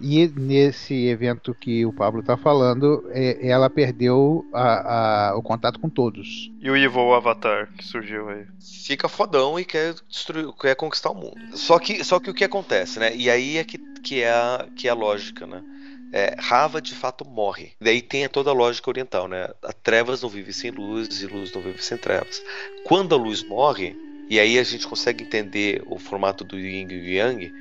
E 0.00 0.28
nesse 0.28 1.06
evento 1.06 1.54
que 1.54 1.84
o 1.84 1.92
Pablo 1.92 2.20
está 2.20 2.36
falando, 2.36 3.04
é, 3.10 3.48
ela 3.48 3.68
perdeu 3.68 4.44
a, 4.52 5.30
a, 5.30 5.36
o 5.36 5.42
contato 5.42 5.80
com 5.80 5.90
todos. 5.90 6.52
E 6.60 6.70
o 6.70 6.76
Evil 6.76 7.12
Avatar 7.12 7.68
que 7.76 7.84
surgiu 7.84 8.28
aí? 8.28 8.46
Fica 8.60 9.08
fodão 9.08 9.58
e 9.58 9.64
quer 9.64 9.94
destruir, 10.08 10.52
quer 10.52 10.76
conquistar 10.76 11.10
o 11.10 11.14
mundo. 11.14 11.36
Só 11.54 11.78
que, 11.78 12.04
só 12.04 12.20
que 12.20 12.30
o 12.30 12.34
que 12.34 12.44
acontece, 12.44 13.00
né? 13.00 13.14
E 13.14 13.28
aí 13.28 13.56
é 13.56 13.64
que, 13.64 13.78
que, 14.02 14.22
é, 14.22 14.30
a, 14.30 14.68
que 14.76 14.86
é 14.86 14.90
a 14.90 14.94
lógica, 14.94 15.46
né? 15.46 15.62
É, 16.12 16.36
Rava 16.38 16.80
de 16.80 16.94
fato 16.94 17.24
morre. 17.24 17.72
Daí 17.80 18.00
tem 18.00 18.26
toda 18.28 18.50
a 18.50 18.54
lógica 18.54 18.88
oriental, 18.88 19.26
né? 19.26 19.48
A 19.62 19.72
trevas 19.72 20.22
não 20.22 20.28
vive 20.28 20.52
sem 20.52 20.70
luz 20.70 21.20
e 21.20 21.26
luz 21.26 21.52
não 21.52 21.60
vive 21.60 21.82
sem 21.82 21.98
trevas. 21.98 22.40
Quando 22.84 23.14
a 23.14 23.18
luz 23.18 23.42
morre, 23.42 23.96
e 24.30 24.38
aí 24.38 24.58
a 24.58 24.62
gente 24.62 24.86
consegue 24.86 25.24
entender 25.24 25.82
o 25.86 25.98
formato 25.98 26.44
do 26.44 26.58
Yin 26.58 26.88
e 26.88 27.16
Yang, 27.16 27.52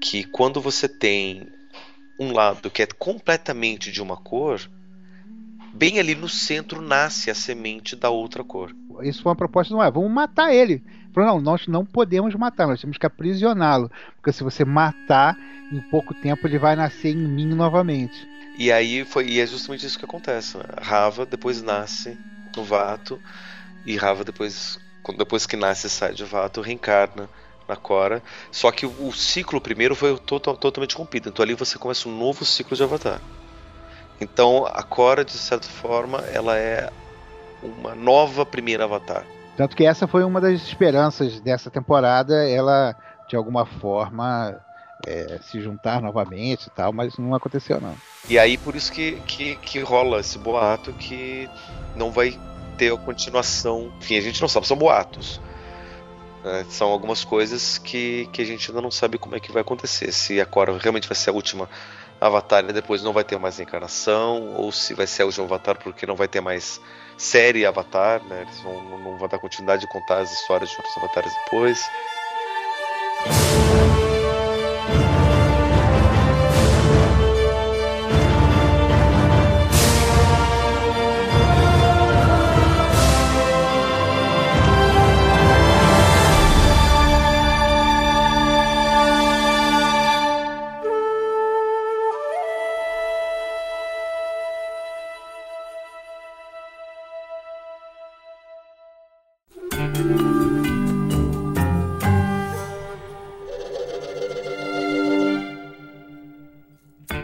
que 0.00 0.22
quando 0.24 0.60
você 0.60 0.88
tem 0.88 1.48
um 2.18 2.32
lado 2.32 2.70
que 2.70 2.82
é 2.82 2.86
completamente 2.86 3.92
de 3.92 4.02
uma 4.02 4.16
cor, 4.16 4.60
bem 5.72 5.98
ali 5.98 6.14
no 6.14 6.28
centro 6.28 6.80
nasce 6.82 7.30
a 7.30 7.34
semente 7.34 7.94
da 7.94 8.10
outra 8.10 8.42
cor. 8.42 8.74
Isso 9.02 9.22
foi 9.22 9.30
uma 9.30 9.36
proposta, 9.36 9.72
não 9.72 9.82
é? 9.82 9.90
Vamos 9.90 10.10
matar 10.10 10.52
ele. 10.52 10.82
Não, 11.14 11.40
nós 11.40 11.66
não 11.66 11.84
podemos 11.84 12.34
matar, 12.34 12.66
nós 12.66 12.80
temos 12.80 12.96
que 12.96 13.06
aprisioná-lo. 13.06 13.90
Porque 14.16 14.32
se 14.32 14.44
você 14.44 14.64
matar, 14.64 15.36
em 15.72 15.80
pouco 15.80 16.14
tempo 16.14 16.46
ele 16.46 16.58
vai 16.58 16.76
nascer 16.76 17.10
em 17.10 17.16
mim 17.16 17.46
novamente. 17.46 18.28
E 18.56 18.72
aí 18.72 19.04
foi, 19.04 19.26
e 19.28 19.40
é 19.40 19.46
justamente 19.46 19.86
isso 19.86 19.98
que 19.98 20.04
acontece. 20.04 20.56
Né? 20.58 20.64
Rava 20.80 21.26
depois 21.26 21.62
nasce 21.62 22.18
no 22.56 22.64
Vato, 22.64 23.20
e 23.86 23.96
Rava 23.96 24.24
depois, 24.24 24.78
depois 25.16 25.46
que 25.46 25.56
nasce 25.56 25.88
sai 25.88 26.12
de 26.12 26.24
Vato, 26.24 26.60
reencarna 26.60 27.28
na 27.68 27.76
Cora. 27.76 28.22
Só 28.50 28.72
que 28.72 28.86
o 28.86 29.12
ciclo 29.12 29.60
primeiro 29.60 29.94
foi 29.94 30.16
total, 30.18 30.56
totalmente 30.56 30.96
rompido. 30.96 31.28
Então 31.28 31.42
ali 31.42 31.54
você 31.54 31.78
começa 31.78 32.08
um 32.08 32.16
novo 32.16 32.44
ciclo 32.44 32.76
de 32.76 32.82
Avatar. 32.82 33.20
Então 34.20 34.66
a 34.66 34.82
Cora, 34.82 35.24
de 35.24 35.32
certa 35.32 35.68
forma, 35.68 36.18
ela 36.32 36.56
é 36.56 36.90
uma 37.62 37.94
nova 37.94 38.46
primeira 38.46 38.84
Avatar. 38.84 39.24
Tanto 39.56 39.76
que 39.76 39.84
essa 39.84 40.06
foi 40.06 40.24
uma 40.24 40.40
das 40.40 40.62
esperanças 40.62 41.40
dessa 41.40 41.70
temporada, 41.70 42.48
ela 42.48 42.96
de 43.28 43.36
alguma 43.36 43.66
forma 43.66 44.56
é, 45.06 45.38
se 45.42 45.60
juntar 45.60 46.00
novamente 46.00 46.66
e 46.66 46.70
tal, 46.70 46.92
mas 46.92 47.18
não 47.18 47.34
aconteceu 47.34 47.80
não. 47.80 47.94
E 48.28 48.38
aí 48.38 48.56
por 48.56 48.74
isso 48.74 48.92
que, 48.92 49.20
que, 49.26 49.56
que 49.56 49.80
rola 49.80 50.20
esse 50.20 50.38
boato 50.38 50.92
que 50.92 51.48
não 51.94 52.10
vai 52.10 52.38
ter 52.76 52.92
a 52.92 52.96
continuação. 52.96 53.92
Enfim, 53.98 54.16
a 54.16 54.20
gente 54.20 54.40
não 54.40 54.48
sabe, 54.48 54.66
são 54.66 54.76
boatos. 54.76 55.40
É, 56.48 56.64
são 56.64 56.88
algumas 56.88 57.24
coisas 57.24 57.78
que, 57.78 58.28
que 58.32 58.40
a 58.42 58.44
gente 58.44 58.70
ainda 58.70 58.80
não 58.80 58.90
sabe 58.90 59.18
como 59.18 59.36
é 59.36 59.40
que 59.40 59.52
vai 59.52 59.62
acontecer. 59.62 60.10
Se 60.12 60.40
a 60.40 60.46
Korra 60.46 60.78
realmente 60.78 61.06
vai 61.06 61.16
ser 61.16 61.30
a 61.30 61.32
última 61.32 61.68
Avatar 62.20 62.64
e 62.68 62.72
depois 62.72 63.02
não 63.02 63.12
vai 63.12 63.22
ter 63.22 63.38
mais 63.38 63.60
encarnação, 63.60 64.54
ou 64.56 64.72
se 64.72 64.94
vai 64.94 65.06
ser 65.06 65.22
a 65.22 65.26
última 65.26 65.44
Avatar 65.46 65.78
porque 65.78 66.06
não 66.06 66.16
vai 66.16 66.26
ter 66.26 66.40
mais 66.40 66.80
série 67.16 67.66
Avatar, 67.66 68.22
né? 68.24 68.42
Eles 68.42 68.60
vão, 68.60 68.98
não 68.98 69.16
vão 69.18 69.28
dar 69.28 69.38
continuidade 69.38 69.82
de 69.82 69.88
contar 69.88 70.18
as 70.18 70.32
histórias 70.32 70.70
de 70.70 70.76
outros 70.76 70.96
Avatares 70.96 71.32
depois. 71.44 71.80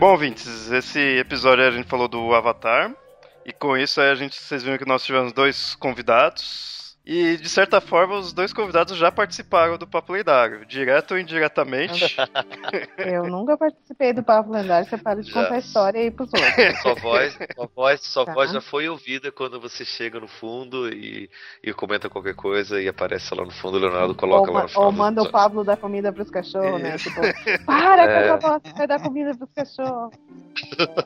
Bom, 0.05 0.11
ouvintes, 0.11 0.71
esse 0.71 1.01
episódio 1.17 1.67
a 1.67 1.71
gente 1.71 1.89
falou 1.89 2.07
do 2.07 2.35
Avatar. 2.35 2.95
E 3.43 3.55
com 3.55 3.75
isso 3.75 4.03
a 4.03 4.15
gente, 4.15 4.37
vocês 4.37 4.63
viram 4.63 4.77
que 4.77 4.87
nós 4.87 5.03
tivemos 5.03 5.33
dois 5.33 5.75
convidados. 5.77 6.74
E, 7.07 7.37
de 7.37 7.51
certa 7.51 7.83
forma, 7.83 8.17
os 8.17 8.33
dois 8.33 8.51
convidados 8.51 8.97
já 8.97 9.13
participaram 9.13 9.77
do 9.77 9.87
Papo 9.87 10.15
Lendário, 10.15 10.65
direto 10.65 11.13
ou 11.13 11.21
indiretamente. 11.21 12.17
Eu 12.97 13.25
nunca 13.25 13.59
participei 13.59 14.15
do 14.15 14.23
Papo 14.23 14.51
Lendário, 14.51 14.89
você 14.89 14.97
para 14.97 15.21
de 15.21 15.31
já. 15.31 15.43
contar 15.43 15.57
a 15.57 15.59
história 15.59 16.01
aí 16.01 16.11
pros 16.11 16.31
outros. 16.33 16.81
Sua 16.81 16.95
voz, 16.95 17.39
sua 17.55 17.69
voz, 17.77 18.01
sua 18.01 18.25
tá. 18.27 18.33
voz 18.33 18.51
já 18.53 18.61
foi 18.63 18.89
ouvida 18.89 19.31
quando 19.31 19.61
você 19.61 19.85
chega 19.85 20.19
no 20.19 20.27
fundo 20.27 20.89
e, 20.89 21.29
e 21.63 21.75
comenta 21.75 22.09
qualquer 22.09 22.35
coisa 22.35 22.81
e 22.81 22.89
aparece 22.89 23.35
lá 23.35 23.45
no 23.45 23.51
fundo, 23.51 23.77
o 23.77 23.81
Leonardo 23.81 24.15
coloca 24.15 24.51
ou, 24.51 24.57
lá 24.57 24.63
no 24.63 24.69
fundo. 24.71 24.87
Ou 24.87 24.93
manda 24.93 25.23
o 25.23 25.31
Pablo 25.31 25.63
dar 25.63 25.77
comida 25.77 26.11
pros 26.11 26.31
cachorros, 26.31 26.81
né? 26.81 26.97
Tipo, 26.97 27.21
para 27.67 28.11
é. 28.11 28.25
essa 28.25 28.37
voz, 28.39 28.63
vai 28.75 28.87
dar 28.87 29.03
comida 29.03 29.37
pros 29.37 29.51
cachorros. 29.55 30.15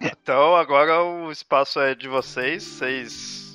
Então, 0.00 0.54
agora 0.54 1.02
o 1.02 1.32
espaço 1.32 1.80
é 1.80 1.96
de 1.96 2.06
vocês, 2.06 2.62
vocês 2.62 3.47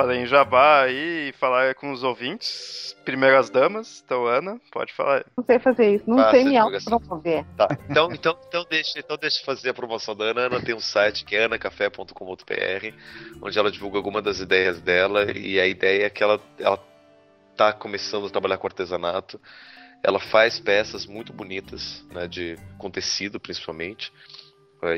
fazer 0.00 0.16
em 0.16 0.26
jabá 0.26 0.82
aí 0.82 1.28
e 1.28 1.32
falar 1.32 1.74
com 1.74 1.92
os 1.92 2.02
ouvintes. 2.02 2.96
Primeiras 3.04 3.50
damas, 3.50 4.02
então 4.04 4.26
Ana, 4.26 4.60
pode 4.70 4.92
falar. 4.92 5.24
Não 5.36 5.44
sei 5.44 5.58
fazer 5.58 5.96
isso, 5.96 6.04
não 6.08 6.16
Passa 6.16 6.30
sei 6.30 6.44
me 6.44 6.56
autopromover. 6.56 7.44
Tá. 7.56 7.68
Então, 7.88 8.12
então, 8.12 8.38
então, 8.46 8.66
deixa, 8.68 8.98
então 8.98 9.16
deixa 9.16 9.40
eu 9.40 9.44
fazer 9.44 9.70
a 9.70 9.74
promoção 9.74 10.14
da 10.14 10.26
Ana. 10.26 10.42
Ana 10.42 10.60
tem 10.62 10.74
um 10.74 10.80
site 10.80 11.24
que 11.24 11.36
é 11.36 11.44
anacafé.com.br, 11.44 12.94
onde 13.42 13.58
ela 13.58 13.70
divulga 13.70 13.98
algumas 13.98 14.22
das 14.22 14.40
ideias 14.40 14.80
dela, 14.80 15.30
e 15.32 15.60
a 15.60 15.66
ideia 15.66 16.06
é 16.06 16.10
que 16.10 16.22
ela, 16.22 16.40
ela 16.58 16.78
tá 17.56 17.72
começando 17.72 18.26
a 18.26 18.30
trabalhar 18.30 18.58
com 18.58 18.66
artesanato. 18.66 19.40
Ela 20.02 20.18
faz 20.18 20.58
peças 20.58 21.04
muito 21.04 21.32
bonitas, 21.32 22.04
né, 22.10 22.26
de 22.26 22.56
com 22.78 22.90
tecido 22.90 23.38
principalmente. 23.38 24.10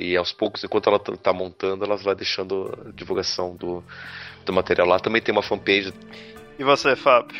E 0.00 0.16
aos 0.16 0.32
poucos, 0.32 0.62
enquanto 0.62 0.88
ela 0.88 0.98
tá, 0.98 1.16
tá 1.16 1.32
montando, 1.32 1.84
ela 1.84 1.96
vai 1.96 2.14
deixando 2.14 2.72
a 2.86 2.92
divulgação 2.92 3.56
do, 3.56 3.82
do 4.44 4.52
material 4.52 4.86
lá. 4.86 4.98
Também 4.98 5.22
tem 5.22 5.32
uma 5.32 5.42
fanpage. 5.42 5.92
E 6.58 6.64
você, 6.64 6.94
Fábio? 6.96 7.36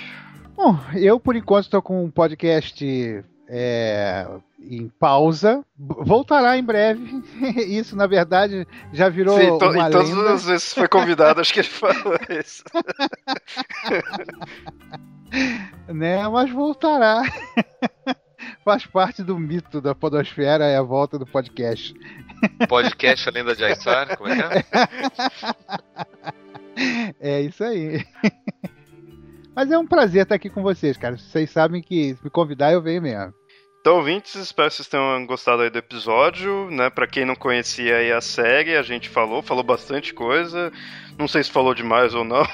Bom, 0.55 0.79
eu 0.95 1.19
por 1.19 1.37
enquanto 1.37 1.65
estou 1.65 1.83
com 1.83 2.05
um 2.05 2.11
podcast 2.11 3.25
é, 3.49 4.27
em 4.59 4.89
pausa. 4.89 5.65
Voltará 5.79 6.57
em 6.57 6.65
breve. 6.65 7.23
Isso, 7.69 7.97
na 7.97 8.07
verdade, 8.07 8.67
já 8.93 9.09
virou. 9.09 9.39
Sim, 9.39 9.59
to, 9.59 9.67
uma 9.67 9.89
e 9.89 9.91
todas 9.91 10.11
lenda. 10.11 10.33
as 10.33 10.45
vezes 10.45 10.73
foi 10.73 10.89
convidado, 10.89 11.41
acho 11.41 11.53
que 11.53 11.61
ele 11.61 11.69
falou 11.69 12.19
isso. 12.31 12.65
né? 15.93 16.27
Mas 16.29 16.51
voltará. 16.51 17.23
Faz 18.65 18.85
parte 18.87 19.23
do 19.23 19.39
mito 19.39 19.81
da 19.81 19.95
podosfera 19.95 20.65
é 20.65 20.77
a 20.77 20.83
volta 20.83 21.17
do 21.17 21.25
podcast. 21.25 21.95
Podcast 22.69 23.29
A 23.29 23.33
Lenda 23.33 23.55
de 23.55 23.65
Aissar, 23.65 24.17
como 24.17 24.31
é 24.31 24.37
que 24.37 24.43
é? 24.43 24.65
É 27.21 27.41
isso 27.41 27.63
aí. 27.63 28.05
Mas 29.55 29.71
é 29.71 29.79
um 29.79 29.87
prazer 29.87 30.23
estar 30.23 30.35
aqui 30.35 30.49
com 30.49 30.63
vocês, 30.63 30.97
cara. 30.97 31.17
Vocês 31.17 31.51
sabem 31.51 31.83
que 31.83 32.15
se 32.15 32.25
me 32.25 32.31
convidar 32.31 32.73
eu 32.73 32.83
venho 32.83 33.03
mesmo. 33.03 33.35
Então, 33.81 33.97
ouvintes, 33.97 34.37
espero 34.37 34.69
que 34.69 34.77
vocês 34.77 34.89
tenham 34.89 35.27
gostado 35.27 35.63
aí 35.63 35.69
do 35.69 35.79
episódio, 35.79 36.71
né? 36.71 36.89
Pra 36.89 37.07
quem 37.07 37.25
não 37.25 37.35
conhecia 37.35 37.97
aí 37.97 38.13
a 38.13 38.21
série, 38.21 38.77
a 38.77 38.83
gente 38.83 39.09
falou, 39.09 39.43
falou 39.43 39.65
bastante 39.65 40.15
coisa. 40.15 40.73
Não 41.19 41.27
sei 41.27 41.43
se 41.43 41.51
falou 41.51 41.75
demais 41.75 42.15
ou 42.15 42.25
não. 42.25 42.45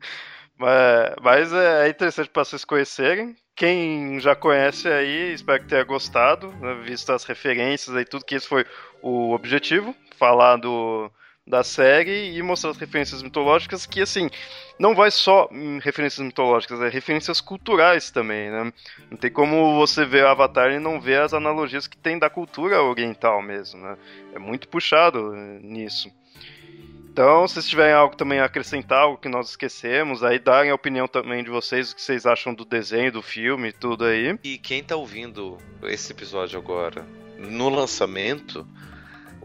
mas, 0.58 1.14
mas 1.22 1.52
é 1.52 1.88
interessante 1.88 2.28
para 2.28 2.44
vocês 2.44 2.64
conhecerem. 2.64 3.34
Quem 3.56 4.20
já 4.20 4.36
conhece 4.36 4.86
aí, 4.86 5.32
espero 5.32 5.62
que 5.62 5.68
tenha 5.68 5.82
gostado, 5.82 6.52
né, 6.60 6.74
visto 6.84 7.10
as 7.10 7.24
referências 7.24 7.96
e 7.96 8.04
tudo, 8.04 8.26
que 8.26 8.34
esse 8.34 8.46
foi 8.46 8.66
o 9.00 9.32
objetivo, 9.32 9.96
falar 10.18 10.56
do, 10.56 11.10
da 11.46 11.62
série 11.62 12.36
e 12.36 12.42
mostrar 12.42 12.70
as 12.70 12.76
referências 12.76 13.22
mitológicas, 13.22 13.86
que 13.86 14.00
assim, 14.00 14.28
não 14.78 14.94
vai 14.94 15.10
só 15.12 15.48
referências 15.80 16.26
mitológicas, 16.26 16.80
é 16.80 16.88
referências 16.88 17.40
culturais 17.40 18.10
também, 18.10 18.50
né? 18.50 18.72
Não 19.10 19.16
tem 19.16 19.30
como 19.30 19.76
você 19.76 20.04
ver 20.04 20.26
Avatar 20.26 20.72
e 20.72 20.80
não 20.80 21.00
ver 21.00 21.20
as 21.20 21.32
analogias 21.32 21.86
que 21.86 21.96
tem 21.96 22.18
da 22.18 22.28
cultura 22.28 22.82
oriental 22.82 23.40
mesmo, 23.40 23.80
né? 23.80 23.96
É 24.34 24.38
muito 24.38 24.68
puxado 24.68 25.34
eh, 25.34 25.60
nisso. 25.62 26.10
Então, 27.12 27.48
se 27.48 27.54
vocês 27.54 27.68
tiverem 27.68 27.94
algo 27.94 28.14
também 28.14 28.40
a 28.40 28.44
acrescentar, 28.44 29.02
algo 29.02 29.16
que 29.16 29.28
nós 29.28 29.48
esquecemos, 29.48 30.22
aí 30.22 30.38
darem 30.38 30.70
a 30.70 30.74
opinião 30.74 31.08
também 31.08 31.42
de 31.42 31.48
vocês, 31.48 31.90
o 31.90 31.96
que 31.96 32.02
vocês 32.02 32.26
acham 32.26 32.52
do 32.52 32.62
desenho, 32.62 33.10
do 33.10 33.22
filme, 33.22 33.72
tudo 33.72 34.04
aí. 34.04 34.38
E 34.44 34.58
quem 34.58 34.82
tá 34.82 34.96
ouvindo 34.96 35.56
esse 35.84 36.12
episódio 36.12 36.58
agora, 36.58 37.06
no 37.38 37.70
lançamento, 37.70 38.66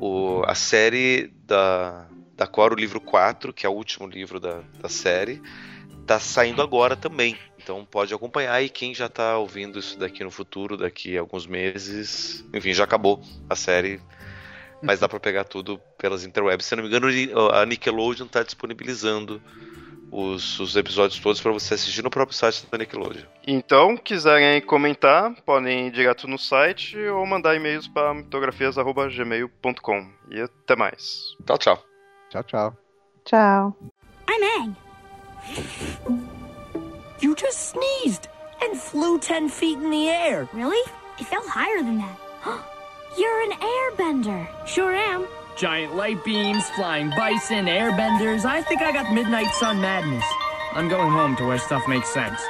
o, 0.02 0.44
a 0.48 0.56
série 0.56 1.32
da, 1.46 2.08
da 2.36 2.48
Cora, 2.48 2.74
o 2.74 2.78
livro 2.78 3.00
4, 3.00 3.54
que 3.54 3.68
é 3.68 3.70
o 3.70 3.74
último 3.74 4.08
livro 4.08 4.40
da, 4.40 4.62
da 4.82 4.90
série, 4.90 5.40
tá 6.08 6.20
saindo 6.20 6.62
agora 6.62 6.96
também. 6.96 7.38
Então 7.62 7.86
pode 7.86 8.12
acompanhar 8.12 8.60
e 8.64 8.68
quem 8.68 8.96
já 8.96 9.08
tá 9.08 9.38
ouvindo 9.38 9.78
isso 9.78 10.00
daqui 10.00 10.24
no 10.24 10.32
futuro, 10.32 10.76
daqui 10.76 11.16
a 11.16 11.22
alguns 11.22 11.46
meses, 11.46 12.44
enfim, 12.52 12.74
já 12.74 12.84
acabou 12.84 13.22
a 13.48 13.56
série 13.56 14.02
mas 14.82 15.00
dá 15.00 15.08
para 15.08 15.20
pegar 15.20 15.44
tudo 15.44 15.80
pelas 15.98 16.26
interwebs. 16.26 16.66
Se 16.66 16.76
não 16.76 16.84
me 16.84 16.90
engano, 16.90 17.08
a 17.54 17.64
Nickelodeon 17.66 18.26
está 18.26 18.42
disponibilizando 18.42 19.40
os, 20.12 20.60
os, 20.60 20.76
episódios 20.76 21.20
todos 21.20 21.40
para 21.40 21.52
você 21.52 21.76
assistir 21.76 22.04
no 22.04 22.10
próprio 22.10 22.38
site 22.38 22.66
da 22.70 22.78
Nickelodeon. 22.78 23.24
Então, 23.48 23.96
quiserem 23.96 24.62
comentar, 24.62 25.34
podem 25.46 25.88
ir 25.88 25.92
direto 25.92 26.28
no 26.28 26.38
site 26.38 26.98
ou 26.98 27.26
mandar 27.26 27.56
e-mails 27.56 27.88
para 27.88 28.14
mitografias.gmail.com. 28.14 30.12
E 30.30 30.42
até 30.42 30.76
mais. 30.76 31.36
Tchau, 31.46 31.58
tchau. 31.58 31.84
Tchau, 32.30 32.44
tchau. 32.44 32.78
Tchau. 33.26 33.78
I'm 34.28 34.44
Aang. 34.44 34.76
You 37.22 37.36
just 37.36 37.72
sneezed 37.72 38.28
and 38.62 38.78
flew 38.78 39.20
10 39.20 39.50
feet 39.50 39.78
in 39.78 39.90
the 39.90 40.10
air. 40.10 40.48
Really? 40.54 40.82
It 41.20 41.26
fell 41.26 41.48
higher 41.48 41.82
than 41.84 41.98
that. 41.98 42.18
You're 43.18 43.42
an 43.44 43.52
airbender. 43.60 44.48
Sure 44.66 44.94
am. 44.94 45.28
Giant 45.56 45.96
light 45.96 46.24
beams, 46.24 46.68
flying 46.72 47.10
bison, 47.12 47.66
airbenders. 47.66 48.46
I 48.46 48.62
think 48.62 48.82
I 48.82 48.92
got 48.92 49.14
midnight 49.14 49.54
sun 49.56 49.82
madness. 49.82 50.24
I'm 50.74 50.88
going 50.88 51.12
home 51.12 51.36
to 51.38 51.46
where 51.46 51.60
stuff 51.60 51.88
makes 51.88 52.10
sense. 52.10 52.42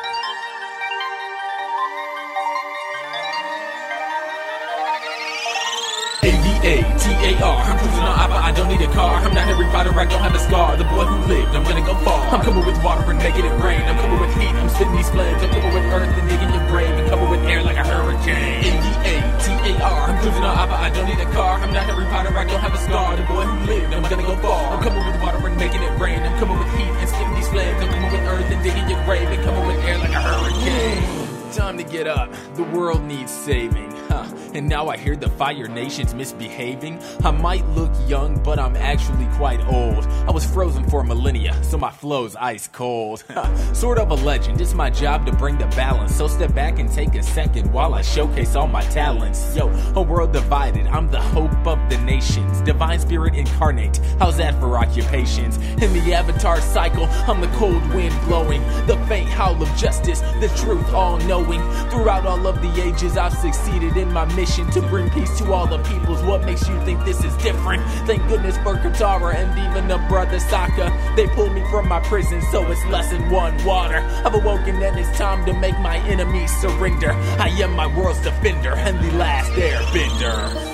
A-V-A-T-A-R 6.61 7.57
I'm 7.65 7.77
cruising 7.81 8.05
on 8.05 8.19
Appa, 8.21 8.38
I 8.38 8.51
don't 8.53 8.69
need 8.69 8.85
a 8.85 8.91
car. 8.93 9.17
I'm 9.17 9.33
not 9.33 9.49
Harry 9.49 9.65
Potter, 9.73 9.97
I 9.97 10.05
don't 10.05 10.21
have 10.21 10.35
a 10.35 10.39
scar. 10.45 10.77
The 10.77 10.85
boy 10.85 11.09
who 11.09 11.17
lived, 11.25 11.57
I'm 11.57 11.63
gonna 11.65 11.81
go 11.81 11.97
far. 12.05 12.21
I'm 12.29 12.45
coming 12.45 12.63
with 12.63 12.77
water 12.85 13.01
and 13.09 13.17
making 13.17 13.49
it 13.49 13.55
rain. 13.57 13.81
I'm 13.81 13.97
coming 13.97 14.21
with 14.21 14.29
heat, 14.38 14.53
I'm 14.53 14.69
spitting 14.69 14.93
these 14.93 15.09
flames. 15.09 15.41
I'm 15.41 15.49
coming 15.49 15.73
with 15.73 15.89
earth 15.89 16.13
and 16.13 16.29
digging 16.29 16.53
your 16.53 16.61
grave. 16.69 16.93
And 16.93 17.09
coming 17.09 17.29
with 17.33 17.41
air 17.49 17.63
like 17.65 17.77
a 17.77 17.83
hurricane. 17.83 18.61
A-V-A-T-A-R 18.61 20.01
I'm 20.05 20.17
cruising 20.21 20.45
on 20.45 20.53
Appa, 20.53 20.77
I 20.77 20.89
don't 20.93 21.09
need 21.09 21.17
a 21.17 21.29
car. 21.33 21.57
I'm 21.57 21.73
not 21.73 21.89
Harry 21.89 22.05
Potter, 22.13 22.29
I 22.29 22.45
don't 22.45 22.61
have 22.61 22.75
a 22.77 22.81
scar. 22.85 23.17
The 23.17 23.25
boy 23.25 23.41
who 23.41 23.57
lived, 23.65 23.93
I'm 23.97 24.05
gonna 24.05 24.21
go 24.21 24.38
far. 24.38 24.77
I'm 24.77 24.83
coming 24.85 25.01
with 25.01 25.17
water 25.17 25.41
and 25.41 25.57
making 25.57 25.81
it 25.81 25.97
rain. 25.97 26.21
I'm 26.21 26.38
coming 26.38 26.61
with 26.61 26.69
heat 26.77 26.93
and 26.93 27.09
spitting 27.09 27.33
these 27.41 27.49
flames. 27.49 27.81
I'm 27.81 27.89
coming 27.89 28.11
with 28.13 28.21
earth 28.29 28.51
and 28.53 28.61
digging 28.61 28.85
your 28.85 29.01
grave. 29.09 29.25
And 29.33 29.41
coming 29.41 29.65
with 29.65 29.81
air 29.81 29.97
like 29.97 30.13
a 30.13 30.21
hurricane 30.21 31.20
Time 31.51 31.77
to 31.77 31.83
get 31.83 32.07
up, 32.07 32.31
the 32.55 32.63
world 32.63 33.03
needs 33.03 33.29
saving. 33.29 33.91
Huh. 34.07 34.25
And 34.53 34.69
now 34.69 34.87
I 34.87 34.95
hear 34.95 35.17
the 35.17 35.29
Fire 35.29 35.67
Nation's 35.67 36.13
misbehaving. 36.13 37.01
I 37.25 37.31
might 37.31 37.65
look 37.69 37.91
young, 38.07 38.41
but 38.41 38.57
I'm 38.57 38.77
actually 38.77 39.25
quite 39.35 39.59
old. 39.65 40.05
I 40.05 40.31
was 40.31 40.45
frozen 40.45 40.89
for 40.89 41.03
millennia, 41.03 41.61
so 41.61 41.77
my 41.77 41.91
flow's 41.91 42.37
ice 42.37 42.67
cold. 42.67 43.25
sort 43.73 43.97
of 43.97 44.11
a 44.11 44.15
legend, 44.15 44.61
it's 44.61 44.73
my 44.73 44.89
job 44.89 45.25
to 45.25 45.33
bring 45.33 45.57
the 45.57 45.67
balance. 45.67 46.15
So 46.15 46.27
step 46.27 46.53
back 46.53 46.79
and 46.79 46.89
take 46.89 47.15
a 47.15 47.23
second 47.23 47.71
while 47.73 47.93
I 47.93 48.01
showcase 48.01 48.55
all 48.55 48.67
my 48.67 48.83
talents. 48.83 49.53
Yo, 49.55 49.69
a 49.95 50.01
world 50.01 50.31
divided, 50.31 50.87
I'm 50.87 51.09
the 51.11 51.21
hope 51.21 51.67
of 51.67 51.79
the 51.89 51.97
nations. 51.99 52.61
Divine 52.61 52.99
spirit 52.99 53.35
incarnate, 53.35 53.97
how's 54.19 54.37
that 54.37 54.57
for 54.59 54.77
occupations? 54.77 55.57
In 55.81 55.91
the 55.93 56.13
avatar 56.13 56.61
cycle, 56.61 57.07
I'm 57.27 57.41
the 57.41 57.47
cold 57.57 57.85
wind 57.93 58.15
blowing. 58.25 58.61
The 58.87 58.97
faint 59.07 59.29
howl 59.29 59.61
of 59.61 59.75
justice, 59.77 60.21
the 60.39 60.51
truth 60.55 60.93
all 60.93 61.17
knowing. 61.19 61.40
Throughout 61.41 62.26
all 62.26 62.47
of 62.47 62.61
the 62.61 62.81
ages, 62.81 63.18
I've 63.18 63.34
succeeded 63.34 63.97
in 63.97 64.11
my 64.13 64.26
mission 64.35 64.69
to 64.72 64.81
bring 64.81 65.09
peace 65.09 65.38
to 65.39 65.51
all 65.51 65.68
the 65.68 65.80
peoples. 65.80 66.22
What 66.23 66.45
makes 66.45 66.68
you 66.68 66.80
think 66.85 67.03
this 67.03 67.23
is 67.23 67.35
different? 67.38 67.84
Thank 68.07 68.27
goodness 68.27 68.57
for 68.57 68.76
Katara 68.76 69.35
and 69.35 69.51
even 69.59 69.88
the 69.88 69.97
brother 70.07 70.38
Sokka. 70.38 71.15
They 71.15 71.27
pulled 71.27 71.53
me 71.53 71.63
from 71.69 71.88
my 71.88 71.99
prison, 71.99 72.41
so 72.51 72.69
it's 72.72 72.84
lesson 72.85 73.30
one 73.30 73.61
water. 73.65 73.97
I've 74.26 74.34
awoken 74.34 74.81
and 74.81 74.97
it's 74.97 75.18
time 75.18 75.45
to 75.45 75.53
make 75.53 75.77
my 75.80 75.97
enemies 76.07 76.51
surrender. 76.61 77.11
I 77.11 77.49
am 77.61 77.72
my 77.72 77.88
world's 77.88 78.22
defender 78.22 78.76
and 78.76 78.97
the 79.03 79.11
last 79.18 79.51
airbender. 79.51 80.70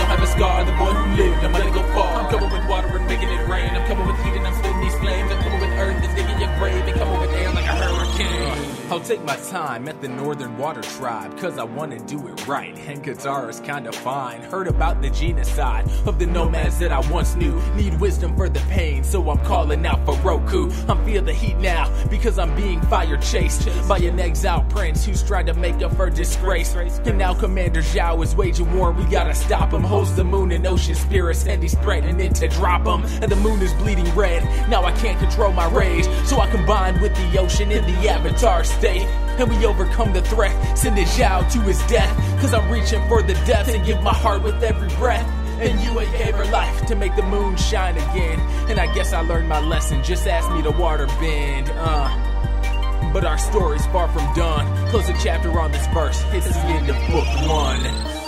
Don't 0.00 0.08
have 0.08 0.22
a 0.22 0.26
scar 0.26 0.64
The 0.64 0.72
boy 0.72 0.92
who 0.96 1.16
lived, 1.16 1.44
I'm 1.44 1.52
gonna 1.52 1.70
go 1.70 1.82
far. 1.92 2.22
I'm 2.22 2.30
coming 2.30 2.50
with 2.50 2.66
water 2.68 2.96
and 2.96 3.06
making 3.06 3.28
it 3.28 3.46
rain. 3.48 3.70
I'm 3.76 3.86
coming 3.86 4.06
with 4.06 4.16
heat 4.24 4.34
and 4.34 4.46
I'm 4.46 4.54
spitting 4.54 4.69
I'll 8.90 8.98
take 8.98 9.22
my 9.22 9.36
time 9.36 9.86
at 9.86 10.00
the 10.00 10.08
Northern 10.08 10.58
Water 10.58 10.82
Tribe, 10.82 11.38
cause 11.38 11.58
I 11.58 11.62
wanna 11.62 12.00
do 12.00 12.26
it 12.26 12.48
right. 12.48 12.76
And 12.88 13.04
Katara's 13.04 13.60
kinda 13.60 13.92
fine. 13.92 14.40
Heard 14.42 14.66
about 14.66 15.00
the 15.00 15.10
genocide 15.10 15.88
of 16.06 16.18
the 16.18 16.26
nomads 16.26 16.76
that 16.80 16.90
I 16.90 16.98
once 17.08 17.36
knew. 17.36 17.62
Need 17.76 18.00
wisdom 18.00 18.34
for 18.36 18.48
the 18.48 18.58
pain, 18.68 19.04
so 19.04 19.30
I'm 19.30 19.38
calling 19.44 19.86
out 19.86 20.04
for 20.04 20.16
Roku. 20.16 20.72
I'm 20.88 21.04
feel 21.04 21.22
the 21.22 21.32
heat 21.32 21.56
now, 21.58 21.88
because 22.10 22.36
I'm 22.36 22.52
being 22.56 22.80
fire 22.82 23.16
chased 23.18 23.68
by 23.86 23.98
an 23.98 24.18
exiled 24.18 24.68
prince 24.70 25.04
who's 25.04 25.22
tried 25.22 25.46
to 25.46 25.54
make 25.54 25.80
up 25.82 25.94
for 25.94 26.10
disgrace. 26.10 26.74
And 26.74 27.16
now 27.16 27.32
Commander 27.32 27.82
Zhao 27.82 28.20
is 28.24 28.34
waging 28.34 28.76
war, 28.76 28.90
we 28.90 29.04
gotta 29.04 29.34
stop 29.34 29.72
him. 29.72 29.84
Holds 29.84 30.16
the 30.16 30.24
moon 30.24 30.50
and 30.50 30.66
ocean 30.66 30.96
spirits, 30.96 31.46
and 31.46 31.62
he's 31.62 31.74
threatening 31.74 32.18
it 32.18 32.34
to 32.36 32.48
drop 32.48 32.88
him. 32.88 33.04
And 33.22 33.30
the 33.30 33.36
moon 33.36 33.62
is 33.62 33.72
bleeding 33.74 34.12
red, 34.16 34.42
now 34.68 34.82
I 34.82 34.90
can't 34.92 35.18
control 35.20 35.52
my 35.52 35.68
rage. 35.68 36.08
So 36.24 36.40
I 36.40 36.50
combine 36.50 37.00
with 37.00 37.14
the 37.14 37.38
ocean 37.38 37.70
in 37.70 37.84
the 37.84 38.08
avatar 38.08 38.64
state. 38.80 39.06
And 39.38 39.48
we 39.48 39.64
overcome 39.64 40.12
the 40.12 40.22
threat, 40.22 40.54
sending 40.76 41.04
Zhao 41.04 41.50
to 41.52 41.60
his 41.60 41.78
death. 41.86 42.16
Cause 42.40 42.52
I'm 42.54 42.70
reaching 42.70 43.06
for 43.08 43.22
the 43.22 43.34
depths 43.46 43.72
and 43.72 43.84
give 43.84 44.02
my 44.02 44.14
heart 44.14 44.42
with 44.42 44.62
every 44.62 44.88
breath. 44.96 45.26
And 45.60 45.78
you 45.80 46.00
ain't 46.00 46.12
gave 46.16 46.34
her 46.34 46.46
life 46.46 46.86
to 46.86 46.96
make 46.96 47.14
the 47.16 47.22
moon 47.22 47.56
shine 47.56 47.96
again. 47.96 48.40
And 48.70 48.80
I 48.80 48.92
guess 48.94 49.12
I 49.12 49.20
learned 49.20 49.48
my 49.48 49.60
lesson. 49.60 50.02
Just 50.02 50.26
ask 50.26 50.50
me 50.52 50.62
to 50.62 50.70
water 50.70 51.06
bend. 51.20 51.70
Uh. 51.74 53.12
But 53.12 53.24
our 53.24 53.38
story's 53.38 53.84
far 53.86 54.08
from 54.08 54.32
done. 54.34 54.66
Close 54.88 55.08
a 55.08 55.14
chapter 55.22 55.50
on 55.58 55.72
this 55.72 55.86
verse. 55.88 56.22
It's 56.32 56.46
the 56.46 56.60
end 56.60 56.88
of 56.88 56.96
book 57.10 57.26
one. 57.48 58.19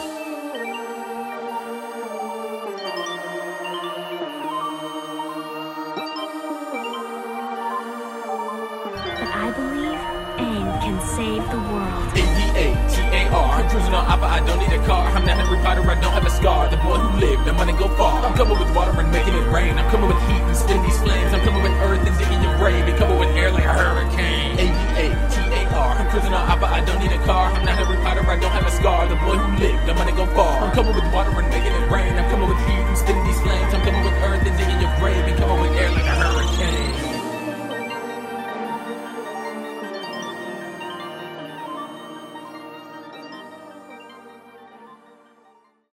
I 14.32 14.40
don't 14.40 14.56
need 14.56 14.72
a 14.72 14.80
car. 14.88 15.04
I'm 15.12 15.26
not 15.28 15.36
Harry 15.36 15.60
Potter, 15.60 15.84
I 15.84 16.00
don't 16.00 16.16
have 16.16 16.24
a 16.24 16.32
scar. 16.32 16.64
The 16.72 16.80
boy 16.80 16.96
who 16.96 17.20
lived, 17.20 17.44
the 17.44 17.52
money 17.52 17.76
go 17.76 17.84
far. 18.00 18.24
I'm 18.24 18.32
coming 18.32 18.56
with 18.56 18.72
water 18.74 18.96
and 18.96 19.12
making 19.12 19.36
it 19.36 19.44
rain. 19.52 19.76
I'm 19.76 19.84
coming 19.92 20.08
with 20.08 20.16
heat 20.24 20.40
and 20.40 20.56
spin 20.56 20.80
these 20.88 20.96
flames. 21.04 21.36
I'm 21.36 21.44
coming 21.44 21.60
with 21.60 21.76
earth 21.84 22.00
and 22.00 22.16
digging 22.16 22.40
your 22.40 22.56
grave. 22.56 22.88
And 22.88 22.96
coming 22.96 23.18
with 23.20 23.28
air 23.36 23.52
like 23.52 23.68
a 23.68 23.76
hurricane. 23.76 24.56
A-V-A-T-A-R. 24.56 25.90
I'm 26.00 26.08
cruising 26.08 26.32
on 26.32 26.48
Abba, 26.48 26.64
I 26.64 26.80
don't 26.80 26.96
need 27.04 27.12
a 27.12 27.20
car. 27.28 27.52
I'm 27.52 27.60
not 27.60 27.76
Harry 27.76 28.00
Potter, 28.00 28.24
I 28.24 28.40
don't 28.40 28.56
have 28.56 28.64
a 28.64 28.72
scar. 28.72 29.04
The 29.04 29.20
boy 29.20 29.36
who 29.36 29.52
lived, 29.60 29.84
the 29.84 29.92
money 30.00 30.12
go 30.16 30.24
far. 30.32 30.64
I'm 30.64 30.72
coming 30.72 30.96
with 30.96 31.12
water 31.12 31.36
and 31.36 31.48
making 31.52 31.76
it 31.76 31.84
rain. 31.92 32.16
I'm 32.16 32.24
coming 32.32 32.48
with 32.48 32.60
heat 32.64 32.88
and 32.88 32.96
spin 32.96 33.20
these 33.28 33.40
flames. 33.44 33.68
I'm 33.76 33.84
coming 33.84 34.00
with 34.00 34.16
earth 34.24 34.48
and 34.48 34.56
digging 34.56 34.80
your 34.80 34.96
grave. 34.96 35.28
And 35.28 35.36
coming 35.36 35.60
with 35.60 35.76
air 35.76 35.92
like 35.92 36.01